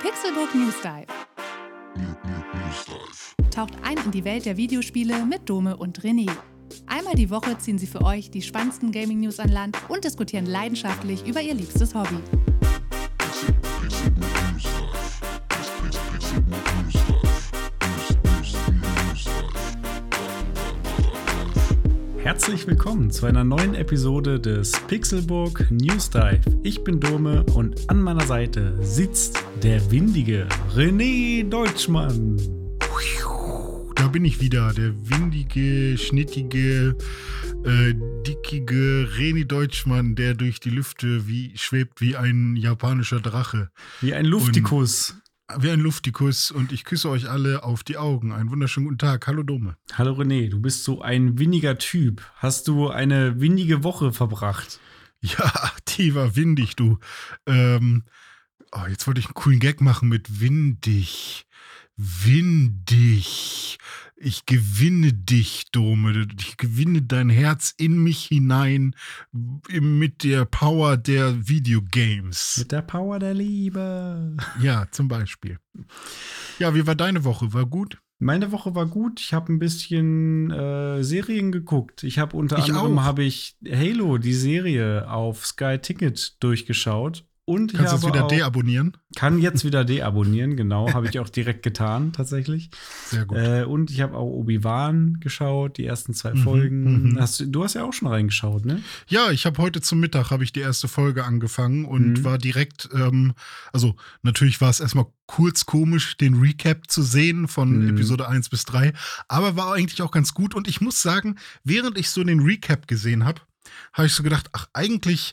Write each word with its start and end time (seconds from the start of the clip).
Pixelbook 0.00 0.54
News 0.54 0.74
Dive. 0.82 1.06
Taucht 3.50 3.72
ein 3.82 3.96
in 4.04 4.10
die 4.10 4.24
Welt 4.24 4.44
der 4.44 4.58
Videospiele 4.58 5.24
mit 5.24 5.48
Dome 5.48 5.74
und 5.74 6.00
René. 6.00 6.30
Einmal 6.86 7.14
die 7.14 7.30
Woche 7.30 7.56
ziehen 7.56 7.78
sie 7.78 7.86
für 7.86 8.02
euch 8.02 8.30
die 8.30 8.42
spannendsten 8.42 8.92
Gaming-News 8.92 9.40
an 9.40 9.48
Land 9.48 9.78
und 9.88 10.04
diskutieren 10.04 10.44
leidenschaftlich 10.44 11.26
über 11.26 11.40
ihr 11.40 11.54
liebstes 11.54 11.94
Hobby. 11.94 12.18
Herzlich 22.18 22.66
willkommen 22.66 23.10
zu 23.10 23.24
einer 23.24 23.44
neuen 23.44 23.74
Episode 23.74 24.40
des 24.40 24.72
Pixelburg 24.88 25.70
News 25.70 26.10
Dive. 26.10 26.40
Ich 26.64 26.84
bin 26.84 27.00
Dome 27.00 27.46
und 27.54 27.88
an 27.88 28.02
meiner 28.02 28.26
Seite 28.26 28.76
sitzt 28.82 29.45
der 29.62 29.90
windige 29.90 30.46
René 30.74 31.48
Deutschmann. 31.48 32.36
Da 33.94 34.08
bin 34.08 34.24
ich 34.24 34.40
wieder, 34.40 34.72
der 34.74 34.92
windige, 35.08 35.96
schnittige, 35.96 36.96
äh, 37.64 37.94
dickige 38.26 39.08
René 39.16 39.44
Deutschmann, 39.44 40.14
der 40.14 40.34
durch 40.34 40.60
die 40.60 40.70
Lüfte 40.70 41.26
wie, 41.26 41.56
schwebt 41.56 42.00
wie 42.00 42.16
ein 42.16 42.56
japanischer 42.56 43.20
Drache. 43.20 43.70
Wie 44.00 44.14
ein 44.14 44.26
Luftikus. 44.26 45.16
Wie 45.58 45.70
ein 45.70 45.80
Luftikus 45.80 46.50
und 46.50 46.72
ich 46.72 46.84
küsse 46.84 47.08
euch 47.08 47.30
alle 47.30 47.62
auf 47.62 47.82
die 47.82 47.96
Augen. 47.96 48.32
Einen 48.32 48.50
wunderschönen 48.50 48.86
guten 48.86 48.98
Tag. 48.98 49.26
Hallo 49.26 49.42
Dome. 49.42 49.76
Hallo 49.94 50.12
René, 50.12 50.50
du 50.50 50.60
bist 50.60 50.84
so 50.84 51.00
ein 51.00 51.38
windiger 51.38 51.78
Typ. 51.78 52.22
Hast 52.36 52.68
du 52.68 52.88
eine 52.88 53.40
windige 53.40 53.82
Woche 53.84 54.12
verbracht? 54.12 54.80
Ja, 55.22 55.72
die 55.88 56.14
war 56.14 56.36
windig, 56.36 56.76
du. 56.76 56.98
Ähm, 57.46 58.04
oh, 58.72 58.86
jetzt 58.88 59.06
wollte 59.06 59.20
ich 59.20 59.26
einen 59.26 59.34
coolen 59.34 59.60
Gag 59.60 59.80
machen 59.80 60.08
mit 60.08 60.40
windig. 60.40 61.46
Windig. 61.96 63.78
Ich 64.18 64.46
gewinne 64.46 65.12
dich, 65.12 65.70
Dome. 65.72 66.26
Ich 66.38 66.56
gewinne 66.56 67.02
dein 67.02 67.28
Herz 67.28 67.74
in 67.76 68.02
mich 68.02 68.24
hinein 68.24 68.94
mit 69.32 70.24
der 70.24 70.44
Power 70.46 70.96
der 70.96 71.48
Videogames. 71.48 72.56
Mit 72.58 72.72
der 72.72 72.82
Power 72.82 73.18
der 73.18 73.34
Liebe. 73.34 74.36
Ja, 74.60 74.86
zum 74.90 75.08
Beispiel. 75.08 75.58
Ja, 76.58 76.74
wie 76.74 76.86
war 76.86 76.94
deine 76.94 77.24
Woche? 77.24 77.52
War 77.52 77.66
gut? 77.66 77.98
Meine 78.18 78.52
Woche 78.52 78.74
war 78.74 78.86
gut. 78.86 79.20
Ich 79.20 79.34
habe 79.34 79.52
ein 79.52 79.58
bisschen 79.58 80.50
äh, 80.50 81.04
Serien 81.04 81.52
geguckt. 81.52 82.02
Ich 82.02 82.18
habe 82.18 82.36
unter 82.36 82.58
Ich 82.58 82.64
anderem 82.64 83.04
habe 83.04 83.22
ich 83.22 83.56
Halo, 83.68 84.16
die 84.16 84.32
Serie 84.32 85.10
auf 85.10 85.44
Sky 85.44 85.78
Ticket 85.78 86.42
durchgeschaut. 86.42 87.26
Und 87.48 87.72
ich 87.72 87.78
Kannst 87.78 87.92
du 87.92 87.96
es 87.98 88.02
habe 88.02 88.12
wieder 88.18 88.26
deabonnieren? 88.26 88.96
kann 89.14 89.38
jetzt 89.38 89.64
wieder 89.64 89.84
deabonnieren, 89.84 90.56
genau, 90.56 90.92
habe 90.92 91.06
ich 91.08 91.20
auch 91.20 91.28
direkt 91.28 91.62
getan, 91.62 92.12
tatsächlich. 92.12 92.70
Sehr 93.04 93.24
gut. 93.24 93.38
Äh, 93.38 93.62
und 93.62 93.92
ich 93.92 94.00
habe 94.00 94.16
auch 94.16 94.26
Obi-Wan 94.26 95.18
geschaut, 95.20 95.78
die 95.78 95.84
ersten 95.86 96.12
zwei 96.12 96.34
Mhm, 96.34 96.38
Folgen. 96.38 97.02
mhm. 97.12 97.20
Hast, 97.20 97.38
du- 97.38 97.46
du 97.46 97.62
hast 97.62 97.74
ja 97.74 97.84
auch 97.84 97.92
schon 97.92 98.08
reingeschaut, 98.08 98.64
ne? 98.66 98.82
Ja, 99.06 99.30
ich 99.30 99.46
habe 99.46 99.62
heute 99.62 99.80
zum 99.80 100.00
Mittag 100.00 100.32
habe 100.32 100.42
ich 100.42 100.52
die 100.52 100.58
erste 100.60 100.88
Folge 100.88 101.22
angefangen 101.24 101.84
und 101.84 102.14
Mhm. 102.14 102.24
war 102.24 102.36
direkt, 102.36 102.88
ähm, 102.92 103.32
also 103.72 103.94
natürlich 104.22 104.60
war 104.60 104.70
es 104.70 104.80
erstmal 104.80 105.06
kurz 105.26 105.66
komisch, 105.66 106.16
den 106.16 106.34
Recap 106.40 106.90
zu 106.90 107.02
sehen 107.02 107.46
von 107.46 107.84
Mhm. 107.84 107.90
Episode 107.90 108.26
1 108.28 108.48
bis 108.48 108.64
3, 108.64 108.92
aber 109.28 109.54
war 109.54 109.72
eigentlich 109.72 110.02
auch 110.02 110.10
ganz 110.10 110.34
gut 110.34 110.56
und 110.56 110.66
ich 110.66 110.80
muss 110.80 111.00
sagen, 111.00 111.36
während 111.62 111.96
ich 111.96 112.10
so 112.10 112.24
den 112.24 112.40
Recap 112.40 112.88
gesehen 112.88 113.24
habe, 113.24 113.40
habe 113.92 114.08
ich 114.08 114.14
so 114.14 114.24
gedacht, 114.24 114.48
ach, 114.52 114.66
eigentlich 114.72 115.32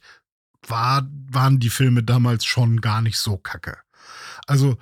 war, 0.70 1.08
waren 1.30 1.60
die 1.60 1.70
Filme 1.70 2.04
damals 2.04 2.46
schon 2.46 2.82
gar 2.82 3.02
nicht 3.02 3.18
so 3.18 3.38
kacke. 3.38 3.78
Also 4.48 4.78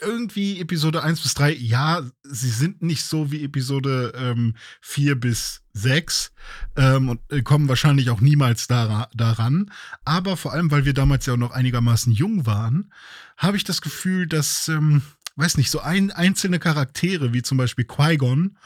irgendwie 0.00 0.60
Episode 0.60 1.02
1 1.02 1.20
bis 1.20 1.34
3, 1.34 1.52
ja, 1.52 2.02
sie 2.22 2.48
sind 2.48 2.82
nicht 2.82 3.04
so 3.04 3.30
wie 3.30 3.44
Episode 3.44 4.12
ähm, 4.16 4.54
4 4.80 5.16
bis 5.16 5.62
6 5.74 6.32
ähm, 6.76 7.10
und 7.10 7.20
äh, 7.30 7.42
kommen 7.42 7.68
wahrscheinlich 7.68 8.08
auch 8.10 8.20
niemals 8.20 8.68
dara 8.68 9.08
daran. 9.14 9.70
Aber 10.04 10.36
vor 10.36 10.52
allem, 10.52 10.70
weil 10.70 10.86
wir 10.86 10.94
damals 10.94 11.26
ja 11.26 11.34
auch 11.34 11.38
noch 11.38 11.50
einigermaßen 11.50 12.12
jung 12.12 12.46
waren, 12.46 12.92
habe 13.36 13.58
ich 13.58 13.64
das 13.64 13.82
Gefühl, 13.82 14.26
dass, 14.26 14.68
ähm, 14.68 15.02
weiß 15.36 15.58
nicht, 15.58 15.70
so 15.70 15.80
ein, 15.80 16.10
einzelne 16.10 16.58
Charaktere, 16.58 17.34
wie 17.34 17.42
zum 17.42 17.58
Beispiel 17.58 17.84
Qui-Gon 17.84 18.56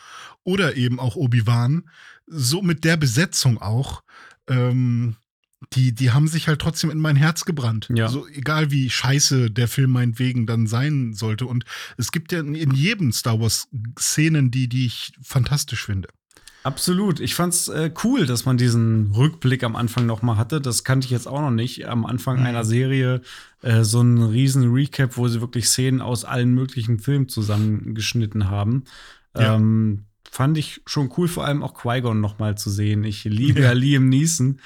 oder 0.44 0.76
eben 0.76 1.00
auch 1.00 1.16
Obi-Wan, 1.16 1.90
so 2.26 2.62
mit 2.62 2.84
der 2.84 2.96
Besetzung 2.96 3.60
auch, 3.60 4.04
ähm, 4.46 5.16
die, 5.74 5.94
die 5.94 6.10
haben 6.10 6.26
sich 6.26 6.48
halt 6.48 6.60
trotzdem 6.60 6.90
in 6.90 6.98
mein 6.98 7.16
Herz 7.16 7.44
gebrannt. 7.44 7.88
Ja. 7.94 8.08
So 8.08 8.26
egal 8.28 8.70
wie 8.70 8.88
scheiße 8.90 9.50
der 9.50 9.68
Film 9.68 9.90
meinetwegen 9.90 10.46
dann 10.46 10.66
sein 10.66 11.12
sollte. 11.12 11.46
Und 11.46 11.64
es 11.96 12.12
gibt 12.12 12.32
ja 12.32 12.40
in, 12.40 12.54
in 12.54 12.72
jedem 12.72 13.12
Star 13.12 13.40
Wars 13.40 13.68
Szenen, 13.98 14.50
die, 14.50 14.68
die 14.68 14.86
ich 14.86 15.12
fantastisch 15.22 15.84
finde. 15.84 16.08
Absolut. 16.62 17.20
Ich 17.20 17.34
fand's 17.34 17.68
äh, 17.68 17.90
cool, 18.04 18.26
dass 18.26 18.44
man 18.44 18.58
diesen 18.58 19.12
Rückblick 19.12 19.64
am 19.64 19.76
Anfang 19.76 20.04
noch 20.04 20.20
mal 20.20 20.36
hatte. 20.36 20.60
Das 20.60 20.84
kannte 20.84 21.06
ich 21.06 21.10
jetzt 21.10 21.26
auch 21.26 21.40
noch 21.40 21.50
nicht. 21.50 21.86
Am 21.86 22.04
Anfang 22.04 22.40
Mhm. 22.40 22.46
einer 22.46 22.64
Serie 22.64 23.22
äh, 23.62 23.82
so 23.82 24.00
einen 24.00 24.22
riesen 24.22 24.70
Recap, 24.72 25.16
wo 25.16 25.26
sie 25.28 25.40
wirklich 25.40 25.68
Szenen 25.68 26.00
aus 26.02 26.24
allen 26.26 26.52
möglichen 26.52 26.98
Filmen 26.98 27.28
zusammengeschnitten 27.28 28.50
haben. 28.50 28.84
Ja. 29.36 29.56
Ähm, 29.56 30.04
fand 30.30 30.58
ich 30.58 30.82
schon 30.86 31.10
cool, 31.16 31.28
vor 31.28 31.44
allem 31.46 31.62
auch 31.62 31.74
Qui-Gon 31.80 32.20
noch 32.20 32.38
mal 32.38 32.56
zu 32.58 32.68
sehen. 32.70 33.04
Ich 33.04 33.24
liebe 33.24 33.60
ja, 33.60 33.66
Ja. 33.68 33.72
Liam 33.72 34.08
Neeson. 34.08 34.60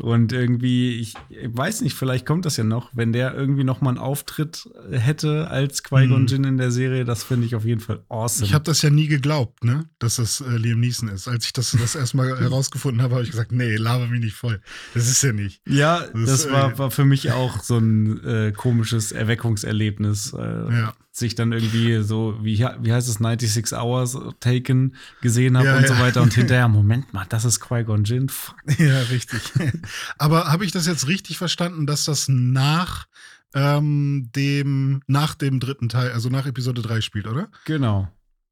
Und 0.00 0.32
irgendwie, 0.32 0.98
ich, 0.98 1.14
ich 1.28 1.48
weiß 1.56 1.82
nicht, 1.82 1.94
vielleicht 1.94 2.26
kommt 2.26 2.44
das 2.46 2.56
ja 2.56 2.64
noch, 2.64 2.90
wenn 2.94 3.12
der 3.12 3.34
irgendwie 3.34 3.64
noch 3.64 3.80
mal 3.80 3.90
einen 3.90 3.98
Auftritt 3.98 4.68
hätte 4.90 5.48
als 5.50 5.82
Qui-Gon 5.82 6.22
Mhm. 6.22 6.26
Jinn 6.26 6.44
in 6.44 6.56
der 6.58 6.70
Serie, 6.70 7.04
das 7.04 7.22
finde 7.22 7.46
ich 7.46 7.54
auf 7.54 7.64
jeden 7.64 7.80
Fall 7.80 8.02
awesome. 8.08 8.46
Ich 8.46 8.54
habe 8.54 8.64
das 8.64 8.82
ja 8.82 8.90
nie 8.90 9.06
geglaubt, 9.08 9.62
ne, 9.64 9.84
dass 9.98 10.16
das 10.16 10.40
äh, 10.40 10.56
Liam 10.56 10.80
Neeson 10.80 11.08
ist. 11.08 11.28
Als 11.28 11.44
ich 11.46 11.52
das 11.52 11.70
das 11.78 11.94
erstmal 11.94 12.38
herausgefunden 12.40 13.02
habe, 13.02 13.14
habe 13.14 13.24
ich 13.24 13.30
gesagt, 13.30 13.52
nee, 13.52 13.76
laber 13.76 14.06
mich 14.08 14.20
nicht 14.20 14.34
voll. 14.36 14.60
Das 14.94 15.08
ist 15.08 15.22
ja 15.22 15.32
nicht. 15.32 15.60
Ja, 15.68 16.00
Das, 16.12 16.44
das 16.44 16.50
war, 16.50 16.72
äh, 16.72 16.78
war 16.78 16.90
für 16.90 17.04
mich 17.04 17.30
auch 17.32 17.62
so 17.62 17.78
ein 17.78 18.24
äh, 18.24 18.52
komisches 18.52 19.12
Erweckungserlebnis. 19.12 20.32
Äh, 20.32 20.38
Ja. 20.40 20.94
Sich 21.20 21.36
dann 21.36 21.52
irgendwie 21.52 22.02
so, 22.02 22.36
wie, 22.42 22.58
wie 22.80 22.92
heißt 22.92 23.08
es, 23.08 23.18
96 23.18 23.72
Hours 23.78 24.18
Taken 24.40 24.96
gesehen 25.20 25.56
habe 25.56 25.68
Ja, 25.68 25.76
und 25.76 25.86
so 25.86 25.94
ja. 25.94 26.00
weiter. 26.00 26.22
Und 26.22 26.34
hinterher, 26.34 26.66
Moment 26.80 27.12
mal, 27.12 27.26
das 27.28 27.44
ist 27.44 27.60
Qui-Gon 27.60 28.04
Jinn. 28.04 28.28
Fuck. 28.28 28.56
Ja, 28.78 29.00
richtig. 29.02 29.40
Aber 30.18 30.46
habe 30.50 30.64
ich 30.64 30.72
das 30.72 30.86
jetzt 30.86 31.06
richtig 31.06 31.38
verstanden, 31.38 31.86
dass 31.86 32.04
das 32.04 32.26
nach 32.28 33.06
ähm, 33.54 34.30
dem, 34.34 35.02
nach 35.06 35.34
dem 35.34 35.60
dritten 35.60 35.88
Teil, 35.88 36.12
also 36.12 36.28
nach 36.28 36.46
Episode 36.46 36.82
3 36.82 37.00
spielt, 37.00 37.26
oder? 37.26 37.48
Genau. 37.64 38.08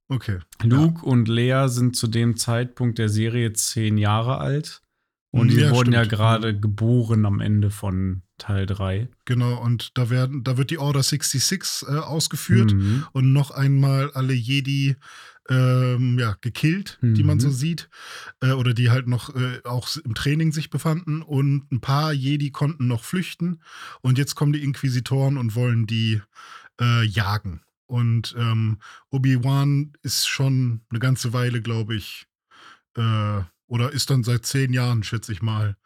Okay. 0.08 0.38
Luke 0.62 1.04
und 1.04 1.28
Lea 1.28 1.66
sind 1.66 1.96
zu 1.96 2.06
dem 2.06 2.36
Zeitpunkt 2.36 2.98
der 2.98 3.08
Serie 3.08 3.52
zehn 3.52 3.98
Jahre 3.98 4.38
alt. 4.38 4.82
Und 5.40 5.48
die 5.48 5.60
Ja, 5.60 5.70
wurden 5.70 5.92
ja 5.92 6.04
stimmt. 6.04 6.12
gerade 6.18 6.58
geboren 6.58 7.24
am 7.26 7.40
Ende 7.40 7.70
von 7.70 8.22
Teil 8.38 8.66
3. 8.66 9.08
Genau, 9.24 9.60
und 9.62 9.96
da 9.98 10.10
werden, 10.10 10.44
da 10.44 10.56
wird 10.56 10.70
die 10.70 10.78
Order 10.78 11.02
66 11.02 11.88
äh, 11.88 11.92
ausgeführt 11.98 12.72
Mhm. 12.72 13.04
und 13.12 13.32
noch 13.32 13.50
einmal 13.50 14.10
alle 14.12 14.32
Jedi 14.34 14.96
ähm, 15.50 16.18
ja, 16.18 16.36
gekillt, 16.42 16.98
die 17.00 17.22
man 17.22 17.38
Mhm. 17.38 17.40
so 17.40 17.50
sieht. 17.50 17.88
Äh, 18.42 18.52
oder 18.52 18.74
die 18.74 18.90
halt 18.90 19.06
noch 19.08 19.34
äh, 19.34 19.60
auch 19.64 19.88
im 19.96 20.14
Training 20.14 20.52
sich 20.52 20.68
befanden. 20.68 21.22
Und 21.22 21.72
ein 21.72 21.80
paar 21.80 22.12
Jedi 22.12 22.50
konnten 22.50 22.86
noch 22.86 23.02
flüchten. 23.02 23.62
Und 24.02 24.18
jetzt 24.18 24.34
kommen 24.34 24.52
die 24.52 24.62
Inquisitoren 24.62 25.38
und 25.38 25.54
wollen 25.54 25.86
die 25.86 26.20
äh, 26.80 27.02
jagen. 27.04 27.62
Und 27.86 28.34
ähm, 28.38 28.76
Obi-Wan 29.10 29.94
ist 30.02 30.28
schon 30.28 30.82
eine 30.90 30.98
ganze 30.98 31.32
Weile, 31.32 31.62
glaube 31.62 31.96
ich, 31.96 32.26
äh, 32.98 33.40
oder 33.68 33.92
ist 33.92 34.10
dann 34.10 34.24
seit 34.24 34.44
zehn 34.44 34.72
Jahren, 34.72 35.02
schätze 35.04 35.30
ich 35.32 35.40
mal, 35.42 35.76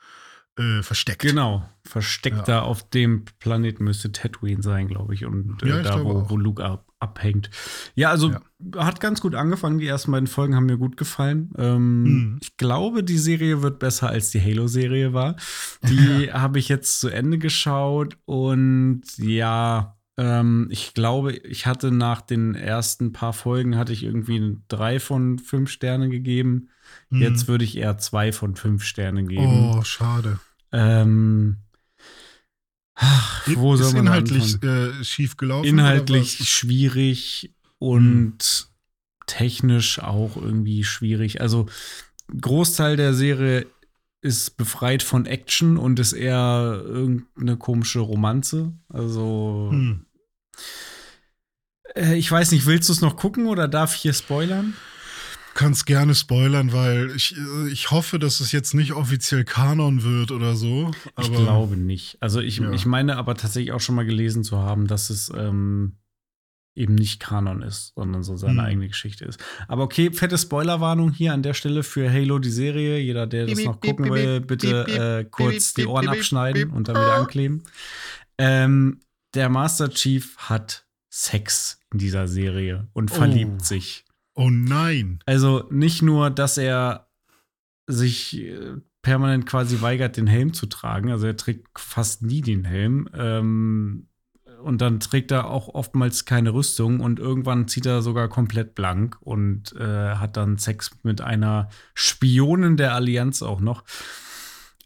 äh, 0.59 0.82
versteckt. 0.82 1.22
Genau, 1.22 1.69
versteckt 1.84 2.37
Ja. 2.37 2.43
da 2.44 2.60
auf 2.62 2.88
dem 2.91 3.25
Planeten 3.38 3.84
müsste 3.84 4.12
Tatooine 4.12 4.62
sein, 4.62 4.87
glaube 4.88 5.15
ich, 5.15 5.25
und 5.25 5.62
äh, 5.62 5.69
Ja, 5.69 5.76
ich 5.78 5.82
da, 5.87 6.05
wo, 6.05 6.29
wo 6.29 6.37
Luke 6.37 6.62
ab, 6.62 6.87
abhängt. 6.99 7.49
Ja, 7.94 8.11
also 8.11 8.31
Ja. 8.32 8.84
hat 8.84 9.00
ganz 9.00 9.20
gut 9.23 9.34
angefangen. 9.34 9.79
Die 9.79 9.87
ersten 9.87 10.12
beiden 10.12 10.26
Folgen 10.26 10.55
haben 10.55 10.67
mir 10.67 10.76
gut 10.76 10.96
gefallen. 10.99 11.50
Ähm, 11.56 12.02
Mhm. 12.02 12.38
Ich 12.43 12.56
glaube, 12.58 13.02
die 13.02 13.17
Serie 13.19 13.62
wird 13.62 13.79
besser 13.79 14.11
als 14.11 14.31
die 14.31 14.43
Halo-Serie 14.43 15.12
war. 15.14 15.37
Die 15.84 15.87
habe 16.32 16.58
ich 16.58 16.69
jetzt 16.69 17.00
zu 17.00 17.08
Ende 17.08 17.38
geschaut 17.38 18.19
und 18.26 19.02
ja. 19.17 19.96
ähm, 20.19 20.69
ich 20.70 20.93
glaube, 20.93 21.32
ich 21.32 21.67
hatte 21.67 21.90
nach 21.90 22.20
den 22.20 22.55
ersten 22.55 23.12
paar 23.12 23.32
Folgen 23.32 23.79
hatte 23.79 23.94
ich 23.94 24.02
irgendwie 24.05 24.58
drei 24.69 25.00
von 25.00 25.38
fünf 25.38 25.70
Sterne 25.70 26.11
gegeben. 26.11 26.69
Mhm. 27.12 27.20
Jetzt 27.20 27.47
würde 27.47 27.64
ich 27.64 27.76
eher 27.76 27.99
zwei 27.99 28.32
von 28.32 28.56
fünf 28.56 28.85
Sterne 28.85 29.25
geben. 29.25 29.75
Oh, 29.75 29.85
schade. 29.85 30.41
Ähm, 30.73 31.59
ach, 32.94 33.47
wo 33.55 33.76
soll 33.76 33.88
ist 33.88 33.93
man 33.93 34.06
inhaltlich 34.06 34.62
äh, 34.62 35.05
schief 35.05 35.37
gelaufen? 35.37 35.69
inhaltlich 35.69 36.49
schwierig 36.49 37.55
und 37.79 38.69
technisch 39.26 39.99
auch 39.99 40.37
irgendwie 40.37 40.85
schwierig. 40.85 41.43
Also 41.43 41.67
Großteil 42.41 42.97
der 42.97 43.12
Serie 43.12 43.67
ist 44.23 44.56
befreit 44.56 45.03
von 45.03 45.26
Action 45.26 45.76
und 45.76 45.99
ist 45.99 46.15
eher 46.15 46.81
irgendeine 46.82 47.58
komische 47.58 48.00
Romanze. 48.00 48.73
Also? 48.88 49.69
Hm. 49.70 50.06
Äh, 51.94 52.15
ich 52.17 52.31
weiß 52.31 52.53
nicht, 52.53 52.65
willst 52.65 52.88
du 52.88 52.94
es 52.94 53.03
noch 53.03 53.17
gucken 53.17 53.49
oder 53.49 53.69
darf 53.69 53.94
ich 53.97 54.00
hier 54.00 54.15
spoilern? 54.15 54.75
Kannst 55.54 55.87
gerne 55.87 56.14
spoilern, 56.14 56.72
weil 56.72 57.10
ich, 57.14 57.37
äh, 57.37 57.69
ich 57.70 57.90
hoffe, 57.90 58.19
dass 58.19 58.40
es 58.40 58.52
jetzt 58.52 58.75
nicht 58.75 58.93
offiziell 58.93 59.44
Kanon 59.44 60.02
wird 60.02 60.31
oder 60.31 60.54
so. 60.56 60.90
ich 61.20 61.31
glaube 61.32 61.76
nicht. 61.76 62.16
Also 62.20 62.40
ich, 62.40 62.58
Ja. 62.58 62.70
ich 62.72 62.87
meine 62.87 63.16
aber 63.16 63.34
tatsächlich 63.34 63.72
auch 63.72 63.81
schon 63.81 63.94
mal 63.94 64.06
gelesen 64.06 64.44
zu 64.44 64.58
haben, 64.58 64.87
dass 64.87 65.10
es 65.10 65.31
ähm, 65.37 65.96
eben 66.75 66.94
nicht 66.94 67.20
Kanon 67.20 67.60
ist, 67.62 67.93
sondern 67.96 68.22
so 68.22 68.37
seine 68.38 68.60
Hm. 68.62 68.66
eigene 68.69 68.88
Geschichte 68.88 69.26
ist. 69.26 69.38
Aber 69.69 69.82
okay, 69.82 70.10
fette 70.10 70.38
Spoilerwarnung 70.38 71.12
hier 71.12 71.34
an 71.34 71.43
der 71.43 71.52
Stelle 71.52 71.82
für 71.82 72.10
Halo, 72.10 72.38
die 72.38 72.50
Serie. 72.50 72.98
Jeder, 72.98 73.26
der 73.26 73.46
das 73.46 73.62
noch 73.62 73.78
gucken 73.81 74.10
will, 74.10 74.40
bitte 74.40 74.87
äh, 75.20 75.25
kurz 75.31 75.75
die 75.75 75.84
Ohren 75.87 76.08
abschneiden 76.08 76.70
und 76.70 76.88
dann 76.88 76.96
wieder 76.96 77.14
ankleben. 77.16 77.62
Ähm, 78.38 79.00
der 79.34 79.50
Master 79.50 79.90
Chief 79.90 80.37
hat 80.38 80.87
Sex 81.10 81.78
in 81.93 81.98
dieser 81.98 82.26
Serie 82.26 82.88
und 82.94 83.10
Oh. 83.12 83.14
verliebt 83.16 83.64
sich. 83.66 84.06
Oh 84.34 84.50
nein. 84.50 85.20
Also 85.26 85.64
nicht 85.70 86.02
nur, 86.02 86.31
dass 86.31 86.58
er 86.58 87.08
sich 87.87 88.38
äh, 88.38 88.76
permanent 89.02 89.46
quasi 89.46 89.81
weigert, 89.82 90.17
den 90.17 90.26
Helm 90.26 90.52
zu 90.55 90.67
tragen. 90.67 91.11
Also 91.11 91.26
er 91.26 91.37
trägt 91.37 91.79
fast 91.79 92.23
nie 92.23 92.40
den 92.40 92.64
Helm. 92.64 93.08
Ähm, 93.14 94.08
und 94.62 94.81
dann 94.81 95.00
trägt 95.00 95.32
er 95.32 95.50
auch 95.50 95.69
oftmals 95.69 96.25
keine 96.25 96.55
Rüstung 96.55 97.00
und 97.00 97.19
irgendwann 97.19 97.67
zieht 97.67 97.84
er 97.84 98.00
sogar 98.00 98.29
komplett 98.29 98.75
blank 98.76 99.17
und 99.20 99.75
äh, 99.75 100.14
hat 100.14 100.37
dann 100.37 100.56
Sex 100.56 100.90
mit 101.02 101.20
einer 101.20 101.69
Spionin 101.94 102.76
der 102.76 102.94
Allianz 102.94 103.43
auch 103.43 103.61
noch. 103.61 103.82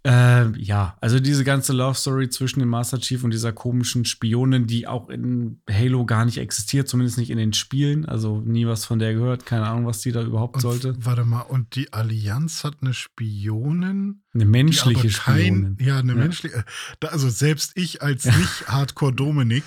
Äh, 0.06 0.56
ja, 0.60 0.96
also 1.00 1.18
diese 1.18 1.42
ganze 1.42 1.72
Love 1.72 1.96
Story 1.96 2.28
zwischen 2.28 2.60
dem 2.60 2.68
Master 2.68 3.00
Chief 3.00 3.24
und 3.24 3.32
dieser 3.32 3.52
komischen 3.52 4.04
Spionin, 4.04 4.68
die 4.68 4.86
auch 4.86 5.08
in 5.08 5.60
Halo 5.68 6.06
gar 6.06 6.24
nicht 6.24 6.38
existiert, 6.38 6.86
zumindest 6.86 7.18
nicht 7.18 7.30
in 7.30 7.38
den 7.38 7.52
Spielen. 7.52 8.06
Also 8.06 8.40
nie 8.40 8.68
was 8.68 8.84
von 8.84 9.00
der 9.00 9.14
gehört, 9.14 9.46
keine 9.46 9.66
Ahnung, 9.66 9.84
was 9.86 10.02
die 10.02 10.12
da 10.12 10.22
überhaupt 10.22 10.54
Und, 10.56 10.60
sollte. 10.60 10.94
Warte 11.04 11.24
mal, 11.24 11.40
und 11.40 11.74
die 11.74 11.92
Allianz 11.92 12.62
hat 12.62 12.76
eine 12.82 12.94
Spionin? 12.94 14.22
Eine 14.36 14.44
menschliche 14.44 15.08
kein, 15.08 15.10
Spionin. 15.10 15.76
ja, 15.80 15.98
eine 15.98 16.12
Ja. 16.12 16.18
menschliche. 16.18 16.64
Da, 17.00 17.08
also 17.08 17.28
selbst 17.30 17.72
ich 17.74 18.02
als 18.02 18.24
nicht 18.26 18.36
Hardcore 18.68 19.14
Dominik 19.14 19.64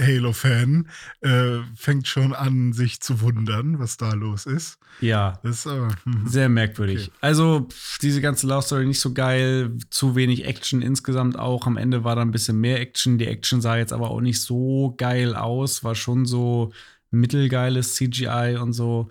Halo-Fan 0.00 0.88
äh, 1.20 1.58
fängt 1.76 2.08
schon 2.08 2.32
an, 2.32 2.72
sich 2.72 3.00
zu 3.00 3.20
wundern, 3.20 3.78
was 3.78 3.96
da 3.96 4.12
los 4.14 4.46
ist. 4.46 4.78
Ja, 5.00 5.38
Das 5.42 5.58
ist 5.60 5.66
aber. 5.68 5.88
hm. 6.04 6.26
sehr 6.26 6.48
merkwürdig. 6.48 7.08
Okay. 7.08 7.10
Also 7.20 7.68
diese 8.02 8.20
ganze 8.20 8.46
Love 8.46 8.62
Story 8.62 8.86
nicht 8.86 9.00
so 9.00 9.12
geil, 9.12 9.72
zu 9.90 10.16
wenig 10.16 10.44
Action 10.44 10.82
insgesamt 10.82 11.38
auch. 11.38 11.66
Am 11.66 11.76
Ende 11.76 12.02
war 12.04 12.16
da 12.16 12.22
ein 12.22 12.30
bisschen 12.32 12.60
mehr 12.60 12.80
Action. 12.80 13.18
Die 13.18 13.26
Action 13.26 13.60
sah 13.60 13.76
jetzt 13.76 13.92
aber 13.92 14.10
auch 14.10 14.20
nicht 14.20 14.40
so 14.42 14.94
geil 14.98 15.34
aus, 15.36 15.84
war 15.84 15.94
schon 15.94 16.26
so 16.26 16.72
mittelgeiles 17.10 17.94
CGI 17.94 18.56
und 18.60 18.72
so. 18.72 19.08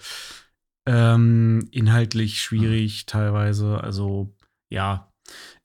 Ähm, 0.86 1.68
inhaltlich 1.72 2.42
schwierig 2.42 3.06
teilweise. 3.06 3.82
Also 3.82 4.34
ja, 4.74 5.12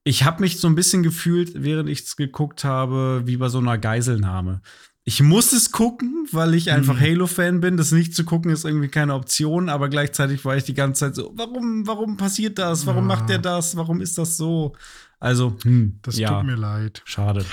ich 0.04 0.24
habe 0.24 0.40
mich 0.40 0.58
so 0.60 0.68
ein 0.68 0.74
bisschen 0.74 1.02
gefühlt, 1.02 1.52
während 1.62 1.88
ich 1.88 2.00
es 2.02 2.16
geguckt 2.16 2.64
habe, 2.64 3.22
wie 3.26 3.36
bei 3.36 3.48
so 3.48 3.58
einer 3.58 3.76
Geiselnahme. 3.78 4.60
Ich 5.04 5.22
muss 5.22 5.52
es 5.52 5.72
gucken, 5.72 6.28
weil 6.32 6.54
ich 6.54 6.70
einfach 6.70 6.94
Mhm. 6.94 7.00
Halo-Fan 7.00 7.60
bin. 7.60 7.76
Das 7.78 7.92
nicht 7.92 8.14
zu 8.14 8.24
gucken 8.24 8.50
ist 8.50 8.64
irgendwie 8.64 8.88
keine 8.88 9.14
Option, 9.14 9.68
aber 9.70 9.88
gleichzeitig 9.88 10.44
war 10.44 10.56
ich 10.56 10.64
die 10.64 10.74
ganze 10.74 11.00
Zeit 11.06 11.14
so, 11.14 11.32
warum, 11.34 11.86
warum 11.86 12.16
passiert 12.18 12.58
das? 12.58 12.86
Warum 12.86 13.08
Ja. 13.08 13.16
macht 13.16 13.28
der 13.30 13.38
das? 13.38 13.74
Warum 13.76 14.00
ist 14.02 14.18
das 14.18 14.36
so? 14.36 14.74
Also, 15.18 15.56
hm, 15.62 15.98
Das 16.02 16.18
ja, 16.18 16.28
tut 16.36 16.44
mir 16.46 16.56
leid. 16.56 17.02
schade. 17.06 17.44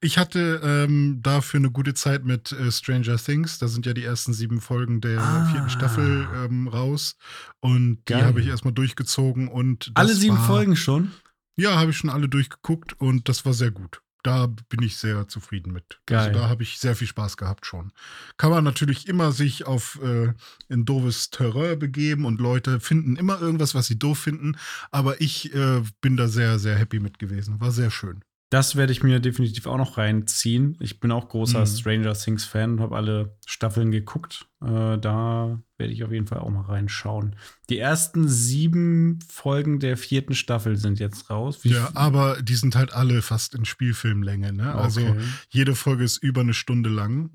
Ich 0.00 0.18
hatte 0.18 0.60
ähm, 0.62 1.20
dafür 1.22 1.58
eine 1.58 1.70
gute 1.70 1.94
Zeit 1.94 2.24
mit 2.24 2.52
äh, 2.52 2.70
Stranger 2.70 3.16
Things. 3.16 3.58
Da 3.58 3.66
sind 3.68 3.86
ja 3.86 3.94
die 3.94 4.04
ersten 4.04 4.32
sieben 4.34 4.60
Folgen 4.60 5.00
der 5.00 5.20
Ah. 5.20 5.46
vierten 5.50 5.70
Staffel 5.70 6.28
ähm, 6.34 6.68
raus. 6.68 7.16
Und 7.60 8.04
die 8.08 8.14
habe 8.14 8.40
ich 8.40 8.46
erstmal 8.48 8.74
durchgezogen. 8.74 9.48
Und 9.48 9.90
Alle 9.94 10.14
sieben 10.14 10.36
war, 10.36 10.46
Folgen 10.46 10.76
schon? 10.76 11.12
Ja, 11.56 11.76
habe 11.76 11.90
ich 11.90 11.96
schon 11.96 12.10
alle 12.10 12.28
durchgeguckt 12.28 13.00
und 13.00 13.28
das 13.30 13.46
war 13.46 13.54
sehr 13.54 13.70
gut. 13.70 14.02
Da 14.22 14.48
bin 14.68 14.82
ich 14.82 14.96
sehr 14.96 15.28
zufrieden 15.28 15.72
mit. 15.72 16.00
Geil. 16.06 16.18
Also 16.18 16.40
da 16.40 16.48
habe 16.48 16.64
ich 16.64 16.78
sehr 16.78 16.96
viel 16.96 17.06
Spaß 17.06 17.36
gehabt 17.36 17.64
schon. 17.64 17.92
Kann 18.36 18.50
man 18.50 18.64
natürlich 18.64 19.08
immer 19.08 19.30
sich 19.32 19.66
auf 19.66 19.98
äh, 20.02 20.34
ein 20.68 20.84
doofes 20.84 21.30
Terrain 21.30 21.78
begeben 21.78 22.24
und 22.24 22.40
Leute 22.40 22.80
finden 22.80 23.14
immer 23.16 23.40
irgendwas, 23.40 23.74
was 23.74 23.86
sie 23.86 23.98
doof 23.98 24.18
finden. 24.18 24.58
Aber 24.90 25.20
ich 25.20 25.54
äh, 25.54 25.82
bin 26.00 26.16
da 26.16 26.28
sehr, 26.28 26.58
sehr 26.58 26.74
happy 26.76 26.98
mit 27.00 27.18
gewesen. 27.20 27.60
War 27.60 27.70
sehr 27.70 27.90
schön. 27.90 28.22
Das 28.48 28.76
werde 28.76 28.92
ich 28.92 29.02
mir 29.02 29.18
definitiv 29.18 29.66
auch 29.66 29.76
noch 29.76 29.98
reinziehen. 29.98 30.76
Ich 30.80 31.00
bin 31.00 31.10
auch 31.10 31.28
großer 31.28 31.60
Mhm. 31.62 31.66
Stranger 31.66 32.12
Things 32.14 32.44
Fan 32.44 32.74
und 32.74 32.80
habe 32.80 32.94
alle 32.96 33.36
Staffeln 33.44 33.90
geguckt. 33.90 34.46
Äh, 34.62 34.98
da 34.98 35.60
werde 35.78 35.92
ich 35.92 36.04
auf 36.04 36.12
jeden 36.12 36.28
Fall 36.28 36.38
auch 36.38 36.50
mal 36.50 36.62
reinschauen. 36.62 37.34
Die 37.70 37.78
ersten 37.78 38.28
sieben 38.28 39.18
Folgen 39.28 39.80
der 39.80 39.96
vierten 39.96 40.34
Staffel 40.34 40.76
sind 40.76 41.00
jetzt 41.00 41.28
raus. 41.28 41.64
Wie 41.64 41.70
Ja, 41.70 41.90
aber 41.94 42.40
die 42.40 42.54
sind 42.54 42.76
halt 42.76 42.92
alle 42.92 43.20
fast 43.20 43.54
in 43.54 43.64
Spielfilmlänge. 43.64 44.52
Ne? 44.52 44.72
Also 44.74 45.00
Okay. 45.00 45.20
jede 45.48 45.74
Folge 45.74 46.04
ist 46.04 46.18
über 46.18 46.42
eine 46.42 46.54
Stunde 46.54 46.88
lang. 46.88 47.30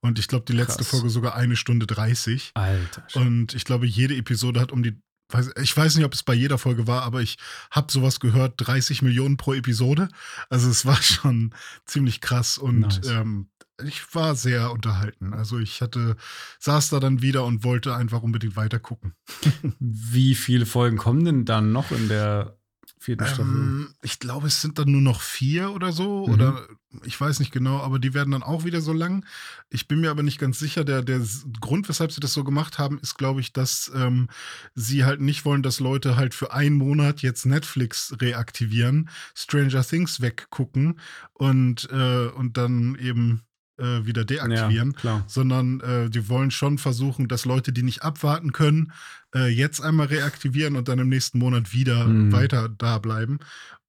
Und 0.00 0.18
ich 0.18 0.26
glaube, 0.28 0.44
die 0.46 0.52
letzte 0.54 0.78
Krass. 0.78 0.88
Folge 0.90 1.08
sogar 1.10 1.34
eine 1.36 1.54
Stunde 1.56 1.86
30. 1.86 2.50
Alter. 2.54 3.04
Und 3.14 3.54
ich 3.54 3.64
glaube, 3.64 3.86
jede 3.86 4.16
Episode 4.16 4.60
hat 4.60 4.72
um 4.72 4.82
die. 4.82 5.00
Ich 5.60 5.76
weiß 5.76 5.96
nicht, 5.96 6.04
ob 6.06 6.14
es 6.14 6.22
bei 6.22 6.32
jeder 6.32 6.56
Folge 6.56 6.86
war, 6.86 7.02
aber 7.02 7.20
ich 7.20 7.36
habe 7.70 7.92
sowas 7.92 8.18
gehört, 8.18 8.54
30 8.56 9.02
Millionen 9.02 9.36
pro 9.36 9.52
Episode. 9.52 10.08
Also 10.48 10.70
es 10.70 10.86
war 10.86 10.96
schon 11.02 11.54
ziemlich 11.84 12.20
krass 12.20 12.56
und 12.58 12.80
Nice. 12.80 13.08
ähm, 13.08 13.50
ich 13.84 14.14
war 14.14 14.34
sehr 14.34 14.72
unterhalten. 14.72 15.34
Also 15.34 15.58
ich 15.58 15.82
hatte, 15.82 16.16
saß 16.58 16.90
da 16.90 17.00
dann 17.00 17.22
wieder 17.22 17.44
und 17.44 17.62
wollte 17.62 17.94
einfach 17.94 18.22
unbedingt 18.22 18.56
weiter 18.56 18.78
gucken. 18.78 19.14
Wie 19.78 20.34
viele 20.34 20.66
Folgen 20.66 20.96
kommen 20.96 21.24
denn 21.24 21.44
dann 21.44 21.72
noch 21.72 21.92
in 21.92 22.08
der 22.08 22.57
vierten 22.98 23.26
Staffel? 23.26 23.44
Ähm, 23.44 23.94
ich 24.02 24.18
glaube, 24.18 24.46
es 24.46 24.60
sind 24.60 24.78
dann 24.78 24.90
nur 24.90 25.00
noch 25.00 25.20
vier 25.20 25.72
oder 25.72 25.92
so. 25.92 26.26
Mhm. 26.26 26.34
Oder 26.34 26.68
ich 27.04 27.20
weiß 27.20 27.38
nicht 27.40 27.52
genau, 27.52 27.78
aber 27.80 27.98
die 27.98 28.14
werden 28.14 28.30
dann 28.30 28.42
auch 28.42 28.64
wieder 28.64 28.80
so 28.80 28.92
lang. 28.92 29.24
Ich 29.70 29.88
bin 29.88 30.00
mir 30.00 30.10
aber 30.10 30.22
nicht 30.22 30.38
ganz 30.38 30.58
sicher. 30.58 30.84
Der, 30.84 31.02
der 31.02 31.20
Grund, 31.60 31.88
weshalb 31.88 32.12
sie 32.12 32.20
das 32.20 32.32
so 32.32 32.44
gemacht 32.44 32.78
haben, 32.78 32.98
ist, 32.98 33.16
glaube 33.16 33.40
ich, 33.40 33.52
dass 33.52 33.90
ähm, 33.94 34.28
sie 34.74 35.04
halt 35.04 35.20
nicht 35.20 35.44
wollen, 35.44 35.62
dass 35.62 35.80
Leute 35.80 36.16
halt 36.16 36.34
für 36.34 36.52
einen 36.52 36.76
Monat 36.76 37.20
jetzt 37.22 37.46
Netflix 37.46 38.14
reaktivieren, 38.20 39.08
Stranger 39.34 39.84
Things 39.84 40.20
weggucken 40.20 40.98
und, 41.34 41.88
äh, 41.90 42.28
und 42.28 42.56
dann 42.56 42.96
eben 42.96 43.42
äh, 43.78 44.04
wieder 44.04 44.24
deaktivieren 44.24 44.96
Ja, 45.02 45.24
sondern 45.26 45.80
äh, 45.80 46.10
die 46.10 46.28
wollen 46.28 46.50
schon 46.50 46.78
versuchen, 46.78 47.28
dass 47.28 47.44
Leute, 47.44 47.72
die 47.72 47.82
nicht 47.82 48.02
abwarten 48.02 48.52
können, 48.52 48.92
äh, 49.34 49.48
jetzt 49.48 49.80
einmal 49.80 50.06
reaktivieren 50.06 50.76
und 50.76 50.88
dann 50.88 50.98
im 50.98 51.08
nächsten 51.08 51.38
Monat 51.38 51.72
wieder 51.72 52.06
Mhm. 52.06 52.32
weiter 52.32 52.68
da 52.68 52.98
bleiben. 52.98 53.38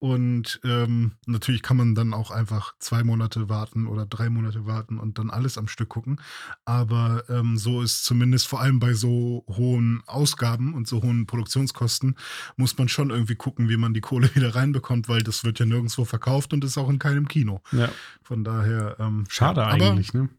Und 0.02 0.62
ähm, 0.64 1.12
natürlich 1.26 1.62
kann 1.62 1.76
man 1.76 1.94
dann 1.94 2.14
auch 2.14 2.32
einfach 2.32 2.74
zwei 2.80 3.04
Monate 3.04 3.50
warten 3.50 3.86
oder 3.86 4.06
drei 4.06 4.30
Monate 4.30 4.66
warten 4.66 4.98
und 4.98 5.18
dann 5.20 5.30
alles 5.30 5.58
am 5.58 5.68
Stück 5.68 5.90
gucken. 5.90 6.22
Aber 6.64 7.24
ähm, 7.28 7.58
so 7.58 7.82
ist 7.82 8.06
zumindest 8.06 8.48
vor 8.48 8.62
allem 8.62 8.80
bei 8.80 8.94
so 8.94 9.44
hohen 9.50 10.02
Ausgaben 10.06 10.74
und 10.74 10.88
so 10.88 11.04
hohen 11.04 11.26
Produktionskosten, 11.26 12.16
muss 12.56 12.78
man 12.78 12.88
schon 12.88 13.10
irgendwie 13.10 13.36
gucken, 13.36 13.68
wie 13.68 13.76
man 13.76 13.94
die 13.94 14.00
Kohle 14.00 14.30
wieder 14.36 14.56
reinbekommt, 14.56 15.10
weil 15.10 15.22
das 15.22 15.44
wird 15.44 15.60
ja 15.60 15.66
nirgendwo 15.66 16.06
verkauft 16.06 16.54
und 16.54 16.64
ist 16.64 16.78
auch 16.78 16.90
in 16.90 17.00
keinem 17.00 17.28
Kino. 17.28 17.62
Ja, 17.74 17.90
Von 18.24 18.46
daher. 18.46 18.96
Ähm, 19.00 19.26
schade 19.28 19.60
ja, 19.62 19.68
eigentlich, 19.68 20.14
ne? 20.14 20.30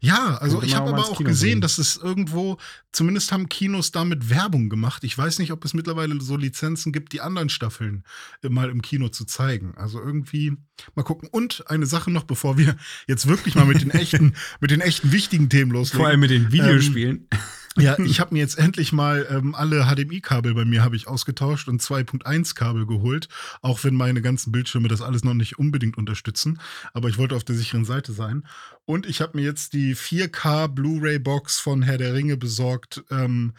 Ja, 0.00 0.36
also 0.38 0.62
ich 0.62 0.74
habe 0.74 0.90
aber 0.90 1.04
auch 1.04 1.18
Kino 1.18 1.28
gesehen, 1.28 1.50
bringen. 1.50 1.60
dass 1.60 1.78
es 1.78 1.96
irgendwo, 1.96 2.58
zumindest 2.92 3.32
haben 3.32 3.48
Kinos 3.48 3.92
damit 3.92 4.30
Werbung 4.30 4.68
gemacht. 4.70 5.04
Ich 5.04 5.16
weiß 5.16 5.38
nicht, 5.38 5.52
ob 5.52 5.64
es 5.64 5.74
mittlerweile 5.74 6.20
so 6.20 6.36
Lizenzen 6.36 6.92
gibt, 6.92 7.12
die 7.12 7.20
anderen 7.20 7.48
Staffeln 7.48 8.04
mal 8.42 8.70
im 8.70 8.82
Kino 8.82 9.08
zu 9.08 9.24
zeigen. 9.24 9.74
Also 9.76 10.00
irgendwie 10.00 10.56
mal 10.94 11.02
gucken. 11.02 11.28
Und 11.30 11.64
eine 11.68 11.86
Sache 11.86 12.10
noch, 12.10 12.24
bevor 12.24 12.56
wir 12.56 12.76
jetzt 13.06 13.26
wirklich 13.26 13.54
mal 13.54 13.66
mit 13.66 13.82
den 13.82 13.90
echten, 13.90 14.34
mit 14.60 14.70
den 14.70 14.80
echten 14.80 15.12
wichtigen 15.12 15.48
Themen 15.50 15.72
loslegen. 15.72 16.00
Vor 16.00 16.08
allem 16.08 16.20
mit 16.20 16.30
den 16.30 16.52
Videospielen. 16.52 17.28
Ja, 17.76 17.96
ich 18.00 18.18
habe 18.18 18.34
mir 18.34 18.40
jetzt 18.40 18.58
endlich 18.58 18.92
mal 18.92 19.26
ähm, 19.30 19.54
alle 19.54 19.84
HDMI-Kabel 19.84 20.54
bei 20.54 20.64
mir 20.64 20.82
habe 20.82 20.96
ich 20.96 21.06
ausgetauscht 21.06 21.68
und 21.68 21.80
2.1-Kabel 21.80 22.84
geholt, 22.84 23.28
auch 23.62 23.84
wenn 23.84 23.94
meine 23.94 24.22
ganzen 24.22 24.50
Bildschirme 24.50 24.88
das 24.88 25.02
alles 25.02 25.22
noch 25.22 25.34
nicht 25.34 25.58
unbedingt 25.58 25.96
unterstützen. 25.96 26.60
Aber 26.94 27.08
ich 27.08 27.16
wollte 27.16 27.36
auf 27.36 27.44
der 27.44 27.54
sicheren 27.54 27.84
Seite 27.84 28.12
sein. 28.12 28.44
Und 28.86 29.06
ich 29.06 29.20
habe 29.20 29.38
mir 29.38 29.44
jetzt 29.44 29.72
die 29.72 29.94
4K 29.94 30.66
Blu-ray-Box 30.66 31.60
von 31.60 31.82
Herr 31.82 31.98
der 31.98 32.12
Ringe 32.14 32.36
besorgt 32.36 33.04
ähm, 33.10 33.54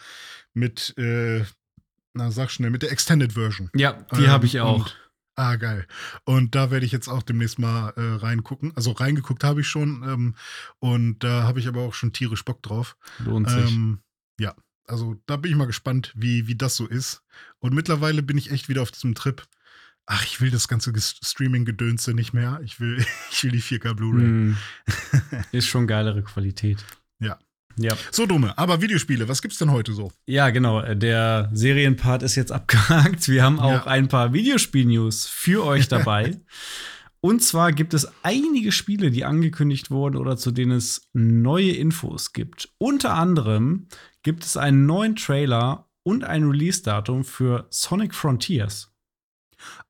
mit, 0.54 0.94
äh, 0.98 1.46
na 2.14 2.32
sag 2.32 2.52
schnell, 2.52 2.70
mit 2.70 2.82
der 2.82 2.92
Extended 2.92 3.34
Version. 3.34 3.70
ja, 3.74 3.94
die 4.14 4.24
Ähm, 4.24 4.28
habe 4.30 4.46
ich 4.46 4.60
auch. 4.60 4.90
Ah, 5.42 5.56
geil. 5.56 5.88
Und 6.24 6.54
da 6.54 6.70
werde 6.70 6.86
ich 6.86 6.92
jetzt 6.92 7.08
auch 7.08 7.24
demnächst 7.24 7.58
mal 7.58 7.94
äh, 7.96 8.02
reingucken. 8.02 8.74
Also 8.76 8.92
reingeguckt 8.92 9.44
habe 9.44 9.62
ich 9.62 9.68
schon. 9.68 10.04
Ähm, 10.04 10.36
und 10.78 11.24
da 11.24 11.44
habe 11.44 11.60
ich 11.60 11.68
aber 11.68 11.82
auch 11.82 11.96
schon 11.96 12.14
tierisch 12.14 12.46
Bock 12.46 12.62
drauf. 12.62 12.96
Lohnt 13.18 13.50
sich. 13.50 13.72
Ähm, 13.72 14.02
ja, 14.40 14.54
also 14.86 15.20
da 15.26 15.38
bin 15.38 15.50
ich 15.50 15.58
mal 15.58 15.66
gespannt, 15.66 16.14
wie, 16.16 16.46
wie 16.46 16.54
das 16.54 16.76
so 16.76 16.86
ist. 16.86 17.24
Und 17.58 17.74
mittlerweile 17.74 18.22
bin 18.22 18.38
ich 18.38 18.52
echt 18.52 18.70
wieder 18.70 18.84
auf 18.84 18.92
diesem 18.92 19.16
Trip. 19.16 19.42
Ach, 20.06 20.24
ich 20.26 20.42
will 20.42 20.52
das 20.52 20.68
ganze 20.68 20.94
Streaming-Gedönse 20.96 22.14
nicht 22.14 22.34
mehr. 22.34 22.62
Ich 22.64 22.80
will, 22.80 23.04
ich 23.32 23.44
will 23.44 23.52
die 23.52 23.64
4K 23.64 23.96
Blu-ray. 23.96 24.22
Hm. 24.22 24.58
Ist 25.52 25.70
schon 25.70 25.88
geilere 25.88 26.22
Qualität. 26.22 26.86
Ja. 27.18 27.40
So 28.12 28.26
dumme. 28.26 28.58
Aber 28.58 28.82
Videospiele, 28.82 29.28
was 29.28 29.42
gibt's 29.42 29.58
denn 29.58 29.72
heute 29.72 29.94
so? 29.94 30.12
Ja, 30.26 30.50
genau. 30.50 30.82
Der 30.94 31.50
Serienpart 31.54 32.24
ist 32.24 32.36
jetzt 32.36 32.52
abgehakt. 32.54 33.28
Wir 33.30 33.44
haben 33.44 33.60
auch 33.60 33.86
Ja. 33.86 33.88
ein 33.88 34.08
paar 34.08 34.34
Videospiel-News 34.34 35.28
für 35.28 35.66
euch 35.66 35.88
dabei. 35.90 36.38
Und 37.24 37.44
zwar 37.44 37.72
gibt 37.72 37.94
es 37.94 38.08
einige 38.24 38.72
Spiele, 38.72 39.12
die 39.12 39.26
angekündigt 39.26 39.92
wurden 39.92 40.18
oder 40.18 40.38
zu 40.38 40.52
denen 40.52 40.72
es 40.72 41.08
neue 41.14 41.72
Infos 41.72 42.34
gibt. 42.34 42.70
Unter 42.80 43.14
anderem 43.14 43.88
gibt 44.24 44.44
es 44.44 44.58
einen 44.58 44.86
neuen 44.88 45.16
Trailer 45.16 45.88
und 46.04 46.24
ein 46.24 46.44
Release-Datum 46.46 47.24
für 47.24 47.68
Sonic 47.70 48.16
Frontiers. 48.16 48.91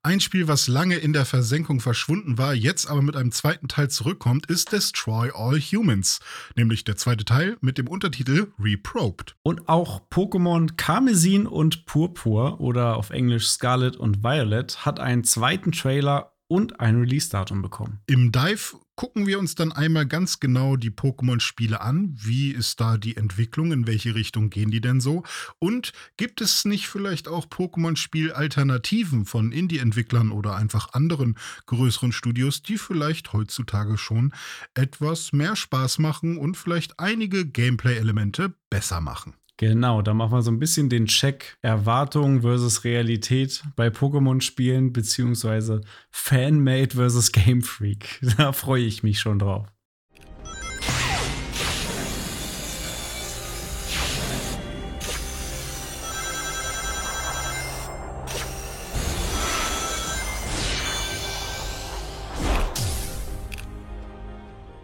Ein 0.02 0.20
Spiel, 0.20 0.48
was 0.48 0.68
lange 0.68 0.96
in 0.96 1.12
der 1.12 1.24
Versenkung 1.24 1.80
verschwunden 1.80 2.38
war, 2.38 2.54
jetzt 2.54 2.88
aber 2.88 3.02
mit 3.02 3.16
einem 3.16 3.32
zweiten 3.32 3.68
Teil 3.68 3.90
zurückkommt, 3.90 4.46
ist 4.46 4.72
Destroy 4.72 5.30
All 5.34 5.60
Humans. 5.60 6.20
Nämlich 6.56 6.84
der 6.84 6.96
zweite 6.96 7.24
Teil 7.24 7.56
mit 7.60 7.78
dem 7.78 7.88
Untertitel 7.88 8.52
Reprobed. 8.58 9.36
Und 9.42 9.68
auch 9.68 10.00
Pokémon 10.10 10.76
Karmesin 10.76 11.46
und 11.46 11.86
Purpur 11.86 12.60
oder 12.60 12.96
auf 12.96 13.10
Englisch 13.10 13.46
Scarlet 13.48 13.96
und 13.96 14.22
Violet 14.22 14.84
hat 14.84 15.00
einen 15.00 15.24
zweiten 15.24 15.72
Trailer 15.72 16.32
und 16.48 16.80
ein 16.80 17.00
Release-Datum 17.00 17.62
bekommen. 17.62 18.00
Im 18.06 18.30
Dive 18.30 18.76
gucken 18.96 19.26
wir 19.26 19.38
uns 19.38 19.54
dann 19.54 19.72
einmal 19.72 20.06
ganz 20.06 20.40
genau 20.40 20.76
die 20.76 20.90
Pokémon-Spiele 20.90 21.80
an. 21.80 22.14
Wie 22.14 22.50
ist 22.50 22.80
da 22.80 22.96
die 22.96 23.16
Entwicklung? 23.16 23.72
In 23.72 23.86
welche 23.86 24.14
Richtung 24.14 24.50
gehen 24.50 24.70
die 24.70 24.80
denn 24.80 25.00
so? 25.00 25.22
Und 25.58 25.92
gibt 26.16 26.40
es 26.40 26.64
nicht 26.64 26.88
vielleicht 26.88 27.28
auch 27.28 27.46
Pokémon-Spiel-Alternativen 27.46 29.24
von 29.24 29.52
Indie-Entwicklern 29.52 30.30
oder 30.30 30.56
einfach 30.56 30.92
anderen 30.92 31.36
größeren 31.66 32.12
Studios, 32.12 32.62
die 32.62 32.78
vielleicht 32.78 33.32
heutzutage 33.32 33.98
schon 33.98 34.32
etwas 34.74 35.32
mehr 35.32 35.56
Spaß 35.56 35.98
machen 35.98 36.36
und 36.36 36.56
vielleicht 36.56 36.98
einige 36.98 37.46
Gameplay-Elemente 37.46 38.54
besser 38.70 39.00
machen? 39.00 39.34
Genau, 39.62 40.02
da 40.02 40.12
machen 40.12 40.32
wir 40.32 40.42
so 40.42 40.50
ein 40.50 40.58
bisschen 40.58 40.88
den 40.88 41.06
Check 41.06 41.56
Erwartung 41.62 42.40
versus 42.40 42.82
Realität 42.82 43.62
bei 43.76 43.90
Pokémon-Spielen, 43.90 44.92
beziehungsweise 44.92 45.82
Fanmade 46.10 46.96
versus 46.96 47.30
Game 47.30 47.62
Freak. 47.62 48.20
Da 48.36 48.50
freue 48.50 48.82
ich 48.82 49.04
mich 49.04 49.20
schon 49.20 49.38
drauf. 49.38 49.68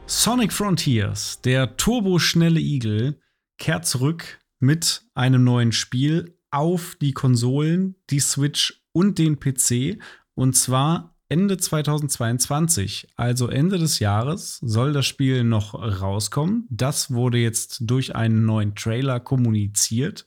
Sonic 0.06 0.52
Frontiers, 0.52 1.40
der 1.40 1.76
turboschnelle 1.76 2.60
Igel, 2.60 3.20
kehrt 3.58 3.84
zurück 3.84 4.38
mit 4.60 5.02
einem 5.14 5.44
neuen 5.44 5.72
Spiel 5.72 6.36
auf 6.50 6.96
die 7.00 7.12
Konsolen, 7.12 7.96
die 8.10 8.20
Switch 8.20 8.82
und 8.92 9.18
den 9.18 9.38
PC. 9.38 9.98
Und 10.34 10.54
zwar 10.56 11.14
Ende 11.28 11.58
2022, 11.58 13.08
also 13.16 13.48
Ende 13.48 13.78
des 13.78 13.98
Jahres, 13.98 14.58
soll 14.62 14.94
das 14.94 15.04
Spiel 15.04 15.44
noch 15.44 15.74
rauskommen. 15.74 16.66
Das 16.70 17.12
wurde 17.12 17.38
jetzt 17.38 17.82
durch 17.82 18.16
einen 18.16 18.46
neuen 18.46 18.74
Trailer 18.74 19.20
kommuniziert. 19.20 20.26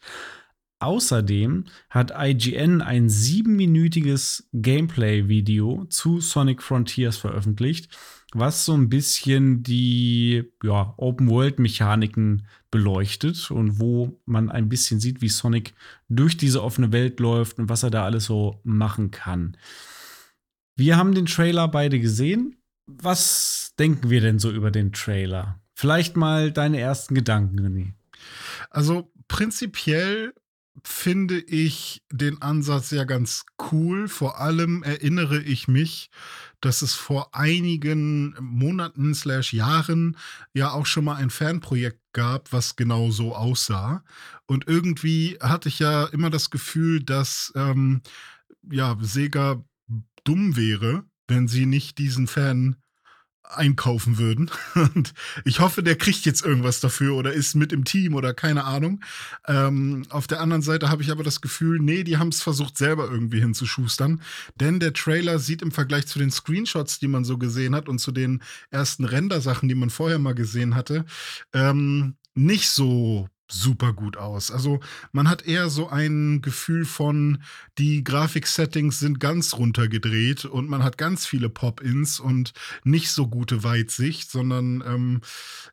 Außerdem 0.81 1.65
hat 1.91 2.11
IGN 2.17 2.81
ein 2.81 3.07
siebenminütiges 3.07 4.49
Gameplay-Video 4.51 5.85
zu 5.85 6.19
Sonic 6.19 6.63
Frontiers 6.63 7.17
veröffentlicht, 7.17 7.95
was 8.33 8.65
so 8.65 8.73
ein 8.73 8.89
bisschen 8.89 9.61
die 9.61 10.51
ja, 10.63 10.95
Open-World-Mechaniken 10.97 12.47
beleuchtet 12.71 13.51
und 13.51 13.79
wo 13.79 14.19
man 14.25 14.49
ein 14.49 14.69
bisschen 14.69 14.99
sieht, 14.99 15.21
wie 15.21 15.29
Sonic 15.29 15.75
durch 16.09 16.35
diese 16.35 16.63
offene 16.63 16.91
Welt 16.91 17.19
läuft 17.19 17.59
und 17.59 17.69
was 17.69 17.83
er 17.83 17.91
da 17.91 18.03
alles 18.05 18.25
so 18.25 18.59
machen 18.63 19.11
kann. 19.11 19.57
Wir 20.75 20.97
haben 20.97 21.13
den 21.13 21.27
Trailer 21.27 21.67
beide 21.67 21.99
gesehen. 21.99 22.55
Was 22.87 23.75
denken 23.77 24.09
wir 24.09 24.21
denn 24.21 24.39
so 24.39 24.49
über 24.49 24.71
den 24.71 24.93
Trailer? 24.93 25.61
Vielleicht 25.75 26.17
mal 26.17 26.51
deine 26.51 26.79
ersten 26.79 27.13
Gedanken, 27.13 27.59
René. 27.59 27.93
Also 28.71 29.11
prinzipiell 29.27 30.33
finde 30.83 31.39
ich 31.39 32.01
den 32.11 32.41
Ansatz 32.41 32.91
ja 32.91 33.03
ganz 33.03 33.45
cool. 33.71 34.07
Vor 34.07 34.39
allem 34.39 34.83
erinnere 34.83 35.41
ich 35.41 35.67
mich, 35.67 36.09
dass 36.61 36.81
es 36.81 36.93
vor 36.93 37.35
einigen 37.35 38.35
Monaten 38.39 39.13
slash 39.13 39.53
Jahren 39.53 40.17
ja 40.53 40.71
auch 40.71 40.85
schon 40.85 41.05
mal 41.05 41.15
ein 41.15 41.29
Fanprojekt 41.29 41.99
gab, 42.13 42.51
was 42.53 42.75
genau 42.75 43.11
so 43.11 43.35
aussah. 43.35 44.03
Und 44.45 44.67
irgendwie 44.67 45.37
hatte 45.41 45.69
ich 45.69 45.79
ja 45.79 46.05
immer 46.05 46.29
das 46.29 46.49
Gefühl, 46.49 47.03
dass 47.03 47.51
ähm, 47.55 48.01
ja, 48.69 48.97
Sega 49.01 49.63
dumm 50.23 50.55
wäre, 50.55 51.03
wenn 51.27 51.47
sie 51.47 51.65
nicht 51.65 51.97
diesen 51.97 52.27
Fan 52.27 52.75
einkaufen 53.43 54.17
würden. 54.17 54.49
Und 54.75 55.13
ich 55.45 55.59
hoffe, 55.59 55.83
der 55.83 55.95
kriegt 55.95 56.25
jetzt 56.25 56.43
irgendwas 56.43 56.79
dafür 56.79 57.15
oder 57.15 57.33
ist 57.33 57.55
mit 57.55 57.73
im 57.73 57.83
Team 57.83 58.15
oder 58.15 58.33
keine 58.33 58.63
Ahnung. 58.63 59.03
Ähm, 59.47 60.05
auf 60.09 60.27
der 60.27 60.41
anderen 60.41 60.61
Seite 60.61 60.89
habe 60.89 61.03
ich 61.03 61.11
aber 61.11 61.23
das 61.23 61.41
Gefühl, 61.41 61.79
nee, 61.79 62.03
die 62.03 62.17
haben 62.17 62.29
es 62.29 62.41
versucht, 62.41 62.77
selber 62.77 63.09
irgendwie 63.09 63.39
hinzuschustern. 63.39 64.21
Denn 64.55 64.79
der 64.79 64.93
Trailer 64.93 65.39
sieht 65.39 65.61
im 65.61 65.71
Vergleich 65.71 66.07
zu 66.07 66.19
den 66.19 66.31
Screenshots, 66.31 66.99
die 66.99 67.07
man 67.07 67.25
so 67.25 67.37
gesehen 67.37 67.75
hat 67.75 67.89
und 67.89 67.99
zu 67.99 68.11
den 68.11 68.41
ersten 68.69 69.05
Render-Sachen, 69.05 69.69
die 69.69 69.75
man 69.75 69.89
vorher 69.89 70.19
mal 70.19 70.35
gesehen 70.35 70.75
hatte, 70.75 71.05
ähm, 71.53 72.15
nicht 72.33 72.69
so 72.69 73.27
super 73.51 73.93
gut 73.93 74.17
aus. 74.17 74.51
Also 74.51 74.79
man 75.11 75.29
hat 75.29 75.45
eher 75.45 75.69
so 75.69 75.89
ein 75.89 76.41
Gefühl 76.41 76.85
von, 76.85 77.43
die 77.77 78.03
Grafik-Settings 78.03 78.99
sind 78.99 79.19
ganz 79.19 79.53
runtergedreht 79.53 80.45
und 80.45 80.69
man 80.69 80.83
hat 80.83 80.97
ganz 80.97 81.25
viele 81.25 81.49
Pop-ins 81.49 82.19
und 82.19 82.53
nicht 82.83 83.11
so 83.11 83.27
gute 83.27 83.63
Weitsicht, 83.63 84.31
sondern 84.31 84.83
ähm, 84.85 85.21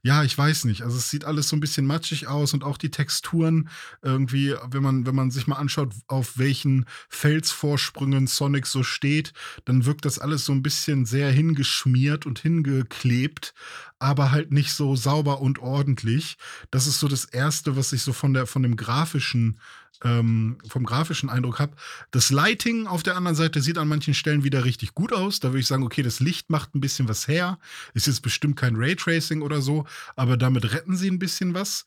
ja, 0.02 0.24
ich 0.24 0.36
weiß 0.36 0.64
nicht. 0.64 0.82
Also 0.82 0.96
es 0.96 1.10
sieht 1.10 1.24
alles 1.24 1.48
so 1.48 1.56
ein 1.56 1.60
bisschen 1.60 1.86
matschig 1.86 2.26
aus 2.26 2.54
und 2.54 2.64
auch 2.64 2.78
die 2.78 2.90
Texturen 2.90 3.68
irgendwie, 4.02 4.54
wenn 4.70 4.82
man, 4.82 5.06
wenn 5.06 5.14
man 5.14 5.30
sich 5.30 5.46
mal 5.46 5.56
anschaut, 5.56 5.92
auf 6.06 6.38
welchen 6.38 6.86
Felsvorsprüngen 7.08 8.26
Sonic 8.26 8.66
so 8.66 8.82
steht, 8.82 9.32
dann 9.64 9.86
wirkt 9.86 10.04
das 10.04 10.18
alles 10.18 10.44
so 10.44 10.52
ein 10.52 10.62
bisschen 10.62 11.06
sehr 11.06 11.30
hingeschmiert 11.30 12.26
und 12.26 12.38
hingeklebt, 12.38 13.54
aber 13.98 14.30
halt 14.30 14.52
nicht 14.52 14.72
so 14.72 14.96
sauber 14.96 15.40
und 15.40 15.58
ordentlich. 15.58 16.36
Das 16.70 16.86
ist 16.86 17.00
so 17.00 17.08
das 17.08 17.24
Erste, 17.24 17.67
was 17.76 17.92
ich 17.92 18.02
so 18.02 18.12
von 18.12 18.34
der, 18.34 18.46
von 18.46 18.62
dem 18.62 18.76
grafischen 18.76 19.58
ähm, 20.04 20.58
vom 20.68 20.84
grafischen 20.84 21.28
Eindruck 21.28 21.58
habe. 21.58 21.76
Das 22.10 22.30
Lighting 22.30 22.86
auf 22.86 23.02
der 23.02 23.16
anderen 23.16 23.36
Seite 23.36 23.60
sieht 23.60 23.78
an 23.78 23.88
manchen 23.88 24.14
Stellen 24.14 24.44
wieder 24.44 24.64
richtig 24.64 24.94
gut 24.94 25.12
aus. 25.12 25.40
Da 25.40 25.48
würde 25.48 25.60
ich 25.60 25.66
sagen, 25.66 25.82
okay, 25.82 26.02
das 26.02 26.20
Licht 26.20 26.50
macht 26.50 26.74
ein 26.74 26.80
bisschen 26.80 27.08
was 27.08 27.26
her. 27.26 27.58
Ist 27.94 28.06
jetzt 28.06 28.22
bestimmt 28.22 28.56
kein 28.56 28.76
Raytracing 28.76 29.42
oder 29.42 29.60
so, 29.60 29.86
aber 30.16 30.36
damit 30.36 30.72
retten 30.72 30.96
sie 30.96 31.10
ein 31.10 31.18
bisschen 31.18 31.54
was. 31.54 31.86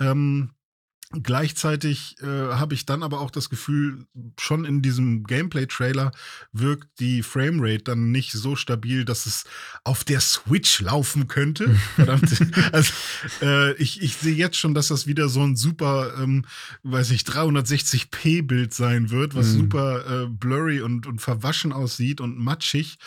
Ähm, 0.00 0.50
Gleichzeitig 1.22 2.16
äh, 2.22 2.26
habe 2.26 2.74
ich 2.74 2.86
dann 2.86 3.02
aber 3.02 3.20
auch 3.20 3.30
das 3.30 3.50
Gefühl, 3.50 4.06
schon 4.40 4.64
in 4.64 4.82
diesem 4.82 5.24
Gameplay-Trailer 5.24 6.12
wirkt 6.52 7.00
die 7.00 7.22
Framerate 7.22 7.84
dann 7.84 8.10
nicht 8.10 8.32
so 8.32 8.56
stabil, 8.56 9.04
dass 9.04 9.26
es 9.26 9.44
auf 9.84 10.04
der 10.04 10.20
Switch 10.20 10.80
laufen 10.80 11.28
könnte. 11.28 11.74
Verdammt. 11.96 12.30
also, 12.72 12.92
äh, 13.42 13.74
ich, 13.74 14.02
ich 14.02 14.16
sehe 14.16 14.34
jetzt 14.34 14.56
schon, 14.56 14.74
dass 14.74 14.88
das 14.88 15.06
wieder 15.06 15.28
so 15.28 15.42
ein 15.42 15.56
super, 15.56 16.14
ähm, 16.18 16.44
weiß 16.82 17.10
ich, 17.10 17.22
360p-Bild 17.22 18.72
sein 18.72 19.10
wird, 19.10 19.34
was 19.34 19.48
Mhm. 19.52 19.58
super 19.58 20.22
äh, 20.24 20.26
blurry 20.28 20.80
und, 20.80 21.06
und 21.06 21.20
verwaschen 21.20 21.72
aussieht 21.72 22.20
und 22.20 22.38
matschig. 22.38 22.98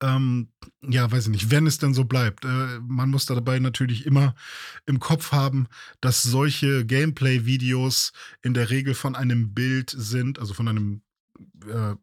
Ähm, 0.00 0.48
ja, 0.82 1.10
weiß 1.10 1.24
ich 1.24 1.30
nicht, 1.32 1.50
wenn 1.50 1.66
es 1.66 1.78
denn 1.78 1.92
so 1.94 2.04
bleibt. 2.04 2.44
Äh, 2.44 2.78
man 2.86 3.10
muss 3.10 3.26
dabei 3.26 3.58
natürlich 3.58 4.06
immer 4.06 4.34
im 4.86 5.00
Kopf 5.00 5.32
haben, 5.32 5.66
dass 6.00 6.22
solche 6.22 6.84
Gameplay-Videos 7.48 8.12
in 8.42 8.54
der 8.54 8.70
Regel 8.70 8.94
von 8.94 9.14
einem 9.14 9.54
Bild 9.54 9.90
sind, 9.90 10.38
also 10.38 10.54
von 10.54 10.68
einem 10.68 11.02
äh, 11.66 11.94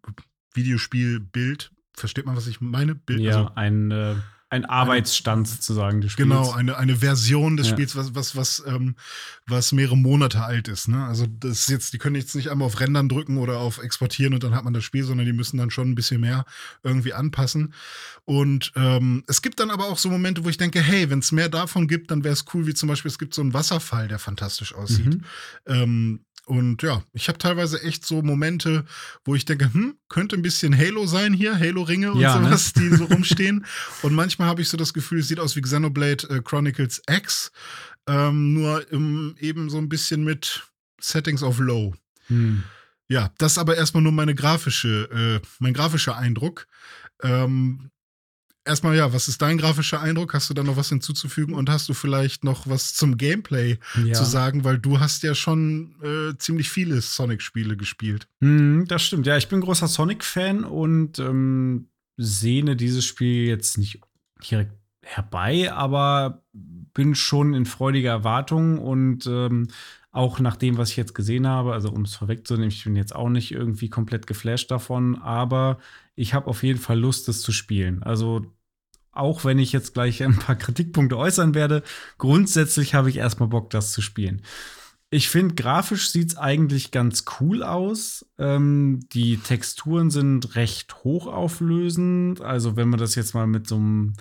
Videospielbild. 0.54 1.72
Versteht 1.94 2.26
man, 2.26 2.36
was 2.36 2.48
ich 2.48 2.60
meine? 2.62 2.96
Bild, 2.96 3.22
Ja, 3.22 3.38
also, 3.38 3.56
ein, 3.56 3.92
äh, 3.92 4.16
ein 4.50 4.66
Arbeitsstand 4.66 5.48
sozusagen 5.48 6.02
des 6.02 6.12
Spiels. 6.12 6.30
Genau, 6.30 6.52
eine, 6.52 6.78
eine 6.78 6.98
Version 6.98 7.58
des 7.58 7.68
Ja. 7.68 7.74
Spiels, 7.74 7.96
was, 7.96 8.14
was, 8.14 8.36
was, 8.36 8.64
ähm, 8.68 8.96
was 9.48 9.72
mehrere 9.72 9.98
Monate 9.98 10.44
alt 10.44 10.68
ist. 10.68 10.88
Ne? 10.88 11.04
Also 11.04 11.26
das 11.28 11.62
ist 11.62 11.70
jetzt, 11.70 11.94
die 11.94 11.98
können 11.98 12.16
jetzt 12.16 12.36
nicht 12.36 12.50
einmal 12.50 12.68
auf 12.68 12.80
Rendern 12.80 13.10
drücken 13.10 13.38
oder 13.38 13.58
auf 13.58 13.80
Exportieren 13.80 14.34
und 14.34 14.44
dann 14.44 14.54
hat 14.54 14.64
man 14.64 14.74
das 14.74 14.84
Spiel, 14.84 15.04
sondern 15.04 15.26
die 15.26 15.34
müssen 15.34 15.58
dann 15.58 15.72
schon 15.72 15.90
ein 15.90 15.96
bisschen 15.96 16.22
mehr 16.22 16.46
irgendwie 16.84 17.14
anpassen. 17.14 17.74
Und 18.24 18.72
ähm, 18.76 19.24
es 19.28 19.42
gibt 19.42 19.60
dann 19.60 19.72
aber 19.72 19.86
auch 19.86 19.98
so 19.98 20.10
Momente, 20.10 20.46
wo 20.46 20.50
ich 20.50 20.58
denke, 20.58 20.82
hey, 20.82 21.10
wenn 21.10 21.20
es 21.20 21.32
mehr 21.32 21.50
davon 21.50 21.88
gibt, 21.88 22.12
dann 22.12 22.24
wäre 22.24 22.34
es 22.34 22.46
cool, 22.54 22.68
wie 22.68 22.74
zum 22.74 22.88
Beispiel, 22.88 23.10
es 23.10 23.20
gibt 23.20 23.34
so 23.34 23.42
einen 23.42 23.54
Wasserfall, 23.54 24.08
der 24.08 24.20
fantastisch 24.20 24.74
aussieht. 24.76 25.06
Mhm. 25.06 25.22
Ähm, 25.66 26.20
und 26.46 26.84
ja, 26.84 27.04
ich 27.14 27.28
habe 27.28 27.38
teilweise 27.38 27.82
echt 27.82 28.06
so 28.06 28.22
Momente, 28.22 28.86
wo 29.24 29.34
ich 29.36 29.46
denke, 29.46 29.74
hm, 29.74 29.98
könnte 30.10 30.36
ein 30.36 30.42
bisschen 30.42 30.78
Halo 30.78 31.08
sein 31.08 31.34
hier, 31.34 31.58
Halo-Ringe 31.60 32.12
und 32.12 32.20
Ja, 32.20 32.38
ne? 32.40 32.46
sowas, 32.46 32.74
die 32.74 32.90
so 32.96 33.06
rumstehen. 33.06 33.66
Und 34.04 34.14
manchmal 34.14 34.48
habe 34.48 34.62
ich 34.62 34.70
so 34.70 34.78
das 34.78 34.94
Gefühl, 34.94 35.20
es 35.20 35.28
sieht 35.28 35.40
aus 35.40 35.56
wie 35.56 35.62
Xenoblade 35.62 36.28
äh, 36.30 36.42
Chronicles 36.42 37.02
X. 37.10 37.52
ähm, 38.08 38.54
nur 38.54 38.92
im, 38.92 39.36
eben 39.40 39.70
so 39.72 39.78
ein 39.80 39.90
bisschen 39.90 40.24
mit 40.24 40.64
Settings 41.02 41.42
of 41.42 41.58
Low. 41.60 41.96
Hm. 42.28 42.64
Ja, 43.08 43.32
das 43.40 43.54
ist 43.54 43.58
aber 43.58 43.76
erstmal 43.78 44.04
nur 44.04 44.12
meine 44.12 44.36
grafische, 44.36 45.42
äh, 45.44 45.48
mein 45.60 45.74
grafischer 45.74 46.16
Eindruck. 46.18 46.68
Ähm, 47.24 47.90
erstmal, 48.66 48.96
ja, 48.98 49.14
was 49.14 49.28
ist 49.28 49.42
dein 49.42 49.58
grafischer 49.58 50.02
Eindruck? 50.02 50.34
Hast 50.34 50.50
du 50.50 50.54
da 50.54 50.64
noch 50.64 50.78
was 50.78 50.90
hinzuzufügen 50.90 51.54
und 51.56 51.70
hast 51.70 51.88
du 51.88 51.94
vielleicht 51.94 52.44
noch 52.44 52.68
was 52.68 52.94
zum 52.94 53.18
Gameplay 53.18 53.78
Ja. 54.04 54.14
zu 54.14 54.26
sagen? 54.26 54.64
Weil 54.64 54.78
du 54.80 55.00
hast 55.00 55.24
ja 55.24 55.36
schon 55.36 55.96
äh, 56.02 56.38
ziemlich 56.38 56.70
viele 56.70 57.00
Sonic-Spiele 57.02 57.78
gespielt. 57.78 58.28
Hm, 58.42 58.86
das 58.88 59.04
stimmt. 59.04 59.28
Ja, 59.28 59.38
ich 59.38 59.48
bin 59.48 59.62
großer 59.62 59.88
Sonic-Fan 59.88 60.64
und 60.64 61.20
ähm, 61.20 61.88
sehne 62.18 62.76
dieses 62.76 63.06
Spiel 63.06 63.48
jetzt 63.48 63.78
nicht 63.78 64.02
direkt 64.50 64.74
herbei, 65.04 65.72
aber 65.72 66.44
bin 66.54 67.14
schon 67.16 67.54
in 67.54 67.66
freudiger 67.66 68.10
Erwartung 68.12 68.80
und 68.80 69.28
ähm, 69.28 69.68
auch 70.12 70.40
nach 70.40 70.56
dem, 70.56 70.78
was 70.78 70.92
ich 70.92 70.96
jetzt 70.96 71.14
gesehen 71.14 71.46
habe, 71.46 71.74
also 71.74 71.92
um 71.92 72.04
es 72.04 72.16
vorwegzunehmen, 72.16 72.70
ich 72.70 72.86
bin 72.86 72.96
jetzt 72.96 73.14
auch 73.14 73.28
nicht 73.30 73.52
irgendwie 73.52 73.90
komplett 73.90 74.28
geflasht 74.28 74.72
davon, 74.72 75.22
aber 75.22 75.78
ich 76.16 76.34
habe 76.34 76.48
auf 76.48 76.64
jeden 76.64 76.80
Fall 76.80 76.98
Lust, 76.98 77.28
es 77.28 77.42
zu 77.42 77.52
spielen. 77.52 78.02
Also 78.02 78.46
auch 79.16 79.46
wenn 79.46 79.60
ich 79.60 79.72
jetzt 79.72 79.94
gleich 79.94 80.22
ein 80.24 80.38
paar 80.38 80.56
Kritikpunkte 80.56 81.18
äußern 81.18 81.56
werde, 81.56 81.84
grundsätzlich 82.18 82.94
habe 82.94 83.10
ich 83.10 83.18
erstmal 83.18 83.50
Bock, 83.50 83.70
das 83.70 83.92
zu 83.92 84.02
spielen. 84.02 84.42
Ich 85.12 85.30
finde, 85.30 85.56
grafisch 85.56 86.10
sieht 86.10 86.32
es 86.32 86.38
eigentlich 86.38 86.92
ganz 86.92 87.26
cool 87.40 87.64
aus. 87.64 88.26
Ähm, 88.38 89.00
die 89.14 89.38
Texturen 89.38 90.10
sind 90.10 90.56
recht 90.56 91.04
hochauflösend. 91.04 92.42
Also, 92.42 92.76
wenn 92.76 92.90
man 92.90 93.00
das 93.00 93.16
jetzt 93.16 93.34
mal 93.34 93.48
mit 93.48 93.68
so 93.68 93.76
einem 93.76 94.14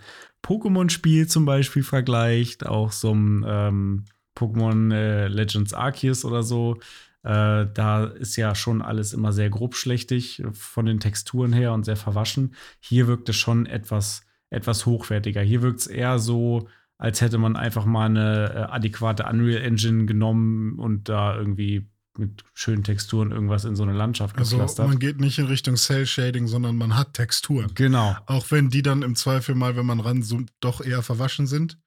Pokémon-Spiel 0.43 1.27
zum 1.27 1.47
Beispiel 1.47 1.83
vergleicht, 1.83 2.67
auch 2.67 2.93
so 2.93 3.11
einem 3.11 3.45
ähm, 3.49 4.05
Pokémon 4.37 4.93
äh, 4.95 5.29
Legends 5.29 5.73
Arceus 5.73 6.25
oder 6.25 6.43
so, 6.43 6.79
äh, 7.25 7.67
da 7.73 8.05
ist 8.05 8.37
ja 8.37 8.55
schon 8.55 8.83
alles 8.83 9.15
immer 9.15 9.33
sehr 9.33 9.49
grobschlächtig 9.49 10.43
von 10.53 10.85
den 10.85 11.01
Texturen 11.01 11.53
her 11.55 11.73
und 11.73 11.85
sehr 11.85 11.97
verwaschen. 11.97 12.55
Hier 12.79 13.09
wirkt 13.09 13.29
es 13.31 13.37
schon 13.37 13.65
etwas, 13.65 14.27
etwas 14.55 14.87
hochwertiger. 14.87 15.43
Hier 15.43 15.63
wirkt 15.63 15.81
es 15.81 15.87
eher 15.87 16.19
so, 16.19 16.69
als 16.99 17.21
hätte 17.21 17.39
man 17.39 17.57
einfach 17.57 17.85
mal 17.85 18.07
eine 18.07 18.53
äh, 18.55 18.59
adäquate 18.73 19.25
Unreal 19.25 19.63
Engine 19.63 20.07
genommen 20.07 20.79
und 20.79 21.09
da 21.09 21.37
irgendwie 21.37 21.89
mit 22.17 22.45
schönen 22.55 22.85
Texturen 22.85 23.33
irgendwas 23.33 23.65
in 23.65 23.75
so 23.75 23.83
eine 23.83 23.93
Landschaft 23.93 24.39
Also 24.39 24.57
gepflastert. 24.57 24.87
man 24.87 25.01
geht 25.01 25.21
nicht 25.21 25.39
in 25.39 25.47
Richtung 25.47 25.75
Cell-Shading, 25.77 26.47
sondern 26.47 26.77
man 26.77 26.97
hat 26.97 27.15
Texturen. 27.15 27.73
genau. 27.75 28.17
Auch 28.27 28.51
wenn 28.51 28.71
die 28.71 28.83
dann 28.83 29.03
im 29.03 29.17
Zweifel 29.17 29.57
mal, 29.57 29.77
wenn 29.77 29.87
man 29.87 29.99
ranzoomt, 29.99 30.51
doch 30.61 30.81
eher 30.81 31.03
verwaschen 31.03 31.49
sind. 31.49 31.79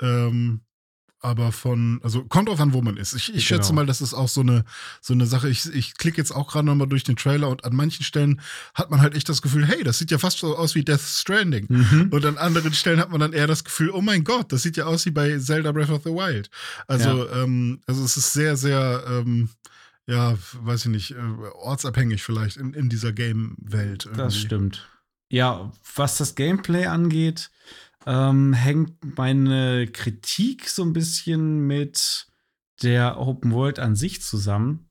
Ähm, 0.00 0.62
aber 1.20 1.50
von, 1.52 2.00
also 2.02 2.24
kommt 2.24 2.48
drauf 2.48 2.60
an, 2.60 2.72
wo 2.72 2.80
man 2.80 2.96
ist. 2.96 3.12
Ich, 3.14 3.34
ich 3.34 3.46
schätze 3.46 3.70
Genau. 3.70 3.80
mal, 3.80 3.86
das 3.86 4.00
ist 4.00 4.14
auch 4.14 4.28
so 4.28 4.40
eine, 4.40 4.64
so 5.00 5.12
eine 5.12 5.26
Sache. 5.26 5.48
Ich, 5.48 5.66
ich 5.74 5.94
klicke 5.96 6.16
jetzt 6.18 6.30
auch 6.30 6.48
gerade 6.50 6.66
nochmal 6.66 6.86
durch 6.86 7.02
den 7.04 7.16
Trailer 7.16 7.48
und 7.48 7.64
an 7.64 7.74
manchen 7.74 8.04
Stellen 8.04 8.40
hat 8.74 8.90
man 8.90 9.00
halt 9.00 9.14
echt 9.16 9.28
das 9.28 9.42
Gefühl, 9.42 9.66
hey, 9.66 9.82
das 9.82 9.98
sieht 9.98 10.10
ja 10.10 10.18
fast 10.18 10.38
so 10.38 10.56
aus 10.56 10.74
wie 10.74 10.84
Death 10.84 11.00
Stranding. 11.00 11.66
Mhm. 11.68 12.08
Und 12.10 12.24
an 12.24 12.38
anderen 12.38 12.72
Stellen 12.72 13.00
hat 13.00 13.10
man 13.10 13.20
dann 13.20 13.32
eher 13.32 13.46
das 13.48 13.64
Gefühl, 13.64 13.90
oh 13.90 14.00
mein 14.00 14.22
Gott, 14.24 14.52
das 14.52 14.62
sieht 14.62 14.76
ja 14.76 14.84
aus 14.84 15.06
wie 15.06 15.10
bei 15.10 15.38
Zelda 15.38 15.72
Breath 15.72 15.90
of 15.90 16.02
the 16.04 16.10
Wild. 16.10 16.50
Also, 16.86 17.28
ähm, 17.30 17.80
also 17.86 18.04
es 18.04 18.16
ist 18.16 18.32
sehr, 18.32 18.56
sehr, 18.56 19.04
ähm, 19.08 19.48
ja, 20.06 20.38
weiß 20.62 20.86
ich 20.86 20.90
nicht, 20.90 21.10
äh, 21.10 21.16
ortsabhängig 21.54 22.22
vielleicht 22.22 22.56
in, 22.56 22.72
in 22.74 22.88
dieser 22.88 23.12
Game-Welt. 23.12 24.08
Das 24.16 24.36
stimmt. 24.38 24.88
Ja, 25.30 25.72
was 25.96 26.16
das 26.16 26.34
Gameplay 26.36 26.86
angeht, 26.86 27.50
ähm, 28.06 28.52
hängt 28.52 29.16
meine 29.16 29.86
Kritik 29.86 30.68
so 30.68 30.82
ein 30.84 30.92
bisschen 30.92 31.66
mit 31.66 32.26
der 32.82 33.18
Open 33.18 33.52
World 33.52 33.78
an 33.78 33.96
sich 33.96 34.22
zusammen. 34.22 34.88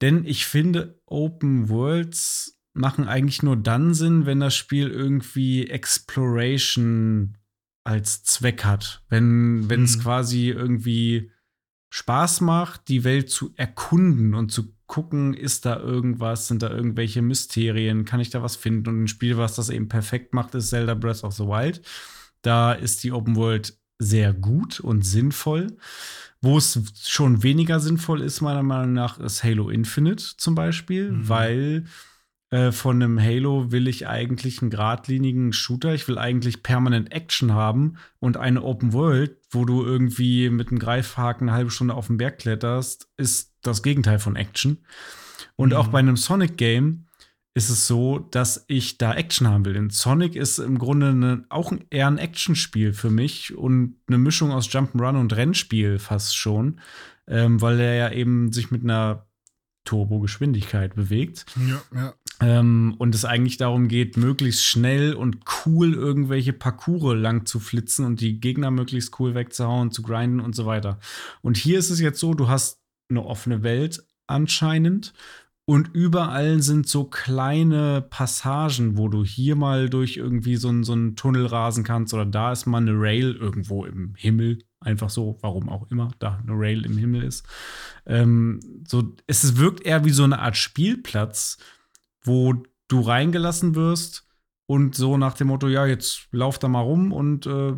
Denn 0.00 0.24
ich 0.24 0.46
finde, 0.46 1.00
Open 1.06 1.68
Worlds 1.68 2.58
machen 2.74 3.06
eigentlich 3.06 3.42
nur 3.42 3.56
dann 3.56 3.94
Sinn, 3.94 4.26
wenn 4.26 4.40
das 4.40 4.54
Spiel 4.54 4.88
irgendwie 4.88 5.68
Exploration 5.68 7.38
als 7.84 8.24
Zweck 8.24 8.64
hat. 8.64 9.04
Wenn 9.08 9.68
es 9.70 9.96
Mhm. 9.96 10.00
quasi 10.00 10.48
irgendwie 10.48 11.30
Spaß 11.90 12.40
macht, 12.40 12.88
die 12.88 13.04
Welt 13.04 13.30
zu 13.30 13.52
erkunden 13.56 14.34
und 14.34 14.50
zu 14.50 14.74
gucken, 14.86 15.34
ist 15.34 15.64
da 15.66 15.78
irgendwas, 15.78 16.48
sind 16.48 16.62
da 16.62 16.70
irgendwelche 16.70 17.22
Mysterien, 17.22 18.04
kann 18.04 18.20
ich 18.20 18.30
da 18.30 18.42
was 18.42 18.56
finden? 18.56 18.88
Und 18.90 19.02
ein 19.04 19.08
Spiel, 19.08 19.36
was 19.36 19.54
das 19.56 19.70
eben 19.70 19.88
perfekt 19.88 20.34
macht, 20.34 20.54
ist 20.54 20.70
Zelda 20.70 20.94
Breath 20.94 21.24
of 21.24 21.34
the 21.34 21.44
Wild. 21.44 21.82
Da 22.42 22.72
ist 22.72 23.02
die 23.02 23.12
Open 23.12 23.36
World 23.36 23.76
sehr 23.98 24.34
gut 24.34 24.80
und 24.80 25.04
sinnvoll. 25.06 25.76
Wo 26.42 26.58
es 26.58 26.78
schon 27.02 27.42
weniger 27.42 27.80
sinnvoll 27.80 28.20
ist, 28.20 28.42
meiner 28.42 28.62
Meinung 28.62 28.92
nach, 28.92 29.18
ist 29.18 29.42
Halo 29.42 29.70
Infinite 29.70 30.36
zum 30.36 30.54
Beispiel, 30.54 31.10
Mhm. 31.12 31.28
weil 31.28 31.84
äh, 32.50 32.70
von 32.70 33.02
einem 33.02 33.18
Halo 33.18 33.72
will 33.72 33.88
ich 33.88 34.06
eigentlich 34.06 34.60
einen 34.60 34.70
geradlinigen 34.70 35.52
Shooter. 35.54 35.94
Ich 35.94 36.06
will 36.06 36.18
eigentlich 36.18 36.62
permanent 36.62 37.10
Action 37.10 37.52
haben 37.52 37.94
und 38.20 38.36
eine 38.36 38.62
Open 38.62 38.92
World, 38.92 39.38
wo 39.50 39.64
du 39.64 39.82
irgendwie 39.84 40.50
mit 40.50 40.68
einem 40.68 40.78
Greifhaken 40.78 41.48
eine 41.48 41.56
halbe 41.56 41.70
Stunde 41.70 41.94
auf 41.94 42.08
den 42.08 42.18
Berg 42.18 42.38
kletterst, 42.38 43.08
ist 43.16 43.53
das 43.66 43.82
Gegenteil 43.82 44.18
von 44.18 44.36
Action. 44.36 44.78
Und 45.56 45.70
Mhm. 45.70 45.76
auch 45.76 45.88
bei 45.88 45.98
einem 45.98 46.16
Sonic-Game 46.16 47.06
ist 47.56 47.70
es 47.70 47.86
so, 47.86 48.18
dass 48.18 48.64
ich 48.66 48.98
da 48.98 49.14
Action 49.14 49.46
haben 49.46 49.64
will. 49.64 49.74
Denn 49.74 49.90
Sonic 49.90 50.34
ist 50.34 50.58
im 50.58 50.78
Grunde 50.78 51.14
ne, 51.14 51.44
auch 51.50 51.70
ein, 51.70 51.84
eher 51.90 52.08
ein 52.08 52.18
Actionspiel 52.18 52.92
für 52.92 53.10
mich 53.10 53.56
und 53.56 53.96
eine 54.08 54.18
Mischung 54.18 54.50
aus 54.50 54.68
Jump'n'Run 54.68 55.18
und 55.18 55.34
Rennspiel 55.34 56.00
fast 56.00 56.36
schon, 56.36 56.80
ähm, 57.28 57.60
weil 57.62 57.78
er 57.78 57.94
ja 57.94 58.10
eben 58.10 58.52
sich 58.52 58.72
mit 58.72 58.82
einer 58.82 59.26
Turbogeschwindigkeit 59.84 60.94
bewegt. 60.96 61.46
Ja, 61.68 61.82
ja. 61.94 62.14
Ähm, 62.40 62.96
und 62.98 63.14
es 63.14 63.24
eigentlich 63.24 63.58
darum 63.58 63.86
geht, 63.86 64.16
möglichst 64.16 64.64
schnell 64.64 65.14
und 65.14 65.38
cool 65.64 65.94
irgendwelche 65.94 66.52
Parcours 66.52 67.16
lang 67.16 67.46
zu 67.46 67.60
flitzen 67.60 68.04
und 68.04 68.20
die 68.20 68.40
Gegner 68.40 68.72
möglichst 68.72 69.18
cool 69.20 69.36
wegzuhauen, 69.36 69.92
zu 69.92 70.02
grinden 70.02 70.40
und 70.40 70.56
so 70.56 70.66
weiter. 70.66 70.98
Und 71.42 71.56
hier 71.56 71.78
ist 71.78 71.90
es 71.90 72.00
jetzt 72.00 72.18
so, 72.18 72.34
du 72.34 72.48
hast 72.48 72.80
eine 73.08 73.24
offene 73.24 73.62
Welt 73.62 74.04
anscheinend 74.26 75.12
und 75.66 75.90
überall 75.94 76.60
sind 76.60 76.86
so 76.88 77.04
kleine 77.04 78.02
Passagen, 78.02 78.98
wo 78.98 79.08
du 79.08 79.24
hier 79.24 79.56
mal 79.56 79.88
durch 79.88 80.18
irgendwie 80.18 80.56
so 80.56 80.68
einen 80.68 80.84
so 80.84 80.92
einen 80.92 81.16
Tunnel 81.16 81.46
rasen 81.46 81.84
kannst 81.84 82.12
oder 82.12 82.26
da 82.26 82.52
ist 82.52 82.66
mal 82.66 82.78
eine 82.78 82.92
Rail 82.92 83.34
irgendwo 83.34 83.86
im 83.86 84.14
Himmel. 84.14 84.58
Einfach 84.80 85.08
so, 85.08 85.38
warum 85.40 85.70
auch 85.70 85.90
immer, 85.90 86.10
da 86.18 86.38
eine 86.42 86.52
Rail 86.52 86.84
im 86.84 86.98
Himmel 86.98 87.22
ist. 87.22 87.46
Ähm, 88.04 88.60
so, 88.86 89.16
es 89.26 89.56
wirkt 89.56 89.86
eher 89.86 90.04
wie 90.04 90.10
so 90.10 90.24
eine 90.24 90.40
Art 90.40 90.58
Spielplatz, 90.58 91.56
wo 92.22 92.62
du 92.88 93.00
reingelassen 93.00 93.74
wirst 93.74 94.26
und 94.66 94.94
so 94.94 95.16
nach 95.16 95.32
dem 95.32 95.46
Motto, 95.46 95.68
ja, 95.68 95.86
jetzt 95.86 96.28
lauf 96.30 96.58
da 96.58 96.68
mal 96.68 96.82
rum 96.82 97.10
und 97.10 97.46
äh, 97.46 97.72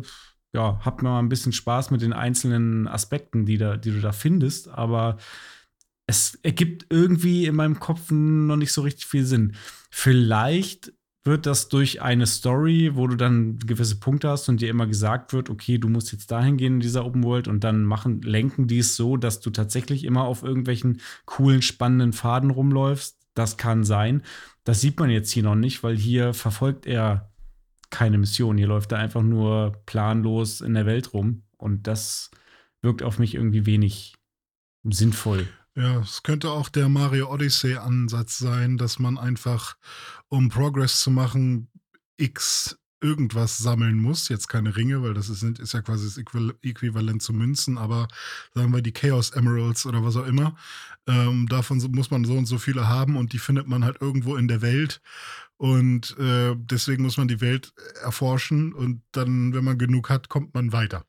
ja, 0.53 0.79
hab 0.83 1.01
mal 1.01 1.19
ein 1.19 1.29
bisschen 1.29 1.51
Spaß 1.51 1.91
mit 1.91 2.01
den 2.01 2.13
einzelnen 2.13 2.87
Aspekten, 2.87 3.45
die, 3.45 3.57
da, 3.57 3.77
die 3.77 3.91
du 3.91 4.01
da 4.01 4.11
findest, 4.11 4.69
aber 4.69 5.17
es 6.07 6.35
ergibt 6.41 6.87
irgendwie 6.89 7.45
in 7.45 7.55
meinem 7.55 7.79
Kopf 7.79 8.11
noch 8.11 8.55
nicht 8.55 8.71
so 8.71 8.81
richtig 8.81 9.05
viel 9.07 9.25
Sinn. 9.25 9.55
Vielleicht 9.91 10.93
wird 11.25 11.45
das 11.45 11.67
durch 11.67 12.01
eine 12.01 12.25
Story, 12.25 12.91
wo 12.93 13.05
du 13.05 13.17
dann 13.17 13.59
gewisse 13.59 13.99
Punkte 13.99 14.29
hast 14.29 14.47
und 14.47 14.61
dir 14.61 14.69
immer 14.69 14.87
gesagt 14.87 15.33
wird, 15.33 15.49
okay, 15.49 15.77
du 15.77 15.89
musst 15.89 16.13
jetzt 16.13 16.31
dahin 16.31 16.55
gehen 16.55 16.75
in 16.75 16.79
dieser 16.79 17.05
Open 17.05 17.23
World 17.23 17.49
und 17.49 17.63
dann 17.65 17.83
machen, 17.83 18.21
lenken 18.21 18.67
die 18.67 18.79
es 18.79 18.95
so, 18.95 19.17
dass 19.17 19.41
du 19.41 19.49
tatsächlich 19.49 20.05
immer 20.05 20.23
auf 20.23 20.41
irgendwelchen 20.41 21.01
coolen, 21.25 21.61
spannenden 21.61 22.13
Faden 22.13 22.49
rumläufst. 22.49 23.17
Das 23.33 23.57
kann 23.57 23.83
sein. 23.83 24.23
Das 24.63 24.81
sieht 24.81 24.99
man 24.99 25.09
jetzt 25.09 25.29
hier 25.29 25.43
noch 25.43 25.55
nicht, 25.55 25.83
weil 25.83 25.97
hier 25.97 26.33
verfolgt 26.33 26.87
er 26.87 27.29
keine 27.89 28.17
Mission. 28.17 28.57
Hier 28.57 28.67
läuft 28.67 28.91
er 28.91 28.99
einfach 28.99 29.23
nur 29.23 29.81
planlos 29.85 30.61
in 30.61 30.73
der 30.73 30.85
Welt 30.85 31.13
rum. 31.13 31.43
Und 31.57 31.87
das 31.87 32.31
wirkt 32.81 33.03
auf 33.03 33.19
mich 33.19 33.35
irgendwie 33.35 33.65
wenig 33.65 34.15
sinnvoll. 34.83 35.47
Ja, 35.75 35.99
es 35.99 36.23
könnte 36.23 36.49
auch 36.49 36.69
der 36.69 36.89
Mario 36.89 37.31
Odyssey-Ansatz 37.31 38.39
sein, 38.39 38.77
dass 38.77 38.97
man 38.97 39.17
einfach, 39.17 39.77
um 40.27 40.49
Progress 40.49 41.01
zu 41.01 41.11
machen, 41.11 41.69
X 42.17 42.79
irgendwas 42.99 43.59
sammeln 43.59 43.99
muss. 43.99 44.27
Jetzt 44.27 44.47
keine 44.47 44.75
Ringe, 44.75 45.03
weil 45.03 45.13
das 45.13 45.29
ist, 45.29 45.43
ist 45.43 45.73
ja 45.73 45.81
quasi 45.81 46.05
das 46.05 46.17
Äquival- 46.17 46.55
Äquivalent 46.63 47.21
zu 47.21 47.31
Münzen, 47.31 47.77
aber 47.77 48.07
sagen 48.55 48.73
wir 48.73 48.81
die 48.81 48.91
Chaos 48.91 49.29
Emeralds 49.31 49.85
oder 49.85 50.03
was 50.03 50.15
auch 50.15 50.25
immer. 50.25 50.55
Ähm, 51.05 51.47
davon 51.47 51.77
muss 51.91 52.09
man 52.09 52.25
so 52.25 52.33
und 52.33 52.47
so 52.47 52.57
viele 52.57 52.87
haben 52.87 53.15
und 53.15 53.33
die 53.33 53.39
findet 53.39 53.67
man 53.67 53.85
halt 53.85 54.01
irgendwo 54.01 54.35
in 54.35 54.47
der 54.47 54.63
Welt. 54.63 54.99
Und 55.57 56.15
äh, 56.19 56.55
deswegen 56.55 57.03
muss 57.03 57.17
man 57.17 57.27
die 57.27 57.41
Welt 57.41 57.73
erforschen 58.03 58.73
und 58.73 59.01
dann, 59.11 59.53
wenn 59.53 59.63
man 59.63 59.77
genug 59.77 60.09
hat, 60.09 60.29
kommt 60.29 60.53
man 60.53 60.71
weiter. 60.71 61.03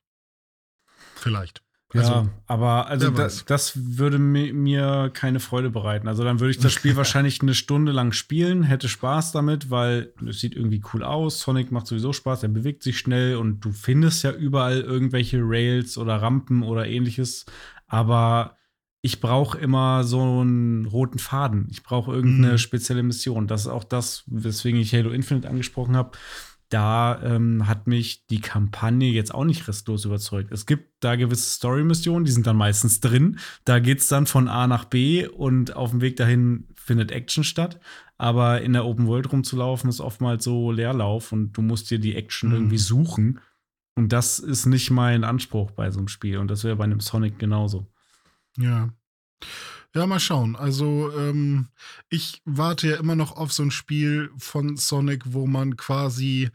Vielleicht. 1.14 1.62
Also, 1.94 2.12
ja, 2.12 2.28
aber 2.46 2.86
also 2.88 3.10
das, 3.10 3.46
das 3.46 3.96
würde 3.96 4.18
mi- 4.18 4.52
mir 4.52 5.10
keine 5.14 5.40
Freude 5.40 5.70
bereiten. 5.70 6.06
Also 6.06 6.22
dann 6.22 6.38
würde 6.38 6.50
ich 6.50 6.58
das 6.58 6.72
Spiel 6.74 6.96
wahrscheinlich 6.96 7.40
eine 7.40 7.54
Stunde 7.54 7.92
lang 7.92 8.12
spielen, 8.12 8.62
hätte 8.62 8.88
Spaß 8.90 9.32
damit, 9.32 9.70
weil 9.70 10.12
es 10.28 10.40
sieht 10.40 10.54
irgendwie 10.54 10.82
cool 10.92 11.02
aus. 11.02 11.40
Sonic 11.40 11.72
macht 11.72 11.86
sowieso 11.86 12.12
Spaß, 12.12 12.42
er 12.42 12.50
bewegt 12.50 12.82
sich 12.82 12.98
schnell 12.98 13.36
und 13.36 13.60
du 13.60 13.72
findest 13.72 14.22
ja 14.22 14.32
überall 14.32 14.80
irgendwelche 14.82 15.38
Rails 15.40 15.96
oder 15.96 16.16
Rampen 16.16 16.62
oder 16.62 16.86
ähnliches. 16.86 17.46
Aber 17.86 18.57
ich 19.08 19.20
brauche 19.20 19.56
immer 19.58 20.04
so 20.04 20.20
einen 20.40 20.84
roten 20.84 21.18
Faden. 21.18 21.66
Ich 21.70 21.82
brauche 21.82 22.12
irgendeine 22.12 22.52
Mhm. 22.52 22.58
spezielle 22.58 23.02
Mission. 23.02 23.46
Das 23.46 23.62
ist 23.62 23.66
auch 23.68 23.84
das, 23.84 24.24
weswegen 24.26 24.78
ich 24.80 24.92
Halo 24.94 25.10
Infinite 25.10 25.48
angesprochen 25.48 25.96
habe 25.96 26.12
da 26.70 27.18
ähm, 27.22 27.66
hat 27.66 27.86
mich 27.86 28.26
die 28.26 28.42
Kampagne 28.42 29.08
jetzt 29.08 29.32
auch 29.34 29.46
nicht 29.46 29.66
restlos 29.68 30.04
überzeugt. 30.04 30.52
Es 30.52 30.66
gibt 30.66 31.02
da 31.02 31.16
gewisse 31.16 31.48
Story-Missionen, 31.48 32.26
die 32.26 32.30
sind 32.30 32.46
dann 32.46 32.58
meistens 32.58 33.00
drin. 33.00 33.38
Da 33.64 33.78
geht 33.78 34.00
es 34.00 34.08
dann 34.08 34.26
von 34.26 34.48
A 34.48 34.66
nach 34.66 34.84
B 34.84 35.26
und 35.26 35.74
auf 35.74 35.92
dem 35.92 36.02
Weg 36.02 36.16
dahin 36.16 36.68
findet 36.74 37.10
Action 37.10 37.42
statt. 37.42 37.80
Aber 38.18 38.60
in 38.60 38.74
der 38.74 38.84
Open 38.84 39.06
World 39.06 39.32
rumzulaufen 39.32 39.88
ist 39.88 40.02
oftmals 40.02 40.44
so 40.44 40.70
Leerlauf 40.70 41.32
und 41.32 41.52
du 41.54 41.62
musst 41.62 41.90
dir 41.90 41.98
die 42.00 42.14
Action 42.16 42.50
Mhm. 42.50 42.56
irgendwie 42.56 42.78
suchen. 42.78 43.40
Und 43.94 44.12
das 44.12 44.38
ist 44.38 44.66
nicht 44.66 44.90
mein 44.90 45.24
Anspruch 45.24 45.70
bei 45.70 45.90
so 45.90 46.00
einem 46.00 46.08
Spiel. 46.08 46.36
Und 46.36 46.50
das 46.50 46.64
wäre 46.64 46.76
bei 46.76 46.84
einem 46.84 47.00
Sonic 47.00 47.38
genauso. 47.38 47.86
Ja. 48.58 48.90
Ja, 49.94 50.06
mal 50.06 50.20
schauen. 50.20 50.54
Also, 50.54 51.10
ähm, 51.16 51.68
ich 52.10 52.42
warte 52.44 52.88
ja 52.88 52.96
immer 52.96 53.16
noch 53.16 53.32
auf 53.32 53.52
so 53.54 53.62
ein 53.62 53.70
Spiel 53.70 54.30
von 54.36 54.76
Sonic, 54.76 55.22
wo 55.24 55.46
man 55.46 55.78
quasi 55.78 56.50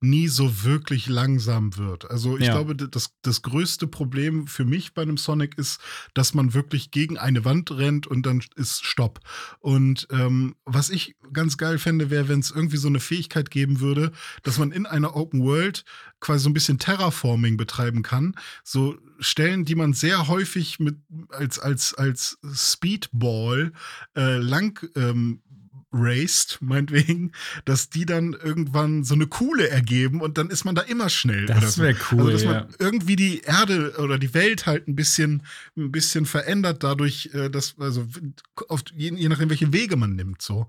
nie 0.00 0.26
so 0.28 0.64
wirklich 0.64 1.06
langsam 1.06 1.76
wird. 1.76 2.10
Also, 2.10 2.38
ich 2.38 2.46
Ja. 2.46 2.52
glaube, 2.54 2.74
das, 2.74 3.10
das 3.20 3.42
größte 3.42 3.86
Problem 3.88 4.46
für 4.46 4.64
mich 4.64 4.94
bei 4.94 5.02
einem 5.02 5.18
Sonic 5.18 5.58
ist, 5.58 5.80
dass 6.14 6.32
man 6.32 6.54
wirklich 6.54 6.90
gegen 6.90 7.18
eine 7.18 7.44
Wand 7.44 7.70
rennt 7.72 8.06
und 8.06 8.24
dann 8.24 8.42
ist 8.56 8.84
Stopp. 8.86 9.20
Und 9.60 10.08
ähm, 10.10 10.54
was 10.64 10.88
ich 10.88 11.14
ganz 11.32 11.58
geil 11.58 11.78
fände, 11.78 12.08
wäre, 12.08 12.28
wenn 12.28 12.40
es 12.40 12.50
irgendwie 12.50 12.78
so 12.78 12.88
eine 12.88 13.00
Fähigkeit 13.00 13.50
geben 13.50 13.80
würde, 13.80 14.12
dass 14.44 14.58
man 14.58 14.72
in 14.72 14.86
einer 14.86 15.14
Open 15.14 15.42
World 15.42 15.84
quasi 16.20 16.44
so 16.44 16.48
ein 16.50 16.54
bisschen 16.54 16.78
Terraforming 16.78 17.58
betreiben 17.58 18.02
kann. 18.02 18.34
So 18.64 18.96
Stellen, 19.18 19.64
die 19.64 19.74
man 19.74 19.92
sehr 19.92 20.28
häufig 20.28 20.78
mit 20.78 20.96
als, 21.30 21.58
als, 21.58 21.94
als 21.94 22.38
Speedball 22.54 23.72
äh, 24.16 24.38
lang 24.38 24.88
ähm, 24.96 25.42
raced, 25.92 26.58
meinetwegen, 26.60 27.32
dass 27.64 27.88
die 27.88 28.04
dann 28.04 28.34
irgendwann 28.34 29.04
so 29.04 29.14
eine 29.14 29.26
Kuhle 29.26 29.68
ergeben 29.68 30.20
und 30.20 30.36
dann 30.36 30.50
ist 30.50 30.64
man 30.64 30.74
da 30.74 30.82
immer 30.82 31.08
schnell. 31.08 31.46
Das 31.46 31.76
so. 31.76 31.82
wäre 31.82 31.96
cool. 32.12 32.20
Also, 32.20 32.30
dass 32.32 32.42
ja. 32.42 32.52
man 32.52 32.74
irgendwie 32.78 33.16
die 33.16 33.40
Erde 33.40 33.94
oder 33.98 34.18
die 34.18 34.34
Welt 34.34 34.66
halt 34.66 34.86
ein 34.86 34.94
bisschen, 34.94 35.42
ein 35.76 35.90
bisschen 35.90 36.26
verändert 36.26 36.84
dadurch, 36.84 37.30
äh, 37.32 37.48
dass, 37.48 37.76
also 37.78 38.06
oft, 38.68 38.92
je, 38.96 39.14
je 39.14 39.28
nachdem, 39.28 39.50
welche 39.50 39.72
Wege 39.72 39.96
man 39.96 40.14
nimmt, 40.14 40.42
so. 40.42 40.66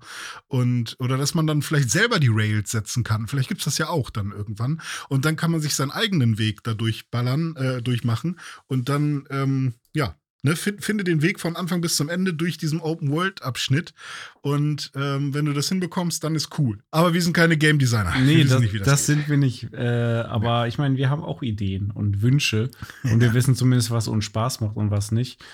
Und, 0.48 0.96
oder 0.98 1.18
dass 1.18 1.34
man 1.34 1.46
dann 1.46 1.62
vielleicht 1.62 1.90
selber 1.90 2.18
die 2.18 2.30
Rails 2.30 2.70
setzen 2.70 3.04
kann. 3.04 3.28
Vielleicht 3.28 3.48
gibt 3.48 3.60
es 3.60 3.66
das 3.66 3.78
ja 3.78 3.88
auch 3.88 4.10
dann 4.10 4.32
irgendwann. 4.32 4.80
Und 5.08 5.24
dann 5.24 5.36
kann 5.36 5.50
man 5.50 5.60
sich 5.60 5.74
seinen 5.74 5.90
eigenen 5.90 6.38
Weg 6.38 6.62
da 6.64 6.74
durchballern, 6.74 7.56
äh, 7.56 7.82
durchmachen. 7.82 8.38
Und 8.66 8.88
dann, 8.88 9.26
ähm, 9.30 9.74
ja. 9.92 10.16
Ne, 10.42 10.56
find, 10.56 10.82
finde 10.82 11.04
den 11.04 11.20
Weg 11.20 11.38
von 11.38 11.54
Anfang 11.54 11.82
bis 11.82 11.96
zum 11.96 12.08
Ende 12.08 12.32
durch 12.32 12.56
diesen 12.56 12.80
Open-World-Abschnitt. 12.80 13.92
Und 14.40 14.90
ähm, 14.94 15.34
wenn 15.34 15.44
du 15.44 15.52
das 15.52 15.68
hinbekommst, 15.68 16.24
dann 16.24 16.34
ist 16.34 16.58
cool. 16.58 16.78
Aber 16.90 17.12
wir 17.12 17.20
sind 17.20 17.34
keine 17.34 17.58
Game 17.58 17.78
Designer. 17.78 18.14
Nee, 18.18 18.44
das, 18.44 18.60
nicht, 18.60 18.74
das, 18.80 18.86
das, 18.86 19.06
sind 19.06 19.28
wir 19.28 19.36
nicht. 19.36 19.72
Äh, 19.74 20.24
aber 20.26 20.66
ich 20.66 20.78
meine, 20.78 20.96
wir 20.96 21.10
haben 21.10 21.22
auch 21.22 21.42
Ideen 21.42 21.90
und 21.90 22.22
Wünsche. 22.22 22.70
Und 23.02 23.20
wir 23.20 23.34
wissen 23.34 23.54
zumindest, 23.54 23.90
was 23.90 24.08
uns 24.08 24.24
Spaß 24.24 24.60
macht 24.60 24.76
und 24.76 24.90
was 24.90 25.12
nicht. 25.12 25.44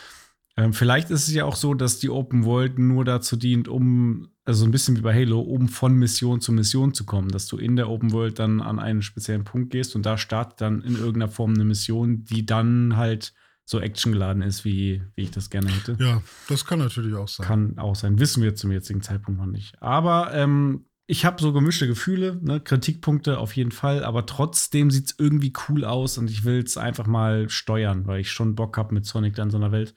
Ähm, 0.57 0.73
vielleicht 0.73 1.11
ist 1.11 1.29
es 1.29 1.35
ja 1.35 1.45
auch 1.45 1.57
so, 1.57 1.75
dass 1.75 1.99
die 1.99 2.09
Open 2.09 2.45
World 2.45 2.79
nur 2.79 3.05
dazu 3.05 3.37
dient, 3.37 3.69
um, 3.69 4.29
also 4.45 4.65
ein 4.65 4.71
bisschen 4.71 4.97
wie 4.97 5.03
bei 5.03 5.15
Halo, 5.15 5.41
um 5.41 5.69
von 5.69 5.95
Mission 5.95 6.41
zu 6.41 6.53
Mission 6.53 6.95
zu 6.95 7.05
kommen. 7.05 7.29
Dass 7.29 7.47
du 7.47 7.59
in 7.59 7.77
der 7.77 7.91
Open 7.91 8.13
World 8.13 8.39
dann 8.39 8.61
an 8.61 8.79
einen 8.79 9.03
speziellen 9.03 9.45
Punkt 9.45 9.71
gehst 9.71 9.97
und 9.97 10.07
da 10.07 10.17
startet 10.17 10.61
dann 10.61 10.83
in 10.83 10.95
irgendeiner 10.95 11.29
Form 11.29 11.55
eine 11.55 11.65
Mission, 11.65 12.25
die 12.25 12.47
dann 12.47 12.97
halt 12.97 13.35
so 13.67 13.81
actiongeladen 13.81 14.43
ist, 14.43 14.65
wie, 14.65 15.03
wie 15.17 15.23
ich 15.23 15.33
das 15.33 15.51
gerne 15.51 15.71
hätte. 15.71 15.97
Ja, 15.99 16.23
das 16.49 16.65
kann 16.65 16.79
natürlich 16.79 17.15
auch 17.15 17.29
sein. 17.29 17.47
Kann 17.47 17.79
auch 17.79 17.97
sein. 17.97 18.19
Wissen 18.21 18.43
wir 18.43 18.55
zum 18.55 18.71
jetzigen 18.71 19.03
Zeitpunkt 19.03 19.41
noch 19.41 19.47
nicht. 19.47 19.75
Aber 19.83 20.33
ähm, 20.33 20.87
ich 21.09 21.25
habe 21.25 21.43
so 21.43 21.53
gemischte 21.53 21.89
Gefühle, 21.89 22.39
ne? 22.43 22.61
Kritikpunkte 22.61 23.39
auf 23.39 23.55
jeden 23.57 23.73
Fall, 23.73 24.05
aber 24.05 24.25
trotzdem 24.25 24.91
sieht 24.93 25.07
es 25.07 25.15
irgendwie 25.19 25.53
cool 25.69 25.85
aus 25.85 26.17
und 26.17 26.31
ich 26.31 26.45
will 26.45 26.63
es 26.63 26.77
einfach 26.77 27.07
mal 27.07 27.49
steuern, 27.49 28.07
weil 28.07 28.21
ich 28.21 28.31
schon 28.31 28.55
Bock 28.55 28.79
habe, 28.79 28.95
mit 28.95 29.05
Sonic 29.05 29.35
dann 29.35 29.49
in 29.49 29.51
so 29.51 29.57
einer 29.57 29.73
Welt 29.73 29.95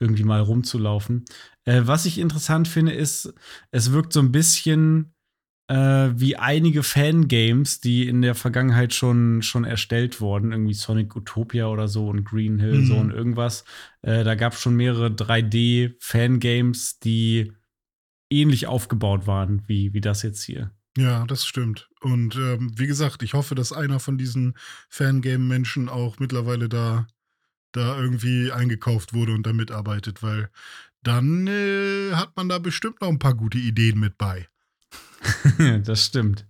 irgendwie 0.00 0.24
mal 0.24 0.40
rumzulaufen. 0.40 1.26
Äh, 1.64 1.82
was 1.84 2.06
ich 2.06 2.18
interessant 2.18 2.66
finde, 2.66 2.92
ist, 2.92 3.32
es 3.70 3.92
wirkt 3.92 4.14
so 4.14 4.20
ein 4.20 4.32
bisschen 4.32 5.14
äh, 5.68 6.10
wie 6.14 6.36
einige 6.36 6.82
Fangames, 6.82 7.80
die 7.80 8.08
in 8.08 8.22
der 8.22 8.34
Vergangenheit 8.34 8.92
schon, 8.94 9.42
schon 9.42 9.64
erstellt 9.64 10.20
wurden, 10.20 10.52
irgendwie 10.52 10.74
Sonic 10.74 11.14
Utopia 11.16 11.66
oder 11.66 11.88
so 11.88 12.08
und 12.08 12.24
Green 12.24 12.58
Hill 12.58 12.80
Mhm. 12.80 12.84
so 12.86 12.96
und 12.96 13.10
irgendwas. 13.10 13.64
Äh, 14.02 14.24
da 14.24 14.34
gab 14.34 14.52
es 14.52 14.60
schon 14.60 14.76
mehrere 14.76 15.10
3D-Fangames, 15.10 16.98
die 17.00 17.52
ähnlich 18.30 18.66
aufgebaut 18.66 19.26
waren 19.26 19.62
wie, 19.66 19.92
wie 19.92 20.00
das 20.00 20.22
jetzt 20.22 20.42
hier. 20.42 20.72
Ja, 20.96 21.24
das 21.26 21.46
stimmt. 21.46 21.88
Und 22.00 22.36
ähm, 22.36 22.72
wie 22.76 22.86
gesagt, 22.86 23.22
ich 23.22 23.32
hoffe, 23.34 23.54
dass 23.54 23.72
einer 23.72 23.98
von 24.00 24.18
diesen 24.18 24.54
Fangame-Menschen 24.90 25.88
auch 25.88 26.18
mittlerweile 26.18 26.68
da, 26.68 27.06
da 27.72 27.98
irgendwie 27.98 28.52
eingekauft 28.52 29.14
wurde 29.14 29.32
und 29.32 29.46
da 29.46 29.52
mitarbeitet, 29.54 30.22
weil 30.22 30.50
dann 31.02 31.46
äh, 31.46 32.12
hat 32.12 32.36
man 32.36 32.48
da 32.48 32.58
bestimmt 32.58 33.00
noch 33.00 33.08
ein 33.08 33.18
paar 33.18 33.34
gute 33.34 33.58
Ideen 33.58 33.98
mit 33.98 34.18
bei. 34.18 34.48
das 35.84 36.04
stimmt. 36.06 36.46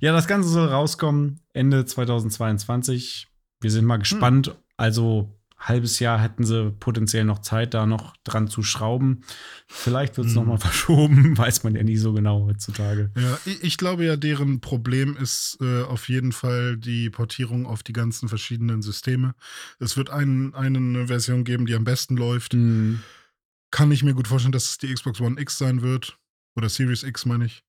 Ja, 0.00 0.12
das 0.12 0.26
Ganze 0.26 0.48
soll 0.48 0.68
rauskommen 0.68 1.40
Ende 1.52 1.84
2022. 1.84 3.28
Wir 3.60 3.70
sind 3.70 3.84
mal 3.84 3.98
gespannt. 3.98 4.54
Also 4.76 5.38
halbes 5.58 6.00
Jahr 6.00 6.20
hätten 6.20 6.44
sie 6.44 6.72
potenziell 6.72 7.24
noch 7.24 7.38
Zeit, 7.40 7.72
da 7.74 7.86
noch 7.86 8.16
dran 8.24 8.48
zu 8.48 8.64
schrauben. 8.64 9.22
Vielleicht 9.68 10.16
wird 10.16 10.26
es 10.26 10.34
Hm. 10.34 10.40
noch 10.42 10.46
mal 10.48 10.58
verschoben, 10.58 11.38
weiß 11.38 11.62
man 11.62 11.76
ja 11.76 11.84
nie 11.84 11.96
so 11.96 12.12
genau 12.12 12.46
heutzutage. 12.46 13.12
Ja, 13.16 13.38
ich, 13.44 13.62
ich 13.62 13.76
glaube 13.76 14.04
ja, 14.04 14.16
deren 14.16 14.60
Problem 14.60 15.16
ist 15.16 15.58
äh, 15.60 15.82
auf 15.82 16.08
jeden 16.08 16.32
Fall 16.32 16.76
die 16.76 17.10
Portierung 17.10 17.66
auf 17.66 17.84
die 17.84 17.92
ganzen 17.92 18.28
verschiedenen 18.28 18.82
Systeme. 18.82 19.34
Es 19.78 19.96
wird 19.96 20.10
ein, 20.10 20.52
eine 20.54 21.06
Version 21.06 21.44
geben, 21.44 21.66
die 21.66 21.74
am 21.74 21.84
besten 21.84 22.16
läuft. 22.16 22.54
Hm. 22.54 23.00
Kann 23.70 23.92
ich 23.92 24.02
mir 24.02 24.14
gut 24.14 24.26
vorstellen, 24.28 24.52
dass 24.52 24.70
es 24.70 24.78
die 24.78 24.92
Xbox 24.92 25.20
One 25.20 25.40
X 25.40 25.58
sein 25.58 25.80
wird. 25.82 26.18
Oder 26.56 26.68
Series 26.68 27.04
X, 27.04 27.24
meine 27.24 27.46
ich. 27.46 27.62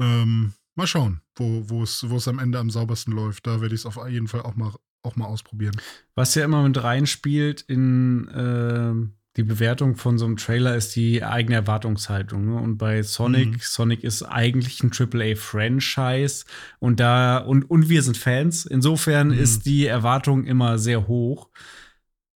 Ähm, 0.00 0.52
mal 0.74 0.86
schauen, 0.86 1.20
wo 1.36 1.82
es 1.82 2.28
am 2.28 2.38
Ende 2.38 2.58
am 2.58 2.70
saubersten 2.70 3.12
läuft. 3.14 3.46
Da 3.46 3.60
werde 3.60 3.74
ich 3.74 3.82
es 3.82 3.86
auf 3.86 3.98
jeden 4.08 4.28
Fall 4.28 4.42
auch 4.42 4.56
mal, 4.56 4.72
auch 5.02 5.16
mal 5.16 5.26
ausprobieren. 5.26 5.76
Was 6.14 6.34
ja 6.34 6.44
immer 6.44 6.62
mit 6.62 6.82
reinspielt 6.82 7.62
in 7.62 8.30
ähm, 8.34 9.12
die 9.36 9.44
Bewertung 9.44 9.96
von 9.96 10.18
so 10.18 10.24
einem 10.26 10.36
Trailer 10.36 10.74
ist 10.74 10.96
die 10.96 11.22
eigene 11.22 11.54
Erwartungshaltung. 11.54 12.46
Ne? 12.46 12.56
Und 12.56 12.78
bei 12.78 13.02
Sonic, 13.04 13.48
Mhm. 13.50 13.58
Sonic 13.60 14.02
ist 14.02 14.22
eigentlich 14.24 14.82
ein 14.82 14.90
AAA-Franchise 14.90 16.44
und 16.80 16.98
da, 16.98 17.38
und, 17.38 17.62
und 17.70 17.88
wir 17.88 18.02
sind 18.02 18.16
Fans. 18.16 18.66
Insofern 18.66 19.28
Mhm. 19.28 19.34
ist 19.38 19.66
die 19.66 19.86
Erwartung 19.86 20.44
immer 20.44 20.78
sehr 20.78 21.06
hoch. 21.06 21.48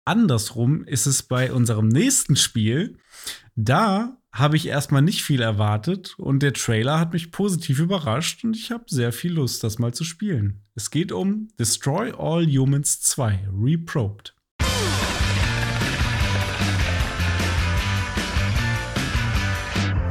Andersrum 0.04 0.84
ist 0.84 1.06
es 1.06 1.22
bei 1.22 1.52
unserem 1.52 1.88
nächsten 1.88 2.36
Spiel. 2.36 2.98
Da 3.56 4.16
habe 4.34 4.56
ich 4.56 4.66
erstmal 4.66 5.00
nicht 5.00 5.22
viel 5.22 5.40
erwartet 5.40 6.16
und 6.18 6.40
der 6.40 6.52
Trailer 6.52 6.98
hat 6.98 7.12
mich 7.12 7.30
positiv 7.30 7.78
überrascht 7.78 8.42
und 8.42 8.56
ich 8.56 8.72
habe 8.72 8.84
sehr 8.88 9.12
viel 9.12 9.32
Lust, 9.32 9.62
das 9.62 9.78
mal 9.78 9.94
zu 9.94 10.02
spielen. 10.02 10.64
Es 10.74 10.90
geht 10.90 11.12
um 11.12 11.48
Destroy 11.56 12.12
All 12.18 12.44
Humans 12.44 13.00
2, 13.00 13.48
Reprobed. 13.56 14.34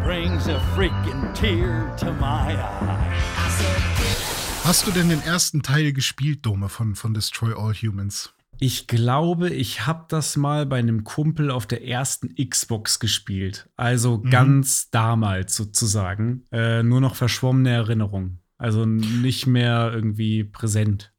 brings 0.05 0.47
a 0.47 0.59
freaking 0.75 1.33
tear 1.33 1.93
to 1.97 2.11
my 2.13 2.53
eye. 2.53 3.13
Hast 4.63 4.87
du 4.87 4.91
denn 4.91 5.09
den 5.09 5.21
ersten 5.21 5.63
Teil 5.63 5.91
gespielt, 5.91 6.45
Dome, 6.45 6.69
von, 6.69 6.95
von 6.95 7.13
Destroy 7.13 7.53
All 7.53 7.73
Humans? 7.73 8.33
Ich 8.65 8.87
glaube, 8.87 9.49
ich 9.49 9.85
habe 9.85 10.05
das 10.07 10.37
mal 10.37 10.65
bei 10.65 10.77
einem 10.79 11.03
Kumpel 11.03 11.51
auf 11.51 11.67
der 11.67 11.85
ersten 11.85 12.33
Xbox 12.35 12.97
gespielt. 12.97 13.69
Also 13.75 14.19
Mhm. 14.19 14.29
ganz 14.29 14.89
damals 14.89 15.57
sozusagen. 15.57 16.45
Äh, 16.49 16.81
nur 16.81 17.01
noch 17.01 17.17
verschwommene 17.17 17.71
Erinnerungen. 17.71 18.39
Also 18.57 18.85
nicht 18.85 19.47
mehr 19.47 19.91
irgendwie 19.93 20.45
präsent. 20.45 21.11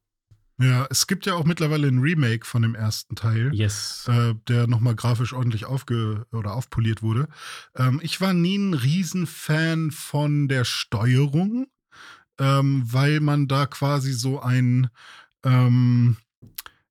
Ja, 0.58 0.86
es 0.88 1.06
gibt 1.06 1.26
ja 1.26 1.34
auch 1.34 1.44
mittlerweile 1.44 1.86
ein 1.88 1.98
Remake 1.98 2.46
von 2.46 2.62
dem 2.62 2.74
ersten 2.74 3.14
Teil. 3.14 3.52
Yes. 3.54 4.06
äh, 4.08 4.34
der 4.48 4.66
nochmal 4.66 4.94
grafisch 4.94 5.34
ordentlich 5.34 5.66
aufge 5.66 6.24
oder 6.32 6.54
aufpoliert 6.54 7.02
wurde. 7.02 7.28
Ähm, 7.76 8.00
ich 8.02 8.22
war 8.22 8.32
nie 8.32 8.56
ein 8.56 8.72
Riesenfan 8.72 9.90
von 9.90 10.48
der 10.48 10.64
Steuerung, 10.64 11.66
ähm, 12.38 12.84
weil 12.86 13.20
man 13.20 13.48
da 13.48 13.66
quasi 13.66 14.14
so 14.14 14.40
ein, 14.40 14.88
ähm, 15.44 16.16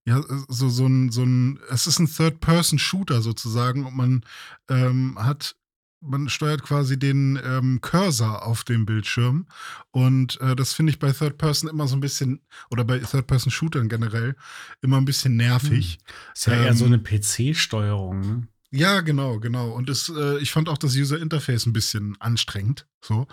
ja, 0.06 0.22
so, 0.48 0.70
so 0.70 0.86
ein, 0.86 1.12
so 1.12 1.24
ein, 1.24 1.60
es 1.70 1.88
ist 1.88 2.00
ein 2.00 2.08
Third-Person-Shooter 2.08 3.22
sozusagen 3.22 3.86
und 3.86 3.96
man 3.96 4.26
ähm, 4.70 5.18
hat, 5.18 5.56
man 6.02 6.28
steuert 6.28 6.64
quasi 6.64 7.00
den 7.00 7.40
ähm, 7.42 7.80
Cursor 7.82 8.46
auf 8.46 8.66
dem 8.66 8.86
Bildschirm 8.86 9.48
und 9.92 10.42
äh, 10.42 10.56
das 10.56 10.74
finde 10.74 10.92
ich 10.92 11.00
bei 11.00 11.12
Third-Person 11.14 11.70
immer 11.70 11.88
so 11.88 11.96
ein 11.96 12.02
bisschen, 12.02 12.42
oder 12.70 12.84
bei 12.84 13.00
Third-Person-Shootern 13.00 13.88
generell, 13.88 14.36
immer 14.82 14.98
ein 14.98 15.06
bisschen 15.06 15.38
nervig. 15.38 16.00
Ist 16.34 16.48
ja 16.48 16.54
eher 16.54 16.72
Ähm, 16.72 16.76
so 16.76 16.86
eine 16.86 17.00
PC-Steuerung. 17.00 18.20
Ne? 18.20 18.48
Ja, 18.76 19.02
genau, 19.02 19.40
genau. 19.40 19.70
Und 19.70 19.88
es, 19.88 20.10
äh, 20.10 20.40
ich 20.40 20.52
fand 20.52 20.68
auch 20.68 20.80
das 20.80 20.96
User 20.96 21.20
Interface 21.20 21.68
ein 21.68 21.74
bisschen 21.74 22.18
anstrengend. 22.20 22.88
So. 23.06 23.28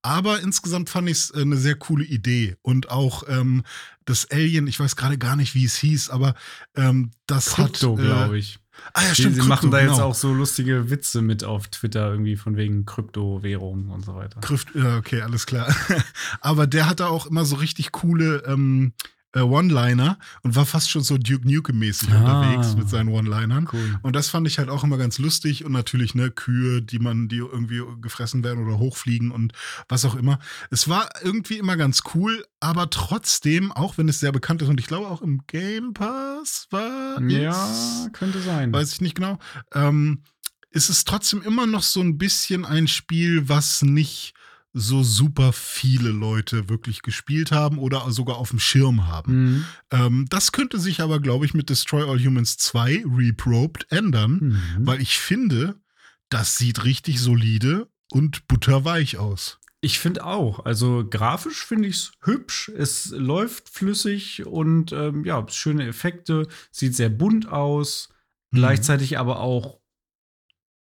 Aber 0.00 0.40
insgesamt 0.40 0.88
fand 0.88 1.10
ich 1.10 1.18
es 1.18 1.30
äh, 1.32 1.42
eine 1.42 1.58
sehr 1.58 1.74
coole 1.74 2.04
Idee. 2.04 2.56
Und 2.62 2.88
auch 2.88 3.24
ähm, 3.28 3.62
das 4.06 4.30
Alien, 4.30 4.66
ich 4.66 4.80
weiß 4.80 4.96
gerade 4.96 5.18
gar 5.18 5.36
nicht, 5.36 5.54
wie 5.54 5.66
es 5.66 5.76
hieß, 5.76 6.08
aber 6.08 6.34
ähm, 6.76 7.10
das 7.26 7.50
Krypto, 7.50 7.98
hat. 7.98 8.04
Äh, 8.04 8.06
glaube 8.06 8.38
ich. 8.38 8.58
Ah 8.94 9.02
ja, 9.02 9.14
stimmt. 9.14 9.34
sie 9.34 9.40
Krypto, 9.40 9.48
machen 9.48 9.70
da 9.70 9.80
jetzt 9.80 9.92
genau. 9.92 10.04
auch 10.06 10.14
so 10.14 10.32
lustige 10.32 10.88
Witze 10.88 11.20
mit 11.20 11.44
auf 11.44 11.68
Twitter, 11.68 12.10
irgendwie 12.10 12.36
von 12.36 12.56
wegen 12.56 12.86
Kryptowährungen 12.86 13.90
und 13.90 14.02
so 14.02 14.14
weiter. 14.14 14.40
Krypt, 14.40 14.74
okay, 14.76 15.20
alles 15.20 15.44
klar. 15.44 15.74
Aber 16.40 16.66
der 16.66 16.88
hatte 16.88 17.08
auch 17.08 17.26
immer 17.26 17.44
so 17.44 17.56
richtig 17.56 17.92
coole 17.92 18.44
ähm, 18.46 18.94
äh, 19.36 19.40
One-Liner 19.42 20.18
und 20.42 20.56
war 20.56 20.64
fast 20.66 20.90
schon 20.90 21.02
so 21.02 21.18
Duke 21.18 21.46
Nukem-mäßig 21.46 22.08
Ah. 22.12 22.18
unterwegs 22.18 22.74
mit 22.76 22.88
seinen 22.88 23.08
One-Linern. 23.10 23.68
Cool. 23.72 23.98
Und 24.02 24.16
das 24.16 24.28
fand 24.28 24.46
ich 24.46 24.58
halt 24.58 24.68
auch 24.68 24.82
immer 24.82 24.96
ganz 24.96 25.18
lustig 25.18 25.64
und 25.64 25.72
natürlich, 25.72 26.14
ne, 26.14 26.30
Kühe, 26.30 26.82
die 26.82 26.98
man, 26.98 27.28
die 27.28 27.36
irgendwie 27.38 27.82
gefressen 28.00 28.42
werden 28.42 28.64
oder 28.66 28.78
hochfliegen 28.78 29.30
und 29.30 29.52
was 29.88 30.04
auch 30.04 30.14
immer. 30.14 30.38
Es 30.70 30.88
war 30.88 31.08
irgendwie 31.22 31.58
immer 31.58 31.76
ganz 31.76 32.02
cool, 32.14 32.44
aber 32.60 32.90
trotzdem, 32.90 33.72
auch 33.72 33.98
wenn 33.98 34.08
es 34.08 34.20
sehr 34.20 34.32
bekannt 34.32 34.62
ist 34.62 34.68
und 34.68 34.80
ich 34.80 34.86
glaube 34.86 35.08
auch 35.08 35.22
im 35.22 35.42
Game 35.46 35.92
Pass 35.94 36.66
war 36.70 37.20
Ja, 37.22 38.08
könnte 38.12 38.40
sein. 38.40 38.72
weiß 38.72 38.92
ich 38.94 39.00
nicht 39.00 39.14
genau, 39.16 39.38
ähm, 39.74 40.22
ist 40.70 40.88
es 40.90 41.04
trotzdem 41.04 41.42
immer 41.42 41.66
noch 41.66 41.82
so 41.82 42.00
ein 42.00 42.18
bisschen 42.18 42.64
ein 42.64 42.86
Spiel, 42.88 43.48
was 43.48 43.82
nicht 43.82 44.34
so 44.78 45.02
super 45.02 45.52
viele 45.54 46.10
Leute 46.10 46.68
wirklich 46.68 47.00
gespielt 47.02 47.50
haben 47.50 47.78
oder 47.78 48.10
sogar 48.10 48.36
auf 48.36 48.50
dem 48.50 48.58
Schirm 48.60 49.06
haben. 49.06 49.32
Mhm. 49.34 49.64
Ähm, 49.90 50.26
das 50.28 50.52
könnte 50.52 50.78
sich 50.78 51.00
aber, 51.00 51.18
glaube 51.18 51.46
ich, 51.46 51.54
mit 51.54 51.70
Destroy 51.70 52.02
All 52.08 52.22
Humans 52.22 52.58
2 52.58 53.04
Reprobed 53.06 53.86
ändern, 53.90 54.38
Mhm. 54.76 54.86
weil 54.86 55.00
ich 55.00 55.18
finde, 55.18 55.80
das 56.28 56.58
sieht 56.58 56.84
richtig 56.84 57.20
solide 57.20 57.88
und 58.10 58.46
butterweich 58.48 59.16
aus. 59.16 59.58
Ich 59.80 59.98
finde 59.98 60.24
auch. 60.24 60.64
Also 60.66 61.06
grafisch 61.08 61.64
finde 61.64 61.88
ich 61.88 61.96
es 61.96 62.12
hübsch. 62.22 62.70
Es 62.76 63.10
läuft 63.10 63.68
flüssig 63.68 64.44
und 64.46 64.92
ähm, 64.92 65.24
ja, 65.24 65.46
schöne 65.48 65.86
Effekte. 65.86 66.48
Sieht 66.70 66.94
sehr 66.96 67.08
bunt 67.10 67.48
aus. 67.48 68.08
Mhm. 68.50 68.58
Gleichzeitig 68.58 69.18
aber 69.18 69.40
auch 69.40 69.78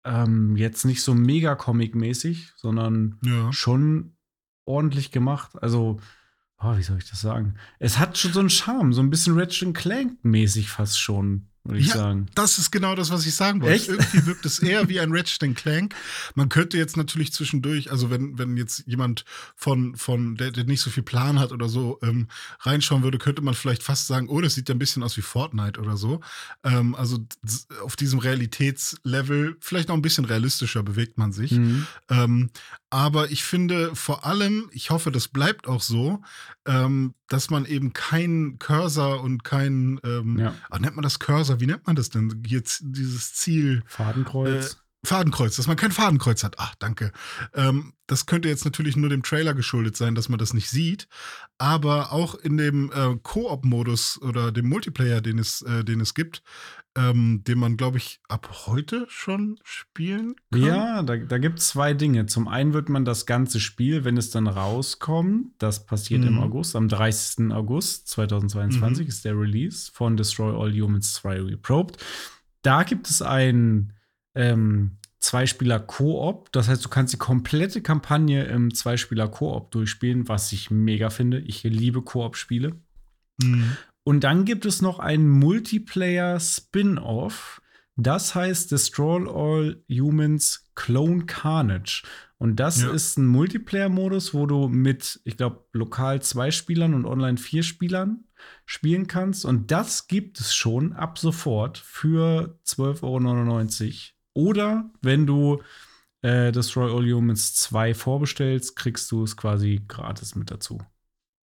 ähm, 0.04 0.56
jetzt 0.56 0.84
nicht 0.84 1.02
so 1.02 1.14
mega 1.14 1.54
Comic-mäßig, 1.54 2.52
sondern 2.56 3.18
Ja. 3.22 3.52
schon 3.52 4.16
ordentlich 4.64 5.10
gemacht. 5.10 5.60
Also, 5.62 5.98
oh, 6.58 6.76
wie 6.76 6.82
soll 6.82 6.98
ich 6.98 7.08
das 7.10 7.20
sagen? 7.20 7.56
Es 7.78 7.98
hat 7.98 8.16
schon 8.16 8.32
so 8.32 8.40
einen 8.40 8.50
Charme, 8.50 8.92
so 8.92 9.02
ein 9.02 9.10
bisschen 9.10 9.38
Ratchet 9.38 9.74
Clank-mäßig 9.74 10.70
fast 10.70 10.98
schon, 11.00 11.49
würde 11.64 11.78
ich 11.80 11.88
Ja, 11.88 11.94
sagen. 11.94 12.26
Das 12.34 12.58
ist 12.58 12.70
genau 12.70 12.94
das, 12.94 13.10
was 13.10 13.26
ich 13.26 13.34
sagen 13.34 13.60
wollte. 13.60 13.74
Echt? 13.74 13.88
Irgendwie 13.88 14.26
wirkt 14.26 14.46
es 14.46 14.58
eher 14.60 14.88
wie 14.88 14.98
ein 15.00 15.12
Ratchet 15.12 15.54
Clank. 15.56 15.94
Man 16.34 16.48
könnte 16.48 16.78
jetzt 16.78 16.96
natürlich 16.96 17.32
zwischendurch, 17.32 17.90
also 17.90 18.10
wenn, 18.10 18.38
wenn 18.38 18.56
jetzt 18.56 18.84
jemand 18.86 19.24
von, 19.56 19.94
von 19.96 20.36
der, 20.36 20.50
der 20.52 20.64
nicht 20.64 20.80
so 20.80 20.90
viel 20.90 21.02
Plan 21.02 21.38
hat 21.38 21.52
oder 21.52 21.68
so, 21.68 21.98
ähm, 22.02 22.28
reinschauen 22.60 23.02
würde, 23.02 23.18
könnte 23.18 23.42
man 23.42 23.54
vielleicht 23.54 23.82
fast 23.82 24.06
sagen, 24.06 24.28
oh, 24.28 24.40
das 24.40 24.54
sieht 24.54 24.68
ja 24.68 24.74
ein 24.74 24.78
bisschen 24.78 25.02
aus 25.02 25.16
wie 25.16 25.22
Fortnite 25.22 25.80
oder 25.80 25.96
so. 25.96 26.20
Ähm, 26.64 26.94
also 26.94 27.18
auf 27.82 27.96
diesem 27.96 28.18
Realitätslevel, 28.20 29.56
vielleicht 29.60 29.88
noch 29.88 29.96
ein 29.96 30.02
bisschen 30.02 30.24
realistischer 30.24 30.82
bewegt 30.82 31.18
man 31.18 31.32
sich. 31.32 31.52
Mhm. 31.52 31.86
Ähm, 32.08 32.50
aber 32.90 33.30
ich 33.30 33.44
finde 33.44 33.94
vor 33.94 34.24
allem, 34.24 34.68
ich 34.72 34.90
hoffe, 34.90 35.12
das 35.12 35.28
bleibt 35.28 35.68
auch 35.68 35.80
so, 35.80 36.22
ähm, 36.66 37.14
dass 37.28 37.50
man 37.50 37.64
eben 37.64 37.92
keinen 37.92 38.58
Cursor 38.58 39.22
und 39.22 39.44
keinen, 39.44 40.00
ähm, 40.04 40.38
Ja. 40.38 40.54
ah, 40.68 40.78
nennt 40.78 40.96
man 40.96 41.02
das 41.04 41.18
Cursor? 41.20 41.49
Wie 41.58 41.66
nennt 41.66 41.86
man 41.86 41.96
das 41.96 42.10
denn? 42.10 42.42
Jetzt 42.46 42.82
dieses 42.84 43.34
Ziel. 43.34 43.82
Fadenkreuz. 43.86 44.76
Fadenkreuz, 45.02 45.56
dass 45.56 45.66
man 45.66 45.76
kein 45.76 45.92
Fadenkreuz 45.92 46.44
hat. 46.44 46.56
Ach, 46.58 46.74
danke. 46.78 47.10
Ähm, 47.54 47.94
das 48.06 48.26
könnte 48.26 48.48
jetzt 48.48 48.66
natürlich 48.66 48.96
nur 48.96 49.08
dem 49.08 49.22
Trailer 49.22 49.54
geschuldet 49.54 49.96
sein, 49.96 50.14
dass 50.14 50.28
man 50.28 50.38
das 50.38 50.52
nicht 50.52 50.68
sieht. 50.68 51.08
Aber 51.56 52.12
auch 52.12 52.34
in 52.34 52.58
dem 52.58 52.92
äh, 52.92 53.16
Koop-Modus 53.22 54.20
oder 54.20 54.52
dem 54.52 54.68
Multiplayer, 54.68 55.22
den 55.22 55.38
es, 55.38 55.62
äh, 55.62 55.84
den 55.84 56.00
es 56.00 56.12
gibt, 56.12 56.42
ähm, 57.00 57.42
den 57.46 57.58
man, 57.58 57.76
glaube 57.76 57.98
ich, 57.98 58.20
ab 58.28 58.66
heute 58.66 59.06
schon 59.08 59.58
spielen 59.62 60.34
kann. 60.52 60.62
Ja, 60.62 61.02
da, 61.02 61.16
da 61.16 61.38
gibt 61.38 61.60
es 61.60 61.68
zwei 61.68 61.94
Dinge. 61.94 62.26
Zum 62.26 62.48
einen 62.48 62.72
wird 62.72 62.88
man 62.88 63.04
das 63.04 63.26
ganze 63.26 63.60
Spiel, 63.60 64.04
wenn 64.04 64.16
es 64.16 64.30
dann 64.30 64.46
rauskommt, 64.46 65.52
das 65.58 65.86
passiert 65.86 66.24
im 66.24 66.34
Mhm. 66.34 66.40
August, 66.40 66.76
am 66.76 66.88
30. 66.88 67.52
August 67.52 68.08
2022 68.08 69.04
Mhm. 69.04 69.08
ist 69.08 69.24
der 69.24 69.38
Release 69.38 69.90
von 69.92 70.16
Destroy 70.16 70.52
All 70.54 70.72
Humans 70.72 71.14
2 71.14 71.40
Reprobed. 71.42 71.96
Da 72.62 72.82
gibt 72.82 73.08
es 73.08 73.22
ein 73.22 73.92
ähm, 74.34 74.98
Zweispieler-Koop. 75.18 76.52
Das 76.52 76.68
heißt, 76.68 76.84
du 76.84 76.88
kannst 76.88 77.12
die 77.12 77.18
komplette 77.18 77.82
Kampagne 77.82 78.44
im 78.44 78.72
Zweispieler-Koop 78.74 79.70
durchspielen, 79.70 80.28
was 80.28 80.52
ich 80.52 80.70
mega 80.70 81.10
finde. 81.10 81.40
Ich 81.40 81.62
liebe 81.62 82.02
Koop-Spiele. 82.02 82.76
Mhm. 83.42 83.76
Und 84.10 84.24
dann 84.24 84.44
gibt 84.44 84.66
es 84.66 84.82
noch 84.82 84.98
einen 84.98 85.28
Multiplayer-Spin-Off. 85.30 87.62
Das 87.94 88.34
heißt 88.34 88.72
Destroy 88.72 89.24
All 89.28 89.84
Humans 89.88 90.68
Clone 90.74 91.26
Carnage. 91.26 92.02
Und 92.36 92.56
das 92.56 92.82
Ja. 92.82 92.90
ist 92.90 93.18
ein 93.18 93.28
Multiplayer-Modus, 93.28 94.34
wo 94.34 94.46
du 94.46 94.66
mit, 94.66 95.20
ich 95.22 95.36
glaube, 95.36 95.64
lokal 95.72 96.22
zwei 96.22 96.50
Spielern 96.50 96.94
und 96.94 97.06
online 97.06 97.38
vier 97.38 97.62
Spielern 97.62 98.24
spielen 98.66 99.06
kannst. 99.06 99.44
Und 99.44 99.70
das 99.70 100.08
gibt 100.08 100.40
es 100.40 100.56
schon 100.56 100.92
ab 100.92 101.16
sofort 101.16 101.78
für 101.78 102.58
12,99 102.64 104.14
Euro. 104.34 104.48
Oder 104.48 104.90
wenn 105.02 105.24
du 105.24 105.62
äh, 106.22 106.50
Destroy 106.50 106.90
All 106.90 107.08
Humans 107.12 107.54
2 107.54 107.94
vorbestellst, 107.94 108.74
kriegst 108.74 109.08
du 109.12 109.22
es 109.22 109.36
quasi 109.36 109.82
gratis 109.86 110.34
mit 110.34 110.50
dazu. 110.50 110.78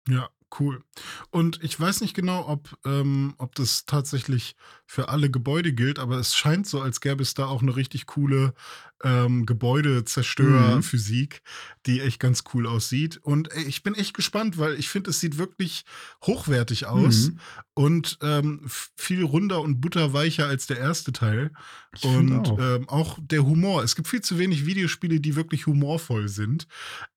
Ja, 0.08 0.30
cool. 0.60 0.82
Und 1.30 1.62
ich 1.62 1.78
weiß 1.78 2.00
nicht 2.00 2.14
genau, 2.14 2.46
ob, 2.48 2.76
ähm, 2.84 3.34
ob 3.38 3.54
das 3.54 3.86
tatsächlich 3.86 4.56
für 4.86 5.08
alle 5.08 5.30
Gebäude 5.30 5.72
gilt, 5.72 5.98
aber 5.98 6.18
es 6.18 6.34
scheint 6.36 6.66
so, 6.66 6.80
als 6.80 7.00
gäbe 7.00 7.22
es 7.22 7.34
da 7.34 7.46
auch 7.46 7.62
eine 7.62 7.74
richtig 7.76 8.06
coole 8.06 8.54
ähm, 9.02 9.44
Gebäudezerstörerphysik, 9.44 11.42
die 11.86 12.00
echt 12.00 12.20
ganz 12.20 12.44
cool 12.54 12.66
aussieht. 12.66 13.18
Und 13.22 13.48
ich 13.66 13.82
bin 13.82 13.94
echt 13.94 14.14
gespannt, 14.14 14.58
weil 14.58 14.74
ich 14.78 14.88
finde, 14.88 15.10
es 15.10 15.20
sieht 15.20 15.36
wirklich 15.38 15.84
hochwertig 16.24 16.86
aus 16.86 17.28
Mhm. 17.30 17.38
und 17.74 18.18
ähm, 18.22 18.62
viel 18.96 19.22
runder 19.24 19.60
und 19.60 19.80
butterweicher 19.80 20.46
als 20.46 20.66
der 20.66 20.78
erste 20.78 21.12
Teil. 21.12 21.50
Ich 21.94 22.04
Und 22.04 22.32
auch. 22.48 22.58
ähm, 22.58 22.88
auch 22.88 23.18
der 23.20 23.44
Humor. 23.44 23.82
Es 23.82 23.94
gibt 23.96 24.08
viel 24.08 24.20
zu 24.22 24.38
wenig 24.38 24.66
Videospiele, 24.66 25.20
die 25.20 25.36
wirklich 25.36 25.66
humorvoll 25.66 26.28
sind. 26.28 26.66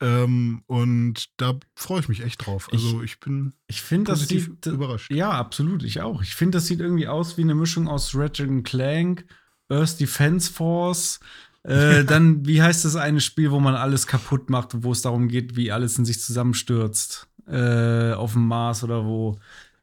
Ähm, 0.01 0.63
und 0.67 1.29
da 1.37 1.57
freue 1.75 2.01
ich 2.01 2.09
mich 2.09 2.21
echt 2.21 2.45
drauf. 2.45 2.67
Also 2.71 3.01
ich 3.01 3.19
bin 3.19 3.53
Ich 3.67 3.81
finde, 3.81 4.11
das 4.11 4.27
sieht 4.27 4.65
überrascht. 4.65 5.11
Ja, 5.11 5.31
absolut. 5.31 5.83
Ich 5.83 6.01
auch. 6.01 6.21
Ich 6.21 6.35
finde, 6.35 6.57
das 6.57 6.67
sieht 6.67 6.79
irgendwie 6.79 7.07
aus 7.07 7.37
wie 7.37 7.41
eine 7.41 7.55
Mischung 7.55 7.87
aus 7.87 8.15
Ratchet 8.15 8.63
Clank, 8.63 9.25
Earth 9.69 9.99
Defense 9.99 10.51
Force. 10.51 11.19
Äh, 11.63 12.03
dann, 12.05 12.45
wie 12.45 12.61
heißt 12.61 12.85
das 12.85 12.95
eine 12.95 13.19
Spiel, 13.19 13.51
wo 13.51 13.59
man 13.59 13.75
alles 13.75 14.07
kaputt 14.07 14.49
macht, 14.49 14.83
wo 14.83 14.93
es 14.93 15.01
darum 15.01 15.27
geht, 15.27 15.57
wie 15.57 15.71
alles 15.71 15.97
in 15.97 16.05
sich 16.05 16.21
zusammenstürzt? 16.21 17.27
Äh, 17.45 18.13
auf 18.13 18.33
dem 18.33 18.47
Mars 18.47 18.83
oder 18.83 19.03
wo? 19.05 19.37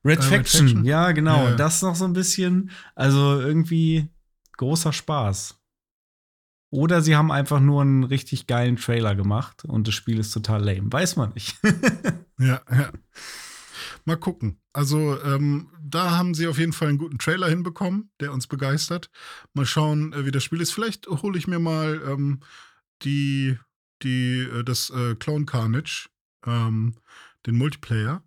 Red 0.05 0.21
Äh, 0.21 0.23
Red 0.23 0.25
Faction. 0.25 0.69
Faction? 0.69 0.85
Ja, 0.85 1.13
genau. 1.13 1.49
Ja. 1.49 1.55
Das 1.55 1.83
noch 1.83 1.95
so 1.95 2.05
ein 2.07 2.13
bisschen. 2.15 2.71
Also 2.95 3.41
irgendwie 3.41 4.09
großer 4.57 4.93
Spaß. 4.93 5.59
Oder 6.71 7.03
sie 7.03 7.17
haben 7.17 7.31
einfach 7.31 7.61
nur 7.61 7.83
einen 7.83 8.03
richtig 8.03 8.47
geilen 8.47 8.77
Trailer 8.77 9.15
gemacht 9.15 9.65
und 9.65 9.87
das 9.87 9.95
Spiel 9.95 10.19
ist 10.19 10.33
total 10.33 10.65
lame. 10.65 10.93
Weiß 10.93 11.17
man 11.17 11.33
nicht. 11.35 11.57
Ja, 12.37 12.61
ja. 12.69 12.91
Mal 14.07 14.17
gucken. 14.17 14.61
Also, 14.73 15.19
ähm, 15.23 15.71
da 15.83 16.11
haben 16.11 16.35
sie 16.35 16.47
auf 16.47 16.59
jeden 16.59 16.73
Fall 16.75 16.89
einen 16.89 16.99
guten 16.99 17.19
Trailer 17.19 17.49
hinbekommen, 17.49 18.11
der 18.21 18.33
uns 18.33 18.47
begeistert. 18.47 19.09
Mal 19.55 19.65
schauen, 19.67 20.13
äh, 20.13 20.27
wie 20.27 20.31
das 20.31 20.45
Spiel 20.45 20.61
ist. 20.61 20.73
Vielleicht 20.73 21.07
hole 21.07 21.39
ich 21.39 21.47
mir 21.47 21.59
mal 21.59 22.03
ähm, 22.07 22.41
die, 23.03 23.59
die, 24.03 24.41
äh, 24.41 24.63
das 24.65 24.91
äh, 24.91 25.15
Clone 25.15 25.47
Carnage, 25.47 26.09
ähm, 26.47 26.97
den 27.47 27.57
Multiplayer, 27.57 28.23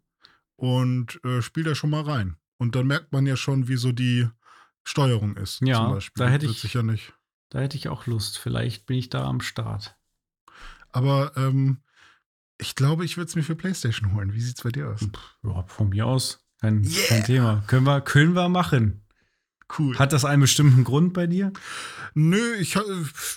und 0.55 1.23
äh, 1.23 1.41
spiele 1.43 1.69
da 1.69 1.75
schon 1.75 1.91
mal 1.91 2.01
rein. 2.01 2.37
Und 2.57 2.75
dann 2.75 2.87
merkt 2.87 3.11
man 3.11 3.27
ja 3.27 3.37
schon, 3.37 3.67
wie 3.67 3.77
so 3.77 3.91
die 3.91 4.27
Steuerung 4.83 5.37
ist. 5.37 5.61
Ja, 5.61 5.75
zum 5.83 5.91
Beispiel. 5.93 6.25
da 6.25 6.31
hätte 6.31 6.47
ich- 6.47 6.59
sicher 6.61 6.81
nicht. 6.81 7.13
Da 7.49 7.59
hätte 7.59 7.77
ich 7.77 7.87
auch 7.87 8.07
Lust. 8.07 8.39
Vielleicht 8.39 8.87
bin 8.87 8.97
ich 8.97 9.09
da 9.09 9.25
am 9.25 9.41
Start. 9.41 9.95
Aber 10.89 11.31
ähm, 11.37 11.77
ich 12.59 12.75
glaube, 12.75 13.05
ich 13.05 13.17
würde 13.17 13.29
es 13.29 13.35
mir 13.35 13.43
für 13.43 13.55
PlayStation 13.55 14.13
holen. 14.13 14.33
Wie 14.33 14.41
sieht's 14.41 14.63
bei 14.63 14.69
dir 14.71 14.89
aus? 14.89 15.07
Ja, 15.43 15.63
von 15.67 15.89
mir 15.89 16.05
aus 16.05 16.43
Kein, 16.59 16.83
Yeah. 16.83 17.07
kein 17.07 17.23
Thema. 17.23 17.63
Können 17.67 17.85
wir, 17.85 18.01
können 18.01 18.33
wir 18.33 18.49
machen. 18.49 19.03
Cool. 19.77 19.97
Hat 19.99 20.13
das 20.13 20.25
einen 20.25 20.41
bestimmten 20.41 20.83
Grund 20.83 21.13
bei 21.13 21.27
dir? 21.27 21.51
Nö, 22.13 22.55
ich, 22.55 22.77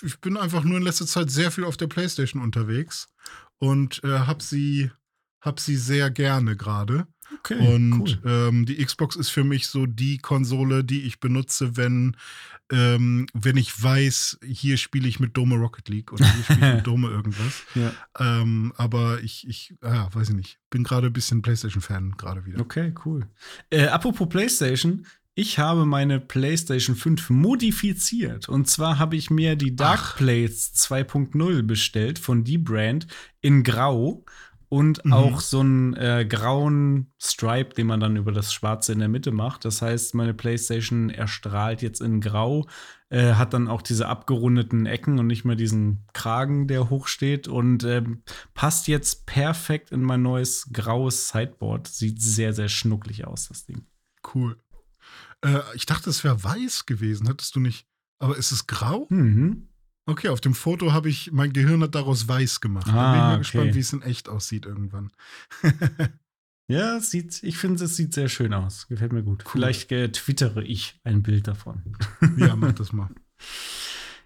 ich 0.01 0.21
bin 0.21 0.37
einfach 0.37 0.63
nur 0.63 0.77
in 0.77 0.83
letzter 0.83 1.05
Zeit 1.05 1.29
sehr 1.29 1.51
viel 1.51 1.65
auf 1.65 1.77
der 1.77 1.87
Playstation 1.87 2.41
unterwegs 2.41 3.09
und 3.57 4.01
äh, 4.03 4.19
hab 4.19 4.41
sie, 4.41 4.91
hab 5.41 5.59
sie 5.59 5.75
sehr 5.75 6.09
gerne 6.09 6.55
gerade. 6.55 7.05
Okay, 7.39 7.73
Und 7.73 8.21
ähm, 8.25 8.65
die 8.65 8.83
Xbox 8.83 9.15
ist 9.15 9.29
für 9.29 9.43
mich 9.43 9.67
so 9.67 9.85
die 9.85 10.17
Konsole, 10.17 10.83
die 10.83 11.03
ich 11.03 11.19
benutze, 11.19 11.77
wenn, 11.77 12.15
ähm, 12.71 13.27
wenn 13.33 13.57
ich 13.57 13.81
weiß, 13.81 14.39
hier 14.45 14.77
spiele 14.77 15.07
ich 15.07 15.19
mit 15.19 15.37
Dome 15.37 15.55
Rocket 15.55 15.87
League 15.89 16.11
oder 16.11 16.25
hier 16.25 16.43
spiele 16.43 16.69
ich 16.69 16.75
mit 16.75 16.87
Dome 16.87 17.09
irgendwas. 17.09 17.63
Ja. 17.75 17.93
Ähm, 18.19 18.73
aber 18.77 19.21
ich, 19.21 19.47
ich, 19.47 19.75
ja, 19.83 20.13
weiß 20.13 20.29
ich 20.29 20.35
nicht. 20.35 20.59
Bin 20.69 20.83
gerade 20.83 21.07
ein 21.07 21.13
bisschen 21.13 21.41
PlayStation-Fan 21.41 22.15
gerade 22.17 22.45
wieder. 22.45 22.59
Okay, 22.59 22.93
cool. 23.05 23.27
Äh, 23.69 23.87
apropos 23.87 24.27
PlayStation, 24.29 25.05
ich 25.33 25.59
habe 25.59 25.85
meine 25.85 26.19
PlayStation 26.19 26.95
5 26.95 27.29
modifiziert. 27.29 28.49
Und 28.49 28.69
zwar 28.69 28.99
habe 28.99 29.15
ich 29.15 29.29
mir 29.29 29.55
die 29.55 29.75
Dark. 29.75 30.17
Plates 30.17 30.73
2.0 30.75 31.63
bestellt 31.63 32.19
von 32.19 32.43
die 32.43 32.57
Brand 32.57 33.07
in 33.39 33.63
Grau 33.63 34.25
und 34.71 35.03
Mhm. 35.03 35.11
auch 35.11 35.41
so 35.41 35.59
einen 35.59 35.93
äh, 35.95 36.25
grauen 36.25 37.11
Stripe, 37.21 37.75
den 37.75 37.87
man 37.87 37.99
dann 37.99 38.15
über 38.15 38.31
das 38.31 38.53
Schwarze 38.53 38.93
in 38.93 38.99
der 38.99 39.09
Mitte 39.09 39.31
macht. 39.33 39.65
Das 39.65 39.81
heißt, 39.81 40.15
meine 40.15 40.33
PlayStation 40.33 41.09
erstrahlt 41.09 41.81
jetzt 41.81 41.99
in 41.99 42.21
Grau, 42.21 42.67
äh, 43.09 43.33
hat 43.33 43.53
dann 43.53 43.67
auch 43.67 43.81
diese 43.81 44.07
abgerundeten 44.07 44.85
Ecken 44.85 45.19
und 45.19 45.27
nicht 45.27 45.43
mehr 45.43 45.57
diesen 45.57 46.05
Kragen, 46.13 46.69
der 46.69 46.89
hochsteht 46.89 47.49
und 47.49 47.83
ähm, 47.83 48.23
passt 48.53 48.87
jetzt 48.87 49.25
perfekt 49.25 49.91
in 49.91 50.03
mein 50.03 50.21
neues 50.21 50.69
graues 50.71 51.27
Sideboard. 51.27 51.89
Sieht 51.89 52.21
sehr, 52.21 52.53
sehr 52.53 52.69
schnucklig 52.69 53.27
aus, 53.27 53.49
das 53.49 53.65
Ding. 53.65 53.85
Cool. 54.33 54.55
Äh, 55.43 55.59
ich 55.75 55.85
dachte, 55.85 56.09
es 56.09 56.23
wäre 56.23 56.41
weiß 56.41 56.85
gewesen. 56.85 57.27
Hattest 57.27 57.57
du 57.57 57.59
nicht? 57.59 57.87
Aber 58.19 58.37
ist 58.37 58.53
es 58.53 58.67
grau? 58.67 59.05
Mhm. 59.09 59.67
Okay, 60.07 60.29
auf 60.29 60.41
dem 60.41 60.53
Foto 60.55 60.93
habe 60.93 61.09
ich, 61.09 61.31
mein 61.31 61.53
Gehirn 61.53 61.81
hat 61.83 61.95
daraus 61.95 62.27
weiß 62.27 62.59
gemacht. 62.59 62.87
da 62.87 62.91
bin 62.91 62.99
ich 62.99 63.03
Ah, 63.03 63.11
mal 63.27 63.29
okay. 63.33 63.37
gespannt, 63.39 63.75
wie 63.75 63.79
es 63.79 63.93
in 63.93 64.01
echt 64.01 64.29
aussieht 64.29 64.65
irgendwann. 64.65 65.11
Ja, 66.67 67.01
sieht, 67.01 67.43
ich 67.43 67.57
finde, 67.57 67.83
es 67.83 67.97
sieht 67.97 68.13
sehr 68.13 68.29
schön 68.29 68.53
aus. 68.53 68.87
Gefällt 68.87 69.11
mir 69.11 69.23
gut. 69.23 69.43
Cool. 69.43 69.51
Vielleicht 69.51 69.91
äh, 69.91 70.09
twittere 70.09 70.63
ich 70.63 71.01
ein 71.03 71.21
Bild 71.21 71.45
davon. 71.47 71.97
ja, 72.37 72.55
mach 72.55 72.71
das 72.71 72.93
mal. 72.93 73.09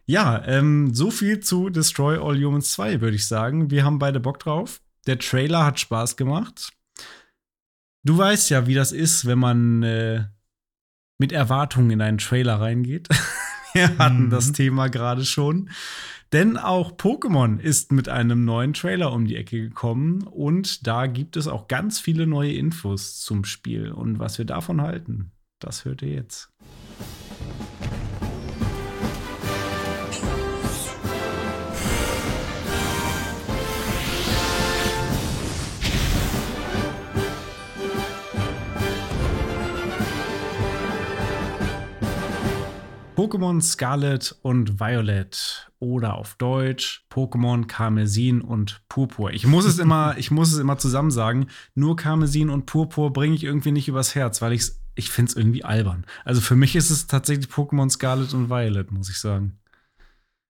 Ja, 0.06 0.46
ähm, 0.46 0.94
so 0.94 1.10
viel 1.10 1.40
zu 1.40 1.70
Destroy 1.72 2.18
All 2.20 2.38
Humans 2.38 2.70
2, 2.74 3.02
würde 3.02 3.16
ich 3.16 3.26
sagen. 3.28 3.72
Wir 3.72 3.84
haben 3.84 3.98
beide 3.98 4.20
Bock 4.20 4.38
drauf. 4.38 4.80
Der 5.08 5.18
Trailer 5.18 5.66
hat 5.66 5.80
Spaß 5.80 6.18
gemacht. 6.18 6.72
Du 8.04 8.16
weißt 8.16 8.52
ja, 8.52 8.68
wie 8.68 8.76
das 8.76 8.92
ist, 8.92 9.26
wenn 9.26 9.40
man 9.40 9.82
äh, 9.82 10.26
mit 11.18 11.32
Erwartungen 11.32 11.90
in 11.90 12.02
einen 12.02 12.20
Trailer 12.20 12.62
reingeht. 12.62 13.10
Wir 13.76 13.98
hatten 13.98 14.26
Mhm. 14.26 14.30
das 14.30 14.52
Thema 14.54 14.88
gerade 14.88 15.26
schon. 15.26 15.70
Denn 16.34 16.58
auch 16.58 16.94
Pokémon 16.94 17.60
ist 17.60 17.92
mit 17.92 18.10
einem 18.10 18.46
neuen 18.46 18.74
Trailer 18.74 19.14
um 19.14 19.26
die 19.26 19.36
Ecke 19.36 19.62
gekommen 19.62 20.24
und 20.24 20.88
da 20.88 21.06
gibt 21.08 21.38
es 21.38 21.48
auch 21.48 21.68
ganz 21.68 22.00
viele 22.00 22.26
neue 22.26 22.54
Infos 22.54 23.20
zum 23.20 23.46
Spiel. 23.46 23.92
Und 23.92 24.18
was 24.20 24.38
wir 24.38 24.46
davon 24.46 24.82
halten, 24.82 25.32
das 25.60 25.86
hört 25.86 26.02
ihr 26.02 26.10
jetzt. 26.14 26.50
Pokémon 43.16 43.62
Scarlet 43.62 44.36
und 44.42 44.80
Violet 44.80 45.72
oder 45.80 46.16
auf 46.16 46.36
Deutsch 46.36 47.06
Pokémon 47.12 47.66
Karmesin 47.66 48.42
und 48.42 48.82
Purpur. 48.90 49.32
Ich 49.32 49.46
muss 49.48 49.66
es 49.66 49.80
immer, 49.80 50.16
ich 50.18 50.32
muss 50.32 50.52
es 50.52 50.60
immer 50.60 50.78
zusammen 50.78 51.12
sagen. 51.12 51.48
Nur 51.76 51.96
Karmesin 51.96 52.50
und 52.50 52.66
Purpur 52.66 53.14
bringe 53.14 53.36
ich 53.36 53.44
irgendwie 53.44 53.72
nicht 53.72 53.88
übers 53.88 54.16
Herz, 54.16 54.42
weil 54.42 54.54
ich's, 54.54 54.82
ich 54.96 55.10
finde 55.10 55.30
es 55.32 55.36
irgendwie 55.38 55.64
albern. 55.64 56.06
Also 56.24 56.42
für 56.42 56.56
mich 56.56 56.76
ist 56.76 56.90
es 56.90 57.08
tatsächlich 57.08 57.48
Pokémon 57.48 57.90
Scarlet 57.90 58.34
und 58.34 58.50
Violet, 58.50 58.92
muss 58.92 59.10
ich 59.10 59.18
sagen. 59.20 59.60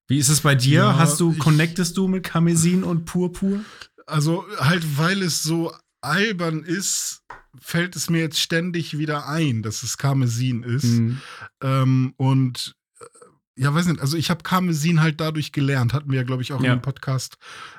Wie 0.07 0.17
ist 0.19 0.29
es 0.29 0.41
bei 0.41 0.53
dir? 0.55 0.81
Ja, 0.81 0.97
Hast 0.99 1.19
du, 1.19 1.31
ich- 1.31 1.39
connectest 1.39 1.97
du 1.97 2.07
mit 2.07 2.23
Karmesin 2.23 2.83
und 2.83 3.05
Purpur? 3.05 3.59
Also 4.07 4.45
halt, 4.59 4.97
weil 4.99 5.23
es 5.23 5.41
so 5.41 5.71
albern 6.05 6.63
ist, 6.63 7.23
fällt 7.59 7.95
es 7.95 8.09
mir 8.09 8.19
jetzt 8.21 8.39
ständig 8.39 8.97
wieder 8.97 9.27
ein, 9.27 9.61
dass 9.63 9.83
es 9.83 9.97
Karmesin 9.97 10.63
ist. 10.63 10.83
Hm. 10.83 11.21
Ähm, 11.61 12.13
und 12.17 12.75
äh, 12.99 13.05
ja, 13.61 13.73
weiß 13.73 13.87
nicht, 13.87 14.01
also 14.01 14.17
ich 14.17 14.29
habe 14.29 14.43
Karmesin 14.43 15.01
halt 15.01 15.19
dadurch 15.21 15.51
gelernt, 15.51 15.93
hatten 15.93 16.09
wir 16.11 16.17
ja, 16.19 16.23
glaube 16.25 16.41
ich, 16.43 16.53
auch 16.53 16.61
Ja. 16.63 16.75
dem 16.75 16.81
Podcast 16.81 17.37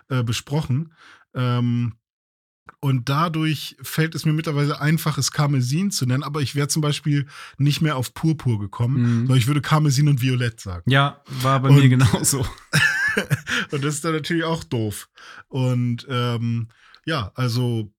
äh, 0.09 0.23
besprochen. 0.23 0.93
Ähm, 1.35 1.95
und 2.81 3.09
dadurch 3.09 3.77
fällt 3.81 4.15
es 4.15 4.25
mir 4.27 4.33
mittlerweile 4.33 4.81
einfach, 4.81 5.19
es 5.19 5.31
Karmesin 5.31 5.91
zu 5.91 6.05
nennen, 6.07 6.23
aber 6.25 6.41
ich 6.43 6.55
wäre 6.55 6.69
zum 6.69 6.83
Beispiel 6.83 7.27
nicht 7.59 7.81
mehr 7.81 7.97
auf 7.97 8.12
Purpur 8.12 8.59
gekommen, 8.59 8.97
Mhm. 9.03 9.19
sondern 9.21 9.39
ich 9.39 9.47
würde 9.47 9.61
Karmesin 9.62 10.09
und 10.09 10.21
Violett 10.21 10.61
sagen. 10.61 10.91
Ja, 10.91 11.23
war 11.43 11.61
bei 11.61 11.69
Und- 11.69 11.77
mir 11.77 11.89
genauso. 11.89 12.47
Und 13.73 13.83
das 13.85 13.95
ist 13.95 14.05
dann 14.05 14.12
natürlich 14.12 14.45
auch 14.45 14.62
doof. 14.65 15.09
Und 15.49 16.07
ähm, 16.11 16.69
ja, 17.07 17.33
also 17.35 17.91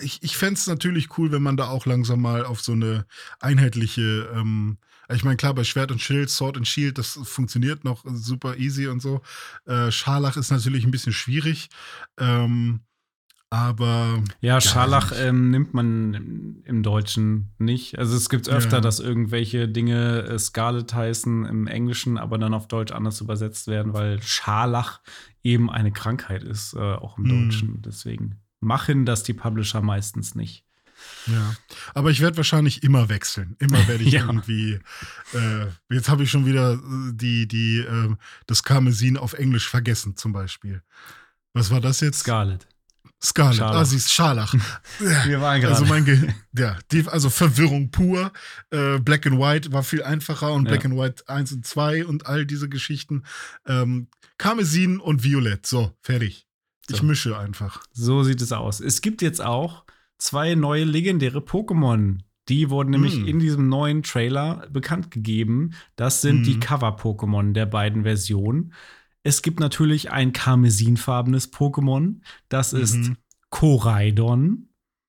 ich, 0.00 0.22
ich 0.22 0.36
fände 0.36 0.54
es 0.54 0.66
natürlich 0.66 1.18
cool, 1.18 1.32
wenn 1.32 1.42
man 1.42 1.56
da 1.56 1.68
auch 1.68 1.86
langsam 1.86 2.20
mal 2.22 2.44
auf 2.44 2.60
so 2.60 2.72
eine 2.72 3.06
einheitliche, 3.40 4.30
ähm, 4.34 4.78
ich 5.10 5.24
meine, 5.24 5.36
klar, 5.36 5.54
bei 5.54 5.64
Schwert 5.64 5.90
und 5.90 6.00
Schild, 6.00 6.28
Sword 6.30 6.58
and 6.58 6.68
Shield, 6.68 6.98
das 6.98 7.18
funktioniert 7.22 7.82
noch 7.84 8.04
super 8.06 8.56
easy 8.58 8.88
und 8.88 9.00
so. 9.00 9.22
Äh, 9.64 9.90
Scharlach 9.90 10.36
ist 10.36 10.50
natürlich 10.50 10.84
ein 10.84 10.90
bisschen 10.90 11.12
schwierig. 11.14 11.70
Ähm, 12.18 12.80
aber 13.50 14.22
Ja, 14.40 14.60
Scharlach 14.60 15.12
ähm, 15.16 15.50
nimmt 15.50 15.72
man 15.72 16.60
im, 16.64 16.82
Deutschen 16.82 17.54
nicht. 17.56 17.98
Also 17.98 18.14
es 18.14 18.28
gibt 18.28 18.48
öfter, 18.50 18.76
Ja. 18.76 18.80
dass 18.82 19.00
irgendwelche 19.00 19.68
Dinge 19.68 20.24
äh, 20.24 20.38
Scarlet 20.38 20.92
heißen 20.92 21.46
im 21.46 21.66
Englischen, 21.66 22.18
aber 22.18 22.36
dann 22.36 22.52
auf 22.52 22.68
Deutsch 22.68 22.92
anders 22.92 23.22
übersetzt 23.22 23.66
werden, 23.66 23.94
weil 23.94 24.20
Scharlach 24.22 25.00
eben 25.42 25.70
eine 25.70 25.92
Krankheit 25.92 26.42
ist, 26.42 26.74
äh, 26.74 26.78
auch 26.78 27.16
im 27.16 27.24
Hm. 27.24 27.48
Deutschen. 27.48 27.82
Deswegen 27.82 28.36
machen 28.60 29.04
das 29.06 29.22
die 29.22 29.34
Publisher 29.34 29.80
meistens 29.82 30.34
nicht. 30.34 30.64
Ja, 31.26 31.54
aber 31.94 32.10
ich 32.10 32.20
werde 32.20 32.36
wahrscheinlich 32.38 32.82
immer 32.82 33.08
wechseln. 33.08 33.54
Immer 33.60 33.86
werde 33.86 34.02
ich 34.02 34.12
Ja. 34.14 34.26
irgendwie. 34.26 34.80
Äh, 35.32 35.66
jetzt 35.90 36.08
habe 36.08 36.24
ich 36.24 36.30
schon 36.30 36.44
wieder 36.44 36.72
äh, 36.74 36.78
die, 37.12 37.46
die, 37.46 37.78
äh, 37.78 38.14
das 38.46 38.64
Karmesin 38.64 39.16
auf 39.16 39.34
Englisch 39.34 39.68
vergessen, 39.68 40.16
zum 40.16 40.32
Beispiel. 40.32 40.82
Was 41.52 41.70
war 41.70 41.80
das 41.80 42.00
jetzt? 42.00 42.20
Scarlet. 42.20 42.66
Scarlet. 43.22 43.56
Scharlach. 43.58 43.80
Ah, 43.80 43.84
sie 43.84 43.96
ist 43.96 44.12
Scharlach. 44.12 44.54
Wir 44.98 45.40
waren 45.40 45.60
gerade. 45.60 45.74
also 45.74 45.86
mein 45.86 46.04
Ge 46.04 46.32
ja, 46.56 46.76
die, 46.92 47.06
also 47.06 47.30
Verwirrung 47.30 47.90
pur. 47.92 48.32
Äh, 48.70 48.98
Black 48.98 49.26
and 49.26 49.38
White 49.38 49.72
war 49.72 49.82
viel 49.84 50.02
einfacher 50.02 50.52
und 50.52 50.64
Ja. 50.66 50.72
Black 50.72 50.84
and 50.84 50.96
White 50.96 51.28
1 51.28 51.52
und 51.52 51.64
2 51.66 52.06
und 52.06 52.26
all 52.26 52.44
diese 52.44 52.68
Geschichten. 52.68 53.22
Ähm, 53.66 54.08
Karmesin 54.36 54.98
und 55.00 55.22
Violett. 55.22 55.64
So, 55.66 55.96
fertig. 56.00 56.47
Ich 56.90 56.96
So. 56.96 57.04
mische 57.04 57.38
einfach. 57.38 57.82
So 57.92 58.22
sieht 58.22 58.40
es 58.40 58.52
aus. 58.52 58.80
Es 58.80 59.00
gibt 59.02 59.22
jetzt 59.22 59.40
auch 59.42 59.84
zwei 60.18 60.54
neue 60.54 60.84
legendäre 60.84 61.38
Pokémon. 61.40 62.18
Die 62.48 62.70
wurden 62.70 62.90
nämlich 62.90 63.16
Mm. 63.20 63.26
in 63.26 63.38
diesem 63.40 63.68
neuen 63.68 64.02
Trailer 64.02 64.66
bekannt 64.70 65.10
gegeben. 65.10 65.72
Das 65.96 66.22
sind 66.22 66.40
Mm. 66.40 66.44
die 66.44 66.58
Cover-Pokémon 66.60 67.52
der 67.52 67.66
beiden 67.66 68.04
Versionen. 68.04 68.72
Es 69.22 69.42
gibt 69.42 69.60
natürlich 69.60 70.10
ein 70.10 70.32
karmesinfarbenes 70.32 71.52
Pokémon. 71.52 72.20
Das 72.48 72.72
ist 72.72 72.96
Mhm. 72.96 73.16
Koraidon. 73.50 74.68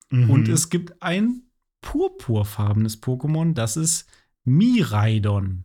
Mhm. 0.10 0.30
Und 0.30 0.48
es 0.50 0.70
gibt 0.70 1.02
ein 1.02 1.44
purpurfarbenes 1.82 3.02
Pokémon. 3.02 3.54
Das 3.54 3.78
ist 3.78 4.08
Miraidon. 4.44 5.63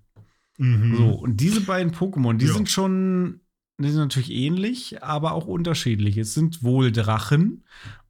Mhm. 0.58 0.96
So, 0.96 1.08
und 1.10 1.40
diese 1.40 1.62
beiden 1.62 1.92
Pokémon, 1.92 2.34
die 2.36 2.46
Ja. 2.46 2.52
sind 2.52 2.70
schon, 2.70 3.40
die 3.78 3.90
sind 3.90 4.00
natürlich 4.00 4.30
ähnlich, 4.30 5.02
aber 5.02 5.32
auch 5.32 5.46
unterschiedlich. 5.46 6.16
Es 6.16 6.34
sind 6.34 6.62
wohl 6.62 6.92
Drachen 6.92 7.64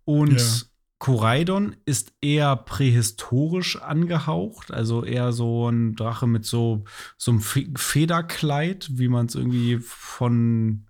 und 0.05 0.39
Ja. 0.39 0.67
Koraidon 0.99 1.77
ist 1.85 2.15
eher 2.23 2.57
prähistorisch 2.57 3.77
angehaucht, 3.77 4.71
also 4.71 5.05
eher 5.05 5.33
so 5.33 5.69
ein 5.69 5.97
Drache 5.97 6.27
mit 6.27 6.47
so, 6.47 6.85
so 7.19 7.33
einem 7.33 7.41
Fe 7.41 7.67
Federkleid, 7.77 8.89
wie 8.93 9.09
man 9.09 9.27
es 9.27 9.35
irgendwie 9.35 9.79
von 9.81 10.87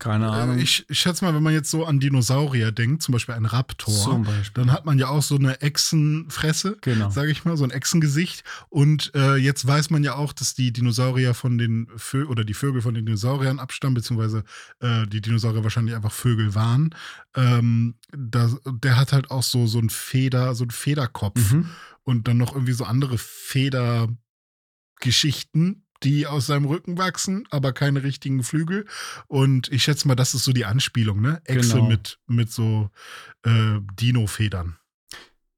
Keine 0.00 0.28
Ahnung. 0.30 0.58
Äh, 0.58 0.62
Ich, 0.62 0.84
ich 0.88 0.98
schätze 0.98 1.24
mal, 1.24 1.32
wenn 1.34 1.42
man 1.44 1.52
jetzt 1.52 1.70
so 1.70 1.84
an 1.86 2.00
Dinosaurier 2.00 2.72
denkt, 2.72 3.02
zum 3.02 3.12
Beispiel 3.12 3.34
ein 3.36 3.44
Raptor, 3.44 4.22
Beispiel. 4.24 4.50
dann 4.54 4.72
hat 4.72 4.84
man 4.86 4.98
ja 4.98 5.06
auch 5.08 5.22
so 5.22 5.36
eine 5.36 5.60
Echsenfresse, 5.60 6.78
Genau. 6.80 7.10
sage 7.10 7.30
ich 7.30 7.44
mal, 7.44 7.56
so 7.56 7.62
ein 7.64 7.70
Echsengesicht. 7.70 8.42
Und 8.68 9.12
äh, 9.14 9.36
jetzt 9.36 9.64
weiß 9.66 9.90
man 9.90 10.02
ja 10.02 10.14
auch, 10.16 10.32
dass 10.32 10.54
die 10.54 10.72
Dinosaurier 10.72 11.34
von 11.34 11.58
den 11.58 11.86
Vö 11.96 12.24
oder 12.24 12.42
die 12.44 12.54
Vögel 12.54 12.82
von 12.82 12.94
den 12.94 13.06
Dinosauriern 13.06 13.60
abstammen, 13.60 13.94
beziehungsweise 13.94 14.42
äh, 14.80 15.06
die 15.06 15.20
Dinosaurier 15.20 15.62
wahrscheinlich 15.62 15.94
einfach 15.94 16.10
Vögel 16.12 16.54
waren. 16.56 16.92
Ähm, 17.36 17.94
da, 18.10 18.50
der 18.66 18.96
hat 18.96 19.12
halt 19.12 19.30
auch 19.30 19.44
so, 19.44 19.66
so 19.68 19.78
ein 19.78 19.90
Feder, 19.90 20.54
so 20.56 20.64
ein 20.64 20.70
Federkopf 20.70 21.52
Mhm. 21.52 21.66
und 22.02 22.26
dann 22.26 22.38
noch 22.38 22.54
irgendwie 22.54 22.72
so 22.72 22.84
andere 22.84 23.18
Federgeschichten, 23.18 25.84
die 26.02 26.26
aus 26.26 26.46
seinem 26.46 26.64
Rücken 26.64 26.98
wachsen, 26.98 27.44
aber 27.50 27.72
keine 27.72 28.02
richtigen 28.02 28.42
Flügel. 28.42 28.86
Und 29.28 29.68
ich 29.72 29.82
schätze 29.84 30.08
mal, 30.08 30.14
das 30.14 30.34
ist 30.34 30.44
so 30.44 30.52
die 30.52 30.64
Anspielung, 30.64 31.20
ne? 31.20 31.40
Echse 31.44 31.74
Genau. 31.76 31.88
mit, 31.88 32.18
mit 32.26 32.50
so 32.50 32.90
äh, 33.44 33.80
Dino-Federn. 34.00 34.76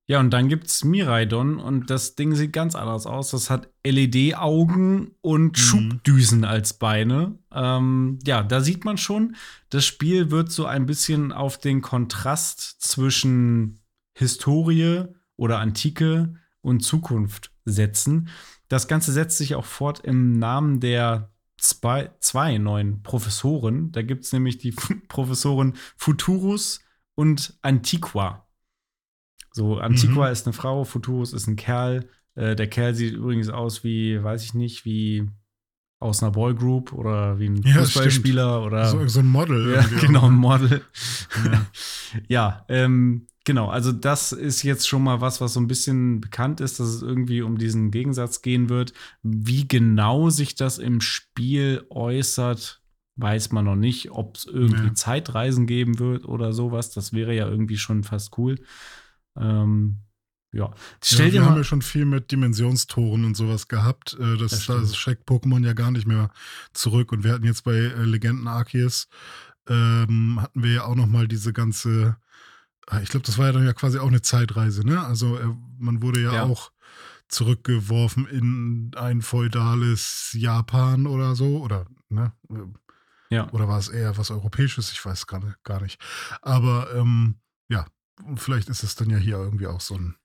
Ja, 0.07 0.19
und 0.19 0.31
dann 0.31 0.49
gibt's 0.49 0.83
Miraidon 0.85 1.59
und 1.59 1.89
das 1.89 2.17
Ding 2.17 2.35
sieht 2.35 2.53
ganz 2.53 2.75
anders 2.75 3.07
aus. 3.07 3.31
Das 3.31 3.49
hat 3.51 3.71
LED-Augen 3.87 5.13
und 5.21 5.57
Schubdüsen 5.59 6.45
als 6.45 6.75
Beine. 6.75 7.39
Ähm, 7.53 8.19
ja, 8.27 8.43
da 8.43 8.61
sieht 8.61 8.85
man 8.85 8.99
schon, 8.99 9.37
das 9.71 9.87
Spiel 9.87 10.31
wird 10.31 10.51
so 10.51 10.67
ein 10.67 10.87
bisschen 10.87 11.33
auf 11.33 11.57
den 11.59 11.83
Kontrast 11.83 12.83
zwischen 12.83 13.79
Historie 14.15 15.05
oder 15.37 15.61
Antike 15.61 16.35
und 16.61 16.81
Zukunft 16.81 17.53
setzen. 17.65 18.29
Das 18.73 18.89
Ganze 18.89 19.13
setzt 19.13 19.37
sich 19.37 19.55
auch 19.55 19.67
fort 19.67 20.01
im 20.01 20.39
Namen 20.39 20.81
der 20.81 21.31
zwei, 21.59 22.11
zwei 22.21 22.57
neuen 22.57 23.03
Professoren. 23.03 23.93
Da 23.93 24.01
gibt's 24.01 24.33
nämlich 24.33 24.57
die 24.57 24.73
Professoren 25.09 25.75
Futurus 25.95 26.81
und 27.15 27.59
Antiqua. 27.61 28.49
So, 29.51 29.77
Antiqua 29.77 30.31
ist 30.31 30.47
eine 30.47 30.55
Frau, 30.55 30.85
Futurus 30.85 31.35
ist 31.35 31.49
ein 31.49 31.57
Kerl. 31.57 32.09
Äh, 32.35 32.57
der 32.57 32.67
Kerl 32.67 32.95
sieht 32.95 33.13
übrigens 33.13 33.51
aus 33.51 33.85
wie, 33.85 34.25
weiß 34.25 34.43
ich 34.43 34.55
nicht, 34.55 34.87
wie 34.87 35.29
aus 36.03 36.23
einer 36.23 36.33
Boygroup 36.33 36.93
oder 36.93 37.39
wie 37.39 37.49
ein 37.49 37.63
Ja, 37.63 37.81
Fußballspieler 37.81 38.63
oder 38.65 38.87
So, 38.87 39.07
so 39.09 39.21
ein 39.21 39.27
Model. 39.27 39.73
ja, 39.75 39.87
genau, 40.01 40.27
ein 40.27 40.35
Model. 40.35 40.83
Ja. 41.45 41.67
ja, 42.29 42.65
ähm, 42.69 43.27
genau. 43.45 43.69
Also, 43.69 43.93
das 43.93 44.33
ist 44.33 44.63
jetzt 44.63 44.89
schon 44.89 45.03
mal 45.05 45.21
was, 45.21 45.41
was 45.41 45.55
so 45.55 45.61
ein 45.61 45.69
bisschen 45.69 46.21
bekannt 46.21 46.61
ist, 46.61 46.81
dass 46.81 46.89
es 46.89 47.03
irgendwie 47.03 47.43
um 47.43 47.57
diesen 47.59 47.91
Gegensatz 47.91 48.43
gehen 48.43 48.69
wird. 48.69 48.93
Wie 49.23 49.67
genau 49.67 50.29
sich 50.31 50.55
das 50.55 50.79
im 50.79 51.01
Spiel 51.01 51.85
äußert, 51.91 52.83
weiß 53.17 53.53
man 53.53 53.65
noch 53.65 53.77
nicht. 53.77 54.11
Ob 54.11 54.37
es 54.37 54.45
irgendwie 54.47 54.87
Ja. 54.89 54.95
Zeitreisen 54.95 55.67
geben 55.67 55.99
wird 55.99 56.25
oder 56.25 56.53
sowas. 56.53 56.91
Das 56.91 57.13
wäre 57.13 57.35
ja 57.35 57.49
irgendwie 57.49 57.77
schon 57.79 58.03
fast 58.05 58.37
cool. 58.39 58.57
Ähm, 59.39 59.99
ja. 60.53 60.73
Stell 61.03 61.29
ja, 61.29 61.33
wir 61.35 61.45
haben 61.45 61.53
mal. 61.53 61.59
ja 61.59 61.65
schon 61.65 61.83
viel 61.83 62.05
mit 62.05 62.31
Dimensionstoren 62.31 63.25
und 63.25 63.37
sowas 63.37 63.69
gehabt. 63.69 64.15
Äh, 64.21 64.37
Das, 64.37 64.51
Das 64.53 64.67
da 64.67 64.87
schreckt 64.95 65.29
Pokémon 65.29 65.65
ja 65.65 65.73
gar 65.73 65.91
nicht 65.91 66.07
mehr 66.07 66.31
zurück. 66.75 67.13
Und 67.13 67.25
wir 67.25 67.33
hatten 67.33 67.45
jetzt 67.45 67.65
bei 67.65 67.75
äh, 67.75 68.05
Legenden 68.05 68.47
Arceus, 68.49 69.09
ähm, 69.69 70.39
hatten 70.41 70.63
wir 70.63 70.73
ja 70.73 70.85
auch 70.85 70.95
noch 70.95 71.07
mal 71.07 71.27
diese 71.29 71.53
ganze, 71.53 72.17
ah, 72.87 73.01
ich 73.01 73.09
glaube, 73.09 73.25
das 73.27 73.39
war 73.39 73.47
ja 73.47 73.53
dann 73.53 73.65
ja 73.67 73.73
quasi 73.73 73.99
auch 73.99 74.09
eine 74.09 74.23
Zeitreise, 74.23 74.87
ne? 74.87 75.03
Also 75.05 75.39
äh, 75.39 75.49
man 75.79 76.03
wurde 76.03 76.21
ja, 76.21 76.33
Ja. 76.35 76.43
auch 76.45 76.73
zurückgeworfen 77.29 78.27
in 78.27 78.91
ein 78.97 79.23
feudales 79.23 80.31
Japan 80.39 81.07
oder 81.07 81.35
so, 81.35 81.63
oder, 81.63 81.87
ne? 82.11 82.33
Ja. 83.31 83.51
Oder 83.53 83.67
war 83.69 83.79
es 83.79 83.89
eher 83.89 84.19
was 84.19 84.31
Europäisches? 84.31 84.93
Ich 84.93 85.03
weiß 85.05 85.27
gerade 85.27 85.55
gar 85.65 85.81
nicht. 85.81 85.99
Aber 86.43 86.95
ähm, 86.95 87.37
ja, 87.71 87.87
vielleicht 88.37 88.69
ist 88.69 88.83
es 88.83 88.95
dann 88.97 89.09
ja 89.09 89.17
hier 89.17 89.37
irgendwie 89.39 89.67
auch 89.67 89.81
so 89.81 89.95
ein, 89.95 90.17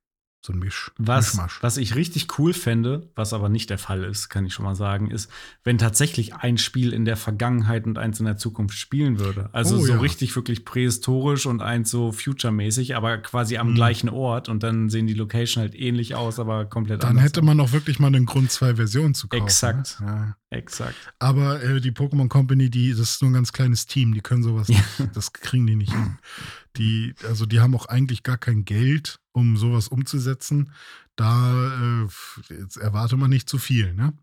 so 0.48 0.54
ein 0.54 0.60
Misch. 0.60 0.92
Was, 0.98 1.34
Mischmasch. 1.34 1.60
was 1.62 1.78
ich 1.78 1.96
richtig 1.96 2.40
cool 2.40 2.54
fände, 2.54 3.10
was 3.16 3.34
aber 3.34 3.50
nicht 3.50 3.70
der 3.70 3.78
Fall 3.78 4.04
ist, 4.04 4.30
kann 4.30 4.46
ich 4.46 4.54
schon 4.54 4.66
mal 4.66 4.76
sagen, 4.76 5.12
ist, 5.12 5.30
wenn 5.64 5.78
tatsächlich 5.78 6.34
ein 6.36 6.58
Spiel 6.58 6.92
in 6.94 7.06
der 7.06 7.18
Vergangenheit 7.18 7.86
und 7.86 7.98
eins 7.98 8.20
in 8.20 8.26
der 8.26 8.38
Zukunft 8.38 8.76
spielen 8.78 9.20
würde. 9.20 9.50
Also 9.54 9.78
Oh, 9.78 9.82
so 9.86 9.94
ja. 9.94 10.00
richtig 10.00 10.36
wirklich 10.36 10.66
prähistorisch 10.66 11.46
und 11.46 11.62
eins 11.62 11.92
so 11.92 12.12
future-mäßig, 12.12 12.96
aber 12.96 13.18
quasi 13.20 13.58
am 13.58 13.72
Mhm. 13.72 13.76
gleichen 13.76 14.10
Ort 14.10 14.50
und 14.50 14.64
dann 14.64 14.90
sehen 14.90 15.06
die 15.06 15.14
Location 15.14 15.62
halt 15.62 15.76
ähnlich 15.76 16.16
aus, 16.16 16.40
aber 16.40 16.66
komplett 16.66 17.04
Dann 17.04 17.12
anders. 17.12 17.26
hätte 17.26 17.42
man 17.44 17.60
auch 17.60 17.72
wirklich 17.74 18.00
mal 18.00 18.08
einen 18.08 18.26
Grund, 18.26 18.52
zwei 18.52 18.76
Versionen 18.76 19.14
zu 19.14 19.28
kaufen. 19.28 19.44
Exakt. 19.44 20.00
Ne? 20.02 20.08
Ja. 20.08 20.36
Exakt. 20.50 20.96
Aber 21.20 21.62
äh, 21.62 21.82
die 21.82 21.92
Pokémon 21.92 22.30
Company, 22.30 22.70
die, 22.70 22.92
das 22.92 23.00
ist 23.02 23.22
nur 23.22 23.30
ein 23.32 23.34
ganz 23.34 23.52
kleines 23.52 23.86
Team, 23.86 24.14
die 24.14 24.22
können 24.22 24.44
sowas 24.44 24.70
Ja. 24.70 24.78
nicht, 24.98 25.14
das 25.16 25.34
kriegen 25.34 25.68
die 25.68 25.76
nicht 25.76 25.92
hin. 25.92 26.18
Die, 26.78 27.16
also 27.28 27.46
die 27.46 27.60
haben 27.60 27.76
auch 27.76 27.88
eigentlich 27.88 28.24
gar 28.24 28.38
kein 28.38 28.66
Geld, 28.66 29.20
um 29.32 29.58
sowas 29.58 29.88
umzusetzen. 29.88 30.72
Da 31.16 32.06
äh, 32.06 32.80
erwarte 32.80 33.18
man 33.18 33.30
nicht 33.30 33.50
zu 33.50 33.58
viel, 33.58 33.94
ne? 33.94 34.14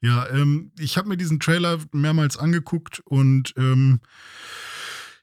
Ja, 0.00 0.28
ähm, 0.28 0.70
ich 0.78 0.98
habe 0.98 1.08
mir 1.08 1.16
diesen 1.16 1.40
Trailer 1.40 1.78
mehrmals 1.92 2.36
angeguckt 2.36 3.00
und 3.06 3.54
ähm, 3.56 4.00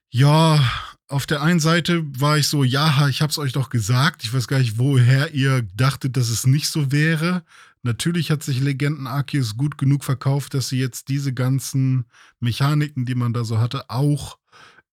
ja, 0.10 0.60
auf 1.08 1.26
der 1.26 1.42
einen 1.42 1.60
Seite 1.60 2.04
war 2.20 2.38
ich 2.38 2.48
so, 2.48 2.64
ja, 2.64 3.08
ich 3.08 3.22
habe 3.22 3.30
es 3.30 3.38
euch 3.38 3.54
doch 3.54 3.70
gesagt. 3.70 4.24
Ich 4.24 4.34
weiß 4.34 4.48
gar 4.48 4.60
nicht, 4.60 4.78
woher 4.78 5.34
ihr 5.34 5.62
dachtet, 5.62 6.18
dass 6.18 6.30
es 6.30 6.48
nicht 6.48 6.70
so 6.70 6.92
wäre. 6.92 7.44
Natürlich 7.84 8.32
hat 8.32 8.44
sich 8.44 8.60
Legenden 8.60 9.08
Arceus 9.08 9.58
gut 9.58 9.78
genug 9.78 10.04
verkauft, 10.04 10.54
dass 10.54 10.70
sie 10.70 10.80
jetzt 10.80 11.10
diese 11.10 11.34
ganzen 11.34 12.06
Mechaniken, 12.40 13.06
die 13.06 13.16
man 13.16 13.34
da 13.34 13.44
so 13.44 13.60
hatte, 13.60 13.90
auch 13.90 14.38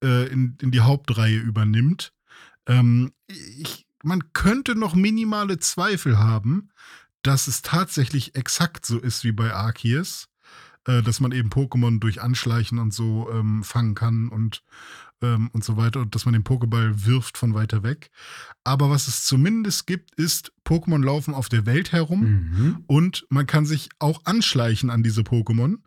äh, 0.02 0.28
in, 0.28 0.56
in 0.60 0.70
die 0.70 0.80
Hauptreihe 0.80 1.38
übernimmt. 1.38 2.12
Ähm, 2.66 3.12
ich, 3.26 3.86
man 4.02 4.32
könnte 4.32 4.74
noch 4.74 4.94
minimale 4.94 5.58
Zweifel 5.58 6.18
haben, 6.18 6.70
dass 7.22 7.48
es 7.48 7.62
tatsächlich 7.62 8.34
exakt 8.36 8.86
so 8.86 8.98
ist 8.98 9.24
wie 9.24 9.32
bei 9.32 9.52
Arceus, 9.52 10.28
äh, 10.86 11.02
dass 11.02 11.20
man 11.20 11.32
eben 11.32 11.50
Pokémon 11.50 11.98
durch 11.98 12.22
Anschleichen 12.22 12.78
und 12.78 12.94
so 12.94 13.28
ähm, 13.32 13.64
fangen 13.64 13.94
kann 13.94 14.28
und, 14.28 14.62
ähm, 15.20 15.50
und 15.52 15.64
so 15.64 15.76
weiter 15.76 16.00
und 16.00 16.14
dass 16.14 16.24
man 16.24 16.32
den 16.32 16.44
Pokéball 16.44 17.04
wirft 17.06 17.36
von 17.36 17.54
weiter 17.54 17.82
weg. 17.82 18.10
Aber 18.64 18.88
was 18.90 19.08
es 19.08 19.24
zumindest 19.24 19.86
gibt, 19.86 20.14
ist, 20.14 20.52
Pokémon 20.64 21.04
laufen 21.04 21.34
auf 21.34 21.48
der 21.48 21.66
Welt 21.66 21.92
herum. 21.92 22.20
Mhm. 22.20 22.84
Und 22.86 23.26
man 23.30 23.46
kann 23.46 23.66
sich 23.66 23.88
auch 23.98 24.24
anschleichen 24.24 24.90
an 24.90 25.02
diese 25.02 25.22
Pokémon. 25.22 25.78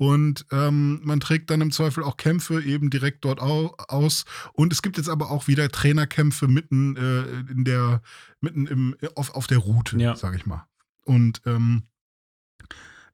Und 0.00 0.46
ähm, 0.50 1.00
man 1.04 1.20
trägt 1.20 1.50
dann 1.50 1.60
im 1.60 1.72
Zweifel 1.72 2.02
auch 2.02 2.16
Kämpfe 2.16 2.62
eben 2.62 2.88
direkt 2.88 3.22
dort 3.22 3.38
au 3.38 3.74
aus. 3.76 4.24
Und 4.54 4.72
es 4.72 4.80
gibt 4.80 4.96
jetzt 4.96 5.10
aber 5.10 5.30
auch 5.30 5.46
wieder 5.46 5.68
Trainerkämpfe 5.68 6.48
mitten 6.48 6.96
äh, 6.96 7.52
in 7.52 7.66
der, 7.66 8.00
mitten 8.40 8.66
im, 8.66 8.96
auf, 9.14 9.34
auf 9.34 9.46
der 9.46 9.58
Route, 9.58 9.98
Ja. 9.98 10.16
sag 10.16 10.34
ich 10.34 10.46
mal. 10.46 10.66
Und 11.04 11.42
ähm, 11.44 11.82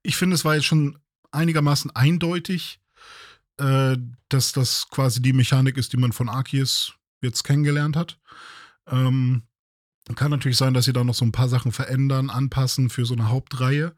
ich 0.05 0.17
finde, 0.17 0.37
es 0.37 0.45
war 0.45 0.55
jetzt 0.55 0.67
schon 0.67 0.97
einigermaßen 1.33 1.91
eindeutig, 1.97 2.79
äh, 3.57 3.97
dass 4.29 4.53
das 4.53 4.87
quasi 4.89 5.21
die 5.21 5.33
Mechanik 5.33 5.77
ist, 5.79 5.93
die 5.93 5.97
man 5.97 6.13
von 6.13 6.29
Arceus 6.29 6.95
jetzt 7.21 7.43
kennengelernt 7.43 7.97
hat. 7.97 8.21
Ähm, 8.87 9.43
kann 10.15 10.31
natürlich 10.31 10.57
sein, 10.57 10.73
dass 10.73 10.85
sie 10.85 10.93
da 10.93 11.03
noch 11.03 11.17
so 11.17 11.25
ein 11.25 11.33
paar 11.33 11.49
Sachen 11.49 11.73
verändern, 11.73 12.31
anpassen 12.31 12.91
für 12.91 13.05
so 13.05 13.15
eine 13.15 13.29
Hauptreihe. 13.29 13.97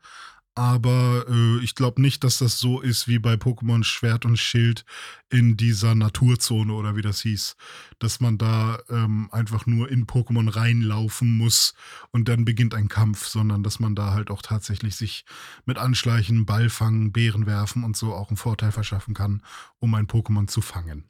Aber 0.58 1.24
äh, 1.28 1.62
ich 1.62 1.76
glaube 1.76 2.02
nicht, 2.02 2.24
dass 2.24 2.38
das 2.38 2.58
so 2.58 2.80
ist 2.80 3.06
wie 3.06 3.20
bei 3.20 3.34
Pokémon 3.34 3.84
Schwert 3.84 4.24
und 4.24 4.38
Schild 4.38 4.84
in 5.30 5.56
dieser 5.56 5.94
Naturzone 5.94 6.72
oder 6.72 6.96
wie 6.96 7.00
das 7.00 7.20
hieß. 7.20 7.56
Dass 8.00 8.18
man 8.18 8.38
da 8.38 8.80
ähm, 8.90 9.28
einfach 9.30 9.66
nur 9.66 9.88
in 9.88 10.08
Pokémon 10.08 10.52
reinlaufen 10.52 11.36
muss 11.36 11.74
und 12.10 12.28
dann 12.28 12.44
beginnt 12.44 12.74
ein 12.74 12.88
Kampf, 12.88 13.28
sondern 13.28 13.62
dass 13.62 13.78
man 13.78 13.94
da 13.94 14.14
halt 14.14 14.32
auch 14.32 14.42
tatsächlich 14.42 14.96
sich 14.96 15.24
mit 15.64 15.78
Anschleichen, 15.78 16.44
Ball 16.44 16.70
fangen, 16.70 17.12
Beeren 17.12 17.46
werfen 17.46 17.84
und 17.84 17.96
so 17.96 18.12
auch 18.12 18.30
einen 18.30 18.36
Vorteil 18.36 18.72
verschaffen 18.72 19.14
kann, 19.14 19.42
um 19.78 19.94
ein 19.94 20.08
Pokémon 20.08 20.48
zu 20.48 20.60
fangen. 20.60 21.04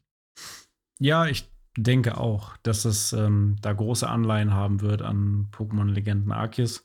Ja, 0.99 1.25
ich 1.25 1.49
denke 1.75 2.19
auch, 2.19 2.59
dass 2.65 2.85
es 2.85 3.15
ähm, 3.15 3.57
da 3.63 3.73
große 3.73 4.07
Anleihen 4.07 4.53
haben 4.53 4.83
wird 4.83 5.01
an 5.01 5.49
Pokémon 5.53 5.91
Legenden 5.91 6.33
Arceus. 6.33 6.85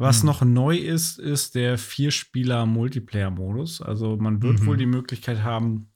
Was 0.00 0.22
Mhm. 0.22 0.26
noch 0.26 0.42
neu 0.42 0.76
ist, 0.78 1.18
ist 1.18 1.54
der 1.54 1.76
Vierspieler-Multiplayer-Modus. 1.76 3.82
Also 3.82 4.16
man 4.16 4.42
wird 4.42 4.62
Mhm. 4.62 4.66
wohl 4.66 4.78
die 4.78 4.86
Möglichkeit 4.86 5.42
haben, 5.42 5.92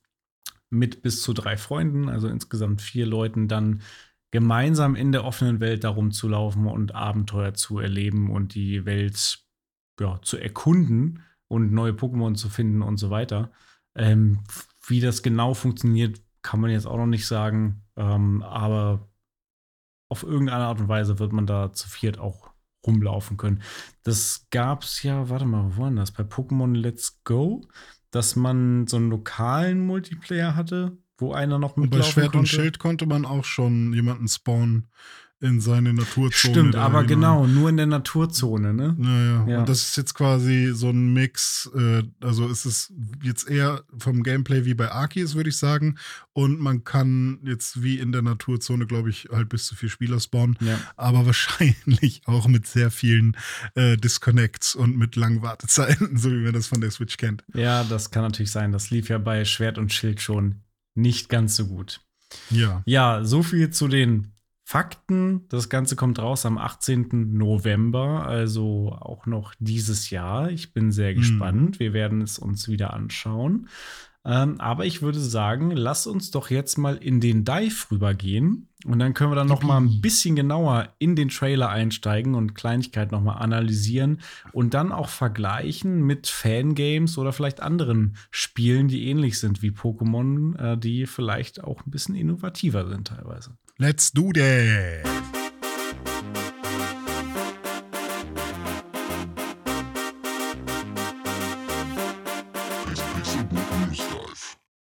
mit 0.68 1.00
bis 1.00 1.22
zu 1.22 1.32
drei 1.32 1.56
Freunden, 1.56 2.10
also 2.10 2.28
insgesamt 2.28 2.82
vier 2.82 3.06
Leuten, 3.06 3.48
dann 3.48 3.80
gemeinsam 4.30 4.94
in 4.94 5.12
der 5.12 5.24
offenen 5.24 5.60
Welt 5.60 5.84
darum 5.84 6.10
zu 6.10 6.28
laufen 6.28 6.66
und 6.66 6.94
Abenteuer 6.94 7.54
zu 7.54 7.78
erleben 7.78 8.30
und 8.30 8.54
die 8.54 8.84
Welt 8.84 9.38
ja, 9.98 10.20
zu 10.20 10.36
erkunden 10.36 11.22
und 11.48 11.72
neue 11.72 11.92
Pokémon 11.92 12.34
zu 12.34 12.50
finden 12.50 12.82
und 12.82 12.98
so 12.98 13.08
weiter. 13.08 13.52
Ähm, 13.94 14.40
wie 14.86 15.00
das 15.00 15.22
genau 15.22 15.54
funktioniert, 15.54 16.20
kann 16.42 16.60
man 16.60 16.70
jetzt 16.70 16.86
auch 16.86 16.98
noch 16.98 17.06
nicht 17.06 17.26
sagen. 17.26 17.84
Ähm, 17.96 18.42
aber 18.42 19.08
auf 20.10 20.24
irgendeine 20.24 20.64
Art 20.64 20.80
und 20.80 20.88
Weise 20.88 21.18
wird 21.18 21.32
man 21.32 21.46
da 21.46 21.72
zu 21.72 21.88
viert 21.88 22.18
auch 22.18 22.52
rumlaufen 22.86 23.36
können. 23.36 23.62
Das 24.02 24.46
gab's 24.50 25.02
ja, 25.02 25.28
warte 25.28 25.44
mal, 25.44 25.76
wo 25.76 25.82
war 25.82 25.88
denn 25.88 25.96
das? 25.96 26.12
Bei 26.12 26.24
Pokémon 26.24 26.74
Let's 26.74 27.20
Go. 27.24 27.62
dass 28.10 28.36
man 28.36 28.86
so 28.86 28.96
einen 28.96 29.10
lokalen 29.10 29.84
Multiplayer 29.84 30.54
hatte, 30.54 30.96
wo 31.18 31.32
einer 31.32 31.58
noch 31.58 31.76
Und 31.76 31.90
bei 31.90 31.96
mitlaufen 31.96 32.12
Schwert 32.12 32.26
und 32.26 32.32
konnte. 32.32 32.50
Schild 32.50 32.78
konnte 32.78 33.06
man 33.06 33.24
auch 33.24 33.44
schon 33.44 33.92
jemanden 33.92 34.28
spawnen 34.28 34.88
in 35.44 35.60
seine 35.60 35.92
Naturzone. 35.92 36.32
Stimmt, 36.54 36.74
aber 36.74 37.02
hinein. 37.02 37.06
genau, 37.06 37.46
nur 37.46 37.68
in 37.68 37.76
der 37.76 37.86
Naturzone, 37.86 38.72
ne? 38.74 38.94
Naja, 38.98 39.46
Ja. 39.48 39.58
und 39.60 39.68
das 39.68 39.82
ist 39.82 39.96
jetzt 39.96 40.14
quasi 40.14 40.70
so 40.74 40.90
ein 40.90 41.12
Mix, 41.12 41.70
äh, 41.76 42.02
also 42.20 42.48
es 42.48 42.64
ist 42.66 42.92
jetzt 43.22 43.48
eher 43.48 43.84
vom 43.98 44.22
Gameplay 44.22 44.64
wie 44.64 44.74
bei 44.74 44.90
Arkis, 44.90 45.34
würde 45.34 45.50
ich 45.50 45.56
sagen. 45.56 45.96
Und 46.32 46.58
man 46.58 46.82
kann 46.84 47.38
jetzt 47.44 47.82
wie 47.82 47.98
in 47.98 48.10
der 48.10 48.22
Naturzone, 48.22 48.86
glaube 48.86 49.10
ich, 49.10 49.28
halt 49.30 49.48
bis 49.50 49.66
zu 49.66 49.76
vier 49.76 49.88
Spieler 49.90 50.18
spawnen, 50.18 50.56
Ja. 50.60 50.78
aber 50.96 51.26
wahrscheinlich 51.26 52.22
auch 52.26 52.48
mit 52.48 52.66
sehr 52.66 52.90
vielen 52.90 53.36
äh, 53.74 53.96
Disconnects 53.96 54.74
und 54.74 54.96
mit 54.96 55.14
langen 55.14 55.42
Wartezeiten, 55.42 56.16
so 56.16 56.30
wie 56.32 56.42
man 56.42 56.52
das 56.54 56.66
von 56.66 56.80
der 56.80 56.90
Switch 56.90 57.16
kennt. 57.18 57.44
Ja, 57.54 57.84
das 57.84 58.10
kann 58.10 58.22
natürlich 58.22 58.50
sein. 58.50 58.72
Das 58.72 58.90
lief 58.90 59.08
ja 59.08 59.18
bei 59.18 59.44
Schwert 59.44 59.78
und 59.78 59.92
Schild 59.92 60.20
schon 60.20 60.62
nicht 60.94 61.28
ganz 61.28 61.56
so 61.56 61.66
gut. 61.66 62.00
Ja. 62.50 62.82
Ja, 62.86 63.24
so 63.24 63.42
viel 63.42 63.70
zu 63.70 63.86
den 63.86 64.32
Fakten. 64.66 65.46
Das 65.50 65.68
Ganze 65.68 65.94
kommt 65.94 66.18
raus 66.18 66.46
am 66.46 66.56
18. 66.58 67.36
November, 67.36 68.26
also 68.26 68.96
auch 68.98 69.26
noch 69.26 69.54
dieses 69.58 70.08
Jahr. 70.10 70.50
Ich 70.50 70.72
bin 70.72 70.90
sehr 70.90 71.12
Mhm. 71.12 71.16
gespannt. 71.18 71.78
Wir 71.80 71.92
werden 71.92 72.22
es 72.22 72.38
uns 72.38 72.66
wieder 72.68 72.92
anschauen. 72.94 73.68
Ähm, 74.26 74.58
aber 74.58 74.86
ich 74.86 75.02
würde 75.02 75.20
sagen, 75.20 75.70
lass 75.70 76.06
uns 76.06 76.30
doch 76.30 76.48
jetzt 76.48 76.78
mal 76.78 76.96
in 76.96 77.20
den 77.20 77.44
Dive 77.44 77.90
rübergehen 77.90 78.68
und 78.86 78.98
dann 78.98 79.12
können 79.12 79.30
wir 79.30 79.36
dann 79.36 79.48
noch 79.48 79.62
mal 79.62 79.76
ein 79.76 80.00
bisschen 80.00 80.34
genauer 80.34 80.88
in 80.98 81.14
den 81.14 81.28
Trailer 81.28 81.68
einsteigen 81.68 82.34
und 82.34 82.54
Kleinigkeiten 82.54 83.14
noch 83.14 83.20
mal 83.22 83.34
analysieren 83.34 84.22
und 84.52 84.72
dann 84.72 84.92
auch 84.92 85.10
vergleichen 85.10 86.06
mit 86.06 86.26
Fangames 86.26 87.18
oder 87.18 87.34
vielleicht 87.34 87.60
anderen 87.60 88.16
Spielen, 88.30 88.88
die 88.88 89.08
ähnlich 89.10 89.38
sind 89.38 89.60
wie 89.60 89.72
Pokémon, 89.72 90.56
äh, 90.56 90.78
die 90.78 91.04
vielleicht 91.04 91.62
auch 91.62 91.84
ein 91.86 91.90
bisschen 91.90 92.14
innovativer 92.14 92.88
sind 92.88 93.08
teilweise. 93.08 93.50
Let's 93.76 94.12
do 94.12 94.32
that! 94.34 95.02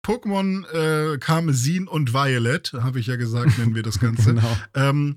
Pokémon 0.03 0.65
äh, 0.71 1.17
Karmesin 1.17 1.87
und 1.87 2.13
Violet, 2.13 2.73
habe 2.73 2.99
ich 2.99 3.07
ja 3.07 3.15
gesagt, 3.15 3.57
nennen 3.57 3.73
wir 3.73 3.81
das 3.81 3.99
Ganze. 3.99 4.35
Genau. 4.35 4.57
ähm, 4.75 5.15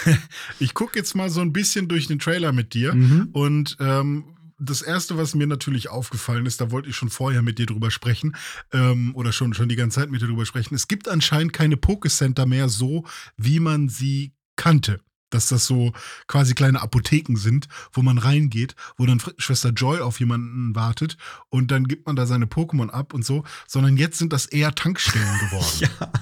ich 0.58 0.72
gucke 0.72 0.98
jetzt 0.98 1.14
mal 1.14 1.28
so 1.28 1.42
ein 1.42 1.52
bisschen 1.52 1.88
durch 1.88 2.06
den 2.06 2.18
Trailer 2.18 2.52
mit 2.52 2.72
dir. 2.72 2.94
Mhm. 2.94 3.28
Und 3.32 3.76
ähm, 3.78 4.24
das 4.64 4.82
erste, 4.82 5.16
was 5.16 5.34
mir 5.34 5.46
natürlich 5.46 5.88
aufgefallen 5.88 6.46
ist, 6.46 6.60
da 6.60 6.70
wollte 6.70 6.88
ich 6.88 6.96
schon 6.96 7.10
vorher 7.10 7.42
mit 7.42 7.58
dir 7.58 7.66
drüber 7.66 7.90
sprechen, 7.90 8.36
ähm, 8.72 9.14
oder 9.14 9.32
schon, 9.32 9.54
schon 9.54 9.68
die 9.68 9.76
ganze 9.76 10.00
Zeit 10.00 10.10
mit 10.10 10.22
dir 10.22 10.26
drüber 10.26 10.46
sprechen. 10.46 10.74
Es 10.74 10.88
gibt 10.88 11.08
anscheinend 11.08 11.52
keine 11.52 11.76
Pokécenter 11.76 12.46
mehr 12.46 12.68
so, 12.68 13.04
wie 13.36 13.60
man 13.60 13.88
sie 13.88 14.32
kannte. 14.56 15.00
Dass 15.30 15.48
das 15.48 15.64
so 15.64 15.94
quasi 16.26 16.52
kleine 16.52 16.82
Apotheken 16.82 17.36
sind, 17.36 17.66
wo 17.94 18.02
man 18.02 18.18
reingeht, 18.18 18.74
wo 18.98 19.06
dann 19.06 19.22
Schwester 19.38 19.70
Joy 19.70 20.00
auf 20.00 20.20
jemanden 20.20 20.74
wartet 20.74 21.16
und 21.48 21.70
dann 21.70 21.88
gibt 21.88 22.06
man 22.06 22.16
da 22.16 22.26
seine 22.26 22.44
Pokémon 22.44 22.90
ab 22.90 23.14
und 23.14 23.24
so, 23.24 23.42
sondern 23.66 23.96
jetzt 23.96 24.18
sind 24.18 24.34
das 24.34 24.44
eher 24.44 24.74
Tankstellen 24.74 25.38
geworden. 25.38 25.88
Ja, 26.00 26.12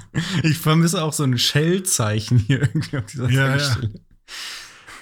ich 0.44 0.58
vermisse 0.58 1.02
auch 1.02 1.12
so 1.12 1.24
ein 1.24 1.36
Shell-Zeichen 1.38 2.38
hier 2.38 2.60
irgendwie 2.60 2.98
auf 2.98 3.06
dieser 3.06 3.28
Ja, 3.30 3.56
ja. 3.56 3.58
Tankstelle. 3.58 4.00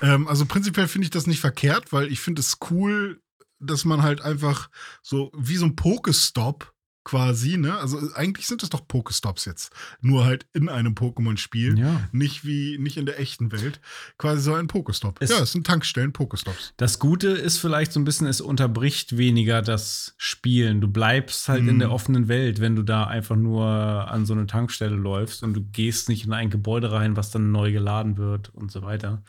Ähm, 0.00 0.26
also 0.26 0.46
prinzipiell 0.46 0.88
finde 0.88 1.04
ich 1.04 1.10
das 1.10 1.26
nicht 1.26 1.40
verkehrt, 1.40 1.92
weil 1.92 2.10
ich 2.10 2.20
finde 2.20 2.40
es 2.40 2.56
cool, 2.70 3.20
dass 3.60 3.84
man 3.84 4.02
halt 4.02 4.20
einfach 4.20 4.70
so 5.02 5.30
wie 5.36 5.56
so 5.56 5.66
ein 5.66 5.76
Pokestop 5.76 6.72
quasi, 7.04 7.56
ne? 7.56 7.74
Also 7.78 7.98
eigentlich 8.16 8.46
sind 8.46 8.62
es 8.62 8.68
doch 8.68 8.86
Pokestops 8.86 9.46
jetzt. 9.46 9.72
Nur 10.02 10.26
halt 10.26 10.46
in 10.52 10.68
einem 10.68 10.92
Pokémon-Spiel. 10.92 11.78
Ja. 11.78 12.02
Nicht 12.12 12.44
wie, 12.44 12.76
nicht 12.76 12.98
in 12.98 13.06
der 13.06 13.18
echten 13.18 13.50
Welt. 13.50 13.80
Quasi 14.18 14.42
so 14.42 14.52
ein 14.52 14.66
Pokestop. 14.66 15.16
Es- 15.22 15.30
ja, 15.30 15.38
es 15.38 15.52
sind 15.52 15.66
Tankstellen, 15.66 16.12
Pokestops. 16.12 16.74
Das 16.76 16.98
Gute 16.98 17.28
ist 17.28 17.56
vielleicht 17.56 17.92
so 17.94 18.00
ein 18.00 18.04
bisschen, 18.04 18.26
es 18.26 18.42
unterbricht 18.42 19.16
weniger 19.16 19.62
das 19.62 20.14
Spielen. 20.18 20.82
Du 20.82 20.88
bleibst 20.88 21.48
halt 21.48 21.60
in 21.66 21.76
Mhm. 21.76 21.78
der 21.78 21.92
offenen 21.92 22.28
Welt, 22.28 22.60
wenn 22.60 22.76
du 22.76 22.82
da 22.82 23.04
einfach 23.04 23.36
nur 23.36 23.64
an 23.66 24.26
so 24.26 24.34
eine 24.34 24.46
Tankstelle 24.46 24.94
läufst 24.96 25.42
und 25.42 25.54
du 25.54 25.62
gehst 25.62 26.10
nicht 26.10 26.26
in 26.26 26.34
ein 26.34 26.50
Gebäude 26.50 26.92
rein, 26.92 27.16
was 27.16 27.30
dann 27.30 27.50
neu 27.52 27.72
geladen 27.72 28.18
wird 28.18 28.50
und 28.50 28.70
so 28.70 28.82
weiter. 28.82 29.22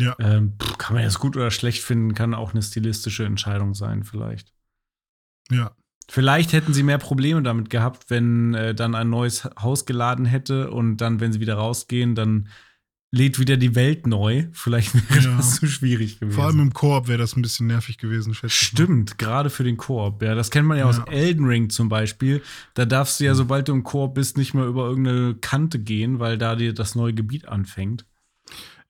Ja. 0.00 0.16
Ähm, 0.18 0.54
kann 0.78 0.94
man 0.94 1.02
jetzt 1.04 1.18
gut 1.18 1.36
oder 1.36 1.50
schlecht 1.50 1.82
finden, 1.82 2.14
kann 2.14 2.34
auch 2.34 2.52
eine 2.52 2.62
stilistische 2.62 3.24
Entscheidung 3.24 3.74
sein, 3.74 4.04
vielleicht. 4.04 4.52
Ja. 5.50 5.72
Vielleicht 6.08 6.52
hätten 6.52 6.74
sie 6.74 6.82
mehr 6.82 6.98
Probleme 6.98 7.42
damit 7.42 7.70
gehabt, 7.70 8.06
wenn 8.08 8.54
äh, 8.54 8.74
dann 8.74 8.94
ein 8.96 9.10
neues 9.10 9.44
Haus 9.60 9.86
geladen 9.86 10.24
hätte 10.24 10.70
und 10.70 10.96
dann, 10.96 11.20
wenn 11.20 11.32
sie 11.32 11.38
wieder 11.40 11.54
rausgehen, 11.54 12.14
dann 12.16 12.48
lädt 13.12 13.38
wieder 13.38 13.56
die 13.56 13.74
Welt 13.76 14.06
neu. 14.08 14.46
Vielleicht 14.52 14.94
wäre 14.94 15.24
Ja. 15.30 15.36
das 15.36 15.56
zu 15.56 15.66
schwierig 15.68 16.18
gewesen. 16.18 16.34
Vor 16.34 16.46
allem 16.46 16.60
im 16.60 16.72
Koop 16.72 17.06
wäre 17.08 17.18
das 17.18 17.36
ein 17.36 17.42
bisschen 17.42 17.66
nervig 17.68 17.98
gewesen, 17.98 18.34
schätze. 18.34 18.54
Stimmt, 18.54 19.18
gerade 19.18 19.50
für 19.50 19.62
den 19.64 19.76
Koop. 19.76 20.22
Ja, 20.22 20.34
das 20.34 20.50
kennt 20.50 20.66
man 20.66 20.78
ja, 20.78 20.84
aus 20.86 20.98
Ja. 20.98 21.04
Elden 21.12 21.44
Ring 21.46 21.70
zum 21.70 21.88
Beispiel. 21.88 22.42
Da 22.74 22.86
darfst 22.86 23.20
du 23.20 23.24
ja, 23.24 23.34
sobald 23.34 23.68
du 23.68 23.72
im 23.72 23.82
Koop 23.84 24.14
bist, 24.14 24.36
nicht 24.36 24.54
mehr 24.54 24.64
über 24.64 24.86
irgendeine 24.88 25.34
Kante 25.34 25.78
gehen, 25.80 26.18
weil 26.20 26.38
da 26.38 26.54
dir 26.56 26.72
das 26.72 26.94
neue 26.96 27.14
Gebiet 27.14 27.46
anfängt. 27.48 28.04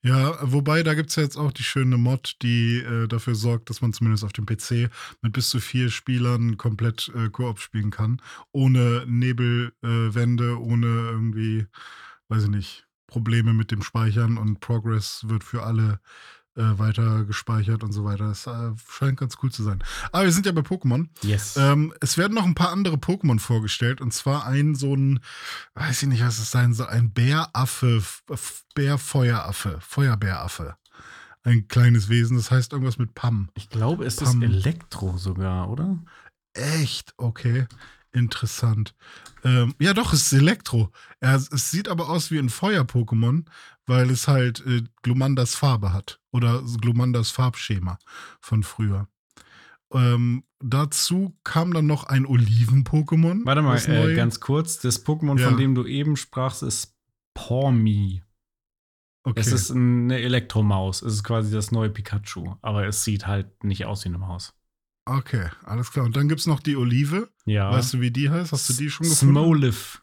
Ja, 0.03 0.35
wobei 0.41 0.81
da 0.81 0.95
gibt 0.95 1.11
es 1.11 1.15
ja 1.15 1.21
jetzt 1.23 1.37
auch 1.37 1.51
die 1.51 1.63
schöne 1.63 1.95
Mod, 1.97 2.37
die 2.41 2.79
äh, 2.79 3.07
dafür 3.07 3.35
sorgt, 3.35 3.69
dass 3.69 3.81
man 3.81 3.93
zumindest 3.93 4.23
auf 4.23 4.33
dem 4.33 4.47
PC 4.47 4.89
mit 5.21 5.33
bis 5.33 5.49
zu 5.49 5.59
vier 5.59 5.91
Spielern 5.91 6.57
komplett 6.57 7.11
äh, 7.15 7.29
Koop 7.29 7.59
spielen 7.59 7.91
kann. 7.91 8.19
Ohne 8.51 9.05
Nebelwände, 9.07 10.49
äh, 10.49 10.53
ohne 10.53 10.87
irgendwie, 10.87 11.67
weiß 12.29 12.45
ich 12.45 12.49
nicht, 12.49 12.87
Probleme 13.05 13.53
mit 13.53 13.69
dem 13.69 13.83
Speichern 13.83 14.37
und 14.37 14.59
Progress 14.59 15.27
wird 15.27 15.43
für 15.43 15.63
alle 15.63 15.99
äh, 16.55 16.77
weiter 16.77 17.23
gespeichert 17.25 17.83
und 17.83 17.91
so 17.91 18.03
weiter. 18.03 18.27
Das 18.27 18.47
äh, 18.47 18.71
scheint 18.89 19.19
ganz 19.19 19.37
cool 19.41 19.51
zu 19.51 19.63
sein. 19.63 19.83
Aber 20.11 20.25
wir 20.25 20.31
sind 20.31 20.45
ja 20.45 20.51
bei 20.51 20.61
Pokémon. 20.61 21.07
Yes. 21.21 21.55
Ähm, 21.57 21.93
es 22.01 22.17
werden 22.17 22.33
noch 22.33 22.45
ein 22.45 22.55
paar 22.55 22.71
andere 22.71 22.95
Pokémon 22.95 23.39
vorgestellt 23.39 24.01
und 24.01 24.13
zwar 24.13 24.45
ein 24.45 24.75
so 24.75 24.95
ein, 24.95 25.19
weiß 25.75 26.03
ich 26.03 26.09
nicht, 26.09 26.23
was 26.23 26.39
es 26.39 26.51
sein 26.51 26.73
soll, 26.73 26.87
ein 26.87 27.11
Bäraffe, 27.11 28.03
Bärfeueraffe, 28.75 29.79
Feuerbäraffe. 29.81 30.75
Ein 31.43 31.67
kleines 31.67 32.09
Wesen, 32.09 32.37
das 32.37 32.51
heißt 32.51 32.71
irgendwas 32.73 32.99
mit 32.99 33.15
Pam. 33.15 33.49
ich 33.55 33.69
glaube, 33.69 34.05
es 34.05 34.15
ist 34.15 34.25
Pam. 34.25 34.43
Elektro 34.43 35.17
sogar, 35.17 35.69
oder? 35.69 35.97
Echt? 36.53 37.13
Okay. 37.17 37.65
Interessant. 38.13 38.93
Ähm, 39.43 39.73
ja, 39.79 39.93
doch, 39.93 40.13
es 40.13 40.23
ist 40.23 40.33
Elektro. 40.33 40.91
Er, 41.19 41.35
es 41.35 41.71
sieht 41.71 41.87
aber 41.87 42.09
aus 42.09 42.29
wie 42.29 42.37
ein 42.39 42.49
Feuer-Pokémon, 42.49 43.45
weil 43.85 44.09
es 44.09 44.27
halt 44.27 44.65
äh, 44.65 44.83
Glumandas 45.01 45.55
Farbe 45.55 45.93
hat. 45.93 46.20
Oder 46.31 46.63
Glumandas 46.79 47.29
Farbschema 47.31 47.99
von 48.39 48.63
früher. 48.63 49.07
Ähm, 49.93 50.43
dazu 50.59 51.35
kam 51.43 51.73
dann 51.73 51.85
noch 51.87 52.05
ein 52.05 52.25
Oliven-Pokémon. 52.25 53.45
Warte 53.45 53.61
mal, 53.61 53.77
äh, 53.77 54.15
ganz 54.15 54.39
kurz. 54.39 54.79
Das 54.79 55.05
Pokémon, 55.05 55.37
Ja. 55.39 55.49
von 55.49 55.57
dem 55.57 55.75
du 55.75 55.85
eben 55.85 56.15
sprachst, 56.15 56.63
ist 56.63 56.95
Pawmi. 57.33 58.23
okay. 59.23 59.39
Es 59.39 59.47
ist 59.51 59.71
eine 59.71 60.19
Elektromaus. 60.19 61.01
Es 61.01 61.13
ist 61.13 61.23
quasi 61.23 61.51
das 61.51 61.71
neue 61.71 61.89
Pikachu. 61.89 62.55
Aber 62.61 62.87
es 62.87 63.03
sieht 63.03 63.27
halt 63.27 63.63
nicht 63.63 63.85
aus 63.85 64.03
wie 64.05 64.09
eine 64.09 64.17
Maus. 64.17 64.53
Okay, 65.05 65.49
alles 65.65 65.91
klar. 65.91 66.05
Und 66.05 66.15
dann 66.15 66.29
gibt 66.29 66.39
es 66.41 66.47
noch 66.47 66.59
die 66.59 66.75
Olive. 66.77 67.29
Ja. 67.45 67.71
Weißt 67.71 67.93
du, 67.93 68.01
wie 68.01 68.11
die 68.11 68.29
heißt? 68.29 68.51
Hast 68.51 68.69
du 68.69 68.73
die 68.73 68.89
schon 68.89 69.07
gefunden? 69.07 69.33
Smoliv. 69.35 70.01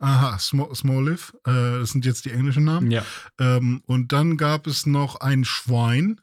Aha, 0.00 0.38
Smo 0.38 0.72
Smoliv. 0.74 1.32
Äh, 1.44 1.80
das 1.80 1.90
sind 1.90 2.04
jetzt 2.04 2.24
die 2.24 2.30
englischen 2.30 2.64
Namen. 2.64 2.90
Ja. 2.90 3.04
Ähm, 3.40 3.82
und 3.86 4.12
dann 4.12 4.36
gab 4.36 4.66
es 4.66 4.86
noch 4.86 5.16
ein 5.16 5.44
Schwein. 5.44 6.20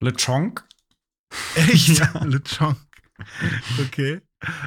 Lechonk. 0.00 0.64
Echt? 1.54 1.98
Ja. 1.98 2.24
Lechonk. 2.24 2.76
Okay. 3.80 4.20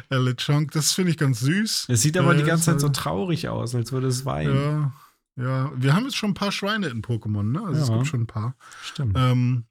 Äh, 0.10 0.18
Lechonk, 0.18 0.72
das 0.72 0.94
finde 0.94 1.12
ich 1.12 1.18
ganz 1.18 1.40
süß. 1.42 1.88
Es 1.90 2.02
sieht 2.02 2.18
aber 2.18 2.34
Äh, 2.34 2.38
die 2.38 2.44
ganze 2.44 2.66
Zeit 2.66 2.80
so 2.80 2.90
traurig 2.90 3.48
aus, 3.50 3.76
als 3.76 3.92
würde 3.92 4.08
es 4.08 4.26
weinen. 4.26 4.56
Ja, 4.56 4.94
ja. 5.36 5.72
Wir 5.76 5.96
haben 5.96 6.06
jetzt 6.06 6.16
schon 6.18 6.32
ein 6.32 6.36
paar 6.36 6.52
Schweine 6.52 6.88
in 6.88 7.02
Pokémon, 7.02 7.44
ne? 7.52 7.62
Also 7.64 7.82
es 7.82 7.90
Ja. 7.90 7.96
gibt 7.96 8.08
schon 8.08 8.22
ein 8.22 8.28
paar. 8.28 8.56
Stimmt. 8.84 9.16
Ähm, 9.18 9.66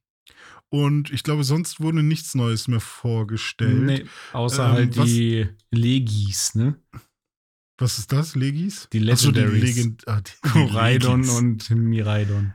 und 0.68 1.10
ich 1.12 1.22
glaube, 1.22 1.44
sonst 1.44 1.80
wurde 1.80 2.02
nichts 2.02 2.34
Neues 2.34 2.66
mehr 2.68 2.80
vorgestellt. 2.80 3.82
Nee, 3.82 4.06
außer 4.32 4.66
Ähm, 4.66 4.72
halt 4.72 4.96
die 4.96 5.48
Legis, 5.70 6.54
ne? 6.54 6.76
Was 7.78 7.98
ist 7.98 8.12
das? 8.12 8.34
Legis? 8.34 8.88
Die 8.92 9.10
Ach 9.12 9.16
so, 9.16 9.30
Legendaries. 9.30 9.76
Legend 9.76 10.08
ah, 10.08 10.20
die, 10.20 10.30
die 10.44 10.48
Koraidon 10.50 11.28
und 11.28 11.70
Miraidon. 11.70 12.54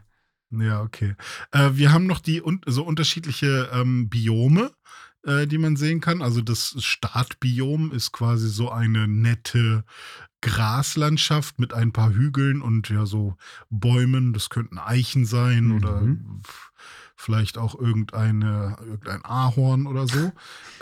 Ja, 0.51 0.81
okay. 0.81 1.15
Äh, 1.51 1.71
wir 1.73 1.91
haben 1.93 2.07
noch 2.07 2.19
die 2.19 2.41
un 2.41 2.61
so 2.65 2.83
unterschiedliche 2.83 3.69
ähm, 3.73 4.09
Biome, 4.09 4.71
äh, 5.23 5.47
die 5.47 5.57
man 5.57 5.75
sehen 5.77 6.01
kann. 6.01 6.21
Also 6.21 6.41
das 6.41 6.75
Startbiom 6.79 7.91
ist 7.91 8.11
quasi 8.11 8.49
so 8.49 8.69
eine 8.69 9.07
nette 9.07 9.85
Graslandschaft 10.41 11.59
mit 11.59 11.73
ein 11.73 11.93
paar 11.93 12.11
Hügeln 12.13 12.61
und 12.61 12.89
ja 12.89 13.05
so 13.05 13.37
Bäumen. 13.69 14.33
Das 14.33 14.49
könnten 14.49 14.77
Eichen 14.79 15.25
sein 15.25 15.65
Mhm. 15.67 15.75
oder 15.75 16.07
vielleicht 17.21 17.57
auch 17.57 17.79
irgendeine, 17.79 18.77
irgendein 18.85 19.23
Ahorn 19.23 19.85
oder 19.87 20.07
so. 20.07 20.19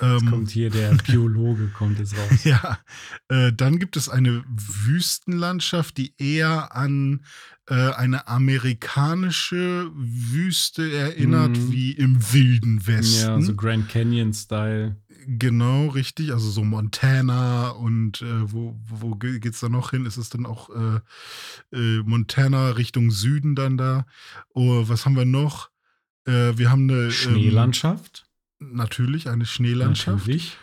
Jetzt 0.01 0.23
Ähm, 0.23 0.29
kommt 0.29 0.49
hier 0.49 0.69
der 0.69 0.95
Biologe, 0.95 1.67
kommt 1.77 1.99
jetzt 1.99 2.15
raus. 2.17 2.43
ja, 2.43 2.79
äh, 3.27 3.51
dann 3.53 3.77
gibt 3.79 3.97
es 3.97 4.09
eine 4.09 4.43
Wüstenlandschaft, 4.47 5.97
die 5.97 6.13
eher 6.17 6.75
an 6.75 7.21
äh, 7.67 7.91
eine 7.93 8.27
amerikanische 8.27 9.91
Wüste 9.95 10.91
erinnert, 10.91 11.57
Mhm. 11.57 11.71
wie 11.71 11.91
im 11.91 12.17
Wilden 12.33 12.87
Westen. 12.87 13.27
Ja, 13.27 13.41
so 13.41 13.55
Grand 13.55 13.89
Canyon-Style. 13.89 14.95
Genau, 15.27 15.87
richtig. 15.87 16.31
Also 16.31 16.49
so 16.49 16.63
Montana 16.63 17.69
und 17.69 18.21
äh, 18.23 18.51
wo, 18.51 18.75
wo 18.87 19.15
geht's 19.15 19.59
da 19.59 19.69
noch 19.69 19.91
hin? 19.91 20.05
Ist 20.07 20.17
es 20.17 20.29
dann 20.29 20.45
auch 20.47 20.69
äh, 20.71 20.99
äh, 21.75 22.01
Montana 22.03 22.69
Richtung 22.71 23.11
Süden 23.11 23.53
dann 23.53 23.77
da? 23.77 24.05
Oh, 24.53 24.85
was 24.87 25.05
haben 25.05 25.15
wir 25.15 25.25
noch? 25.25 25.69
Äh, 26.25 26.57
wir 26.57 26.69
haben 26.71 26.89
eine 26.89 27.11
Schneelandschaft. 27.11 28.25
Ähm, 28.61 28.75
natürlich 28.75 29.29
eine 29.29 29.45
Schneelandschaft. 29.45 30.19
Natürlich. 30.27 30.57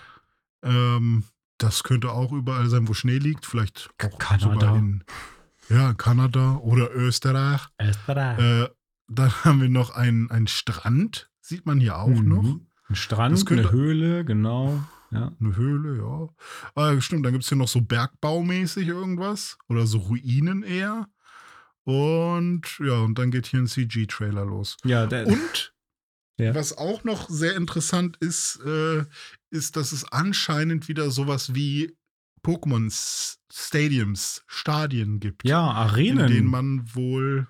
Ähm, 0.62 1.24
das 1.59 1.82
könnte 1.84 2.11
auch 2.12 2.32
überall 2.32 2.68
sein, 2.68 2.88
wo 2.88 2.94
Schnee 2.94 3.18
liegt. 3.18 3.46
Vielleicht 3.46 3.90
auch 4.02 4.18
Kanada. 4.18 4.52
sogar 4.54 4.76
in 4.76 5.04
ja, 5.68 5.94
Kanada 5.94 6.57
oder 6.57 6.94
Österreich. 6.94 7.62
Äh, 7.78 8.68
dann 9.09 9.30
haben 9.44 9.61
wir 9.61 9.68
noch 9.68 9.90
einen, 9.90 10.30
einen 10.30 10.46
Strand, 10.46 11.30
sieht 11.40 11.66
man 11.66 11.80
hier 11.80 11.98
auch 11.98 12.09
Mhm. 12.09 12.28
noch. 12.28 12.61
Ein 12.88 12.94
Strand, 12.94 13.46
könnte- 13.46 13.64
eine 13.64 13.72
Höhle, 13.72 14.24
genau. 14.24 14.80
Ja. 15.11 15.32
Eine 15.40 15.57
Höhle, 15.57 15.96
ja. 15.98 16.28
Ah, 16.74 17.00
stimmt, 17.00 17.24
dann 17.24 17.32
gibt 17.32 17.44
es 17.44 17.48
hier 17.48 17.59
noch 17.59 17.68
so 17.68 17.80
bergbaumäßig 17.80 18.86
irgendwas. 18.88 19.57
Oder 19.68 19.86
so 19.86 19.98
Ruinen 19.98 20.62
eher. 20.62 21.09
Und 21.87 22.62
ja, 22.80 22.95
und 23.01 23.16
dann 23.16 23.30
geht 23.30 23.47
hier 23.47 23.61
ein 23.61 23.68
CG-Trailer 23.68 24.45
los. 24.45 24.76
Ja, 24.84 25.07
der, 25.07 25.26
Und 25.26 25.72
Ja. 26.39 26.53
was 26.55 26.76
auch 26.76 27.05
noch 27.05 27.30
sehr 27.30 27.55
interessant 27.57 28.16
ist, 28.18 28.61
äh, 28.66 29.05
ist, 29.51 29.76
dass 29.76 29.93
es 29.93 30.05
anscheinend 30.05 30.89
wieder 30.89 31.11
sowas 31.11 31.55
wie 31.55 31.97
Pokémon 32.45 32.91
Stadiums, 33.53 34.43
Stadien 34.47 35.20
gibt. 35.20 35.49
ja, 35.49 35.61
Arenen. 35.61 36.18
In 36.20 36.26
denen 36.26 36.47
man 36.49 36.95
wohl, 36.95 37.49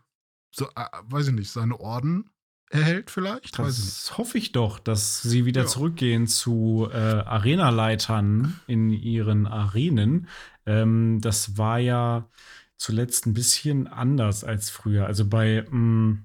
so, 0.55 0.67
äh, 0.77 0.85
weiß 1.05 1.29
ich 1.29 1.35
nicht, 1.35 1.51
seine 1.51 1.81
Orden 1.81 2.31
erhält 2.71 3.11
vielleicht? 3.11 3.59
Das 3.59 4.19
hoffe 4.19 4.39
ich 4.39 4.53
doch, 4.53 4.79
dass 4.79 5.23
sie 5.23 5.47
wieder 5.47 5.63
Ja. 5.63 5.67
zurückgehen 5.67 6.27
zu 6.27 6.89
äh, 6.93 6.97
Arenaleitern 6.97 8.61
in 8.67 8.91
ihren 8.91 9.47
Arenen. 9.47 10.29
Ähm, 10.67 11.21
das 11.23 11.57
war 11.57 11.79
ja 11.79 12.29
zuletzt 12.77 13.27
ein 13.27 13.35
bisschen 13.35 13.87
anders 13.87 14.45
als 14.45 14.71
früher. 14.71 15.07
Also 15.07 15.27
bei 15.27 15.65
mh, 15.71 16.19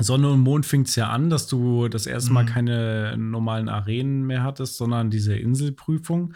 Sonne 0.00 0.30
und 0.30 0.40
Mond 0.40 0.64
fing 0.64 0.82
es 0.82 0.94
ja 0.96 1.08
an, 1.10 1.28
dass 1.28 1.48
du 1.48 1.88
das 1.88 2.06
erste 2.06 2.32
Mal 2.32 2.44
Mhm. 2.44 2.48
keine 2.48 3.16
normalen 3.18 3.68
Arenen 3.68 4.24
mehr 4.26 4.42
hattest, 4.44 4.76
sondern 4.76 5.10
diese 5.10 5.34
Inselprüfung. 5.36 6.34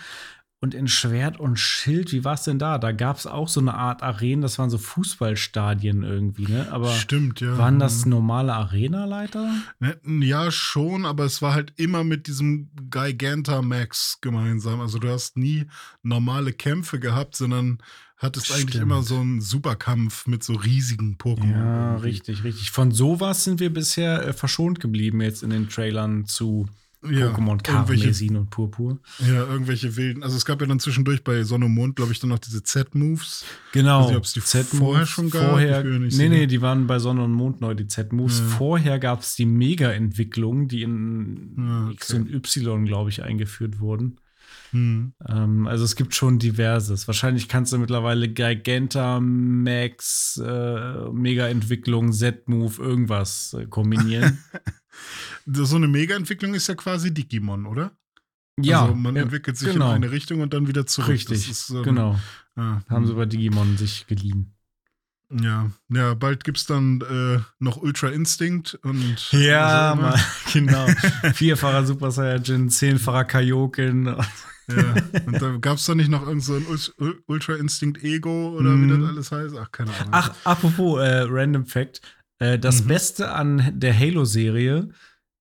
Und 0.60 0.74
in 0.74 0.86
Schwert 0.86 1.40
und 1.40 1.58
Schild, 1.58 2.12
wie 2.12 2.24
war 2.24 2.34
es 2.34 2.44
denn 2.44 2.60
da? 2.60 2.78
Da 2.78 2.92
gab 2.92 3.16
es 3.18 3.26
auch 3.26 3.48
so 3.48 3.58
eine 3.58 3.74
Art 3.74 4.04
Arenen, 4.04 4.42
das 4.42 4.60
waren 4.60 4.70
so 4.70 4.78
Fußballstadien 4.78 6.04
irgendwie, 6.04 6.46
ne? 6.46 6.68
Aber 6.70 6.92
Stimmt, 6.92 7.40
ja. 7.40 7.58
waren 7.58 7.80
das 7.80 8.06
normale 8.06 8.54
Arenaleiter? 8.54 9.52
Ne, 9.80 9.98
Ja, 10.24 10.52
schon, 10.52 11.04
aber 11.04 11.24
es 11.24 11.42
war 11.42 11.54
halt 11.54 11.72
immer 11.78 12.04
mit 12.04 12.28
diesem 12.28 12.70
Gigantamax 12.90 14.18
gemeinsam. 14.20 14.80
Also 14.80 14.98
du 14.98 15.08
hast 15.08 15.36
nie 15.36 15.66
normale 16.02 16.52
Kämpfe 16.52 17.00
gehabt, 17.00 17.34
sondern 17.36 17.78
hattest 18.22 18.50
eigentlich 18.52 18.70
Stimmt. 18.70 18.82
immer 18.84 19.02
so 19.02 19.18
einen 19.18 19.40
Superkampf 19.40 20.26
mit 20.26 20.42
so 20.44 20.54
riesigen 20.54 21.16
Pokémon. 21.18 21.50
Ja, 21.50 21.90
irgendwie. 21.92 22.08
richtig, 22.08 22.44
richtig. 22.44 22.70
Von 22.70 22.90
sowas 22.92 23.44
sind 23.44 23.60
wir 23.60 23.72
bisher 23.72 24.26
äh, 24.28 24.32
verschont 24.32 24.80
geblieben 24.80 25.20
jetzt 25.20 25.42
in 25.42 25.50
den 25.50 25.68
Trailern 25.68 26.26
zu 26.26 26.68
Ja, 27.04 27.30
Pokémon 27.32 27.60
Karmesin 27.62 28.36
und 28.36 28.50
Purpur. 28.50 28.98
ja, 29.18 29.44
irgendwelche 29.44 29.96
wilden. 29.96 30.22
Also 30.22 30.36
es 30.36 30.44
gab 30.44 30.60
ja 30.60 30.68
dann 30.68 30.78
zwischendurch 30.78 31.24
bei 31.24 31.42
Sonne 31.42 31.64
und 31.66 31.74
Mond, 31.74 31.96
glaube 31.96 32.12
ich, 32.12 32.20
dann 32.20 32.30
noch 32.30 32.38
diese 32.38 32.62
Z-Moves. 32.62 33.44
Genau. 33.72 34.02
Weiß 34.02 34.08
nicht, 34.08 34.16
ob's 34.18 34.32
die 34.34 34.40
vorher 34.76 35.04
schon 35.06 35.28
gab? 35.28 35.50
Vorher, 35.50 35.82
nee, 35.82 36.08
sicher. 36.10 36.28
nee, 36.28 36.46
die 36.46 36.62
waren 36.62 36.86
bei 36.86 37.00
Sonne 37.00 37.24
und 37.24 37.32
Mond 37.32 37.60
neu, 37.60 37.74
die 37.74 37.88
Z-Moves. 37.88 38.38
Ja. 38.38 38.46
Vorher 38.56 38.98
gab 39.00 39.22
es 39.22 39.34
die 39.34 39.46
Mega-Entwicklung, 39.46 40.68
die 40.68 40.82
in 40.82 41.54
Ja, 41.58 41.84
okay. 41.86 41.94
X 41.94 42.14
und 42.14 42.30
Y, 42.32 42.84
glaube 42.84 43.10
ich, 43.10 43.22
eingeführt 43.24 43.80
wurden. 43.80 44.18
Hm. 44.72 45.14
Ähm, 45.28 45.66
also 45.66 45.84
es 45.84 45.96
gibt 45.96 46.14
schon 46.14 46.38
diverses. 46.38 47.06
Wahrscheinlich 47.06 47.48
kannst 47.48 47.72
du 47.72 47.78
mittlerweile 47.78 48.28
Gigantamax, 48.28 50.42
äh, 50.44 51.08
Mega-Entwicklung, 51.10 52.12
Z-Move, 52.12 52.82
irgendwas 52.82 53.54
äh, 53.54 53.66
kombinieren. 53.66 54.38
So 55.46 55.76
eine 55.76 55.88
Mega-Entwicklung 55.88 56.52
ist 56.54 56.68
ja 56.68 56.74
quasi 56.74 57.14
Digimon, 57.14 57.66
oder? 57.66 57.92
ja, 58.60 58.82
Also 58.82 58.94
man 58.94 59.16
entwickelt 59.16 59.56
sich 59.56 59.72
genau. 59.72 59.90
in 59.90 59.96
eine 59.96 60.10
Richtung 60.10 60.40
und 60.40 60.52
dann 60.52 60.68
wieder 60.68 60.86
zurück. 60.86 61.08
Richtig, 61.08 61.50
ist, 61.50 61.70
ähm, 61.70 61.82
genau. 61.82 62.18
Ja, 62.56 62.82
Haben 62.88 63.06
sie 63.06 63.12
hm. 63.12 63.18
bei 63.18 63.26
Digimon 63.26 63.76
sich 63.78 64.06
geliehen. 64.06 64.54
Ja, 65.30 65.70
ja, 65.88 66.12
bald 66.12 66.44
gibt's 66.44 66.66
dann 66.66 67.00
äh, 67.00 67.40
noch 67.58 67.78
Ultra 67.78 68.08
Instinct 68.08 68.74
und 68.82 69.32
Ja, 69.32 69.96
so, 69.96 70.02
ne? 70.02 70.14
Genau. 70.52 70.86
Vierfacher 71.32 71.86
Super 71.86 72.10
Saiyajin, 72.10 72.68
zehnfacher 72.68 73.24
Kaioken. 73.24 74.14
Ja. 74.68 74.94
Und 75.26 75.42
da 75.42 75.56
gab's 75.60 75.86
da 75.86 75.94
nicht 75.94 76.08
noch 76.10 76.26
irgend 76.26 76.42
so 76.44 76.54
ein 76.54 76.64
Ul- 76.66 77.22
Ultra 77.26 77.54
Instinct 77.56 78.02
Ego 78.02 78.50
oder 78.56 78.70
wie 78.72 78.76
Mhm. 78.86 79.00
das 79.00 79.08
alles 79.10 79.32
heißt? 79.32 79.56
Ach, 79.58 79.72
keine 79.72 79.90
Ahnung. 79.94 80.08
Ach, 80.12 80.34
apropos 80.44 81.00
äh, 81.00 81.24
Random 81.28 81.66
Fact. 81.66 82.00
Äh, 82.38 82.58
das 82.58 82.82
Mhm. 82.84 82.88
Beste 82.88 83.32
an 83.32 83.72
der 83.78 83.98
Halo-Serie, 83.98 84.88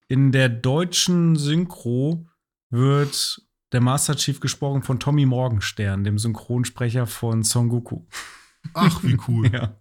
in 0.07 0.31
der 0.31 0.49
deutschen 0.49 1.35
Synchro 1.35 2.27
wird 2.69 3.41
der 3.71 3.81
Master 3.81 4.15
Chief 4.15 4.39
gesprochen 4.39 4.83
von 4.83 4.99
Tommy 4.99 5.25
Morgenstern, 5.25 6.03
dem 6.03 6.17
Synchronsprecher 6.17 7.07
von 7.07 7.43
Son 7.43 7.69
Goku. 7.69 8.01
Ach, 8.73 9.03
wie 9.03 9.17
cool. 9.27 9.49
Ja, 9.53 9.77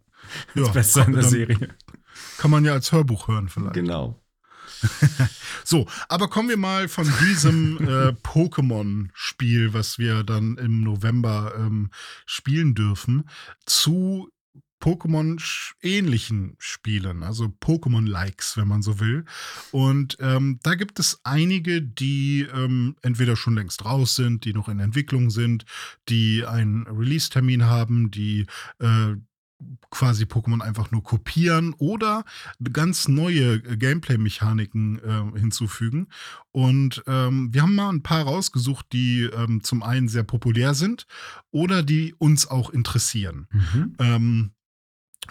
ja, 0.55 0.63
das 0.65 0.73
Beste 0.73 1.05
an 1.07 1.13
der 1.13 1.25
Serie. 1.25 1.69
Kann 2.39 2.51
man 2.51 2.65
ja 2.65 2.73
als 2.73 2.93
Hörbuch 2.93 3.27
hören 3.27 3.49
vielleicht. 3.49 3.75
Genau. 3.75 4.20
So, 5.65 5.87
aber 6.09 6.29
kommen 6.29 6.49
wir 6.49 6.57
mal 6.57 6.89
von 6.89 7.09
diesem 7.23 7.77
äh, 7.79 8.13
Pokémon-Spiel, 8.23 9.73
was 9.73 9.99
wir 9.99 10.25
dann 10.25 10.57
im 10.57 10.83
November 10.83 11.53
ähm, 11.57 11.91
spielen 12.27 12.75
dürfen, 12.75 13.29
zu 13.67 14.31
Pokémon-ähnlichen 14.81 16.57
Spielen, 16.59 17.23
also 17.23 17.53
Pokémon-Likes, 17.61 18.57
wenn 18.57 18.67
man 18.67 18.83
so 18.83 18.99
will. 18.99 19.27
Und 19.71 20.17
ähm, 20.21 20.59
da 20.63 20.75
gibt 20.75 20.99
es 20.99 21.21
einige, 21.23 21.83
die 21.83 22.49
ähm, 22.53 22.97
entweder 23.03 23.37
schon 23.37 23.55
längst 23.55 23.85
raus 23.85 24.15
sind, 24.15 24.45
die 24.45 24.55
noch 24.55 24.69
in 24.69 24.81
Entwicklung 24.81 25.31
sind, 25.31 25.67
die 26.09 26.45
einen 26.47 26.87
Release-Termin 26.87 27.67
haben, 27.67 28.11
die 28.11 28.47
äh, 28.79 29.17
quasi 29.91 30.25
Pokémon 30.25 30.63
einfach 30.63 30.91
nur 30.91 31.03
kopieren 31.03 31.75
oder 31.79 32.25
ganz 32.73 33.09
neue 33.09 33.55
äh, 33.55 33.77
Gameplay-Mechaniken 33.77 34.99
äh, 34.99 35.39
hinzufügen. 35.39 36.09
Und 36.53 37.03
ähm, 37.07 37.53
wir 37.53 37.63
haben 37.63 37.75
mal 37.75 37.91
ein 37.91 38.03
paar 38.03 38.25
rausgesucht, 38.25 38.87
die 38.93 39.23
ähm, 39.25 39.63
zum 39.63 39.83
einen 39.83 40.09
sehr 40.09 40.25
populär 40.25 40.75
sind 40.75 41.07
oder 41.51 41.83
die 41.83 42.15
uns 42.19 42.47
auch 42.47 42.71
interessieren. 42.71 43.49
Mhm. 43.51 43.95
Ähm, 43.99 44.51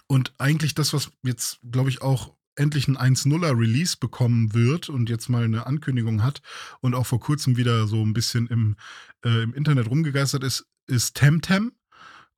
und 0.08 0.34
eigentlich 0.38 0.76
das, 0.76 0.94
was 0.94 1.12
jetzt, 1.24 1.60
glaube 1.70 1.90
ich, 1.90 2.02
auch 2.02 2.34
endlich 2.56 2.88
ein 2.88 2.98
1.0er 2.98 3.58
Release 3.58 3.96
bekommen 3.98 4.54
wird 4.54 4.90
und 4.90 5.10
jetzt 5.10 5.30
mal 5.30 5.44
eine 5.44 5.66
Ankündigung 5.66 6.24
hat 6.24 6.42
und 6.82 6.94
auch 6.94 7.06
vor 7.06 7.20
kurzem 7.20 7.58
wieder 7.58 7.88
so 7.88 8.04
ein 8.04 8.14
bisschen 8.14 8.48
im, 8.48 8.76
äh, 9.24 9.44
im 9.44 9.54
Internet 9.54 9.90
rumgegeistert 9.90 10.44
ist, 10.44 10.68
ist 10.88 11.16
Temtem. 11.16 11.72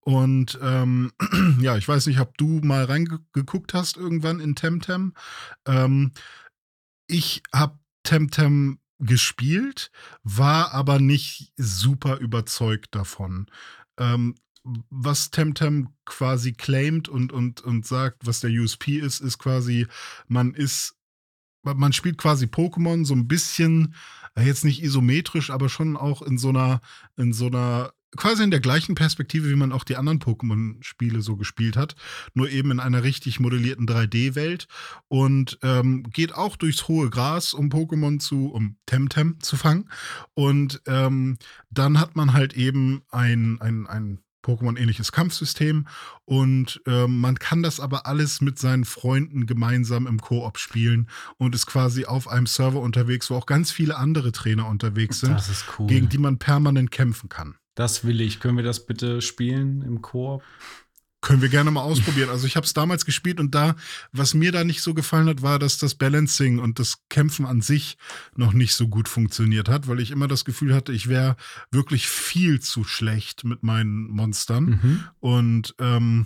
Und 0.01 0.59
ähm, 0.61 1.11
ja, 1.61 1.77
ich 1.77 1.87
weiß 1.87 2.07
nicht, 2.07 2.19
ob 2.19 2.37
du 2.37 2.59
mal 2.63 2.85
reingeguckt 2.85 3.73
hast 3.73 3.97
irgendwann 3.97 4.39
in 4.39 4.55
Temtem. 4.55 5.13
Ähm, 5.65 6.11
ich 7.07 7.43
habe 7.53 7.79
Temtem 8.03 8.79
gespielt, 8.99 9.91
war 10.23 10.73
aber 10.73 10.99
nicht 10.99 11.53
super 11.57 12.17
überzeugt 12.17 12.95
davon. 12.95 13.47
Ähm, 13.97 14.35
was 14.63 15.31
Temtem 15.31 15.89
quasi 16.05 16.53
claimt 16.53 17.09
und, 17.09 17.31
und, 17.31 17.61
und 17.61 17.85
sagt, 17.85 18.25
was 18.25 18.41
der 18.41 18.51
USP 18.51 18.99
ist, 18.99 19.19
ist 19.19 19.39
quasi, 19.39 19.87
man 20.27 20.53
ist, 20.53 20.95
man 21.63 21.93
spielt 21.93 22.17
quasi 22.17 22.45
Pokémon 22.45 23.05
so 23.05 23.15
ein 23.15 23.27
bisschen, 23.27 23.95
äh, 24.35 24.43
jetzt 24.43 24.63
nicht 24.63 24.83
isometrisch, 24.83 25.49
aber 25.49 25.69
schon 25.69 25.97
auch 25.97 26.21
in 26.21 26.37
so 26.37 26.49
einer, 26.49 26.81
in 27.17 27.33
so 27.33 27.47
einer, 27.47 27.93
quasi 28.17 28.43
in 28.43 28.51
der 28.51 28.59
gleichen 28.59 28.95
Perspektive, 28.95 29.49
wie 29.49 29.55
man 29.55 29.71
auch 29.71 29.83
die 29.83 29.95
anderen 29.95 30.19
Pokémon-Spiele 30.19 31.21
so 31.21 31.35
gespielt 31.35 31.77
hat, 31.77 31.95
nur 32.33 32.49
eben 32.49 32.71
in 32.71 32.79
einer 32.79 33.03
richtig 33.03 33.39
modellierten 33.39 33.87
3D-Welt 33.87 34.67
und 35.07 35.59
ähm, 35.63 36.03
geht 36.11 36.35
auch 36.35 36.55
durchs 36.55 36.87
hohe 36.87 37.09
Gras, 37.09 37.53
um 37.53 37.69
Pokémon 37.69 38.19
zu, 38.19 38.51
um 38.51 38.77
Temtem 38.85 39.39
zu 39.39 39.55
fangen. 39.55 39.89
Und 40.33 40.81
ähm, 40.87 41.37
dann 41.69 41.99
hat 41.99 42.15
man 42.15 42.33
halt 42.33 42.53
eben 42.53 43.01
ein, 43.09 43.59
ein, 43.61 43.87
ein 43.87 44.19
Pokémon-ähnliches 44.43 45.11
Kampfsystem 45.11 45.87
und 46.25 46.81
ähm, 46.87 47.19
man 47.19 47.37
kann 47.37 47.61
das 47.61 47.79
aber 47.79 48.07
alles 48.07 48.41
mit 48.41 48.57
seinen 48.57 48.85
Freunden 48.85 49.45
gemeinsam 49.45 50.07
im 50.07 50.19
Koop 50.19 50.57
spielen 50.57 51.07
und 51.37 51.53
ist 51.53 51.67
quasi 51.67 52.05
auf 52.05 52.27
einem 52.27 52.47
Server 52.47 52.81
unterwegs, 52.81 53.29
wo 53.29 53.35
auch 53.35 53.45
ganz 53.45 53.71
viele 53.71 53.97
andere 53.97 54.31
Trainer 54.31 54.67
unterwegs 54.67 55.19
sind, 55.19 55.39
cool. 55.77 55.87
gegen 55.87 56.09
die 56.09 56.17
man 56.17 56.39
permanent 56.39 56.89
kämpfen 56.89 57.29
kann. 57.29 57.55
Das 57.75 58.03
will 58.03 58.21
ich. 58.21 58.39
Können 58.39 58.57
wir 58.57 58.63
das 58.63 58.85
bitte 58.85 59.21
spielen 59.21 59.81
im 59.81 60.01
Koop? 60.01 60.43
Können 61.21 61.43
wir 61.43 61.49
gerne 61.49 61.69
mal 61.69 61.81
ausprobieren. 61.81 62.29
Also 62.29 62.47
ich 62.47 62.55
habe 62.55 62.65
es 62.65 62.73
damals 62.73 63.05
gespielt 63.05 63.39
und 63.39 63.53
da, 63.53 63.75
was 64.11 64.33
mir 64.33 64.51
da 64.51 64.63
nicht 64.63 64.81
so 64.81 64.95
gefallen 64.95 65.29
hat, 65.29 65.43
war, 65.43 65.59
dass 65.59 65.77
das 65.77 65.93
Balancing 65.93 66.57
und 66.57 66.79
das 66.79 66.97
Kämpfen 67.09 67.45
an 67.45 67.61
sich 67.61 67.97
noch 68.35 68.53
nicht 68.53 68.73
so 68.73 68.87
gut 68.87 69.07
funktioniert 69.07 69.69
hat, 69.69 69.87
weil 69.87 69.99
ich 69.99 70.09
immer 70.09 70.27
das 70.27 70.45
Gefühl 70.45 70.73
hatte, 70.73 70.91
ich 70.93 71.09
wäre 71.09 71.35
wirklich 71.69 72.07
viel 72.07 72.59
zu 72.59 72.83
schlecht 72.83 73.43
mit 73.43 73.61
meinen 73.61 74.07
Monstern. 74.09 74.65
Mhm. 74.65 75.03
Und, 75.19 75.75
ähm, 75.77 76.25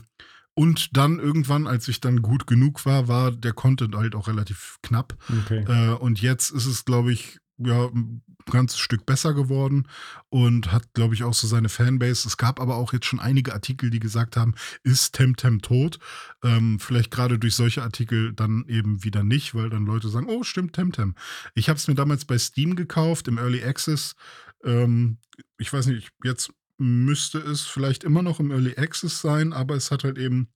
und 0.53 0.95
dann 0.95 1.19
irgendwann, 1.19 1.67
als 1.67 1.89
ich 1.89 1.99
dann 1.99 2.21
gut 2.21 2.47
genug 2.47 2.85
war, 2.85 3.09
war 3.09 3.33
der 3.33 3.51
Content 3.51 3.95
halt 3.95 4.15
auch 4.15 4.29
relativ 4.29 4.77
knapp. 4.81 5.17
Okay. 5.43 5.65
Äh, 5.67 5.95
und 5.95 6.21
jetzt 6.21 6.51
ist 6.51 6.67
es, 6.67 6.85
glaube 6.85 7.11
ich, 7.11 7.39
ja, 7.57 7.85
ein 7.87 8.21
ganzes 8.51 8.79
Stück 8.79 9.05
besser 9.05 9.33
geworden 9.33 9.87
und 10.29 10.71
hat, 10.71 10.93
glaube 10.93 11.13
ich, 11.13 11.23
auch 11.23 11.33
so 11.33 11.47
seine 11.47 11.69
Fanbase. 11.69 12.27
Es 12.27 12.37
gab 12.37 12.59
aber 12.59 12.75
auch 12.75 12.93
jetzt 12.93 13.05
schon 13.05 13.19
einige 13.19 13.53
Artikel, 13.53 13.89
die 13.89 13.99
gesagt 13.99 14.37
haben, 14.37 14.55
ist 14.83 15.13
Temtem 15.13 15.61
tot? 15.61 15.99
Ähm, 16.43 16.79
vielleicht 16.79 17.11
gerade 17.11 17.39
durch 17.39 17.55
solche 17.55 17.83
Artikel 17.83 18.33
dann 18.33 18.65
eben 18.67 19.03
wieder 19.03 19.23
nicht, 19.23 19.55
weil 19.55 19.69
dann 19.69 19.85
Leute 19.85 20.09
sagen, 20.09 20.27
oh, 20.27 20.43
stimmt, 20.43 20.73
Temtem. 20.73 21.15
Ich 21.53 21.69
habe 21.69 21.77
es 21.77 21.87
mir 21.87 21.95
damals 21.95 22.25
bei 22.25 22.37
Steam 22.37 22.75
gekauft, 22.75 23.27
im 23.27 23.37
Early 23.37 23.63
Access. 23.63 24.15
Ähm, 24.63 25.17
ich 25.57 25.71
weiß 25.71 25.87
nicht, 25.87 26.11
jetzt 26.23 26.51
müsste 26.77 27.39
es 27.39 27.61
vielleicht 27.61 28.03
immer 28.03 28.21
noch 28.21 28.39
im 28.39 28.51
Early 28.51 28.75
Access 28.77 29.21
sein, 29.21 29.53
aber 29.53 29.75
es 29.75 29.91
hat 29.91 30.03
halt 30.03 30.17
eben 30.17 30.49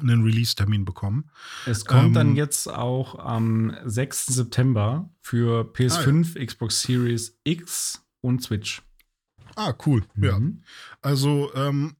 einen 0.00 0.22
Release-Termin 0.24 0.84
bekommen. 0.84 1.30
Es 1.66 1.84
kommt 1.84 2.06
Ähm, 2.08 2.12
dann 2.12 2.36
jetzt 2.36 2.68
auch 2.68 3.18
am 3.18 3.76
6. 3.84 4.26
September 4.26 5.08
für 5.20 5.62
PS5, 5.72 6.44
Xbox 6.44 6.82
Series 6.82 7.38
X 7.44 8.02
und 8.20 8.42
Switch. 8.42 8.82
Ah, 9.56 9.74
cool. 9.86 10.04
Ja. 10.16 10.38
Mhm. 10.38 10.62
Also 11.02 11.52
ähm, 11.54 11.96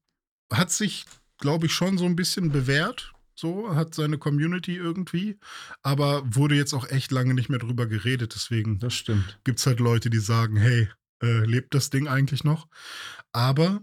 hat 0.52 0.70
sich, 0.70 1.06
glaube 1.38 1.66
ich, 1.66 1.72
schon 1.72 1.98
so 1.98 2.04
ein 2.04 2.16
bisschen 2.16 2.50
bewährt. 2.52 3.12
So, 3.38 3.74
hat 3.74 3.94
seine 3.94 4.16
Community 4.16 4.76
irgendwie, 4.76 5.38
aber 5.82 6.22
wurde 6.24 6.54
jetzt 6.54 6.72
auch 6.72 6.88
echt 6.88 7.12
lange 7.12 7.34
nicht 7.34 7.50
mehr 7.50 7.58
drüber 7.58 7.84
geredet. 7.86 8.34
Deswegen 8.34 8.78
Das 8.78 8.94
stimmt. 8.94 9.38
gibt 9.44 9.58
es 9.58 9.66
halt 9.66 9.78
Leute, 9.78 10.08
die 10.08 10.20
sagen, 10.20 10.56
hey, 10.56 10.88
äh, 11.22 11.44
lebt 11.44 11.74
das 11.74 11.90
Ding 11.90 12.08
eigentlich 12.08 12.44
noch? 12.44 12.66
Aber 13.32 13.82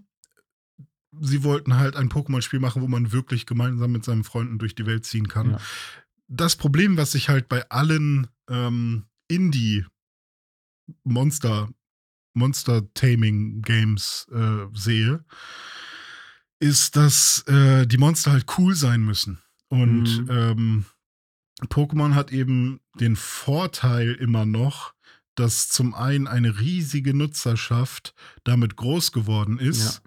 sie 1.22 1.44
wollten 1.44 1.78
halt 1.78 1.96
ein 1.96 2.10
Pokémon-Spiel 2.10 2.60
machen, 2.60 2.82
wo 2.82 2.88
man 2.88 3.12
wirklich 3.12 3.46
gemeinsam 3.46 3.92
mit 3.92 4.04
seinen 4.04 4.24
Freunden 4.24 4.60
durch 4.60 4.76
die 4.76 4.86
Welt 4.86 5.06
ziehen 5.06 5.28
kann. 5.28 5.52
Ja. 5.52 5.60
Das 6.28 6.56
Problem, 6.56 6.98
was 6.98 7.16
ich 7.16 7.30
halt 7.30 7.50
bei 7.50 7.70
allen 7.70 8.28
ähm, 8.50 9.06
Indie-Monster, 9.28 11.70
Monster-Taming-Games 12.34 14.28
äh, 14.32 14.66
sehe, 14.74 15.24
ist, 16.60 16.96
dass 16.96 17.44
äh, 17.48 17.86
die 17.86 17.98
Monster 17.98 18.32
halt 18.32 18.46
cool 18.58 18.76
sein 18.76 19.04
müssen. 19.04 19.40
Und 19.70 20.04
Mhm. 20.04 20.28
ähm, 20.30 20.86
Pokémon 21.68 22.16
hat 22.16 22.32
eben 22.32 22.80
den 23.00 23.16
Vorteil 23.16 24.14
immer 24.14 24.46
noch, 24.46 24.94
dass 25.36 25.70
zum 25.70 25.94
einen 25.94 26.28
eine 26.28 26.60
riesige 26.60 27.14
Nutzerschaft 27.14 28.14
damit 28.44 28.76
groß 28.76 29.12
geworden 29.12 29.60
ist 29.60 30.02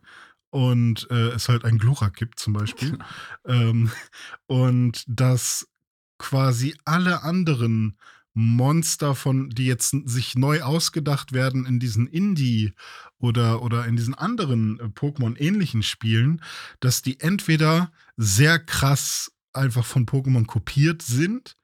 und 0.57 1.07
äh, 1.11 1.33
es 1.33 1.51
halt 1.51 1.67
ein 1.67 1.77
Glurak 1.77 2.17
gibt 2.17 2.39
zum 2.41 2.55
Beispiel. 2.55 2.97
ähm, 3.45 3.91
und 4.47 5.05
dass 5.07 5.69
quasi 6.17 6.75
alle 6.87 7.23
anderen 7.23 7.99
Monster 8.33 9.15
von, 9.15 9.51
die 9.51 9.67
jetzt 9.67 9.95
sich 10.07 10.35
neu 10.35 10.63
ausgedacht 10.63 11.35
werden 11.35 11.67
in 11.67 11.79
diesen 11.79 12.07
Indie 12.07 12.73
oder, 13.19 13.61
oder 13.61 13.85
in 13.85 13.97
diesen 13.97 14.15
anderen 14.15 14.81
äh, 14.81 14.85
Pokémon-ähnlichen 14.85 15.83
Spielen, 15.83 16.41
dass 16.81 17.03
die 17.03 17.21
entweder 17.21 17.93
sehr 18.17 18.59
krass 18.59 19.33
einfach 19.53 19.85
von 19.85 20.07
Pokémon 20.07 20.47
kopiert 20.47 21.03
sind, 21.03 21.59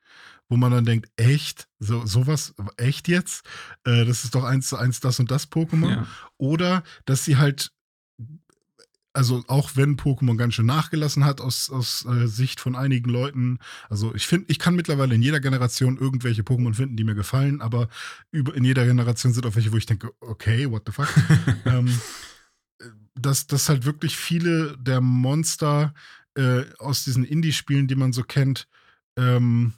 wo 0.50 0.58
man 0.58 0.70
dann 0.70 0.84
denkt, 0.84 1.08
echt? 1.16 1.66
So, 1.78 2.04
sowas, 2.04 2.52
echt 2.76 3.08
jetzt? 3.08 3.46
Äh, 3.84 4.04
das 4.04 4.24
ist 4.24 4.34
doch 4.34 4.44
eins 4.44 4.68
zu 4.68 4.76
eins 4.76 5.00
das 5.00 5.18
und 5.18 5.30
das 5.30 5.50
Pokémon. 5.50 5.90
Ja. 5.90 6.06
Oder 6.36 6.82
dass 7.06 7.24
sie 7.24 7.38
halt, 7.38 7.72
also 9.12 9.44
auch 9.46 9.72
wenn 9.74 9.96
Pokémon 9.96 10.36
ganz 10.36 10.54
schön 10.54 10.66
nachgelassen 10.66 11.24
hat 11.24 11.40
aus, 11.40 11.70
aus 11.70 12.04
äh, 12.06 12.26
Sicht 12.26 12.60
von 12.60 12.76
einigen 12.76 13.10
Leuten, 13.10 13.58
also 13.88 14.14
ich 14.14 14.26
finde, 14.26 14.46
ich 14.48 14.58
kann 14.58 14.74
mittlerweile 14.74 15.14
in 15.14 15.22
jeder 15.22 15.40
Generation 15.40 15.98
irgendwelche 15.98 16.42
Pokémon 16.42 16.74
finden, 16.74 16.96
die 16.96 17.04
mir 17.04 17.14
gefallen, 17.14 17.60
aber 17.60 17.88
über, 18.30 18.54
in 18.54 18.64
jeder 18.64 18.86
Generation 18.86 19.32
sind 19.32 19.46
auch 19.46 19.54
welche, 19.54 19.72
wo 19.72 19.76
ich 19.76 19.86
denke, 19.86 20.12
okay, 20.20 20.70
what 20.70 20.82
the 20.86 20.92
fuck? 20.92 21.12
ähm, 21.66 22.00
dass, 23.14 23.46
dass 23.46 23.68
halt 23.68 23.84
wirklich 23.84 24.16
viele 24.16 24.76
der 24.78 25.00
Monster 25.00 25.94
äh, 26.34 26.64
aus 26.78 27.04
diesen 27.04 27.24
Indie-Spielen, 27.24 27.88
die 27.88 27.96
man 27.96 28.12
so 28.12 28.22
kennt, 28.22 28.68
ähm, 29.16 29.74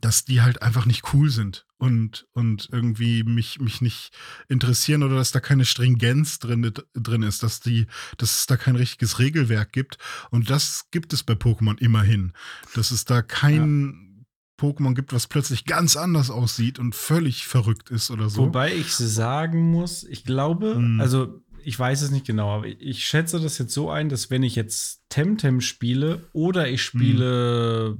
dass 0.00 0.24
die 0.24 0.42
halt 0.42 0.62
einfach 0.62 0.86
nicht 0.86 1.12
cool 1.12 1.30
sind 1.30 1.67
und, 1.78 2.26
und 2.32 2.68
irgendwie 2.72 3.22
mich, 3.22 3.60
mich 3.60 3.80
nicht 3.80 4.10
interessieren 4.48 5.02
oder 5.02 5.16
dass 5.16 5.30
da 5.30 5.40
keine 5.40 5.64
Stringenz 5.64 6.38
drin, 6.38 6.72
drin 6.94 7.22
ist, 7.22 7.42
dass, 7.42 7.60
die, 7.60 7.86
dass 8.16 8.40
es 8.40 8.46
da 8.46 8.56
kein 8.56 8.76
richtiges 8.76 9.18
Regelwerk 9.18 9.72
gibt. 9.72 9.98
Und 10.30 10.50
das 10.50 10.86
gibt 10.90 11.12
es 11.12 11.22
bei 11.22 11.34
Pokémon 11.34 11.78
immerhin. 11.78 12.32
Dass 12.74 12.90
es 12.90 13.04
da 13.04 13.22
kein 13.22 14.26
Pokémon 14.60 14.94
gibt, 14.94 15.12
was 15.12 15.28
plötzlich 15.28 15.64
ganz 15.64 15.96
anders 15.96 16.30
aussieht 16.30 16.80
und 16.80 16.94
völlig 16.94 17.46
verrückt 17.46 17.90
ist 17.90 18.10
oder 18.10 18.28
so. 18.28 18.42
Wobei 18.42 18.74
ich 18.74 18.92
sagen 18.92 19.70
muss, 19.70 20.02
ich 20.02 20.24
glaube, 20.24 20.74
Hm. 20.74 21.00
also 21.00 21.42
ich 21.64 21.78
weiß 21.78 22.02
es 22.02 22.10
nicht 22.10 22.26
genau, 22.26 22.56
aber 22.56 22.66
ich 22.66 23.04
schätze 23.06 23.38
das 23.40 23.58
jetzt 23.58 23.74
so 23.74 23.90
ein, 23.90 24.08
dass 24.08 24.30
wenn 24.30 24.42
ich 24.42 24.56
jetzt 24.56 25.04
Temtem 25.10 25.60
spiele 25.60 26.28
oder 26.32 26.68
ich 26.68 26.82
spiele 26.82 27.98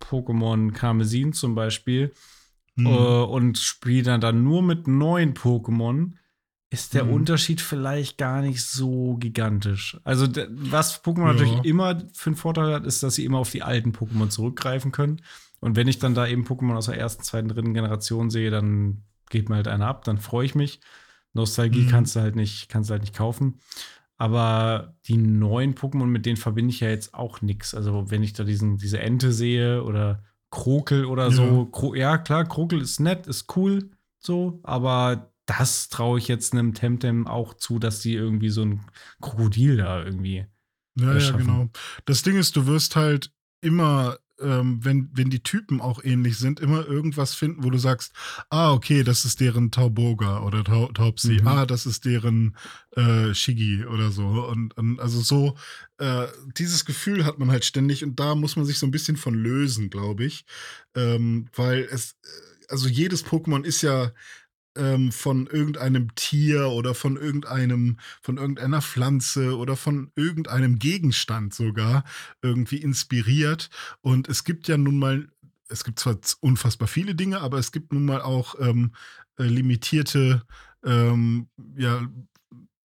Pokémon 0.00 0.72
Karmesin 0.72 1.32
zum 1.32 1.54
Beispiel 1.54 2.12
Hm. 2.76 2.86
äh, 2.86 2.88
und 2.88 3.58
spiele 3.58 4.02
dann, 4.02 4.20
dann 4.20 4.42
nur 4.44 4.62
mit 4.62 4.86
neuen 4.86 5.34
Pokémon, 5.34 6.12
ist 6.68 6.94
der 6.94 7.04
Mhm. 7.04 7.12
Unterschied 7.12 7.60
vielleicht 7.60 8.18
gar 8.18 8.42
nicht 8.42 8.62
so 8.64 9.16
gigantisch. 9.16 9.98
Also 10.04 10.26
was 10.50 11.02
Pokémon 11.04 11.26
Ja. 11.26 11.32
natürlich 11.32 11.64
immer 11.64 12.02
für 12.12 12.30
einen 12.30 12.36
Vorteil 12.36 12.74
hat, 12.74 12.84
ist, 12.84 13.02
dass 13.02 13.14
sie 13.14 13.24
immer 13.24 13.38
auf 13.38 13.50
die 13.50 13.62
alten 13.62 13.92
Pokémon 13.92 14.28
zurückgreifen 14.28 14.90
können. 14.92 15.22
Und 15.60 15.76
wenn 15.76 15.88
ich 15.88 15.98
dann 16.00 16.14
da 16.14 16.26
eben 16.26 16.44
Pokémon 16.44 16.76
aus 16.76 16.86
der 16.86 16.98
ersten, 16.98 17.22
zweiten, 17.22 17.48
dritten 17.48 17.72
Generation 17.72 18.30
sehe, 18.30 18.50
dann 18.50 19.04
geht 19.30 19.48
mir 19.48 19.56
halt 19.56 19.68
einer 19.68 19.86
ab, 19.86 20.04
dann 20.04 20.18
freue 20.18 20.44
ich 20.44 20.54
mich. 20.54 20.80
Nostalgie 21.32 21.84
Mhm. 21.84 21.88
kannst 21.88 22.16
du 22.16 22.20
halt 22.20 22.36
nicht, 22.36 22.68
kannst 22.68 22.90
du 22.90 22.92
halt 22.92 23.02
nicht 23.02 23.14
kaufen. 23.14 23.60
Aber 24.18 24.96
die 25.06 25.18
neuen 25.18 25.74
Pokémon, 25.74 26.06
mit 26.06 26.26
denen 26.26 26.36
verbinde 26.36 26.70
ich 26.72 26.80
ja 26.80 26.88
jetzt 26.88 27.14
auch 27.14 27.42
nichts. 27.42 27.74
Also 27.74 28.10
wenn 28.10 28.22
ich 28.22 28.32
da 28.32 28.44
diesen, 28.44 28.78
diese 28.78 28.98
Ente 28.98 29.32
sehe 29.32 29.82
oder 29.84 30.22
Krokel 30.50 31.04
oder 31.04 31.30
so. 31.30 31.66
Kro 31.66 31.94
ja, 31.94 32.18
klar, 32.18 32.44
Krokel 32.44 32.80
ist 32.80 33.00
nett, 33.00 33.26
ist 33.26 33.56
cool, 33.56 33.90
so, 34.18 34.60
aber 34.62 35.32
das 35.46 35.88
traue 35.88 36.18
ich 36.18 36.28
jetzt 36.28 36.52
einem 36.52 36.74
Temtem 36.74 37.26
auch 37.26 37.54
zu, 37.54 37.78
dass 37.78 38.00
die 38.00 38.14
irgendwie 38.14 38.50
so 38.50 38.62
ein 38.62 38.84
Krokodil 39.20 39.76
da 39.76 40.02
irgendwie. 40.02 40.46
Ja, 40.98 41.06
ja, 41.08 41.14
erschaffen. 41.14 41.46
genau. 41.46 41.68
Das 42.04 42.22
Ding 42.22 42.36
ist, 42.36 42.56
du 42.56 42.66
wirst 42.66 42.96
halt 42.96 43.32
immer, 43.60 44.18
ähm, 44.40 44.84
wenn, 44.84 45.08
wenn 45.12 45.30
die 45.30 45.42
Typen 45.42 45.80
auch 45.80 46.02
ähnlich 46.04 46.38
sind, 46.38 46.60
immer 46.60 46.86
irgendwas 46.86 47.34
finden, 47.34 47.64
wo 47.64 47.70
du 47.70 47.78
sagst, 47.78 48.12
ah, 48.50 48.72
okay, 48.72 49.02
das 49.02 49.24
ist 49.24 49.40
deren 49.40 49.70
Tauboga 49.70 50.40
oder 50.42 50.62
Tau 50.64 50.86
Taubsi, 50.92 51.38
Mhm. 51.40 51.46
ah, 51.48 51.66
das 51.66 51.86
ist 51.86 52.04
deren 52.04 52.56
äh, 52.96 53.34
Shigi 53.34 53.84
oder 53.86 54.10
so. 54.10 54.26
Und, 54.26 54.76
und 54.76 55.00
also 55.00 55.20
so, 55.20 55.56
äh, 55.98 56.26
dieses 56.58 56.84
Gefühl 56.84 57.24
hat 57.24 57.38
man 57.38 57.50
halt 57.50 57.64
ständig 57.64 58.04
und 58.04 58.18
da 58.20 58.34
muss 58.34 58.56
man 58.56 58.64
sich 58.66 58.78
so 58.78 58.86
ein 58.86 58.90
bisschen 58.90 59.16
von 59.16 59.34
lösen, 59.34 59.90
glaube 59.90 60.24
ich. 60.24 60.44
Ähm, 60.94 61.48
weil 61.54 61.88
es, 61.90 62.12
äh, 62.22 62.26
also 62.68 62.88
jedes 62.88 63.24
Pokémon 63.24 63.64
ist 63.64 63.82
ja 63.82 64.12
ähm, 64.76 65.12
von 65.12 65.46
irgendeinem 65.46 66.14
Tier 66.14 66.68
oder 66.68 66.94
von 66.94 67.16
irgendeinem, 67.16 67.98
von 68.22 68.36
irgendeiner 68.36 68.82
Pflanze 68.82 69.56
oder 69.56 69.76
von 69.76 70.10
irgendeinem 70.16 70.78
Gegenstand 70.78 71.54
sogar 71.54 72.04
irgendwie 72.42 72.78
inspiriert. 72.78 73.70
Und 74.00 74.28
es 74.28 74.44
gibt 74.44 74.68
ja 74.68 74.76
nun 74.76 74.98
mal, 74.98 75.28
es 75.68 75.84
gibt 75.84 75.98
zwar 75.98 76.18
unfassbar 76.40 76.88
viele 76.88 77.14
Dinge, 77.14 77.40
aber 77.40 77.58
es 77.58 77.72
gibt 77.72 77.92
nun 77.92 78.04
mal 78.04 78.20
auch 78.22 78.54
ähm, 78.60 78.92
äh, 79.38 79.44
limitierte 79.44 80.42
ähm, 80.84 81.48
ja, 81.76 82.06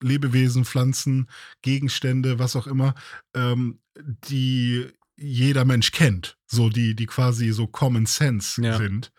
Lebewesen, 0.01 0.65
Pflanzen, 0.65 1.27
Gegenstände, 1.61 2.39
was 2.39 2.55
auch 2.55 2.67
immer, 2.67 2.95
ähm, 3.35 3.79
die 3.97 4.87
jeder 5.15 5.65
Mensch 5.65 5.91
kennt, 5.91 6.37
so 6.47 6.69
die, 6.69 6.95
die 6.95 7.05
quasi 7.05 7.51
so 7.51 7.67
Common 7.67 8.07
Sense 8.07 8.59
Ja. 8.61 8.77
sind, 8.77 9.11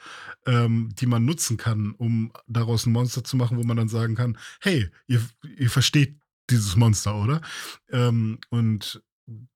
ähm, 0.47 0.90
die 0.99 1.07
man 1.07 1.24
nutzen 1.24 1.57
kann, 1.57 1.93
um 1.93 2.32
daraus 2.47 2.86
ein 2.86 2.93
Monster 2.93 3.24
zu 3.24 3.36
machen, 3.36 3.57
wo 3.59 3.62
man 3.64 3.76
dann 3.76 3.88
sagen 3.88 4.14
kann, 4.14 4.38
hey, 4.61 4.88
ihr, 5.07 5.22
ihr 5.57 5.70
versteht 5.70 6.16
dieses 6.51 6.76
Monster, 6.76 7.14
oder? 7.16 7.40
Ähm, 7.90 8.38
und 8.51 9.03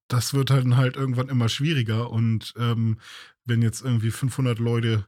das 0.09 0.35
wird 0.35 0.51
dann 0.51 0.77
halt 0.77 0.97
irgendwann 0.97 1.29
immer 1.29 1.49
schwieriger. 1.49 2.11
Und 2.11 2.55
ähm, 2.57 2.99
wenn 3.45 3.63
jetzt 3.63 3.83
irgendwie 3.83 4.11
500 4.11 4.59
Leute 4.59 5.07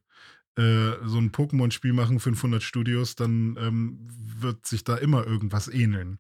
äh, 0.57 0.93
so 1.05 1.19
ein 1.19 1.31
Pokémon-Spiel 1.31 1.93
machen, 1.93 2.21
500 2.21 2.63
Studios, 2.63 3.15
dann 3.15 3.57
ähm, 3.61 4.09
wird 4.11 4.67
sich 4.67 4.85
da 4.85 4.97
immer 4.97 5.27
irgendwas 5.27 5.69
ähneln. 5.69 6.19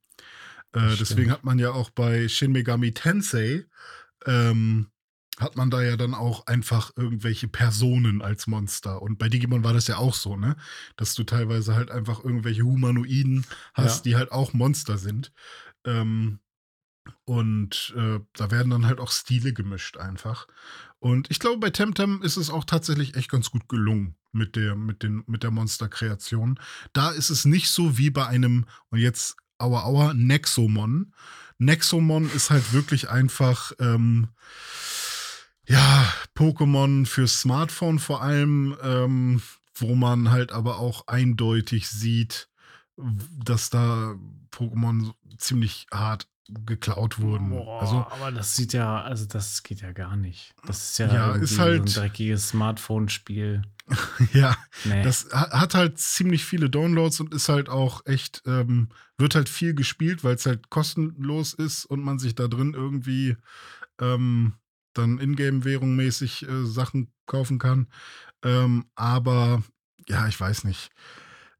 Äh, 0.73 0.97
deswegen 0.99 1.31
hat 1.31 1.45
man 1.45 1.59
ja 1.59 1.73
auch 1.73 1.91
bei 1.91 2.29
Shin 2.29 2.53
Megami 2.53 2.93
Tensei 2.93 3.67
ähm, 4.27 4.89
hat 5.39 5.57
man 5.57 5.71
da 5.71 5.83
ja 5.83 5.97
dann 5.97 6.15
auch 6.15 6.47
einfach 6.47 6.93
irgendwelche 6.97 7.49
Personen 7.49 8.23
als 8.23 8.47
Monster. 8.47 9.03
Und 9.03 9.19
bei 9.19 9.29
Digimon 9.29 9.65
war 9.65 9.73
das 9.73 9.87
ja 9.87 9.97
auch 9.97 10.15
so, 10.15 10.37
ne? 10.37 10.57
Dass 10.97 11.15
du 11.15 11.25
teilweise 11.25 11.75
halt 11.75 11.91
einfach 11.91 12.25
irgendwelche 12.25 12.63
Humanoiden 12.63 13.47
hast, 13.75 14.05
ja. 14.05 14.11
die 14.11 14.17
halt 14.17 14.33
auch 14.33 14.53
Monster 14.53 14.99
sind. 14.99 15.33
Ähm, 15.85 16.41
und 17.25 17.95
äh, 17.97 18.21
da 18.35 18.51
werden 18.51 18.71
dann 18.71 18.87
halt 18.87 19.01
auch 19.01 19.11
Stile 19.11 19.53
gemischt 19.53 19.97
einfach. 19.97 20.47
Und 20.99 21.31
ich 21.31 21.39
glaube, 21.39 21.59
bei 21.59 21.71
Temtem 21.71 22.23
ist 22.23 22.37
es 22.37 22.51
auch 22.51 22.65
tatsächlich 22.65 23.15
echt 23.15 23.31
ganz 23.31 23.51
gut 23.51 23.69
gelungen 23.69 24.17
mit 24.33 24.57
der, 24.57 24.75
mit 24.75 25.03
den, 25.03 25.25
mit 25.27 25.43
der 25.43 25.51
Monsterkreation. 25.51 26.59
Da 26.93 27.11
ist 27.11 27.31
es 27.31 27.45
nicht 27.45 27.71
so 27.71 27.97
wie 27.97 28.11
bei 28.11 28.27
einem, 28.27 28.67
und 28.91 28.99
jetzt 28.99 29.37
Aua 29.59 29.85
Aua, 29.85 30.15
Nexomon. 30.15 31.13
Nexomon 31.59 32.31
ist 32.35 32.51
halt 32.51 32.73
wirklich 32.73 33.11
einfach, 33.11 33.73
ähm, 33.81 34.29
ja, 35.69 36.13
Pokémon 36.35 37.07
für 37.07 37.29
Smartphone 37.29 37.99
vor 37.99 38.23
allem, 38.23 38.77
ähm, 38.83 39.43
wo 39.75 39.95
man 39.95 40.31
halt 40.31 40.51
aber 40.51 40.79
auch 40.79 41.07
eindeutig 41.07 41.89
sieht, 41.89 42.49
dass 42.97 43.71
da 43.71 44.17
Pokémon 44.51 45.13
ziemlich 45.37 45.87
hart 45.93 46.27
geklaut 46.49 47.21
wurden. 47.21 47.51
Boah, 47.51 47.83
also, 47.83 48.07
aber 48.11 48.33
das 48.33 48.57
sieht 48.57 48.73
ja, 48.73 49.03
also 49.03 49.27
das 49.27 49.63
geht 49.63 49.83
ja 49.83 49.93
gar 49.93 50.17
nicht. 50.17 50.55
Das 50.67 50.91
ist 50.91 50.99
ja, 50.99 51.13
ja 51.13 51.33
ist 51.35 51.59
halt, 51.59 51.91
so 51.91 52.01
ein 52.01 52.05
dreckiges 52.05 52.49
Smartphone-Spiel. 52.49 53.63
ja, 54.33 54.57
nee. 54.85 55.03
das 55.03 55.29
hat 55.33 55.75
halt 55.75 55.99
ziemlich 55.99 56.45
viele 56.45 56.71
Downloads 56.71 57.21
und 57.21 57.35
ist 57.35 57.49
halt 57.49 57.69
auch 57.69 58.05
echt, 58.07 58.43
ähm, 58.47 58.89
wird 59.19 59.35
halt 59.35 59.49
viel 59.49 59.75
gespielt, 59.75 60.25
weil 60.25 60.35
es 60.35 60.47
halt 60.47 60.71
kostenlos 60.71 61.53
ist 61.53 61.85
und 61.85 62.03
man 62.03 62.19
sich 62.19 62.35
da 62.35 62.49
drin 62.49 62.75
irgendwie 62.75 63.37
ähm, 64.01 64.55
dann 64.99 65.19
Ingame-Währung 65.19 65.97
mäßig 65.97 66.49
äh, 66.49 66.67
Sachen 66.67 67.13
kaufen 67.27 67.59
kann. 67.59 67.89
Ähm, 68.43 68.87
aber 68.95 69.63
ja, 70.09 70.27
ich 70.29 70.39
weiß 70.39 70.65
nicht. 70.65 70.91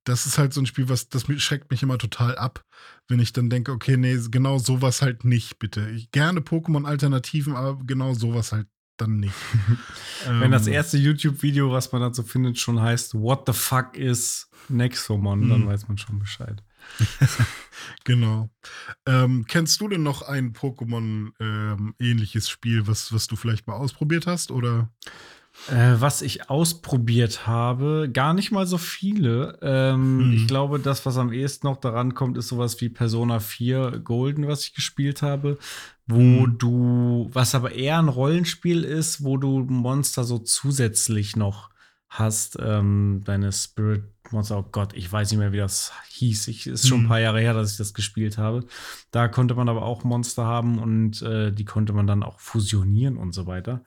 Das 0.05 0.27
ist 0.27 0.39
halt 0.39 0.55
so 0.55 0.61
ein 0.61 0.67
Spiel, 0.67 0.89
was 0.89 1.09
das 1.09 1.27
schreckt 1.39 1.71
mich 1.71 1.83
immer 1.83 1.99
total 1.99 2.37
ab, 2.37 2.65
wenn 3.09 3.21
ich 3.21 3.33
dann 3.33 3.51
denke, 3.51 3.73
okay, 3.73 3.97
nee, 3.97 4.19
genau 4.31 4.59
sowas 4.59 5.03
halt 5.03 5.25
nicht, 5.25 5.59
bitte. 5.59 5.91
Ich, 5.91 6.11
gerne 6.13 6.41
Pokémon-Alternativen, 6.41 7.55
aber 7.55 7.79
genau 7.85 8.15
sowas 8.15 8.53
halt 8.53 8.69
dann 8.97 9.21
nicht. 9.21 9.35
Wenn 10.27 10.51
das 10.51 10.67
ähm. 10.67 10.73
erste 10.73 10.99
YouTube-Video, 10.99 11.71
was 11.71 11.93
man 11.93 12.01
dazu 12.01 12.23
findet, 12.23 12.59
schon 12.59 12.81
heißt, 12.81 13.15
What 13.15 13.45
the 13.47 13.53
fuck 13.53 13.97
is 13.97 14.51
Nexomon, 14.69 15.45
mhm. 15.45 15.49
dann 15.51 15.67
weiß 15.67 15.89
man 15.89 15.99
schon 15.99 16.19
Bescheid. 16.19 16.63
genau. 18.05 18.51
Ähm, 19.07 19.45
kennst 19.47 19.81
du 19.81 19.89
denn 19.89 20.03
noch 20.03 20.23
ein 20.23 20.53
Pokémon-ähnliches 20.53 22.47
ähm, 22.47 22.51
Spiel, 22.51 22.87
was, 22.87 23.13
was 23.13 23.27
du 23.27 23.37
vielleicht 23.37 23.67
mal 23.67 23.77
ausprobiert 23.77 24.27
hast? 24.27 24.51
Oder? 24.51 24.91
Äh, 25.67 26.01
was 26.01 26.23
ich 26.23 26.49
ausprobiert 26.49 27.47
habe, 27.47 28.09
gar 28.13 28.33
nicht 28.33 28.53
mal 28.53 28.67
so 28.67 28.79
viele. 28.79 29.59
Ähm, 29.61 30.21
hm. 30.21 30.33
Ich 30.33 30.47
glaube, 30.47 30.79
das, 30.79 31.05
was 31.05 31.19
am 31.19 31.33
ehesten 31.33 31.67
noch 31.67 31.79
daran 31.79 32.15
kommt, 32.15 32.39
ist 32.39 32.49
sowas 32.49 32.81
wie 32.81 32.89
Persona 32.89 33.41
4 33.41 34.01
Golden, 34.05 34.47
was 34.47 34.65
ich 34.65 34.75
gespielt 34.75 35.21
habe, 35.21 35.59
wo 36.07 36.45
hm. 36.45 36.59
du, 36.59 37.31
was 37.33 37.55
aber 37.55 37.73
eher 37.73 37.99
ein 37.99 38.09
Rollenspiel 38.09 38.85
ist, 38.85 39.25
wo 39.25 39.37
du 39.37 39.61
Monster 39.61 40.25
so 40.25 40.39
zusätzlich 40.39 41.37
noch 41.37 41.71
hast, 42.09 42.59
ähm, 42.61 43.23
deine 43.25 43.53
Spirit 43.53 44.05
Monster, 44.31 44.59
oh 44.59 44.69
Gott, 44.71 44.93
ich 44.95 45.11
weiß 45.11 45.31
nicht 45.31 45.39
mehr, 45.39 45.53
wie 45.53 45.59
das 45.59 45.93
hieß. 46.11 46.49
Ich, 46.49 46.67
ist 46.67 46.89
schon 46.89 47.01
ein 47.01 47.03
hm. 47.03 47.09
paar 47.09 47.21
Jahre 47.21 47.41
her, 47.41 47.55
dass 47.55 47.73
ich 47.73 47.79
das 47.79 47.95
gespielt 47.95 48.39
habe. 48.39 48.65
Da 49.11 49.29
konnte 49.29 49.55
man 49.55 49.69
aber 49.69 49.83
auch 49.83 50.05
Monster 50.05 50.45
haben 50.45 50.79
und 50.79 51.23
äh, 51.23 51.53
die 51.53 51.65
konnte 51.65 51.93
man 51.93 52.07
dann 52.07 52.23
auch 52.23 52.41
fusionieren 52.41 53.17
und 53.17 53.33
so 53.33 53.47
weiter. 53.47 53.85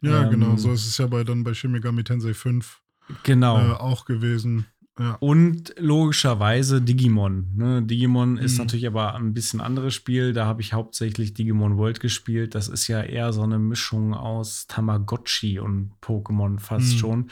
Ja, 0.00 0.24
ähm, 0.24 0.30
genau, 0.30 0.56
so 0.56 0.72
ist 0.72 0.86
es 0.86 0.98
ja 0.98 1.06
bei 1.06 1.24
dann 1.24 1.44
bei 1.44 1.54
Shin 1.54 1.70
Megami 1.70 2.02
Tensei 2.02 2.34
5 2.34 2.80
genau. 3.22 3.58
Äh, 3.58 3.72
auch 3.72 4.04
gewesen. 4.04 4.66
Ja. 4.98 5.14
Und 5.20 5.74
logischerweise 5.78 6.82
Digimon. 6.82 7.48
Ne? 7.56 7.82
Digimon 7.82 8.36
ist 8.36 8.52
mhm. 8.52 8.58
natürlich 8.58 8.86
aber 8.86 9.14
ein 9.14 9.32
bisschen 9.32 9.60
anderes 9.60 9.94
Spiel. 9.94 10.32
Da 10.34 10.44
habe 10.44 10.60
ich 10.60 10.74
hauptsächlich 10.74 11.32
Digimon 11.32 11.78
World 11.78 12.00
gespielt. 12.00 12.54
Das 12.54 12.68
ist 12.68 12.88
ja 12.88 13.02
eher 13.02 13.32
so 13.32 13.42
eine 13.42 13.58
Mischung 13.58 14.12
aus 14.12 14.66
Tamagotchi 14.66 15.58
und 15.58 15.92
Pokémon 16.02 16.58
fast 16.58 16.94
mhm. 16.94 16.98
schon. 16.98 17.30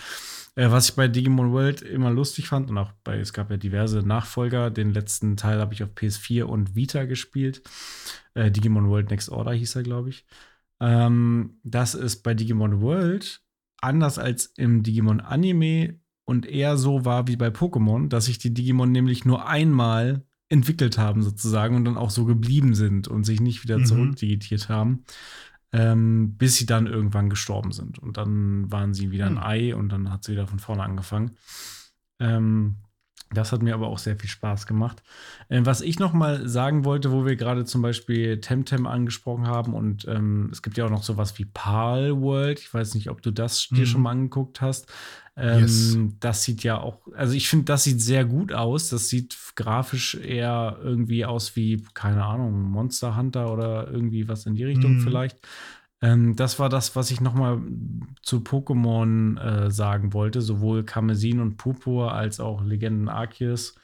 Äh, 0.55 0.71
was 0.71 0.89
ich 0.89 0.97
bei 0.97 1.07
Digimon 1.07 1.53
World 1.53 1.83
immer 1.83 2.11
lustig 2.11 2.49
fand 2.49 2.71
und 2.71 2.79
auch 2.79 2.93
bei, 3.05 3.19
es 3.19 3.35
gab 3.35 3.51
ja 3.51 3.59
diverse 3.59 3.99
Nachfolger. 3.99 4.71
Den 4.71 4.95
letzten 4.95 5.37
Teil 5.37 5.61
habe 5.61 5.75
ich 5.75 5.83
auf 5.83 5.91
PS4 5.91 6.45
und 6.45 6.75
Vita 6.75 7.05
gespielt. 7.05 7.63
Äh, 8.35 8.51
Digimon 8.51 8.89
World 8.89 9.11
Next 9.11 9.29
Order 9.29 9.53
hieß 9.53 9.77
er, 9.77 9.83
glaube 9.83 10.09
ich 10.09 10.25
ähm, 10.81 11.59
dass 11.63 11.95
es 11.95 12.17
bei 12.17 12.35
Digimon 12.35 12.81
World 12.81 13.43
anders 13.81 14.19
als 14.19 14.47
im 14.47 14.83
Digimon 14.83 15.21
Anime 15.21 16.00
und 16.31 16.47
eher 16.47 16.77
so 16.77 17.05
war 17.05 17.27
wie 17.27 17.35
bei 17.35 17.49
Pokémon, 17.49 18.09
dass 18.09 18.27
sich 18.27 18.39
die 18.39 18.55
Digimon 18.55 18.93
nämlich 18.93 19.25
nur 19.25 19.49
einmal 19.49 20.25
entwickelt 20.49 20.97
haben 20.97 21.25
sozusagen 21.25 21.75
und 21.75 21.85
dann 21.85 21.97
auch 21.97 22.11
so 22.11 22.25
geblieben 22.25 22.77
sind 22.77 23.09
und 23.09 23.25
sich 23.25 23.41
nicht 23.41 23.65
wieder 23.65 23.79
mhm. 23.79 23.85
zurückdigitiert 23.85 24.69
haben, 24.69 25.03
ähm, 25.73 26.37
bis 26.37 26.55
sie 26.55 26.67
dann 26.67 26.87
irgendwann 26.87 27.31
gestorben 27.31 27.73
sind. 27.73 27.99
Und 27.99 28.17
dann 28.17 28.71
waren 28.71 28.95
sie 28.95 29.11
wieder 29.11 29.27
ein 29.27 29.35
mhm. 29.35 29.43
Ei 29.43 29.75
und 29.75 29.89
dann 29.89 30.13
hat 30.13 30.23
sie 30.23 30.31
wieder 30.31 30.47
von 30.47 30.61
vorne 30.61 30.85
angefangen. 30.85 31.33
Ähm, 32.21 32.77
das 33.33 33.53
hat 33.53 33.63
mir 33.63 33.75
aber 33.75 33.89
auch 33.89 33.99
sehr 33.99 34.17
viel 34.17 34.29
Spaß 34.29 34.67
gemacht. 34.67 35.03
Äh, 35.49 35.61
was 35.65 35.81
ich 35.81 35.99
noch 35.99 36.13
mal 36.13 36.49
sagen 36.49 36.85
wollte, 36.85 37.13
wo 37.13 37.25
wir 37.25 37.37
gerade 37.37 37.65
zum 37.65 37.81
Beispiel 37.81 38.41
Temtem 38.41 38.87
angesprochen 38.87 39.47
haben 39.47 39.73
und 39.73 40.07
ähm, 40.09 40.49
es 40.51 40.63
gibt 40.63 40.77
ja 40.77 40.87
auch 40.87 40.91
noch 40.91 41.05
sowas 41.05 41.39
wie 41.39 41.45
Pal 41.45 42.21
World. 42.21 42.59
Ich 42.59 42.73
weiß 42.73 42.95
nicht, 42.95 43.09
ob 43.09 43.23
du 43.23 43.31
das 43.31 43.69
dir 43.69 43.81
mhm. 43.81 43.87
schon 43.87 44.03
mal 44.03 44.11
angeguckt 44.11 44.61
hast. 44.61 44.93
Ähm, 45.37 45.61
yes. 45.61 45.97
Das 46.19 46.43
sieht 46.43 46.65
ja 46.65 46.81
auch, 46.81 46.99
also 47.15 47.35
ich 47.35 47.49
finde, 47.49 47.67
das 47.67 47.85
sieht 47.85 48.01
sehr 48.01 48.25
gut 48.25 48.53
aus. 48.53 48.91
Das 48.91 49.09
sieht 49.09 49.37
grafisch 49.55 50.17
eher 50.17 50.79
irgendwie 50.83 51.25
aus 51.25 51.55
wie, 51.55 51.85
keine 51.95 52.25
Ahnung, 52.25 52.63
Monster 52.63 53.17
Hunter 53.17 53.53
oder 53.53 53.89
irgendwie 53.91 54.29
was 54.29 54.45
in 54.47 54.57
die 54.57 54.65
Richtung 54.65 54.97
mhm. 54.97 55.01
vielleicht. 55.03 55.39
Ähm, 56.03 56.37
das 56.37 56.59
war 56.59 56.69
das, 56.69 56.97
was 56.97 57.11
ich 57.11 57.21
noch 57.21 57.35
mal 57.35 57.61
zu 58.23 58.39
Pokémon 58.39 59.39
äh, 59.39 59.71
sagen 59.71 60.13
wollte, 60.13 60.41
sowohl 60.41 60.85
Karmesin 60.85 61.41
und 61.41 61.57
Purpur 61.57 62.13
als 62.13 62.41
auch 62.41 62.63
Legenden 62.63 63.09
Arceus, 63.09 63.75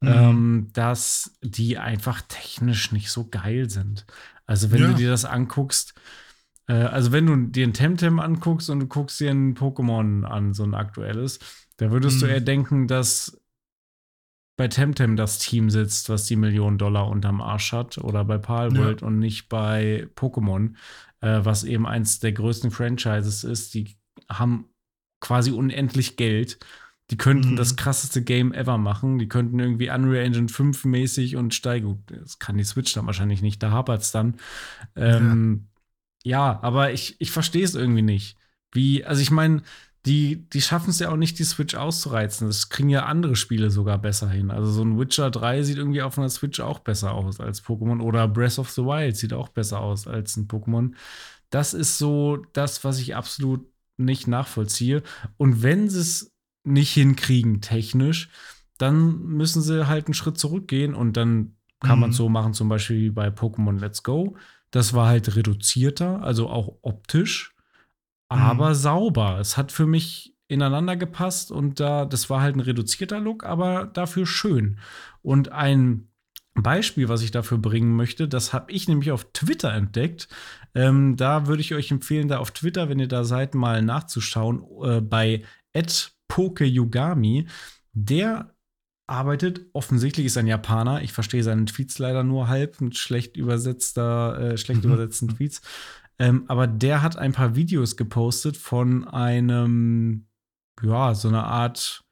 mhm. 0.00 0.08
ähm, 0.08 0.70
dass 0.72 1.36
die 1.42 1.78
einfach 1.78 2.22
technisch 2.22 2.92
nicht 2.92 3.10
so 3.10 3.28
geil 3.28 3.70
sind. 3.70 4.06
Also 4.46 4.72
wenn 4.72 4.82
ja. 4.82 4.88
du 4.88 4.94
dir 4.94 5.10
das 5.10 5.24
anguckst, 5.24 5.94
äh, 6.66 6.74
also 6.74 7.12
wenn 7.12 7.26
du 7.26 7.36
dir 7.36 7.66
ein 7.66 7.74
Temtem 7.74 8.18
anguckst 8.18 8.68
und 8.68 8.80
du 8.80 8.86
guckst 8.86 9.20
dir 9.20 9.30
ein 9.30 9.54
Pokémon 9.54 10.24
an, 10.24 10.54
so 10.54 10.64
ein 10.64 10.74
aktuelles, 10.74 11.38
da 11.76 11.90
würdest 11.90 12.16
mhm. 12.16 12.20
du 12.20 12.26
eher 12.26 12.40
denken, 12.40 12.88
dass 12.88 13.38
bei 14.56 14.68
Temtem 14.68 15.16
das 15.16 15.38
Team 15.38 15.70
sitzt, 15.70 16.08
was 16.10 16.26
die 16.26 16.36
Millionen 16.36 16.76
Dollar 16.76 17.08
unterm 17.08 17.40
Arsch 17.40 17.72
hat, 17.72 17.98
oder 17.98 18.24
bei 18.24 18.38
Palworld 18.38 19.00
ja. 19.00 19.06
und 19.06 19.18
nicht 19.18 19.48
bei 19.48 20.08
Pokémon 20.14 20.74
äh, 21.22 21.44
was 21.44 21.64
eben 21.64 21.86
eins 21.86 22.20
der 22.20 22.32
größten 22.32 22.70
Franchises 22.70 23.44
ist. 23.44 23.72
Die 23.74 23.96
haben 24.28 24.66
quasi 25.20 25.52
unendlich 25.52 26.16
Geld. 26.16 26.58
Die 27.10 27.16
könnten 27.16 27.52
mhm. 27.52 27.56
das 27.56 27.76
krasseste 27.76 28.22
Game 28.22 28.52
ever 28.52 28.76
machen. 28.76 29.18
Die 29.18 29.28
könnten 29.28 29.58
irgendwie 29.58 29.90
Unreal 29.90 30.24
Engine 30.24 30.48
5 30.48 30.84
mäßig 30.84 31.36
und 31.36 31.54
steigen. 31.54 32.04
Das 32.06 32.38
kann 32.38 32.58
die 32.58 32.64
Switch 32.64 32.92
dann 32.92 33.06
wahrscheinlich 33.06 33.40
nicht, 33.40 33.62
da 33.62 33.70
hapert 33.70 34.02
es 34.02 34.12
dann. 34.12 34.36
Ähm, 34.96 35.68
ja. 36.22 36.52
ja. 36.52 36.62
aber 36.62 36.92
ich, 36.92 37.16
ich 37.20 37.30
verstehe 37.30 37.64
es 37.64 37.74
irgendwie 37.74 38.02
nicht. 38.02 38.36
Wie, 38.72 39.04
also 39.04 39.22
ich 39.22 39.30
meine, 39.30 39.62
die, 40.04 40.48
die 40.50 40.60
schaffen 40.60 40.90
es 40.90 40.98
ja 40.98 41.10
auch 41.10 41.16
nicht, 41.16 41.38
die 41.38 41.44
Switch 41.44 41.76
auszureizen. 41.76 42.48
Das 42.48 42.68
kriegen 42.68 42.88
ja 42.88 43.06
andere 43.06 43.36
Spiele 43.36 43.70
sogar 43.70 43.98
besser 43.98 44.28
hin. 44.28 44.50
Also 44.50 44.70
so 44.70 44.82
ein 44.82 44.98
Witcher 44.98 45.30
3 45.30 45.62
sieht 45.62 45.78
irgendwie 45.78 46.02
auf 46.02 46.18
einer 46.18 46.28
Switch 46.28 46.58
auch 46.58 46.80
besser 46.80 47.12
aus 47.12 47.38
als 47.38 47.64
Pokémon. 47.64 48.00
Oder 48.00 48.26
Breath 48.26 48.58
of 48.58 48.70
the 48.70 48.82
Wild 48.82 49.16
sieht 49.16 49.32
auch 49.32 49.48
besser 49.48 49.80
aus 49.80 50.08
als 50.08 50.36
ein 50.36 50.48
Pokémon. 50.48 50.92
Das 51.50 51.72
ist 51.72 51.98
so 51.98 52.44
das, 52.52 52.82
was 52.82 52.98
ich 52.98 53.14
absolut 53.14 53.64
nicht 53.96 54.26
nachvollziehe. 54.26 55.04
Und 55.36 55.62
wenn 55.62 55.88
sie 55.88 56.00
es 56.00 56.32
nicht 56.64 56.92
hinkriegen, 56.92 57.60
technisch, 57.60 58.28
dann 58.78 59.22
müssen 59.22 59.62
sie 59.62 59.86
halt 59.86 60.06
einen 60.06 60.14
Schritt 60.14 60.38
zurückgehen 60.38 60.94
und 60.94 61.16
dann 61.16 61.54
kann 61.80 61.96
mhm. 61.96 62.00
man 62.00 62.12
so 62.12 62.28
machen, 62.28 62.54
zum 62.54 62.68
Beispiel 62.68 62.98
wie 62.98 63.10
bei 63.10 63.28
Pokémon 63.28 63.78
Let's 63.78 64.02
Go. 64.02 64.36
Das 64.72 64.94
war 64.94 65.06
halt 65.06 65.36
reduzierter, 65.36 66.22
also 66.22 66.48
auch 66.48 66.78
optisch 66.82 67.54
aber 68.34 68.70
mhm. 68.70 68.74
sauber. 68.74 69.38
Es 69.40 69.56
hat 69.56 69.72
für 69.72 69.86
mich 69.86 70.34
ineinander 70.48 70.96
gepasst 70.96 71.50
und 71.50 71.80
da, 71.80 72.04
das 72.04 72.28
war 72.28 72.42
halt 72.42 72.56
ein 72.56 72.60
reduzierter 72.60 73.20
Look, 73.20 73.44
aber 73.44 73.86
dafür 73.86 74.26
schön. 74.26 74.78
Und 75.22 75.50
ein 75.50 76.08
Beispiel, 76.54 77.08
was 77.08 77.22
ich 77.22 77.30
dafür 77.30 77.58
bringen 77.58 77.96
möchte, 77.96 78.28
das 78.28 78.52
habe 78.52 78.70
ich 78.70 78.86
nämlich 78.86 79.10
auf 79.10 79.32
Twitter 79.32 79.72
entdeckt. 79.72 80.28
Ähm, 80.74 81.16
da 81.16 81.46
würde 81.46 81.62
ich 81.62 81.74
euch 81.74 81.90
empfehlen, 81.90 82.28
da 82.28 82.38
auf 82.38 82.50
Twitter, 82.50 82.88
wenn 82.88 82.98
ihr 82.98 83.08
da 83.08 83.24
seid, 83.24 83.54
mal 83.54 83.82
nachzuschauen, 83.82 84.62
äh, 84.84 85.00
bei 85.00 85.44
@pokeyugami. 86.28 87.46
Der 87.94 88.54
arbeitet, 89.06 89.66
offensichtlich 89.72 90.26
ist 90.26 90.38
ein 90.38 90.46
Japaner. 90.46 91.02
Ich 91.02 91.12
verstehe 91.12 91.42
seinen 91.42 91.66
Tweets 91.66 91.98
leider 91.98 92.22
nur 92.22 92.48
halb 92.48 92.80
mit 92.80 92.96
schlecht 92.96 93.36
übersetzter, 93.36 94.38
äh, 94.38 94.56
schlecht 94.56 94.84
Mhm. 94.84 94.92
übersetzten 94.92 95.28
Tweets. 95.28 95.60
Ähm, 96.22 96.44
aber 96.46 96.68
der 96.68 97.02
hat 97.02 97.16
ein 97.16 97.32
paar 97.32 97.56
Videos 97.56 97.96
gepostet 97.96 98.56
von 98.56 99.08
einem, 99.08 100.28
ja, 100.80 101.16
so 101.16 101.26
einer 101.26 101.48
Art 101.48 102.04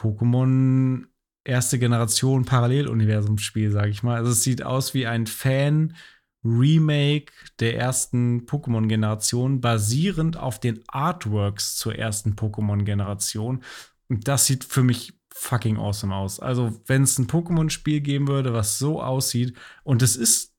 Pokémon 0.00 1.04
erste 1.44 1.78
Generation 1.78 2.46
Paralleluniversumsspiel, 2.46 3.70
sage 3.70 3.90
ich 3.90 4.02
mal. 4.02 4.16
Also 4.16 4.30
es 4.30 4.42
sieht 4.44 4.62
aus 4.62 4.94
wie 4.94 5.06
ein 5.06 5.26
Fan 5.26 5.94
Remake 6.42 7.30
der 7.60 7.76
ersten 7.76 8.46
Pokémon-Generation, 8.46 9.60
basierend 9.60 10.38
auf 10.38 10.58
den 10.58 10.82
Artworks 10.88 11.76
zur 11.76 11.96
ersten 11.96 12.34
Pokémon-Generation. 12.34 13.62
Und 14.08 14.26
das 14.26 14.46
sieht 14.46 14.64
für 14.64 14.82
mich 14.82 15.12
fucking 15.34 15.76
awesome 15.76 16.14
aus. 16.14 16.40
Also, 16.40 16.80
wenn 16.86 17.02
es 17.02 17.18
ein 17.18 17.26
Pokémon-Spiel 17.26 18.00
geben 18.00 18.26
würde, 18.26 18.54
was 18.54 18.78
so 18.78 19.02
aussieht, 19.02 19.54
und 19.84 20.00
es 20.00 20.16
ist 20.16 20.54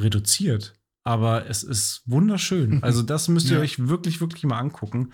reduziert, 0.00 0.74
aber 1.04 1.48
es 1.48 1.62
ist 1.62 2.02
wunderschön. 2.06 2.82
Also, 2.82 3.02
das 3.02 3.28
müsst 3.28 3.48
ihr 3.50 3.56
Ja. 3.58 3.62
euch 3.62 3.86
wirklich, 3.88 4.20
wirklich 4.20 4.44
mal 4.44 4.58
angucken. 4.58 5.12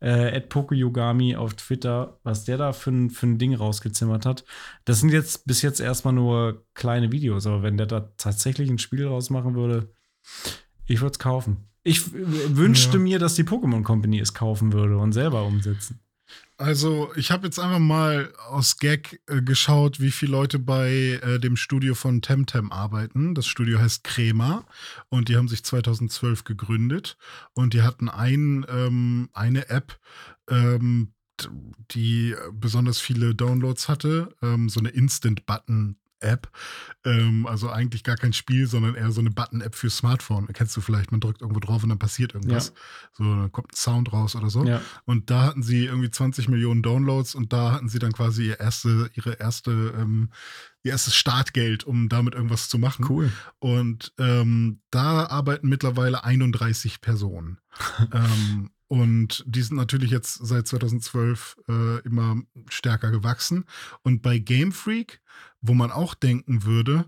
Äh, 0.00 0.36
at 0.36 0.48
Pokeyogami 0.48 1.36
auf 1.36 1.54
Twitter, 1.54 2.18
was 2.24 2.44
der 2.44 2.56
da 2.58 2.72
für 2.72 2.90
ein, 2.90 3.10
für 3.10 3.26
ein 3.26 3.38
Ding 3.38 3.54
rausgezimmert 3.54 4.26
hat. 4.26 4.44
Das 4.84 4.98
sind 4.98 5.10
jetzt 5.10 5.46
bis 5.46 5.62
jetzt 5.62 5.78
erstmal 5.80 6.12
nur 6.14 6.64
kleine 6.74 7.12
Videos, 7.12 7.46
aber 7.46 7.62
wenn 7.62 7.76
der 7.76 7.86
da 7.86 8.00
tatsächlich 8.16 8.68
ein 8.68 8.78
Spiel 8.78 9.06
rausmachen 9.06 9.54
würde, 9.54 9.92
ich 10.86 11.00
würde 11.00 11.12
es 11.12 11.18
kaufen. 11.20 11.68
Ich 11.84 12.12
wünschte 12.12 12.96
Ja. 12.96 13.02
mir, 13.02 13.18
dass 13.20 13.34
die 13.36 13.44
Pokémon 13.44 13.84
Company 13.84 14.18
es 14.18 14.34
kaufen 14.34 14.72
würde 14.72 14.96
und 14.98 15.12
selber 15.12 15.44
umsetzen. 15.44 16.00
Also, 16.58 17.10
ich 17.16 17.30
habe 17.32 17.46
jetzt 17.46 17.58
einfach 17.58 17.80
mal 17.80 18.32
aus 18.48 18.76
Gag 18.76 19.20
äh, 19.26 19.42
geschaut, 19.42 19.98
wie 19.98 20.12
viele 20.12 20.32
Leute 20.32 20.58
bei 20.58 21.20
äh, 21.22 21.40
dem 21.40 21.56
Studio 21.56 21.94
von 21.94 22.22
Temtem 22.22 22.70
arbeiten. 22.70 23.34
Das 23.34 23.46
Studio 23.46 23.80
heißt 23.80 24.04
Crema 24.04 24.64
und 25.08 25.28
die 25.28 25.36
haben 25.36 25.48
sich 25.48 25.64
2012 25.64 26.44
gegründet 26.44 27.16
und 27.54 27.74
die 27.74 27.82
hatten 27.82 28.08
ein, 28.08 28.64
ähm, 28.68 29.28
eine 29.32 29.70
App, 29.70 29.98
ähm, 30.48 31.14
die 31.90 32.36
besonders 32.52 33.00
viele 33.00 33.34
Downloads 33.34 33.88
hatte, 33.88 34.34
ähm, 34.42 34.68
so 34.68 34.78
eine 34.78 34.90
Instant-Button. 34.90 35.96
App, 36.22 36.50
ähm, 37.04 37.46
also 37.46 37.70
eigentlich 37.70 38.04
gar 38.04 38.16
kein 38.16 38.32
Spiel, 38.32 38.66
sondern 38.66 38.94
eher 38.94 39.10
so 39.12 39.20
eine 39.20 39.30
Button-App 39.30 39.74
für 39.74 39.90
Smartphone. 39.90 40.46
Kennst 40.52 40.76
du 40.76 40.80
vielleicht, 40.80 41.10
man 41.10 41.20
drückt 41.20 41.40
irgendwo 41.40 41.60
drauf 41.60 41.82
und 41.82 41.88
dann 41.88 41.98
passiert 41.98 42.34
irgendwas. 42.34 42.72
So, 43.12 43.24
dann 43.24 43.52
kommt 43.52 43.72
ein 43.72 43.76
Sound 43.76 44.12
raus 44.12 44.36
oder 44.36 44.50
so. 44.50 44.64
Ja. 44.64 44.80
Und 45.04 45.30
da 45.30 45.42
hatten 45.42 45.62
sie 45.62 45.86
irgendwie 45.86 46.10
20 46.10 46.48
Millionen 46.48 46.82
Downloads 46.82 47.34
und 47.34 47.52
da 47.52 47.72
hatten 47.72 47.88
sie 47.88 47.98
dann 47.98 48.12
quasi 48.12 48.48
ihr 48.48 48.60
erste, 48.60 49.10
ihre 49.14 49.34
erste, 49.34 49.94
ähm, 49.98 50.30
ihr 50.82 50.92
erstes 50.92 51.14
Startgeld, 51.14 51.84
um 51.84 52.08
damit 52.08 52.34
irgendwas 52.34 52.68
zu 52.68 52.78
machen. 52.78 53.06
Cool. 53.08 53.32
Und 53.58 54.12
ähm, 54.18 54.80
da 54.90 55.26
arbeiten 55.26 55.68
mittlerweile 55.68 56.24
31 56.24 57.00
Personen. 57.00 57.58
ähm, 58.12 58.70
und 58.92 59.42
die 59.46 59.62
sind 59.62 59.78
natürlich 59.78 60.10
jetzt 60.10 60.34
seit 60.46 60.68
2012 60.68 61.56
äh, 61.66 62.00
immer 62.00 62.42
stärker 62.68 63.10
gewachsen. 63.10 63.64
Und 64.02 64.20
bei 64.20 64.38
Game 64.38 64.70
Freak, 64.70 65.22
wo 65.62 65.74
man 65.74 65.90
auch 65.90 66.14
denken 66.14 66.64
würde, 66.64 67.06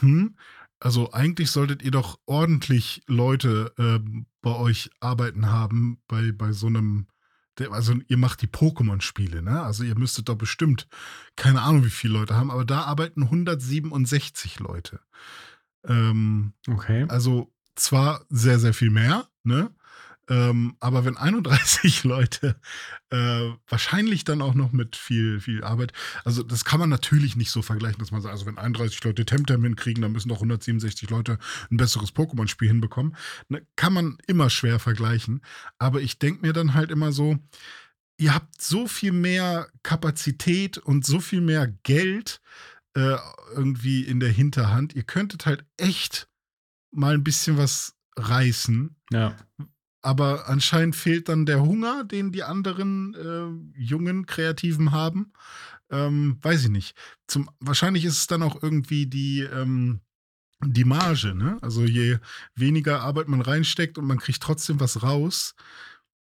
hm, 0.00 0.36
also 0.80 1.12
eigentlich 1.12 1.50
solltet 1.50 1.82
ihr 1.82 1.92
doch 1.92 2.18
ordentlich 2.26 3.02
Leute 3.06 3.72
ähm, 3.78 4.26
bei 4.40 4.54
euch 4.54 4.90
arbeiten 5.00 5.46
haben, 5.48 6.02
bei, 6.08 6.32
bei 6.32 6.52
so 6.52 6.66
einem, 6.66 7.06
also 7.70 7.94
ihr 8.08 8.16
macht 8.16 8.42
die 8.42 8.48
Pokémon-Spiele, 8.48 9.42
ne? 9.42 9.62
Also 9.62 9.84
ihr 9.84 9.96
müsstet 9.96 10.28
doch 10.28 10.34
bestimmt, 10.36 10.88
keine 11.36 11.62
Ahnung, 11.62 11.84
wie 11.84 11.90
viele 11.90 12.14
Leute 12.14 12.34
haben, 12.34 12.50
aber 12.50 12.64
da 12.64 12.82
arbeiten 12.82 13.22
167 13.22 14.58
Leute. 14.58 15.00
Ähm, 15.86 16.52
Okay. 16.68 17.06
also 17.08 17.52
zwar 17.76 18.24
sehr, 18.28 18.58
sehr 18.58 18.74
viel 18.74 18.90
mehr, 18.90 19.28
ne? 19.44 19.70
Ähm, 20.28 20.76
aber 20.78 21.04
wenn 21.04 21.16
31 21.16 22.04
Leute 22.04 22.56
äh, 23.10 23.50
wahrscheinlich 23.68 24.24
dann 24.24 24.40
auch 24.40 24.54
noch 24.54 24.72
mit 24.72 24.96
viel, 24.96 25.40
viel 25.40 25.64
Arbeit, 25.64 25.92
also 26.24 26.42
das 26.42 26.64
kann 26.64 26.80
man 26.80 26.88
natürlich 26.88 27.34
nicht 27.34 27.50
so 27.50 27.60
vergleichen, 27.60 27.98
dass 27.98 28.12
man 28.12 28.22
sagt, 28.22 28.32
also 28.32 28.46
wenn 28.46 28.58
31 28.58 29.02
Leute 29.04 29.24
Temtem 29.24 29.64
hinkriegen, 29.64 30.02
dann 30.02 30.12
müssen 30.12 30.28
doch 30.28 30.36
167 30.36 31.10
Leute 31.10 31.38
ein 31.70 31.76
besseres 31.76 32.14
Pokémon-Spiel 32.14 32.68
hinbekommen. 32.68 33.16
Ne, 33.48 33.66
kann 33.76 33.92
man 33.92 34.18
immer 34.26 34.48
schwer 34.48 34.78
vergleichen. 34.78 35.42
Aber 35.78 36.00
ich 36.00 36.18
denke 36.18 36.46
mir 36.46 36.52
dann 36.52 36.74
halt 36.74 36.90
immer 36.90 37.12
so, 37.12 37.38
ihr 38.16 38.34
habt 38.34 38.62
so 38.62 38.86
viel 38.86 39.12
mehr 39.12 39.68
Kapazität 39.82 40.78
und 40.78 41.04
so 41.04 41.18
viel 41.18 41.40
mehr 41.40 41.66
Geld 41.82 42.40
äh, 42.94 43.16
irgendwie 43.54 44.02
in 44.02 44.20
der 44.20 44.30
Hinterhand. 44.30 44.94
Ihr 44.94 45.02
könntet 45.02 45.46
halt 45.46 45.64
echt 45.76 46.28
mal 46.92 47.14
ein 47.14 47.24
bisschen 47.24 47.56
was 47.56 47.96
reißen. 48.16 48.96
Ja. 49.10 49.36
Aber 50.02 50.48
anscheinend 50.48 50.96
fehlt 50.96 51.28
dann 51.28 51.46
der 51.46 51.62
Hunger, 51.62 52.04
den 52.04 52.32
die 52.32 52.42
anderen 52.42 53.14
äh, 53.14 53.80
jungen 53.80 54.26
Kreativen 54.26 54.90
haben. 54.90 55.32
Ähm, 55.90 56.38
weiß 56.42 56.64
ich 56.64 56.70
nicht. 56.70 56.96
Zum, 57.28 57.48
wahrscheinlich 57.60 58.04
ist 58.04 58.16
es 58.18 58.26
dann 58.26 58.42
auch 58.42 58.62
irgendwie 58.62 59.06
die, 59.06 59.40
ähm, 59.40 60.00
die 60.64 60.84
Marge, 60.84 61.34
ne? 61.34 61.58
Also 61.60 61.84
je 61.84 62.18
weniger 62.54 63.02
Arbeit 63.02 63.28
man 63.28 63.40
reinsteckt 63.40 63.98
und 63.98 64.06
man 64.06 64.18
kriegt 64.18 64.42
trotzdem 64.42 64.80
was 64.80 65.02
raus, 65.02 65.54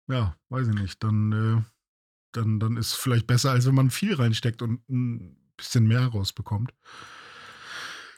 ja, 0.07 0.35
weiß 0.49 0.67
ich 0.69 0.73
nicht, 0.73 1.03
dann, 1.03 1.31
äh, 1.31 1.61
dann, 2.31 2.59
dann 2.59 2.77
ist 2.77 2.87
es 2.87 2.93
vielleicht 2.95 3.27
besser, 3.27 3.51
als 3.51 3.65
wenn 3.65 3.75
man 3.75 3.91
viel 3.91 4.15
reinsteckt 4.15 4.61
und 4.61 4.81
ein 4.89 5.37
bisschen 5.55 5.87
mehr 5.87 6.05
rausbekommt. 6.07 6.73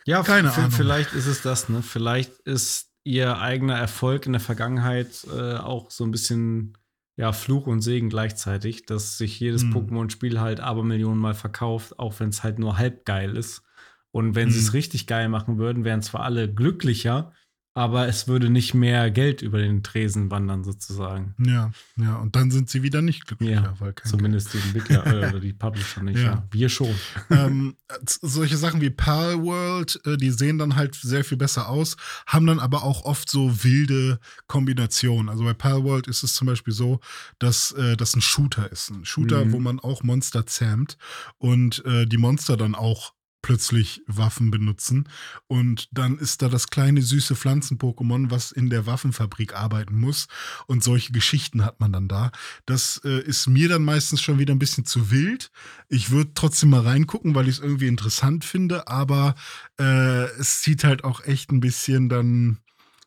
Ja, 0.06 0.24
Keine 0.24 0.52
Ahnung. 0.52 0.72
Vielleicht 0.72 1.14
ist 1.14 1.28
es 1.28 1.42
das, 1.42 1.70
ne? 1.70 1.84
Vielleicht 1.84 2.40
ist 2.40 2.91
ihr 3.04 3.40
eigener 3.40 3.78
Erfolg 3.78 4.26
in 4.26 4.34
der 4.34 4.42
Vergangenheit 4.42 5.26
äh, 5.34 5.56
auch 5.56 5.92
so 5.92 6.04
ein 6.04 6.12
bisschen 6.12 6.78
ja, 7.18 7.34
Fluch 7.34 7.68
und 7.68 7.82
Segen 7.82 8.10
gleichzeitig, 8.10 8.86
dass 8.86 9.18
sich 9.18 9.40
jedes 9.40 9.64
Hm. 9.64 9.74
Pokémon-Spiel 9.74 10.40
halt 10.40 10.60
Abermillionen 10.60 11.20
Mal 11.20 11.34
verkauft, 11.34 12.00
auch 12.00 12.20
wenn 12.20 12.30
es 12.30 12.44
halt 12.44 12.60
nur 12.60 12.78
halb 12.78 13.06
geil 13.06 13.38
ist. 13.38 13.64
Und 14.12 14.36
wenn 14.36 14.50
sie 14.50 14.60
es 14.60 14.74
richtig 14.74 15.08
geil 15.08 15.30
machen 15.30 15.58
würden, 15.58 15.86
wären 15.86 16.02
zwar 16.02 16.24
alle 16.24 16.54
glücklicher, 16.54 17.32
aber 17.74 18.08
es 18.08 18.28
würde 18.28 18.50
nicht 18.50 18.74
mehr 18.74 19.10
Geld 19.12 19.42
über 19.42 19.60
den 19.60 19.82
Tresen 19.84 20.30
wandern, 20.30 20.64
sozusagen. 20.64 21.36
Ja, 21.40 21.72
ja, 21.98 22.18
und 22.18 22.36
dann 22.36 22.52
sind 22.52 22.70
sie 22.70 22.84
wieder 22.84 23.02
nicht 23.02 23.26
glücklicher, 23.28 23.54
Ja, 23.64 23.74
weil 23.80 23.94
kein 23.94 24.10
Zumindest 24.10 24.54
die 24.54 24.58
Entwickler 24.58 25.06
äh, 25.08 25.28
oder 25.30 25.40
die 25.40 25.54
Publisher 25.54 26.04
nicht. 26.04 26.18
Ja. 26.20 26.24
Ja. 26.26 26.48
Wir 26.52 26.68
schon. 26.70 26.94
ähm, 27.30 27.76
solche 28.06 28.58
Sachen 28.58 28.82
wie 28.82 28.90
Pearl 28.90 29.42
World, 29.42 30.02
äh, 30.06 30.18
die 30.18 30.32
sehen 30.32 30.58
dann 30.58 30.76
halt 30.76 30.96
sehr 30.96 31.24
viel 31.24 31.38
besser 31.38 31.70
aus, 31.70 31.96
haben 32.28 32.46
dann 32.46 32.60
aber 32.60 32.84
auch 32.84 33.06
oft 33.06 33.30
so 33.30 33.64
wilde 33.64 34.20
Kombinationen. 34.48 35.30
Also 35.30 35.44
bei 35.44 35.54
Pearl 35.54 35.84
World 35.84 36.08
ist 36.08 36.24
es 36.24 36.34
zum 36.36 36.48
Beispiel 36.48 36.74
so, 36.74 37.00
dass 37.40 37.72
äh, 37.72 37.96
das 37.96 38.16
ein 38.16 38.22
Shooter 38.22 38.72
ist. 38.72 38.90
Ein 38.92 39.06
Shooter, 39.06 39.46
Mhm. 39.46 39.52
wo 39.54 39.60
man 39.60 39.80
auch 39.80 40.04
Monster 40.04 40.46
zähmt 40.46 40.98
und 41.38 41.84
äh, 41.86 42.06
die 42.06 42.18
Monster 42.18 42.58
dann 42.58 42.76
auch 42.76 43.14
plötzlich 43.42 44.02
Waffen 44.08 44.52
benutzen. 44.52 45.10
Und 45.48 45.90
dann 45.92 46.18
ist 46.18 46.42
da 46.42 46.50
das 46.50 46.68
kleine 46.68 47.02
süße 47.02 47.36
Pflanzen-Pokémon, 47.36 48.32
was 48.32 48.52
in 48.52 48.70
der 48.70 48.86
Waffenfabrik 48.86 49.56
arbeiten 49.56 50.00
muss. 50.00 50.28
Und 50.68 50.84
solche 50.84 51.12
Geschichten 51.12 51.66
hat 51.66 51.80
man 51.80 51.92
dann 51.92 52.08
da. 52.08 52.32
Das 52.66 53.02
äh, 53.04 53.22
ist 53.22 53.48
mir 53.48 53.70
dann 53.70 53.84
meistens 53.84 54.22
schon 54.22 54.40
wieder 54.40 54.54
ein 54.54 54.60
bisschen 54.60 54.86
zu 54.86 55.12
wild. 55.12 55.52
Ich 55.90 56.12
würde 56.12 56.32
trotzdem 56.34 56.70
mal 56.70 56.82
reingucken, 56.82 57.36
weil 57.36 57.48
ich 57.48 57.56
es 57.56 57.62
irgendwie 57.62 57.88
interessant 57.88 58.46
finde, 58.46 58.88
aber 58.88 59.36
äh, 59.80 60.26
es 60.40 60.62
sieht 60.62 60.84
halt 60.84 61.04
auch 61.04 61.24
echt 61.26 61.52
ein 61.52 61.60
bisschen 61.60 62.10
dann, 62.10 62.60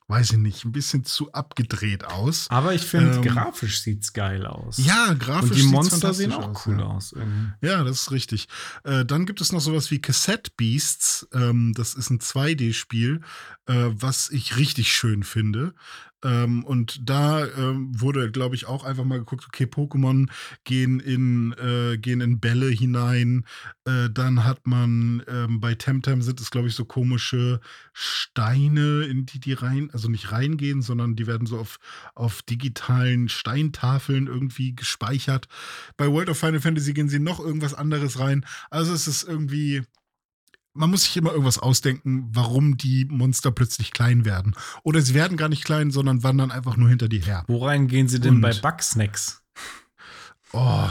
weiß 0.08 0.32
ich 0.32 0.38
nicht, 0.38 0.64
ein 0.64 0.72
bisschen 0.72 1.04
zu 1.04 1.32
abgedreht 1.32 2.04
aus. 2.04 2.46
Aber 2.50 2.74
ich 2.74 2.82
finde, 2.82 3.16
Ähm, 3.16 3.22
grafisch 3.22 3.80
sieht's 3.80 4.12
geil 4.12 4.46
aus. 4.46 4.76
Ja, 4.78 5.14
grafisch 5.14 5.50
Und 5.50 5.56
die 5.58 5.62
Monster 5.64 6.12
sehen 6.12 6.32
auch 6.32 6.66
cool 6.66 6.78
ja. 6.78 6.84
aus. 6.86 7.12
irgendwie. 7.12 7.66
Ja, 7.66 7.84
das 7.84 8.02
ist 8.02 8.10
richtig. 8.10 8.48
Äh, 8.84 9.04
dann 9.06 9.24
gibt 9.24 9.40
es 9.40 9.52
noch 9.52 9.60
sowas 9.60 9.90
wie 9.90 10.00
Cassette 10.00 10.50
Beasts. 10.56 11.26
Ähm, 11.32 11.72
das 11.74 11.94
ist 11.94 12.10
ein 12.10 12.18
2D-Spiel, 12.20 13.22
äh, 13.66 13.74
was 13.90 14.28
ich 14.30 14.56
richtig 14.56 14.92
schön 14.92 15.22
finde. 15.22 15.74
Ähm, 16.24 16.64
und 16.64 17.08
da 17.08 17.46
ähm, 17.46 18.00
wurde, 18.00 18.30
glaube 18.30 18.54
ich, 18.54 18.66
auch 18.66 18.84
einfach 18.84 19.04
mal 19.04 19.18
geguckt, 19.18 19.44
okay, 19.46 19.64
Pokémon 19.64 20.28
gehen 20.64 20.98
in, 20.98 21.52
äh, 21.52 21.98
gehen 21.98 22.20
in 22.20 22.40
Bälle 22.40 22.68
hinein. 22.68 23.44
Äh, 23.84 24.08
dann 24.10 24.44
hat 24.44 24.66
man 24.66 25.22
ähm, 25.28 25.60
bei 25.60 25.74
Temtem 25.74 26.22
sind 26.22 26.40
es, 26.40 26.50
glaube 26.50 26.68
ich, 26.68 26.74
so 26.74 26.86
komische 26.86 27.60
Steine, 27.92 29.04
in 29.04 29.26
die 29.26 29.38
die 29.38 29.52
rein, 29.52 29.90
also 29.92 30.08
nicht 30.08 30.32
reingehen, 30.32 30.80
sondern 30.80 31.14
die 31.14 31.26
werden 31.26 31.46
so 31.46 31.58
auf, 31.58 31.78
auf 32.14 32.42
digitalen 32.42 33.28
Steintafeln 33.28 34.26
irgendwie 34.26 34.74
gespeichert. 34.74 35.46
Bei 35.96 36.10
World 36.10 36.30
of 36.30 36.38
Final 36.38 36.60
Fantasy 36.60 36.94
gehen 36.94 37.10
sie 37.10 37.18
noch 37.18 37.38
irgendwas 37.38 37.74
anderes 37.74 38.18
rein. 38.18 38.46
Also 38.70 38.94
es 38.94 39.06
ist 39.06 39.24
irgendwie 39.24 39.82
man 40.74 40.90
muss 40.90 41.04
sich 41.04 41.16
immer 41.16 41.30
irgendwas 41.30 41.58
ausdenken, 41.58 42.28
warum 42.32 42.76
die 42.76 43.06
Monster 43.06 43.50
plötzlich 43.52 43.92
klein 43.92 44.24
werden. 44.24 44.54
Oder 44.82 45.00
sie 45.00 45.14
werden 45.14 45.36
gar 45.36 45.48
nicht 45.48 45.64
klein, 45.64 45.90
sondern 45.90 46.22
wandern 46.22 46.50
einfach 46.50 46.76
nur 46.76 46.88
hinter 46.88 47.08
die 47.08 47.20
her. 47.20 47.44
Worein 47.46 47.86
gehen 47.88 48.08
sie 48.08 48.20
denn 48.20 48.36
Und- 48.36 48.40
bei 48.40 48.52
Bugsnacks? 48.52 49.42
Oh, 50.52 50.88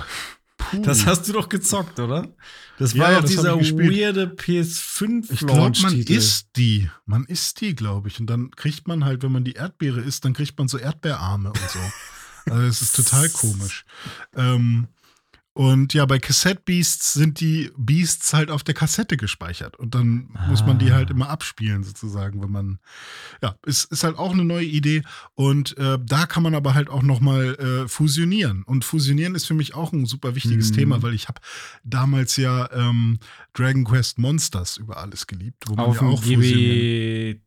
puh. 0.58 0.82
Das 0.82 1.06
hast 1.06 1.28
du 1.28 1.34
doch 1.34 1.50
gezockt, 1.50 2.00
oder? 2.00 2.34
Das 2.80 2.98
war 2.98 3.12
ja, 3.12 3.22
doch 3.22 3.28
dieser 3.28 3.56
weirde 3.56 4.26
PS5 4.36 5.32
ich 5.32 5.40
glaube, 5.40 5.78
man 5.82 5.94
isst 6.00 6.48
die. 6.56 6.90
Man 7.06 7.26
isst 7.26 7.62
die, 7.62 7.76
glaube 7.76 8.08
ich. 8.08 8.20
Und 8.20 8.28
dann 8.28 8.52
kriegt 8.52 8.88
man 8.88 9.06
halt, 9.06 9.24
wenn 9.24 9.32
man 9.32 9.44
die 9.44 9.54
Erdbeere 9.54 10.02
isst, 10.02 10.26
dann 10.26 10.34
kriegt 10.34 10.58
man 10.58 10.68
so 10.68 10.78
Erdbeerarme 10.78 11.50
und 11.50 11.70
so. 11.70 11.80
Also 12.46 12.64
es 12.64 12.82
ist 12.82 12.96
total 12.98 13.30
komisch. 13.30 13.86
Ähm, 14.36 14.90
und 15.54 15.94
ja, 15.94 16.06
bei 16.06 16.20
Cassette 16.20 16.62
Beasts 16.66 17.14
sind 17.14 17.40
die 17.40 17.72
Beasts 17.78 18.34
halt 18.34 18.50
auf 18.50 18.64
der 18.64 18.74
Kassette 18.74 19.18
gespeichert. 19.18 19.78
Und 19.78 19.94
dann 19.96 20.30
muss 20.50 20.66
man 20.66 20.80
die 20.80 20.92
Ah. 20.92 20.96
halt 20.96 21.10
immer 21.12 21.30
abspielen, 21.30 21.84
sozusagen, 21.84 22.42
wenn 22.42 22.52
man. 22.52 22.80
Ja, 23.42 23.56
ist, 23.66 23.92
ist 23.92 24.04
halt 24.04 24.18
auch 24.18 24.34
eine 24.34 24.44
neue 24.46 24.66
Idee. 24.66 25.04
Und 25.36 25.78
äh, 25.78 25.98
da 26.04 26.26
kann 26.26 26.44
man 26.44 26.56
aber 26.56 26.74
halt 26.74 26.90
auch 26.90 27.04
nochmal 27.04 27.56
äh, 27.56 27.88
fusionieren. 27.88 28.64
Und 28.64 28.84
fusionieren 28.84 29.36
ist 29.36 29.46
für 29.46 29.54
mich 29.54 29.76
auch 29.76 29.94
ein 29.94 30.06
super 30.06 30.36
wichtiges 30.36 30.72
Mhm. 30.72 30.76
Thema, 30.76 31.02
weil 31.04 31.14
ich 31.14 31.28
habe 31.28 31.40
damals 31.84 32.36
ja 32.38 32.72
ähm, 32.72 33.20
Dragon 33.54 33.84
Quest 33.84 34.18
Monsters 34.18 34.78
über 34.78 34.98
alles 34.98 35.28
geliebt, 35.28 35.64
wo 35.68 35.76
man 35.76 35.86
Auf 35.86 36.02
ja 36.02 36.08
auch. 36.08 36.24
GBC? 36.24 37.40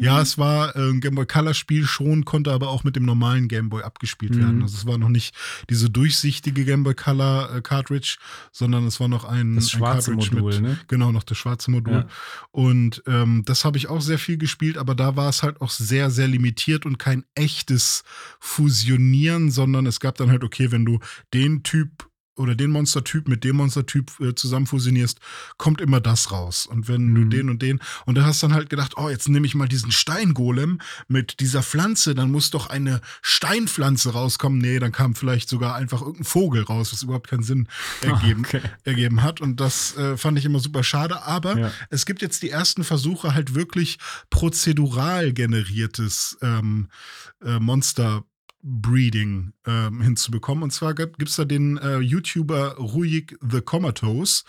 Ja, 0.00 0.20
es 0.20 0.38
war 0.38 0.74
äh, 0.76 0.90
ein 0.90 1.00
Game 1.00 1.14
Boy 1.14 1.26
Color 1.26 1.54
Spiel 1.54 1.86
schon, 1.86 2.24
konnte 2.24 2.52
aber 2.52 2.68
auch 2.68 2.84
mit 2.84 2.96
dem 2.96 3.04
normalen 3.04 3.48
Game 3.48 3.68
Boy 3.68 3.82
abgespielt 3.82 4.34
Mhm. 4.34 4.38
werden. 4.40 4.62
Also 4.62 4.76
es 4.76 4.86
war 4.86 4.98
noch 4.98 5.08
nicht 5.08 5.34
diese 5.70 5.90
durchsichtige 5.90 6.64
Game 6.64 6.82
Boy 6.82 6.87
Color 6.94 7.56
äh, 7.56 7.60
Cartridge, 7.60 8.18
sondern 8.52 8.86
es 8.86 9.00
war 9.00 9.08
noch 9.08 9.24
ein, 9.24 9.56
Das 9.56 9.66
ein 9.66 9.68
schwarze 9.68 10.12
Cartridge 10.12 10.34
Modul, 10.34 10.60
mit, 10.60 10.62
ne? 10.62 10.78
Genau, 10.88 11.12
noch 11.12 11.24
das 11.24 11.38
schwarze 11.38 11.70
Modul. 11.70 11.94
Ja. 11.94 12.06
Und 12.50 13.02
ähm, 13.06 13.42
das 13.44 13.64
habe 13.64 13.78
ich 13.78 13.88
auch 13.88 14.00
sehr 14.00 14.18
viel 14.18 14.38
gespielt, 14.38 14.78
aber 14.78 14.94
da 14.94 15.16
war 15.16 15.28
es 15.28 15.42
halt 15.42 15.60
auch 15.60 15.70
sehr, 15.70 16.10
sehr 16.10 16.28
limitiert 16.28 16.86
und 16.86 16.98
kein 16.98 17.24
echtes 17.34 18.04
Fusionieren, 18.40 19.50
sondern 19.50 19.86
es 19.86 20.00
gab 20.00 20.16
dann 20.16 20.30
halt, 20.30 20.44
okay, 20.44 20.72
wenn 20.72 20.84
du 20.84 20.98
den 21.32 21.62
Typ 21.62 22.07
oder 22.38 22.54
den 22.54 22.70
Monstertyp 22.70 23.28
mit 23.28 23.44
dem 23.44 23.56
Monstertyp 23.56 24.12
äh, 24.20 24.34
zusammen 24.34 24.66
fusionierst, 24.66 25.18
kommt 25.56 25.80
immer 25.80 26.00
das 26.00 26.30
raus. 26.32 26.66
Und 26.66 26.88
wenn 26.88 27.14
du 27.14 27.20
Mhm. 27.22 27.30
den 27.30 27.50
und 27.50 27.62
den, 27.62 27.80
und 28.06 28.14
da 28.16 28.24
hast 28.24 28.42
dann 28.42 28.54
halt 28.54 28.70
gedacht, 28.70 28.94
oh, 28.96 29.08
jetzt 29.08 29.28
nehme 29.28 29.46
ich 29.46 29.54
mal 29.54 29.68
diesen 29.68 29.92
Steingolem 29.92 30.80
mit 31.08 31.40
dieser 31.40 31.62
Pflanze, 31.62 32.14
dann 32.14 32.30
muss 32.30 32.50
doch 32.50 32.68
eine 32.68 33.00
Steinpflanze 33.22 34.12
rauskommen. 34.12 34.58
Nee, 34.58 34.78
dann 34.78 34.92
kam 34.92 35.14
vielleicht 35.14 35.48
sogar 35.48 35.74
einfach 35.74 36.00
irgendein 36.00 36.24
Vogel 36.24 36.62
raus, 36.62 36.92
was 36.92 37.02
überhaupt 37.02 37.28
keinen 37.28 37.42
Sinn 37.42 37.68
ergeben, 38.02 38.42
Okay. 38.46 38.60
ergeben 38.84 39.22
hat. 39.22 39.40
Und 39.40 39.60
das 39.60 39.96
äh, 39.96 40.16
fand 40.16 40.38
ich 40.38 40.44
immer 40.44 40.60
super 40.60 40.82
schade. 40.84 41.22
Aber 41.22 41.58
Ja. 41.58 41.70
es 41.90 42.06
gibt 42.06 42.22
jetzt 42.22 42.42
die 42.42 42.50
ersten 42.50 42.84
Versuche, 42.84 43.34
halt 43.34 43.54
wirklich 43.54 43.98
prozedural 44.30 45.32
generiertes 45.32 46.38
ähm, 46.42 46.88
äh, 47.44 47.58
Monster. 47.58 48.24
Breeding 48.62 49.52
ähm, 49.66 50.02
hinzubekommen. 50.02 50.64
Und 50.64 50.72
zwar 50.72 50.94
gibt 50.94 51.28
es 51.28 51.36
da 51.36 51.44
den 51.44 51.78
äh, 51.78 51.98
YouTuber 51.98 52.76
Ruhig 52.76 53.36
the 53.40 53.60
Comatose. 53.60 54.44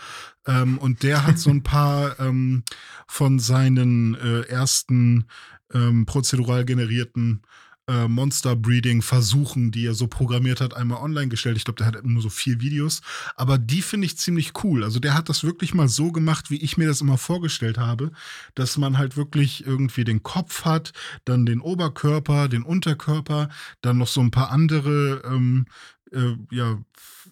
Ähm, 0.47 0.77
und 0.77 1.03
der 1.03 1.25
hat 1.25 1.37
so 1.39 1.49
ein 1.49 1.63
paar 1.63 2.19
ähm, 2.19 2.63
von 3.07 3.39
seinen 3.39 4.15
äh, 4.15 4.41
ersten 4.41 5.25
ähm, 5.73 6.05
prozedural 6.05 6.65
generierten 6.65 7.41
äh, 7.89 8.07
Monster-Breeding-Versuchen, 8.07 9.71
die 9.71 9.85
er 9.85 9.95
so 9.95 10.07
programmiert 10.07 10.61
hat, 10.61 10.75
einmal 10.75 11.01
online 11.01 11.27
gestellt. 11.27 11.57
Ich 11.57 11.65
glaube, 11.65 11.77
der 11.77 11.87
hat 11.87 12.05
nur 12.05 12.21
so 12.21 12.29
vier 12.29 12.61
Videos. 12.61 13.01
Aber 13.35 13.57
die 13.57 13.81
finde 13.81 14.05
ich 14.05 14.17
ziemlich 14.17 14.53
cool. 14.63 14.83
Also 14.83 14.99
der 14.99 15.15
hat 15.15 15.27
das 15.27 15.43
wirklich 15.43 15.73
mal 15.73 15.87
so 15.87 16.11
gemacht, 16.11 16.51
wie 16.51 16.57
ich 16.57 16.77
mir 16.77 16.87
das 16.87 17.01
immer 17.01 17.17
vorgestellt 17.17 17.79
habe, 17.79 18.11
dass 18.53 18.77
man 18.77 18.97
halt 18.97 19.17
wirklich 19.17 19.65
irgendwie 19.65 20.03
den 20.03 20.21
Kopf 20.21 20.65
hat, 20.65 20.93
dann 21.25 21.45
den 21.45 21.61
Oberkörper, 21.61 22.47
den 22.47 22.63
Unterkörper, 22.63 23.49
dann 23.81 23.97
noch 23.97 24.07
so 24.07 24.21
ein 24.21 24.31
paar 24.31 24.51
andere, 24.51 25.23
ähm, 25.25 25.65
äh, 26.11 26.35
ja, 26.51 26.77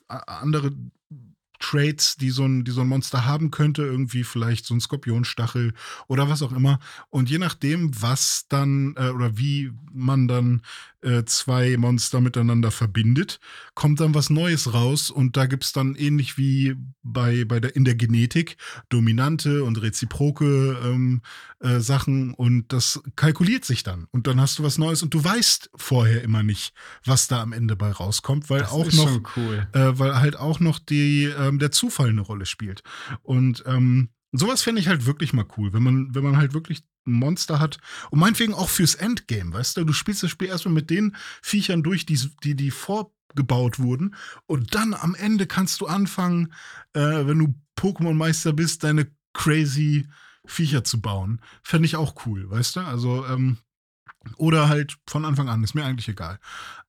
andere 0.08 0.72
Traits, 1.60 2.18
die 2.18 2.30
so, 2.30 2.46
ein, 2.46 2.64
die 2.64 2.72
so 2.72 2.82
ein 2.82 2.88
Monster 2.88 3.26
haben 3.26 3.52
könnte, 3.52 3.84
irgendwie 3.84 4.24
vielleicht 4.24 4.66
so 4.66 4.74
ein 4.74 4.82
Skorpionstachel 4.82 5.74
oder 6.08 6.30
was 6.30 6.42
auch 6.42 6.52
immer. 6.52 6.80
Und 7.10 7.30
je 7.30 7.38
nachdem, 7.38 7.92
was 8.02 8.46
dann 8.50 8.96
äh, 8.98 9.10
oder 9.10 9.38
wie 9.38 9.72
man 9.94 10.28
dann 10.28 10.62
äh, 11.02 11.26
zwei 11.26 11.78
Monster 11.78 12.22
miteinander 12.22 12.72
verbindet, 12.72 13.40
kommt 13.76 14.00
dann 14.00 14.16
was 14.16 14.30
Neues 14.30 14.74
raus. 14.74 15.10
Und 15.10 15.38
da 15.38 15.46
gibt 15.46 15.64
es 15.64 15.72
dann 15.72 15.96
ähnlich 15.96 16.38
wie 16.38 16.76
bei, 17.04 17.46
bei 17.46 17.60
der, 17.60 17.76
in 17.76 17.86
der 17.86 17.96
Genetik 17.96 18.58
dominante 18.90 19.64
und 19.64 19.82
reziproke 19.82 20.78
ähm, 20.84 21.22
äh, 21.60 21.80
Sachen. 21.80 22.34
Und 22.34 22.74
das 22.74 23.02
kalkuliert 23.16 23.64
sich 23.64 23.84
dann. 23.84 24.08
Und 24.12 24.28
dann 24.28 24.42
hast 24.42 24.60
du 24.60 24.64
was 24.64 24.78
Neues 24.78 25.04
und 25.04 25.14
du 25.14 25.24
weißt 25.24 25.70
vorher 25.76 26.24
immer 26.24 26.44
nicht, 26.44 26.74
was 27.06 27.28
da 27.28 27.42
am 27.42 27.54
Ende 27.54 27.76
bei 27.76 27.92
rauskommt, 27.92 28.50
weil 28.50 28.62
Das 28.62 28.72
auch 28.72 28.92
noch 28.92 29.22
cool. 29.38 29.68
äh, 29.74 30.00
weil 30.00 30.20
halt 30.20 30.36
auch 30.36 30.60
noch 30.60 30.80
die, 30.80 31.26
ähm, 31.48 31.60
der 31.60 31.72
Zufall 31.72 32.10
eine 32.10 32.22
Rolle 32.22 32.46
spielt. 32.46 32.84
Und 33.24 33.64
ähm, 33.66 34.10
sowas 34.32 34.62
fände 34.62 34.82
ich 34.82 34.88
halt 34.88 35.06
wirklich 35.06 35.34
mal 35.34 35.46
cool, 35.58 35.74
wenn 35.74 35.84
man, 35.84 36.16
wenn 36.16 36.24
man 36.24 36.38
halt 36.38 36.54
wirklich 36.54 36.84
ein 37.06 37.14
Monster 37.14 37.60
hat. 37.60 37.80
Und 38.12 38.20
meinetwegen 38.20 38.54
auch 38.54 38.70
fürs 38.70 38.96
Endgame, 38.96 39.54
weißt 39.54 39.78
du? 39.78 39.84
Du 39.84 39.94
spielst 39.94 40.24
das 40.24 40.32
Spiel 40.32 40.50
erstmal 40.50 40.74
mit 40.74 40.90
den 40.90 41.16
Viechern 41.42 41.84
durch, 41.84 42.06
die, 42.06 42.20
die, 42.44 42.56
die 42.56 42.72
vorgebaut 42.72 43.80
wurden. 43.80 44.16
Und 44.46 44.76
dann 44.76 44.94
am 44.94 45.16
Ende 45.16 45.48
kannst 45.48 45.82
du 45.82 45.88
anfangen, 45.88 46.54
äh, 46.94 47.00
wenn 47.00 47.40
du 47.40 47.56
Pokémon-Meister 47.78 48.54
bist, 48.54 48.84
deine 48.84 49.12
crazy 49.34 50.08
Viecher 50.46 50.84
zu 50.84 51.02
bauen. 51.02 51.42
Fände 51.62 51.86
ich 51.86 51.96
auch 51.96 52.26
cool, 52.26 52.50
weißt 52.50 52.78
du? 52.78 52.80
Also, 52.82 53.26
ähm, 53.26 53.58
oder 54.38 54.70
halt 54.70 54.98
von 55.08 55.26
Anfang 55.26 55.50
an, 55.50 55.64
ist 55.64 55.74
mir 55.74 55.86
eigentlich 55.86 56.08
egal. 56.08 56.40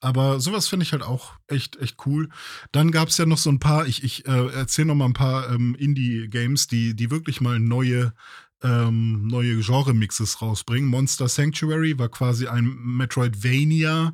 Aber 0.01 0.41
sowas 0.41 0.69
finde 0.69 0.85
ich 0.85 0.93
halt 0.93 1.03
auch 1.03 1.33
echt, 1.47 1.77
echt 1.77 2.07
cool. 2.07 2.29
Dann 2.73 2.91
gab 2.91 3.09
es 3.09 3.19
ja 3.19 3.27
noch 3.27 3.39
so 3.39 3.51
ein 3.51 3.59
paar, 3.59 3.87
ich, 3.87 4.05
ich 4.05 4.27
äh, 4.27 4.49
erzähle 4.49 4.89
noch 4.89 4.95
mal 4.95 5.07
ein 5.07 5.13
paar 5.13 5.51
ähm, 5.51 5.75
Indie-Games, 5.79 6.69
die, 6.69 6.95
die 6.95 7.11
wirklich 7.11 7.41
mal 7.41 7.59
neue, 7.59 8.13
ähm, 8.63 9.27
neue 9.27 9.61
Genre-Mixes 9.61 10.43
rausbringen. 10.43 10.89
Monster 10.89 11.29
Sanctuary 11.29 11.99
war 11.99 12.09
quasi 12.09 12.47
ein 12.47 12.77
Metroidvania 12.81 14.13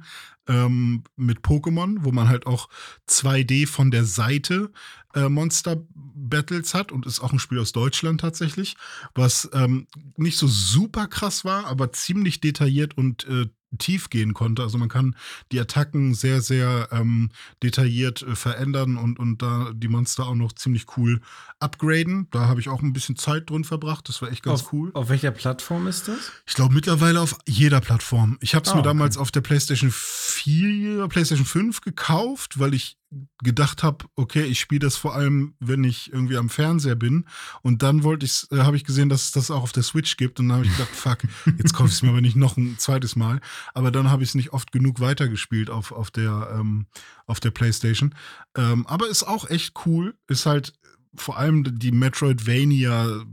ähm, 0.49 1.05
mit 1.17 1.41
Pokémon, 1.41 1.99
wo 2.01 2.13
man 2.13 2.29
halt 2.29 2.47
auch 2.47 2.69
2D 3.09 3.67
von 3.67 3.91
der 3.91 4.05
Seite 4.05 4.71
äh, 5.15 5.29
Monster 5.29 5.83
Battles 5.95 6.75
hat 6.75 6.93
und 6.93 7.07
ist 7.07 7.21
auch 7.21 7.33
ein 7.33 7.39
Spiel 7.39 7.59
aus 7.59 7.73
Deutschland 7.73 8.21
tatsächlich, 8.21 8.77
was 9.15 9.49
ähm, 9.53 9.87
nicht 10.17 10.39
so 10.39 10.47
super 10.47 11.07
krass 11.07 11.45
war, 11.45 11.67
aber 11.67 11.93
ziemlich 11.93 12.41
detailliert 12.41 12.97
und 12.97 13.27
äh, 13.27 13.47
tief 13.79 14.11
gehen 14.11 14.35
konnte. 14.35 14.63
Also 14.63 14.79
man 14.79 14.89
kann 14.89 15.17
die 15.53 15.59
Attacken 15.61 16.15
sehr, 16.15 16.41
sehr 16.41 16.89
ähm, 16.93 17.31
detailliert 17.63 18.23
äh, 18.23 18.37
verändern 18.37 18.97
und, 18.97 19.19
und 19.19 19.43
da 19.43 19.73
die 19.75 19.89
Monster 19.89 20.27
auch 20.27 20.35
noch 20.35 20.53
ziemlich 20.53 20.87
cool 20.97 21.21
upgraden. 21.59 22.29
Da 22.31 22.49
habe 22.49 22.61
ich 22.61 22.69
auch 22.69 22.83
ein 22.83 22.93
bisschen 22.93 23.17
Zeit 23.17 23.51
drin 23.51 23.65
verbracht. 23.65 24.09
Das 24.09 24.23
war 24.23 24.31
echt 24.31 24.43
ganz 24.43 24.63
auf, 24.63 24.73
cool. 24.73 24.91
Auf 24.95 25.09
welcher 25.09 25.31
Plattform 25.33 25.87
ist 25.87 26.09
das? 26.09 26.33
Ich 26.47 26.55
glaube 26.55 26.75
mittlerweile 26.75 27.21
auf 27.21 27.37
jeder 27.47 27.81
Plattform. 27.81 28.39
Ich 28.41 28.55
habe 28.55 28.65
es 28.65 28.71
Ah, 28.71 28.75
mir 28.75 28.81
okay. 28.81 28.89
damals 28.89 29.17
auf 29.17 29.31
der 29.31 29.41
PlayStation 29.41 29.91
4, 29.93 31.09
PlayStation 31.09 31.47
5 31.47 31.81
gekauft, 31.81 32.59
weil 32.59 32.75
ich 32.75 32.97
gedacht 33.43 33.83
habe, 33.83 34.05
okay, 34.17 34.45
ich 34.45 34.61
spiele 34.61 34.81
das 34.81 34.97
vor 34.97 35.15
allem, 35.15 35.55
wenn 35.61 35.85
ich 35.85 36.13
irgendwie 36.13 36.37
am 36.37 36.49
Fernseher 36.49 36.95
bin. 36.95 37.27
Und 37.63 37.83
dann 37.83 38.03
wollte 38.03 38.27
ich, 38.27 38.47
äh, 38.51 38.59
habe 38.59 38.77
ich 38.77 38.85
gesehen, 38.85 39.09
dass 39.09 39.25
es 39.25 39.33
das 39.33 39.51
auch 39.51 39.63
auf 39.63 39.73
der 39.73 39.83
Switch 39.83 40.17
gibt. 40.17 40.41
Und 40.41 40.49
dann 40.49 40.59
habe 40.59 40.67
ich 40.67 40.73
gedacht, 40.73 40.95
fuck, 40.95 41.19
jetzt 41.59 41.75
kaufe 41.75 41.89
ich 41.89 41.97
es 41.97 42.03
mir 42.03 42.11
aber 42.11 42.21
nicht 42.21 42.37
noch 42.37 42.57
ein 42.57 42.79
zweites 42.79 43.17
Mal. 43.17 43.41
Aber 43.75 43.91
dann 43.91 44.11
habe 44.11 44.23
ich 44.23 44.31
es 44.31 44.35
nicht 44.35 44.53
oft 44.53 44.73
genug 44.73 45.01
weitergespielt 45.01 45.71
auf, 45.71 45.93
auf, 45.93 46.11
der, 46.11 46.55
ähm, 46.59 46.87
auf 47.27 47.41
der 47.41 47.51
PlayStation. 47.51 48.15
Ähm, 48.57 48.87
aber 48.87 49.09
ist 49.09 49.25
auch 49.25 49.49
echt 49.49 49.75
cool. 49.87 50.15
Ist 50.29 50.47
halt 50.47 50.73
vor 51.17 51.39
allem 51.39 51.79
die 51.79 51.93
Metroidvania 51.93 53.25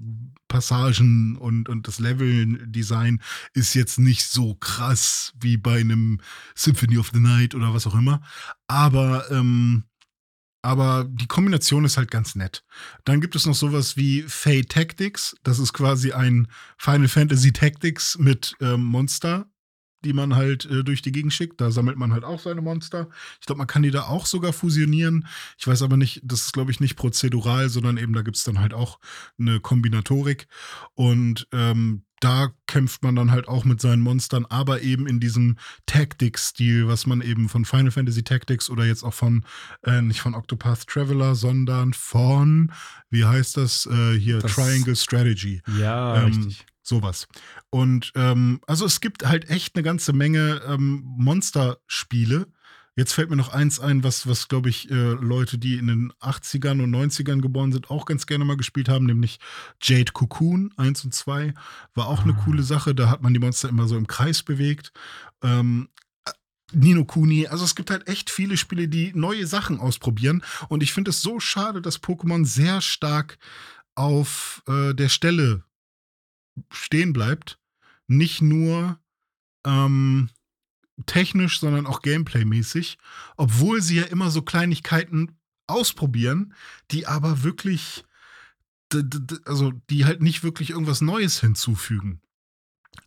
Passagen 0.52 1.38
und, 1.38 1.69
und 1.69 1.88
das 1.88 1.99
Level-Design 1.99 3.22
ist 3.53 3.73
jetzt 3.73 3.99
nicht 3.99 4.26
so 4.26 4.56
krass 4.56 5.32
wie 5.40 5.56
bei 5.56 5.80
einem 5.80 6.19
Symphony 6.56 6.98
of 6.98 7.11
the 7.14 7.22
Night 7.22 7.56
oder 7.56 7.73
was 7.73 7.88
auch 7.88 7.95
immer. 7.95 8.22
Aber, 8.68 9.32
ähm, 9.32 9.86
aber 10.61 11.06
die 11.10 11.28
Kombination 11.28 11.86
ist 11.86 11.95
halt 11.95 12.11
ganz 12.11 12.36
nett. 12.36 12.65
Dann 13.06 13.22
gibt 13.22 13.38
es 13.38 13.45
noch 13.45 13.56
sowas 13.56 13.95
wie 13.95 14.23
Fate 14.23 14.68
Tactics. 14.68 15.38
Das 15.44 15.57
ist 15.57 15.72
quasi 15.72 16.11
ein 16.11 16.49
Final 16.78 17.07
Fantasy 17.07 17.53
Tactics 17.53 18.18
mit 18.19 18.53
ähm, 18.60 18.84
Monster, 18.84 19.49
die 20.03 20.14
man 20.14 20.36
halt 20.36 20.65
äh, 20.65 20.84
durch 20.84 21.02
die 21.02 21.11
Gegend 21.11 21.34
schickt. 21.34 21.61
Da 21.61 21.72
sammelt 21.72 21.98
man 21.98 22.11
halt 22.14 22.23
auch 22.23 22.40
seine 22.40 22.61
Monster. 22.61 23.10
Ich 23.40 23.45
glaube, 23.45 23.60
man 23.60 23.68
kann 23.68 23.84
die 23.84 23.91
da 23.91 24.03
auch 24.03 24.26
sogar 24.26 24.53
fusionieren. 24.53 25.28
Ich 25.57 25.68
weiß 25.68 25.82
aber 25.82 25.98
nicht, 25.98 26.22
das 26.23 26.41
ist, 26.41 26.53
glaube 26.53 26.72
ich, 26.72 26.80
nicht 26.80 26.95
prozedural, 26.95 27.69
sondern 27.69 27.98
eben 27.98 28.14
da 28.14 28.22
gibt 28.22 28.38
es 28.38 28.44
dann 28.44 28.60
halt 28.60 28.73
auch 28.73 28.99
eine 29.40 29.60
Kombinatorik. 29.60 30.48
Und 30.95 31.48
ähm, 31.52 32.03
da 32.19 32.52
kämpft 32.68 33.02
man 33.03 33.15
dann 33.15 33.32
halt 33.32 33.48
auch 33.48 33.65
mit 33.65 33.82
seinen 33.82 34.02
Monstern, 34.02 34.45
aber 34.45 34.82
eben 34.84 35.07
in 35.07 35.19
diesem 35.19 35.57
Tactics-Stil, 35.88 36.88
was 36.88 37.06
man 37.06 37.22
eben 37.22 37.48
von 37.49 37.65
Final 37.65 37.91
Fantasy 37.91 38.23
Tactics 38.23 38.69
oder 38.69 38.86
jetzt 38.86 39.03
auch 39.03 39.14
von, 39.14 39.45
äh, 39.84 40.02
nicht 40.02 40.22
von 40.22 40.36
Octopath 40.36 40.88
Traveler, 40.88 41.36
sondern 41.36 41.94
von, 41.94 42.72
wie 43.10 43.26
heißt 43.26 43.57
das, 43.57 43.86
äh, 43.86 44.18
hier, 44.19 44.40
Das- 44.40 44.53
Triangle 44.53 44.95
Strategy. 44.95 45.61
Ja, 45.80 46.18
Ähm, 46.23 46.26
richtig. 46.26 46.65
Sowas. 46.91 47.30
Und 47.69 48.11
ähm, 48.15 48.59
also 48.68 48.85
es 48.85 48.99
gibt 48.99 49.26
halt 49.26 49.49
echt 49.49 49.77
eine 49.77 49.84
ganze 49.84 50.11
Menge 50.11 50.61
ähm, 50.68 51.03
Monsterspiele. 51.05 52.47
Jetzt 52.97 53.13
fällt 53.13 53.30
mir 53.30 53.38
noch 53.38 53.53
eins 53.53 53.80
ein, 53.80 54.03
was, 54.03 54.27
was 54.27 54.49
glaube 54.49 54.68
ich, 54.69 54.91
äh, 54.91 55.11
Leute, 55.13 55.57
die 55.57 55.77
in 55.77 55.88
den 55.88 56.11
80ern 56.19 56.84
und 56.84 56.91
90ern 56.93 57.39
geboren 57.39 57.72
sind, 57.72 57.89
auch 57.89 58.03
ganz 58.03 58.26
gerne 58.26 58.43
mal 58.43 58.57
gespielt 58.57 58.89
haben, 58.89 59.05
nämlich 59.05 59.39
Jade 59.81 60.11
Cocoon 60.11 60.73
1 60.76 61.05
und 61.05 61.13
2. 61.15 61.53
War 61.93 62.07
auch 62.07 62.23
eine 62.23 62.34
Ah. 62.34 62.41
coole 62.43 62.63
Sache. 62.63 62.93
Da 62.93 63.09
hat 63.09 63.22
man 63.22 63.34
die 63.34 63.39
Monster 63.39 63.69
immer 63.69 63.88
so 63.88 63.95
im 63.95 64.07
Kreis 64.07 64.43
bewegt. 64.43 64.91
Ähm, 65.41 65.88
Nino 66.73 67.05
Kuni, 67.05 67.47
also 67.47 67.63
es 67.63 67.76
gibt 67.76 67.89
halt 67.89 68.09
echt 68.09 68.30
viele 68.30 68.57
Spiele, 68.57 68.89
die 68.89 69.13
neue 69.15 69.47
Sachen 69.47 69.80
ausprobieren. 69.80 70.43
Und 70.68 70.84
ich 70.84 70.91
finde 70.91 71.11
es 71.11 71.22
so 71.22 71.39
schade, 71.39 71.81
dass 71.81 72.03
Pokémon 72.03 72.45
sehr 72.45 72.81
stark 72.81 73.38
auf 73.95 74.61
äh, 74.68 74.93
der 74.93 75.09
Stelle 75.09 75.63
stehen 76.71 77.13
bleibt. 77.13 77.59
Nicht 78.07 78.41
nur 78.41 78.99
ähm, 79.65 80.29
technisch, 81.05 81.59
sondern 81.59 81.85
auch 81.85 82.01
Gameplay-mäßig. 82.01 82.97
Obwohl 83.38 83.81
sie 83.81 83.97
ja 83.97 84.03
immer 84.03 84.31
so 84.31 84.41
Kleinigkeiten 84.41 85.38
ausprobieren, 85.67 86.53
die 86.91 87.07
aber 87.07 87.43
wirklich, 87.43 88.03
also 89.45 89.71
die 89.89 90.05
halt 90.05 90.21
nicht 90.21 90.43
wirklich 90.43 90.71
irgendwas 90.71 91.01
Neues 91.01 91.39
hinzufügen. 91.39 92.21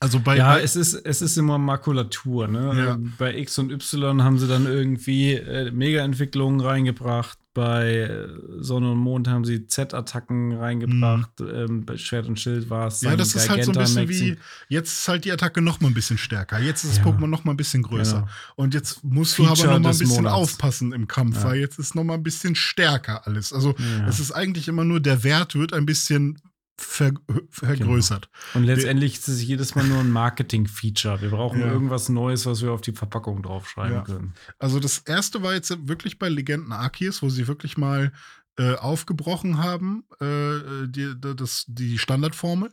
Also 0.00 0.20
bei, 0.20 0.36
ja, 0.36 0.54
bei 0.54 0.62
es 0.62 0.76
ist, 0.76 0.94
es 0.94 1.22
ist 1.22 1.36
immer 1.38 1.56
Makulatur. 1.58 2.46
Ne? 2.48 2.72
Ja. 2.76 2.94
Äh, 2.94 2.98
Bei 3.18 3.36
X 3.38 3.58
und 3.58 3.70
Y 3.70 4.22
haben 4.22 4.38
sie 4.38 4.46
dann 4.48 4.66
irgendwie 4.66 5.32
äh, 5.34 5.70
Mega-Entwicklungen 5.70 6.60
reingebracht. 6.60 7.38
Bei 7.54 8.00
äh, 8.00 8.28
Sonne 8.58 8.90
und 8.92 8.98
Mond 8.98 9.28
haben 9.28 9.44
sie 9.44 9.66
Z-Attacken 9.66 10.54
reingebracht. 10.56 11.30
Ähm, 11.40 11.86
bei 11.86 11.96
Schwert 11.96 12.26
und 12.26 12.38
Schild 12.40 12.68
war 12.68 12.88
es 12.88 13.00
Mhm. 13.02 13.08
ja, 13.10 13.16
das 13.16 13.34
ist 13.34 13.48
halt 13.48 13.64
so 13.64 13.70
ein 13.72 13.78
bisschen 13.78 14.08
wie, 14.08 14.36
jetzt 14.68 14.92
ist 14.92 15.08
halt 15.08 15.24
die 15.24 15.32
Attacke 15.32 15.60
noch 15.62 15.80
mal 15.80 15.88
ein 15.88 15.94
bisschen 15.94 16.18
stärker. 16.18 16.58
Jetzt 16.58 16.84
ist 16.84 16.98
das 16.98 16.98
Ja. 16.98 17.04
Pokémon 17.10 17.28
noch 17.28 17.44
mal 17.44 17.52
ein 17.52 17.56
bisschen 17.56 17.82
größer. 17.82 18.20
Genau. 18.22 18.28
Und 18.56 18.74
jetzt 18.74 19.04
musst 19.04 19.38
du 19.38 19.44
Feature 19.44 19.68
aber 19.68 19.78
noch 19.78 19.84
mal 19.84 19.90
ein 19.90 19.98
bisschen 19.98 20.16
Monats. 20.24 20.34
aufpassen 20.34 20.92
im 20.92 21.06
Kampf, 21.06 21.36
Ja. 21.36 21.44
weil 21.44 21.60
jetzt 21.60 21.78
ist 21.78 21.94
noch 21.94 22.04
mal 22.04 22.14
ein 22.14 22.22
bisschen 22.24 22.54
stärker 22.56 23.26
alles. 23.26 23.52
Also 23.52 23.74
es 24.08 24.18
ist 24.18 24.32
eigentlich 24.32 24.66
immer 24.68 24.84
nur, 24.84 25.00
der 25.00 25.22
Wert 25.22 25.54
wird 25.54 25.72
ein 25.72 25.86
bisschen 25.86 26.40
ver 26.76 27.12
vergrößert. 27.50 28.28
Und 28.54 28.64
letztendlich 28.64 29.14
ist 29.14 29.28
es 29.28 29.42
jedes 29.42 29.74
Mal 29.74 29.86
nur 29.86 30.00
ein 30.00 30.10
Marketing-Feature. 30.10 31.20
Wir 31.22 31.30
brauchen 31.30 31.60
Ja. 31.60 31.66
irgendwas 31.70 32.08
Neues, 32.08 32.46
was 32.46 32.62
wir 32.62 32.72
auf 32.72 32.80
die 32.80 32.92
Verpackung 32.92 33.42
draufschreiben 33.42 33.94
Ja. 33.96 34.02
können. 34.02 34.34
Also 34.58 34.80
das 34.80 34.98
erste 34.98 35.42
war 35.42 35.54
jetzt 35.54 35.88
wirklich 35.88 36.18
bei 36.18 36.28
Legenden 36.28 36.72
Arceus, 36.72 37.22
wo 37.22 37.28
sie 37.28 37.46
wirklich 37.48 37.76
mal 37.76 38.12
äh, 38.56 38.74
aufgebrochen 38.76 39.58
haben, 39.58 40.04
äh, 40.20 40.86
die, 40.86 41.12
das, 41.18 41.64
die 41.66 41.98
Standardformel. 41.98 42.70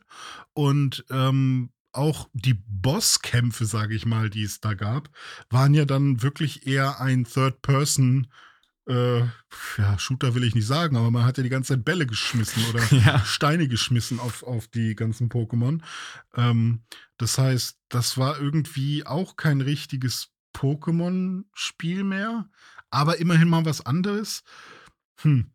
Und 0.53 1.03
ähm, 1.09 1.71
auch 1.91 2.29
die 2.33 2.53
Bosskämpfe, 2.67 3.65
sage 3.65 3.95
ich 3.95 4.05
mal, 4.05 4.29
die 4.29 4.43
es 4.43 4.59
da 4.59 4.75
gab, 4.75 5.09
waren 5.49 5.73
ja 5.73 5.85
dann 5.85 6.21
wirklich 6.21 6.67
eher 6.67 7.01
ein 7.01 7.25
Third-Person- 7.25 8.27
äh, 8.87 9.19
ja, 9.77 9.99
Shooter 9.99 10.33
will 10.33 10.43
ich 10.43 10.55
nicht 10.55 10.65
sagen, 10.65 10.97
aber 10.97 11.11
man 11.11 11.23
hat 11.23 11.37
ja 11.37 11.43
die 11.43 11.49
ganze 11.49 11.73
Zeit 11.73 11.85
Bälle 11.85 12.05
geschmissen 12.05 12.63
oder 12.69 12.83
Ja. 13.05 13.23
Steine 13.25 13.67
geschmissen 13.67 14.19
auf, 14.19 14.43
auf 14.43 14.67
die 14.67 14.95
ganzen 14.95 15.29
Pokémon. 15.29 15.81
Ähm, 16.35 16.81
das 17.17 17.37
heißt, 17.37 17.77
das 17.89 18.17
war 18.17 18.39
irgendwie 18.39 19.05
auch 19.05 19.35
kein 19.35 19.61
richtiges 19.61 20.29
Pokémon-Spiel 20.53 22.03
mehr, 22.03 22.49
aber 22.89 23.19
immerhin 23.19 23.49
mal 23.49 23.65
was 23.65 23.85
anderes. 23.85 24.43
Hm. 25.21 25.51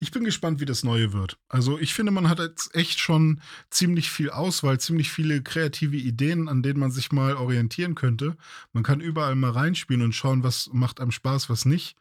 Ich 0.00 0.10
bin 0.10 0.24
gespannt, 0.24 0.58
wie 0.58 0.64
das 0.64 0.82
neue 0.82 1.12
wird. 1.12 1.38
Also 1.48 1.78
ich 1.78 1.94
finde, 1.94 2.10
man 2.10 2.28
hat 2.28 2.40
jetzt 2.40 2.74
echt 2.74 2.98
schon 2.98 3.40
ziemlich 3.70 4.10
viel 4.10 4.30
Auswahl, 4.30 4.80
ziemlich 4.80 5.12
viele 5.12 5.44
kreative 5.44 5.96
Ideen, 5.96 6.48
an 6.48 6.60
denen 6.64 6.80
man 6.80 6.90
sich 6.90 7.12
mal 7.12 7.36
orientieren 7.36 7.94
könnte. 7.94 8.36
Man 8.72 8.82
kann 8.82 9.00
überall 9.00 9.36
mal 9.36 9.52
reinspielen 9.52 10.02
und 10.02 10.12
schauen, 10.12 10.42
was 10.42 10.70
macht 10.72 11.00
einem 11.00 11.12
Spaß, 11.12 11.48
was 11.50 11.66
nicht. 11.66 11.96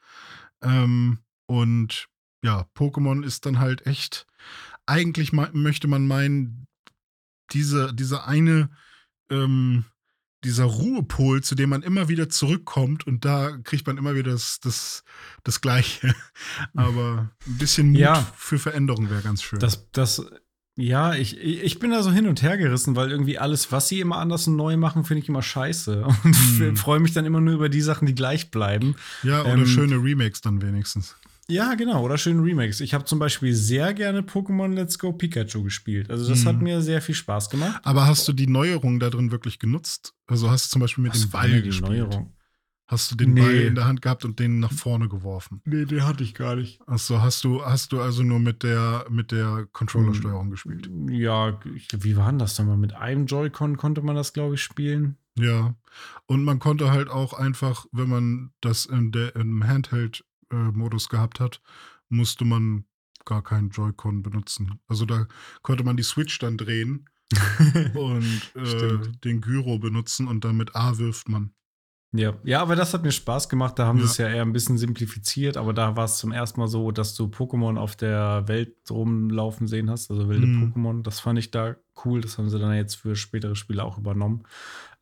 Ähm, 0.61 1.19
und 1.47 2.07
ja, 2.43 2.65
Pokémon 2.75 3.23
ist 3.23 3.45
dann 3.45 3.59
halt 3.59 3.85
echt, 3.85 4.25
eigentlich 4.85 5.31
möchte 5.33 5.87
man 5.87 6.07
meinen, 6.07 6.67
diese, 7.51 7.93
diese 7.93 8.25
eine, 8.25 8.69
ähm, 9.29 9.85
dieser 10.43 10.63
Ruhepol, 10.65 11.43
zu 11.43 11.53
dem 11.53 11.69
man 11.69 11.83
immer 11.83 12.07
wieder 12.07 12.27
zurückkommt 12.29 13.05
und 13.05 13.25
da 13.25 13.57
kriegt 13.63 13.85
man 13.85 13.97
immer 13.97 14.15
wieder 14.15 14.31
das, 14.31 14.59
das, 14.59 15.03
das 15.43 15.61
Gleiche. 15.61 16.15
Aber 16.75 17.31
ein 17.45 17.57
bisschen 17.57 17.91
Mut 17.91 17.99
Ja. 17.99 18.15
für 18.35 18.57
Veränderung 18.57 19.09
wäre 19.09 19.21
ganz 19.21 19.43
schön. 19.43 19.59
Das, 19.59 19.91
das, 19.91 20.25
ja, 20.81 21.13
ich, 21.15 21.37
ich 21.39 21.79
bin 21.79 21.91
da 21.91 22.01
so 22.03 22.11
hin 22.11 22.27
und 22.27 22.41
her 22.41 22.57
gerissen, 22.57 22.95
weil 22.95 23.11
irgendwie 23.11 23.37
alles, 23.37 23.71
was 23.71 23.87
sie 23.87 23.99
immer 23.99 24.17
anders 24.17 24.47
und 24.47 24.55
neu 24.55 24.77
machen, 24.77 25.03
finde 25.03 25.23
ich 25.23 25.29
immer 25.29 25.41
scheiße. 25.41 26.05
Und 26.23 26.35
Hm. 26.57 26.75
freue 26.75 26.99
mich 26.99 27.13
dann 27.13 27.25
immer 27.25 27.39
nur 27.41 27.53
über 27.53 27.69
die 27.69 27.81
Sachen, 27.81 28.05
die 28.05 28.15
gleich 28.15 28.51
bleiben. 28.51 28.95
ja, 29.23 29.41
oder 29.41 29.53
ähm, 29.53 29.65
schöne 29.65 29.95
Remakes 29.95 30.41
dann 30.41 30.61
wenigstens. 30.61 31.15
Ja, 31.47 31.73
genau, 31.73 32.03
oder 32.05 32.17
schöne 32.17 32.41
Remakes. 32.43 32.79
Ich 32.79 32.93
habe 32.93 33.03
zum 33.03 33.19
Beispiel 33.19 33.53
sehr 33.53 33.93
gerne 33.93 34.21
Pokémon 34.21 34.73
Let's 34.73 34.97
Go 34.99 35.11
Pikachu 35.11 35.63
gespielt. 35.63 36.09
Also, 36.09 36.29
das 36.29 36.43
Mhm. 36.43 36.47
hat 36.47 36.61
mir 36.61 36.81
sehr 36.81 37.01
viel 37.01 37.15
Spaß 37.15 37.49
gemacht. 37.49 37.81
Aber 37.83 38.07
hast 38.07 38.27
du 38.27 38.31
die 38.33 38.47
Neuerung 38.47 38.99
da 38.99 39.09
drin 39.09 39.31
wirklich 39.31 39.59
genutzt? 39.59 40.13
Also 40.27 40.49
hast 40.49 40.65
du 40.67 40.69
zum 40.71 40.81
Beispiel 40.81 41.03
mit 41.03 41.13
dem 41.13 41.23
Was 41.23 41.33
war 41.33 41.41
Ball 41.41 41.61
gespielt? 41.61 41.89
Neuerung? 41.89 42.33
Hast 42.91 43.09
du 43.09 43.15
den 43.15 43.33
Nee. 43.33 43.39
Ball 43.39 43.53
in 43.53 43.75
der 43.75 43.85
Hand 43.85 44.01
gehabt 44.01 44.25
und 44.25 44.37
den 44.37 44.59
nach 44.59 44.73
vorne 44.73 45.07
geworfen? 45.07 45.61
Nee, 45.63 45.85
die 45.85 46.01
hatte 46.01 46.25
ich 46.25 46.33
gar 46.33 46.57
nicht. 46.57 46.81
Achso, 46.89 47.21
hast 47.21 47.45
du, 47.45 47.63
hast 47.63 47.93
du 47.93 48.01
also 48.01 48.21
nur 48.21 48.39
mit 48.39 48.63
der, 48.63 49.05
mit 49.09 49.31
der 49.31 49.65
Controller-Steuerung 49.71 50.49
gespielt? 50.49 50.91
Ja, 51.09 51.57
ich, 51.73 51.87
wie 51.95 52.17
war 52.17 52.27
denn 52.29 52.39
das 52.39 52.59
nochmal? 52.59 52.75
Mit 52.75 52.93
einem 52.93 53.27
Joy-Con 53.27 53.77
konnte 53.77 54.01
man 54.01 54.17
das, 54.17 54.33
glaube 54.33 54.55
ich, 54.55 54.61
spielen. 54.61 55.15
Ja. 55.39 55.73
Und 56.25 56.43
man 56.43 56.59
konnte 56.59 56.91
halt 56.91 57.09
auch 57.09 57.31
einfach, 57.31 57.85
wenn 57.93 58.09
man 58.09 58.51
das 58.59 58.85
in 58.87 59.13
der, 59.13 59.37
im 59.37 59.65
Handheld-Modus 59.65 61.07
gehabt 61.07 61.39
hat, 61.39 61.61
musste 62.09 62.43
man 62.43 62.83
gar 63.23 63.41
keinen 63.41 63.69
Joy-Con 63.69 64.21
benutzen. 64.21 64.79
Also 64.89 65.05
da 65.05 65.27
konnte 65.61 65.85
man 65.85 65.95
die 65.95 66.03
Switch 66.03 66.39
dann 66.39 66.57
drehen 66.57 67.05
und 67.93 68.51
äh, 68.55 68.97
den 69.23 69.39
Gyro 69.39 69.79
benutzen 69.79 70.27
und 70.27 70.43
dann 70.43 70.57
mit 70.57 70.75
A 70.75 70.97
wirft 70.97 71.29
man. 71.29 71.53
Ja, 72.13 72.33
ja, 72.43 72.61
aber 72.61 72.75
das 72.75 72.93
hat 72.93 73.03
mir 73.03 73.11
Spaß 73.13 73.47
gemacht. 73.47 73.79
Da 73.79 73.85
haben 73.85 73.97
Ja. 73.99 74.03
sie 74.03 74.11
es 74.11 74.17
ja 74.17 74.27
eher 74.27 74.41
ein 74.41 74.51
bisschen 74.51 74.77
simplifiziert, 74.77 75.55
aber 75.55 75.71
da 75.73 75.95
war 75.95 76.03
es 76.05 76.17
zum 76.17 76.33
ersten 76.33 76.59
Mal 76.59 76.67
so, 76.67 76.91
dass 76.91 77.15
du 77.15 77.27
Pokémon 77.27 77.77
auf 77.77 77.95
der 77.95 78.43
Welt 78.49 78.75
rumlaufen 78.89 79.65
sehen 79.67 79.89
hast, 79.89 80.11
also 80.11 80.27
wilde 80.27 80.47
Mhm. 80.47 80.73
Pokémon. 80.73 81.03
Das 81.03 81.21
fand 81.21 81.39
ich 81.39 81.51
da 81.51 81.77
cool. 82.03 82.19
Das 82.19 82.37
haben 82.37 82.49
sie 82.49 82.59
dann 82.59 82.73
jetzt 82.75 82.95
für 82.95 83.15
spätere 83.15 83.55
Spiele 83.55 83.85
auch 83.85 83.97
übernommen. 83.97 84.43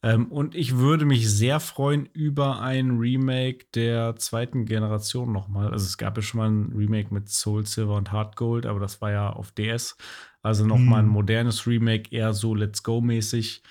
Ähm, 0.03 0.27
und 0.31 0.53
ich 0.53 0.77
würde 0.77 1.05
mich 1.05 1.27
sehr 1.29 1.59
freuen 1.59 2.05
über 2.13 2.61
ein 2.61 2.97
Remake 2.99 3.65
der 3.73 4.15
zweiten 4.17 4.65
Generation 4.65 5.31
nochmal. 5.31 5.71
Also 5.71 5.85
es 5.87 5.97
gab 5.97 6.15
ja 6.15 6.21
schon 6.21 6.37
mal 6.39 6.49
ein 6.49 6.73
Remake 6.75 7.11
mit 7.13 7.27
Soul 7.29 7.65
Silver 7.65 7.95
und 7.95 8.11
Heart 8.13 8.35
Gold, 8.35 8.65
aber 8.67 8.79
das 8.79 9.01
war 9.01 9.09
ja 9.11 9.31
auf 9.31 9.51
DS. 9.51 9.97
Also 10.43 10.63
nochmal 10.65 10.99
ein 10.99 11.07
Mhm. 11.07 11.11
modernes 11.13 11.65
Remake, 11.65 12.15
eher 12.15 12.33
so 12.33 12.53
Let's 12.53 12.83
Go-mäßig. 12.83 13.63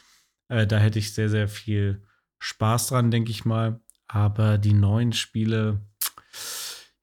Äh, 0.49 0.67
da 0.67 0.79
hätte 0.79 0.99
ich 0.99 1.15
sehr, 1.15 1.29
sehr 1.31 1.47
viel 1.49 2.03
Spaß 2.39 2.89
dran, 2.89 3.11
denke 3.11 3.31
ich 3.31 3.45
mal. 3.45 3.81
Aber 4.07 4.59
die 4.59 4.73
neuen 4.73 5.13
Spiele, 5.13 5.83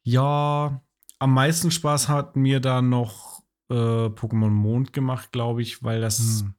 ja, 0.03 0.81
am 1.19 1.33
meisten 1.33 1.71
Spaß 1.71 2.09
hat 2.09 2.35
mir 2.35 2.59
da 2.59 2.81
noch 2.81 3.43
äh, 3.69 3.73
Pokémon 4.09 4.49
Mond 4.49 4.93
gemacht, 4.93 5.31
glaube 5.31 5.61
ich, 5.61 5.83
weil 5.83 6.01
das 6.01 6.41
Hm. 6.41 6.55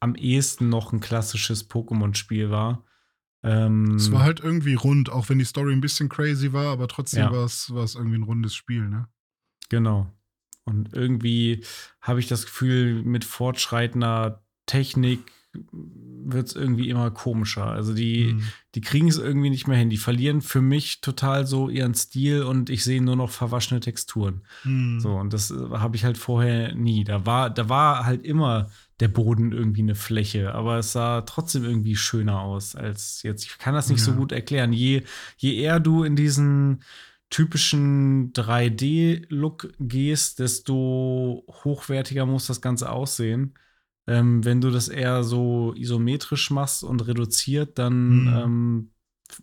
am 0.00 0.14
ehesten 0.14 0.68
noch 0.68 0.92
ein 0.92 1.00
klassisches 1.00 1.68
Pokémon-Spiel 1.70 2.50
war. 2.50 2.84
Ähm, 3.42 3.94
Es 3.96 4.10
war 4.12 4.22
halt 4.22 4.40
irgendwie 4.40 4.74
rund, 4.74 5.10
auch 5.10 5.28
wenn 5.28 5.38
die 5.38 5.44
Story 5.44 5.72
ein 5.72 5.80
bisschen 5.80 6.08
crazy 6.08 6.52
war, 6.52 6.66
aber 6.72 6.88
trotzdem 6.88 7.24
Ja. 7.24 7.32
war 7.32 7.44
es 7.44 7.72
war 7.72 7.84
es 7.84 7.94
irgendwie 7.94 8.18
ein 8.18 8.22
rundes 8.24 8.54
Spiel, 8.54 8.88
ne? 8.88 9.08
Genau. 9.68 10.12
Und 10.64 10.92
irgendwie 10.92 11.64
habe 12.00 12.20
ich 12.20 12.26
das 12.28 12.44
Gefühl, 12.44 13.02
mit 13.02 13.24
fortschreitender 13.24 14.44
Technik 14.66 15.20
wird 15.52 16.46
es 16.48 16.54
irgendwie 16.54 16.88
immer 16.90 17.10
komischer. 17.10 17.66
Also 17.66 17.92
die, 17.94 18.30
Hm. 18.30 18.42
die 18.76 18.80
kriegen 18.80 19.08
es 19.08 19.18
irgendwie 19.18 19.50
nicht 19.50 19.66
mehr 19.66 19.76
hin. 19.78 19.90
Die 19.90 19.96
verlieren 19.96 20.42
für 20.42 20.60
mich 20.62 21.00
total 21.00 21.46
so 21.46 21.68
ihren 21.68 21.94
Stil 21.94 22.42
und 22.44 22.70
ich 22.70 22.84
sehe 22.84 23.02
nur 23.02 23.16
noch 23.16 23.30
verwaschene 23.30 23.80
Texturen. 23.80 24.42
Hm. 24.62 25.00
So, 25.00 25.16
und 25.16 25.32
das 25.32 25.50
äh, 25.50 25.54
habe 25.72 25.96
ich 25.96 26.04
halt 26.04 26.18
vorher 26.18 26.74
nie. 26.74 27.02
Da 27.04 27.26
war, 27.26 27.50
da 27.50 27.68
war 27.68 28.04
halt 28.06 28.24
immer 28.24 28.70
der 29.00 29.08
Boden 29.08 29.50
irgendwie 29.52 29.82
eine 29.82 29.94
Fläche, 29.96 30.54
aber 30.54 30.78
es 30.78 30.92
sah 30.92 31.22
trotzdem 31.22 31.64
irgendwie 31.64 31.96
schöner 31.96 32.40
aus 32.40 32.76
als 32.76 33.22
jetzt. 33.22 33.44
Ich 33.44 33.58
kann 33.58 33.74
das 33.74 33.88
nicht 33.88 34.02
so 34.02 34.10
Ja. 34.12 34.16
gut 34.18 34.30
erklären. 34.30 34.72
Je, 34.72 35.02
je 35.38 35.54
eher 35.56 35.80
du 35.80 36.04
in 36.04 36.14
diesen 36.16 36.82
typischen 37.30 38.32
3D-Look 38.34 39.72
gehst, 39.78 40.38
desto 40.38 41.44
hochwertiger 41.64 42.26
muss 42.26 42.46
das 42.46 42.60
Ganze 42.60 42.90
aussehen. 42.90 43.54
Ähm, 44.10 44.44
wenn 44.44 44.60
du 44.60 44.70
das 44.70 44.88
eher 44.88 45.22
so 45.22 45.72
isometrisch 45.76 46.50
machst 46.50 46.82
und 46.82 47.06
reduziert, 47.06 47.78
dann 47.78 48.22
Mhm. 48.22 48.28
ähm, 48.28 48.90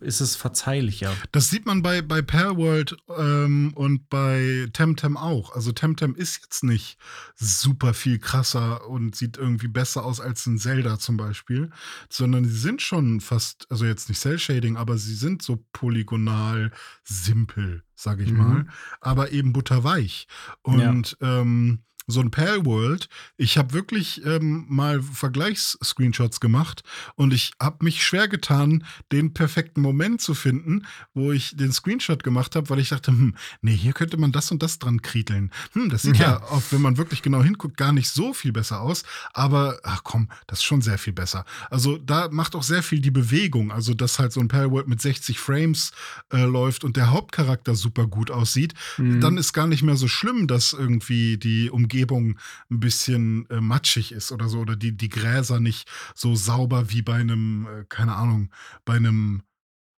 ist 0.00 0.20
es 0.20 0.36
verzeihlicher. 0.36 1.16
Das 1.32 1.48
sieht 1.48 1.64
man 1.64 1.80
bei, 1.80 2.02
bei 2.02 2.20
Palworld 2.20 2.94
ähm, 3.16 3.72
und 3.74 4.10
bei 4.10 4.68
Temtem 4.74 5.16
auch. 5.16 5.54
Also 5.54 5.72
Temtem 5.72 6.14
ist 6.14 6.42
jetzt 6.42 6.62
nicht 6.62 6.98
super 7.36 7.94
viel 7.94 8.18
krasser 8.18 8.86
und 8.86 9.16
sieht 9.16 9.38
irgendwie 9.38 9.68
besser 9.68 10.04
aus 10.04 10.20
als 10.20 10.44
ein 10.46 10.58
Zelda 10.58 10.98
zum 10.98 11.16
Beispiel, 11.16 11.70
sondern 12.10 12.44
sie 12.44 12.58
sind 12.58 12.82
schon 12.82 13.20
fast, 13.22 13.66
also 13.70 13.86
jetzt 13.86 14.10
nicht 14.10 14.20
Cell-Shading, 14.20 14.76
aber 14.76 14.98
sie 14.98 15.14
sind 15.14 15.40
so 15.40 15.64
polygonal 15.72 16.70
simpel, 17.04 17.82
sage 17.94 18.24
ich 18.24 18.32
Mhm. 18.32 18.36
mal, 18.38 18.66
aber 19.00 19.32
eben 19.32 19.54
butterweich. 19.54 20.26
Und 20.62 21.16
ähm, 21.22 21.78
so 22.08 22.20
ein 22.20 22.30
Palworld, 22.30 23.08
ich 23.36 23.58
habe 23.58 23.74
wirklich 23.74 24.24
ähm, 24.24 24.64
mal 24.68 25.02
Vergleichs-Screenshots 25.02 26.40
gemacht 26.40 26.82
und 27.16 27.32
ich 27.32 27.52
habe 27.60 27.84
mich 27.84 28.02
schwer 28.04 28.28
getan, 28.28 28.84
den 29.12 29.34
perfekten 29.34 29.80
Moment 29.82 30.20
zu 30.20 30.34
finden, 30.34 30.86
wo 31.14 31.32
ich 31.32 31.56
den 31.56 31.70
Screenshot 31.70 32.24
gemacht 32.24 32.56
habe, 32.56 32.70
weil 32.70 32.78
ich 32.78 32.88
dachte, 32.88 33.10
hm, 33.12 33.34
nee, 33.60 33.76
hier 33.76 33.92
könnte 33.92 34.16
man 34.16 34.32
das 34.32 34.50
und 34.50 34.62
das 34.62 34.78
dran 34.78 35.02
krieteln. 35.02 35.50
Hm, 35.74 35.90
das 35.90 36.02
sieht 36.02 36.16
ja, 36.16 36.28
Ja. 36.38 36.42
auch, 36.44 36.62
wenn 36.70 36.80
man 36.80 36.96
wirklich 36.96 37.22
genau 37.22 37.42
hinguckt, 37.42 37.76
gar 37.76 37.92
nicht 37.92 38.08
so 38.08 38.32
viel 38.32 38.52
besser 38.52 38.80
aus, 38.80 39.04
aber 39.32 39.78
ach 39.84 40.02
komm, 40.02 40.28
das 40.46 40.60
ist 40.60 40.64
schon 40.64 40.80
sehr 40.82 40.98
viel 40.98 41.12
besser. 41.12 41.44
Also 41.70 41.98
da 41.98 42.28
macht 42.30 42.54
auch 42.56 42.62
sehr 42.62 42.82
viel 42.82 43.00
die 43.00 43.10
Bewegung, 43.10 43.70
also 43.70 43.92
dass 43.94 44.18
halt 44.18 44.32
so 44.32 44.40
ein 44.40 44.48
Palworld 44.48 44.88
mit 44.88 45.02
60 45.02 45.38
Frames 45.38 45.92
äh, 46.32 46.44
läuft 46.44 46.84
und 46.84 46.96
der 46.96 47.10
Hauptcharakter 47.10 47.74
super 47.74 48.06
gut 48.06 48.30
aussieht, 48.30 48.74
Mhm. 48.96 49.20
dann 49.20 49.36
ist 49.36 49.52
gar 49.52 49.66
nicht 49.66 49.82
mehr 49.82 49.96
so 49.96 50.08
schlimm, 50.08 50.46
dass 50.46 50.72
irgendwie 50.72 51.36
die 51.36 51.68
Umgebung 51.70 51.97
ein 52.06 52.80
bisschen 52.80 53.48
äh, 53.50 53.60
matschig 53.60 54.12
ist 54.12 54.32
oder 54.32 54.48
so 54.48 54.60
oder 54.60 54.76
die, 54.76 54.96
die 54.96 55.08
Gräser 55.08 55.60
nicht 55.60 55.88
so 56.14 56.34
sauber 56.34 56.90
wie 56.90 57.02
bei 57.02 57.14
einem, 57.14 57.66
äh, 57.66 57.84
keine 57.88 58.14
Ahnung, 58.14 58.50
bei 58.84 58.94
einem 58.94 59.42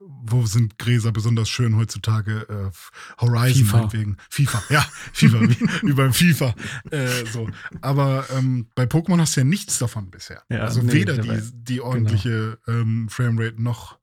wo 0.02 0.46
sind 0.46 0.80
Gräser 0.80 1.12
besonders 1.12 1.50
schön 1.50 1.76
heutzutage? 1.76 2.48
Äh, 2.50 3.22
Horizon 3.22 3.66
FIFA. 3.66 3.78
meinetwegen. 3.78 4.18
FIFA, 4.30 4.64
ja, 4.70 4.86
FIFA, 5.12 5.42
wie, 5.42 5.60
wie 5.90 5.94
beim 5.94 6.14
FIFA. 6.14 6.56
Äh, 6.90 7.26
so. 7.26 7.50
Aber 7.82 8.26
ähm, 8.32 8.68
bei 8.76 8.84
Pokémon 8.84 9.20
hast 9.20 9.36
du 9.36 9.42
ja 9.42 9.46
nichts 9.46 9.78
davon 9.78 10.10
bisher. 10.10 10.42
Ja, 10.50 10.60
also 10.60 10.82
nee, 10.82 10.94
weder 10.94 11.18
die, 11.18 11.42
die 11.54 11.82
ordentliche 11.82 12.58
ähm, 12.68 13.10
Framerate 13.10 13.62
noch 13.62 14.00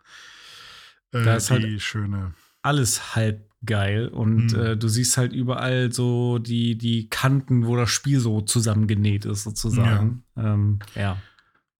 äh, 1.12 1.22
die 1.22 1.28
halt- 1.30 1.82
schöne. 1.82 2.34
alles 2.62 3.16
halb 3.16 3.50
geil 3.66 4.08
und 4.08 4.52
Mhm. 4.52 4.58
äh, 4.60 4.76
du 4.76 4.88
siehst 4.88 5.16
halt 5.16 5.32
überall 5.32 5.92
so 5.92 6.38
die, 6.38 6.78
die 6.78 7.08
Kanten, 7.08 7.66
wo 7.66 7.76
das 7.76 7.90
Spiel 7.90 8.20
so 8.20 8.40
zusammengenäht 8.40 9.24
ist, 9.24 9.44
sozusagen. 9.44 10.22
Ja. 10.36 10.54
Ähm, 10.54 10.78
ja. 10.94 11.16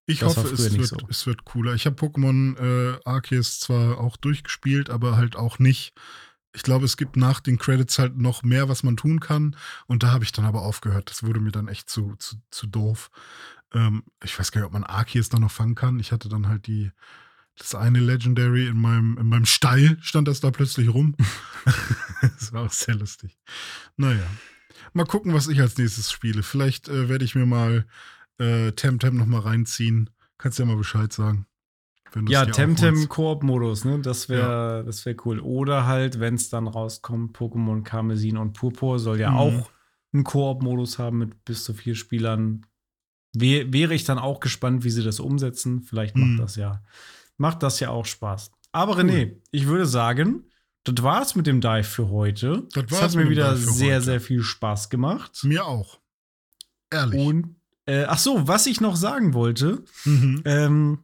Ich 0.08 0.20
Das 0.20 0.36
hoffe, 0.36 0.54
es 0.54 0.60
nicht 0.72 0.78
wird, 0.78 1.00
so. 1.00 1.06
es 1.08 1.26
wird 1.26 1.44
cooler. 1.44 1.74
Ich 1.74 1.84
habe 1.86 1.96
Pokémon 1.96 2.56
äh, 2.58 2.98
Arceus 3.04 3.58
zwar 3.58 3.98
auch 3.98 4.16
durchgespielt, 4.16 4.88
aber 4.90 5.16
halt 5.16 5.34
auch 5.36 5.58
nicht. 5.58 5.94
Ich 6.54 6.62
glaube, 6.62 6.84
es 6.84 6.96
gibt 6.96 7.16
nach 7.16 7.40
den 7.40 7.58
Credits 7.58 7.98
halt 7.98 8.16
noch 8.16 8.42
mehr, 8.44 8.68
was 8.68 8.82
man 8.84 8.96
tun 8.96 9.18
kann. 9.20 9.56
Und 9.88 10.02
da 10.04 10.12
habe 10.12 10.24
ich 10.24 10.32
dann 10.32 10.44
aber 10.44 10.62
aufgehört. 10.62 11.10
Das 11.10 11.22
wurde 11.24 11.40
mir 11.40 11.50
dann 11.50 11.68
echt 11.68 11.90
zu, 11.90 12.14
zu, 12.18 12.36
zu 12.50 12.66
doof. 12.68 13.10
Ähm, 13.74 14.04
ich 14.22 14.38
weiß 14.38 14.52
gar 14.52 14.60
nicht, 14.60 14.66
ob 14.66 14.72
man 14.72 14.84
Arceus 14.84 15.28
da 15.28 15.38
noch 15.40 15.50
fangen 15.50 15.74
kann. 15.74 15.98
Ich 15.98 16.12
hatte 16.12 16.28
dann 16.28 16.48
halt 16.48 16.66
die, 16.68 16.92
das 17.58 17.74
eine 17.74 18.00
Legendary 18.00 18.66
in 18.68 18.76
meinem, 18.76 19.16
in 19.18 19.26
meinem 19.26 19.46
Stall, 19.46 19.96
stand 20.00 20.28
das 20.28 20.40
da 20.40 20.50
plötzlich 20.50 20.92
rum. 20.92 21.14
das 22.20 22.52
war 22.52 22.66
auch 22.66 22.72
sehr 22.72 22.94
lustig. 22.94 23.38
Naja. 23.96 24.26
Mal 24.92 25.04
gucken, 25.06 25.34
was 25.34 25.48
ich 25.48 25.60
als 25.60 25.76
nächstes 25.76 26.10
spiele. 26.10 26.42
Vielleicht 26.42 26.88
äh, 26.88 27.08
werde 27.08 27.24
ich 27.24 27.34
mir 27.34 27.46
mal 27.46 27.86
äh, 28.38 28.72
Temtem 28.72 29.16
noch 29.16 29.26
mal 29.26 29.40
reinziehen. 29.40 30.10
Kannst 30.38 30.58
ja 30.58 30.64
mal 30.64 30.76
Bescheid 30.76 31.12
sagen. 31.12 31.46
Ja, 32.28 32.46
Temtem. 32.46 33.08
Koop-Modus, 33.08 33.84
ne? 33.84 33.98
Das 34.00 34.28
wäre 34.30 34.84
das 34.86 35.04
wär 35.04 35.16
cool. 35.26 35.38
Oder 35.40 35.86
halt, 35.86 36.18
wenn 36.18 36.34
es 36.34 36.48
dann 36.48 36.66
rauskommt, 36.66 37.36
Pokémon 37.36 37.82
Karmesin 37.82 38.38
und 38.38 38.54
Purpur 38.54 38.98
soll 38.98 39.20
ja 39.20 39.30
Mhm. 39.32 39.36
auch 39.36 39.70
einen 40.14 40.24
Koop-Modus 40.24 40.98
haben 40.98 41.18
mit 41.18 41.44
bis 41.44 41.64
zu 41.64 41.74
vier 41.74 41.94
Spielern. 41.94 42.64
Wär, 43.34 43.70
wäre 43.70 43.92
ich 43.92 44.04
dann 44.04 44.18
auch 44.18 44.40
gespannt, 44.40 44.82
wie 44.84 44.90
sie 44.90 45.02
das 45.04 45.20
umsetzen. 45.20 45.82
Vielleicht 45.82 46.16
macht 46.16 46.30
Mhm. 46.30 46.36
das 46.38 46.56
ja, 46.56 46.82
macht 47.38 47.62
das 47.62 47.80
ja 47.80 47.90
auch 47.90 48.06
Spaß. 48.06 48.50
Aber 48.72 48.96
René, 48.98 49.36
ich 49.50 49.66
würde 49.66 49.86
sagen, 49.86 50.44
das 50.84 51.02
war's 51.02 51.34
mit 51.34 51.46
dem 51.46 51.60
Dive 51.60 51.84
für 51.84 52.10
heute. 52.10 52.66
Das 52.72 52.84
Es 52.84 52.92
war's 52.92 53.02
hat 53.02 53.14
mir 53.14 53.28
wieder 53.30 53.56
sehr, 53.56 53.96
heute. 53.96 54.04
sehr 54.04 54.20
viel 54.20 54.42
Spaß 54.42 54.90
gemacht. 54.90 55.40
Mir 55.44 55.64
auch. 55.66 55.98
Ehrlich. 56.90 57.20
Und 57.26 57.56
äh, 57.86 58.04
ach 58.04 58.18
so, 58.18 58.46
was 58.48 58.66
ich 58.66 58.80
noch 58.80 58.96
sagen 58.96 59.34
wollte, 59.34 59.82
Mhm. 60.04 60.42
ähm, 60.44 60.98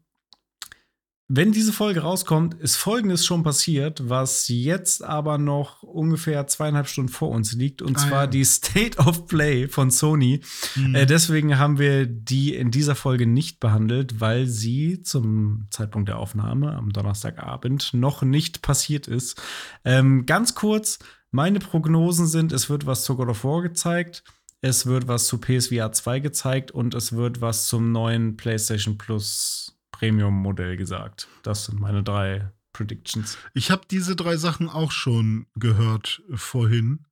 wenn 1.34 1.50
diese 1.50 1.72
Folge 1.72 2.00
rauskommt, 2.00 2.52
ist 2.60 2.76
Folgendes 2.76 3.24
schon 3.24 3.42
passiert, 3.42 4.06
was 4.06 4.48
jetzt 4.48 5.02
aber 5.02 5.38
noch 5.38 5.82
ungefähr 5.82 6.46
zweieinhalb 6.46 6.88
Stunden 6.88 7.10
vor 7.10 7.30
uns 7.30 7.54
liegt, 7.54 7.80
und 7.80 7.96
Ah, 7.96 8.00
zwar 8.00 8.20
ja. 8.24 8.26
die 8.26 8.44
State 8.44 8.98
of 8.98 9.26
Play 9.28 9.66
von 9.66 9.90
Sony. 9.90 10.42
Mhm. 10.76 10.94
Äh, 10.94 11.06
deswegen 11.06 11.58
haben 11.58 11.78
wir 11.78 12.04
die 12.04 12.54
in 12.54 12.70
dieser 12.70 12.94
Folge 12.94 13.26
nicht 13.26 13.60
behandelt, 13.60 14.20
weil 14.20 14.46
sie 14.46 15.00
zum 15.00 15.68
Zeitpunkt 15.70 16.10
der 16.10 16.18
Aufnahme 16.18 16.74
am 16.74 16.90
Donnerstagabend 16.90 17.94
noch 17.94 18.20
nicht 18.20 18.60
passiert 18.60 19.08
ist. 19.08 19.40
Ähm, 19.86 20.26
ganz 20.26 20.54
kurz, 20.54 20.98
meine 21.30 21.60
Prognosen 21.60 22.26
sind, 22.26 22.52
es 22.52 22.68
wird 22.68 22.84
was 22.84 23.04
zu 23.04 23.16
God 23.16 23.28
of 23.28 23.42
War 23.42 23.62
gezeigt, 23.62 24.22
es 24.60 24.84
wird 24.84 25.08
was 25.08 25.28
zu 25.28 25.38
PSVR 25.38 25.92
2 25.92 26.20
gezeigt 26.20 26.72
und 26.72 26.92
es 26.92 27.12
wird 27.14 27.40
was 27.40 27.68
zum 27.68 27.90
neuen 27.90 28.36
PlayStation 28.36 28.98
Plus 28.98 29.71
Premium-Modell 30.02 30.76
gesagt. 30.76 31.28
Das 31.44 31.66
sind 31.66 31.78
meine 31.78 32.02
drei 32.02 32.50
Predictions. 32.72 33.38
Ich 33.54 33.70
habe 33.70 33.82
diese 33.88 34.16
drei 34.16 34.36
Sachen 34.36 34.68
auch 34.68 34.90
schon 34.90 35.46
gehört 35.54 36.22
vorhin. 36.34 37.06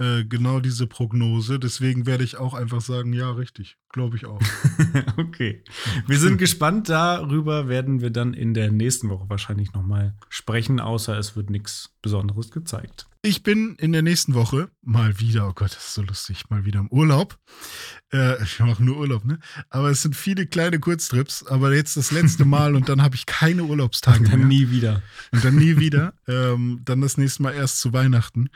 Äh, 0.00 0.24
genau 0.24 0.60
diese 0.60 0.86
Prognose. 0.86 1.58
Deswegen 1.58 2.06
werde 2.06 2.24
ich 2.24 2.38
auch 2.38 2.54
einfach 2.54 2.80
sagen, 2.80 3.12
ja, 3.12 3.30
richtig. 3.30 3.76
Glaube 3.90 4.16
ich 4.16 4.24
auch. 4.24 4.40
okay. 5.18 5.62
Wir 6.06 6.18
sind 6.18 6.38
gespannt. 6.38 6.88
Darüber 6.88 7.68
werden 7.68 8.00
wir 8.00 8.10
dann 8.10 8.32
in 8.32 8.54
der 8.54 8.72
nächsten 8.72 9.10
Woche 9.10 9.28
wahrscheinlich 9.28 9.74
noch 9.74 9.82
mal 9.82 10.14
sprechen, 10.30 10.80
außer 10.80 11.18
es 11.18 11.36
wird 11.36 11.50
nichts 11.50 11.94
Besonderes 12.00 12.50
gezeigt. 12.50 13.06
Ich 13.26 13.42
bin 13.42 13.74
in 13.76 13.92
der 13.92 14.02
nächsten 14.02 14.34
Woche 14.34 14.68
mal 14.82 15.18
wieder, 15.18 15.48
oh 15.48 15.54
Gott, 15.54 15.70
das 15.74 15.78
ist 15.86 15.94
so 15.94 16.02
lustig, 16.02 16.50
mal 16.50 16.66
wieder 16.66 16.80
im 16.80 16.88
Urlaub. 16.88 17.38
Äh, 18.12 18.42
ich 18.44 18.60
mache 18.60 18.84
nur 18.84 18.98
Urlaub, 18.98 19.24
ne? 19.24 19.38
Aber 19.70 19.88
es 19.88 20.02
sind 20.02 20.14
viele 20.14 20.46
kleine 20.46 20.78
Kurztrips, 20.78 21.42
aber 21.42 21.74
jetzt 21.74 21.96
das 21.96 22.10
letzte 22.10 22.44
Mal 22.44 22.74
und 22.76 22.90
dann 22.90 23.00
habe 23.00 23.14
ich 23.16 23.24
keine 23.24 23.64
Urlaubstage 23.64 24.28
Dann 24.28 24.40
mehr. 24.40 24.48
nie 24.48 24.68
wieder. 24.70 25.02
Und 25.32 25.42
dann 25.42 25.54
nie 25.56 25.78
wieder. 25.78 26.12
ähm, 26.28 26.82
dann 26.84 27.00
das 27.00 27.16
nächste 27.16 27.42
Mal 27.44 27.54
erst 27.54 27.80
zu 27.80 27.94
Weihnachten. 27.94 28.50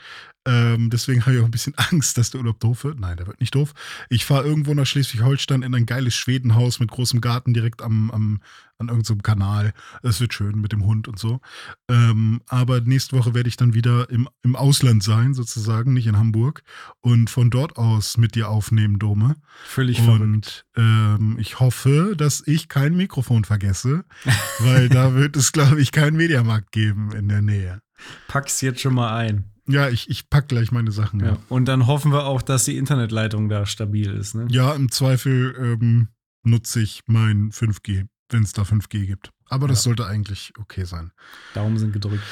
Ähm, 0.49 0.89
deswegen 0.89 1.21
habe 1.25 1.35
ich 1.35 1.41
auch 1.41 1.45
ein 1.45 1.51
bisschen 1.51 1.75
Angst, 1.91 2.17
dass 2.17 2.31
der 2.31 2.39
Urlaub 2.39 2.59
doof 2.59 2.83
wird. 2.83 2.99
Nein, 2.99 3.17
der 3.17 3.27
wird 3.27 3.39
nicht 3.39 3.53
doof. 3.53 3.73
Ich 4.09 4.25
fahre 4.25 4.45
irgendwo 4.45 4.73
nach 4.73 4.85
Schleswig-Holstein 4.85 5.61
in 5.61 5.75
ein 5.75 5.85
geiles 5.85 6.15
Schwedenhaus 6.15 6.79
mit 6.79 6.89
großem 6.89 7.21
Garten 7.21 7.53
direkt 7.53 7.83
am, 7.83 8.09
am, 8.09 8.41
an 8.79 8.87
irgendeinem 8.87 9.21
Kanal. 9.21 9.73
Es 10.01 10.19
wird 10.19 10.33
schön 10.33 10.59
mit 10.59 10.71
dem 10.71 10.85
Hund 10.85 11.07
und 11.07 11.19
so. 11.19 11.39
Ähm, 11.87 12.41
aber 12.47 12.81
nächste 12.81 13.15
Woche 13.15 13.35
werde 13.35 13.47
ich 13.47 13.57
dann 13.57 13.75
wieder 13.75 14.09
im, 14.09 14.27
im 14.41 14.55
Ausland 14.55 15.03
sein, 15.03 15.35
sozusagen, 15.35 15.93
nicht 15.93 16.07
in 16.07 16.17
Hamburg. 16.17 16.63
Und 17.01 17.29
von 17.29 17.51
dort 17.51 17.77
aus 17.77 18.17
mit 18.17 18.33
dir 18.33 18.49
aufnehmen, 18.49 18.97
Dome. 18.97 19.35
Völlig 19.65 20.01
verrückt. 20.01 20.21
Und 20.21 20.65
ähm, 20.77 21.37
ich 21.39 21.59
hoffe, 21.59 22.15
dass 22.17 22.41
ich 22.47 22.69
kein 22.69 22.97
Mikrofon 22.97 23.45
vergesse, 23.45 24.03
weil 24.59 24.89
da 24.89 25.13
wird 25.13 25.35
es, 25.35 25.51
glaube 25.51 25.79
ich, 25.79 25.91
keinen 25.91 26.17
Mediamarkt 26.17 26.71
geben 26.71 27.11
in 27.11 27.29
der 27.29 27.43
Nähe. 27.43 27.83
Pack's 28.27 28.61
jetzt 28.61 28.81
schon 28.81 28.95
mal 28.95 29.15
ein. 29.15 29.48
Ja, 29.69 29.87
ich, 29.89 30.09
ich 30.09 30.29
pack 30.29 30.47
gleich 30.47 30.71
meine 30.71 30.91
Sachen. 30.91 31.19
Ja. 31.19 31.25
Ja, 31.27 31.37
Und 31.49 31.65
dann 31.65 31.85
hoffen 31.87 32.11
wir 32.11 32.25
auch, 32.25 32.41
dass 32.41 32.65
die 32.65 32.77
Internetleitung 32.77 33.49
da 33.49 33.65
stabil 33.65 34.09
ist. 34.11 34.35
Ne? 34.35 34.47
ja 34.49 34.73
im 34.73 34.91
Zweifel 34.91 35.55
ähm, 35.59 36.07
nutze 36.43 36.81
ich 36.81 37.01
mein 37.05 37.51
5G, 37.51 38.07
wenn 38.29 38.43
es 38.43 38.53
da 38.53 38.63
5G 38.63 39.05
gibt. 39.05 39.31
Aber 39.45 39.67
das 39.67 39.79
Ja. 39.79 39.83
sollte 39.89 40.05
eigentlich 40.07 40.53
okay 40.59 40.85
sein. 40.85 41.11
Daumen 41.53 41.77
sind 41.77 41.93
gedrückt. 41.93 42.23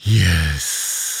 Yes. 0.00 1.17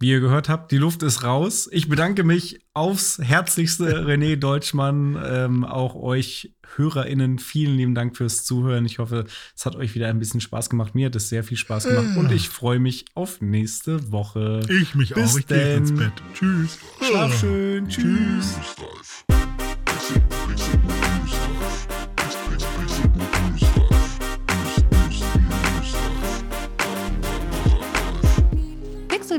Wie 0.00 0.10
ihr 0.10 0.20
gehört 0.20 0.48
habt, 0.48 0.70
die 0.70 0.76
Luft 0.76 1.02
ist 1.02 1.24
raus. 1.24 1.68
Ich 1.72 1.88
bedanke 1.88 2.22
mich 2.22 2.60
aufs 2.72 3.18
herzlichste, 3.20 4.04
René 4.06 4.36
Deutschmann, 4.36 5.20
ähm, 5.24 5.64
auch 5.64 5.96
euch 5.96 6.54
HörerInnen. 6.76 7.40
Vielen 7.40 7.76
lieben 7.76 7.94
Dank 7.96 8.16
fürs 8.16 8.44
Zuhören. 8.44 8.86
Ich 8.86 9.00
hoffe, 9.00 9.24
es 9.56 9.66
hat 9.66 9.74
euch 9.74 9.96
wieder 9.96 10.06
ein 10.06 10.20
bisschen 10.20 10.40
Spaß 10.40 10.70
gemacht. 10.70 10.94
Mir 10.94 11.06
hat 11.06 11.16
es 11.16 11.28
sehr 11.28 11.42
viel 11.42 11.56
Spaß 11.56 11.84
gemacht 11.88 12.16
und 12.16 12.30
ich 12.30 12.48
freue 12.48 12.78
mich 12.78 13.06
auf 13.14 13.40
nächste 13.40 14.12
Woche. 14.12 14.60
Ich 14.68 14.94
mich 14.94 15.14
Bis 15.14 15.32
auch. 15.32 15.38
Ich 15.38 15.46
gehe 15.48 15.76
ins 15.76 15.88
denn. 15.88 15.98
Bett. 15.98 16.12
Tschüss. 16.32 16.78
Schlaf 17.02 17.40
schön. 17.40 17.88
Tschüss. 17.88 18.54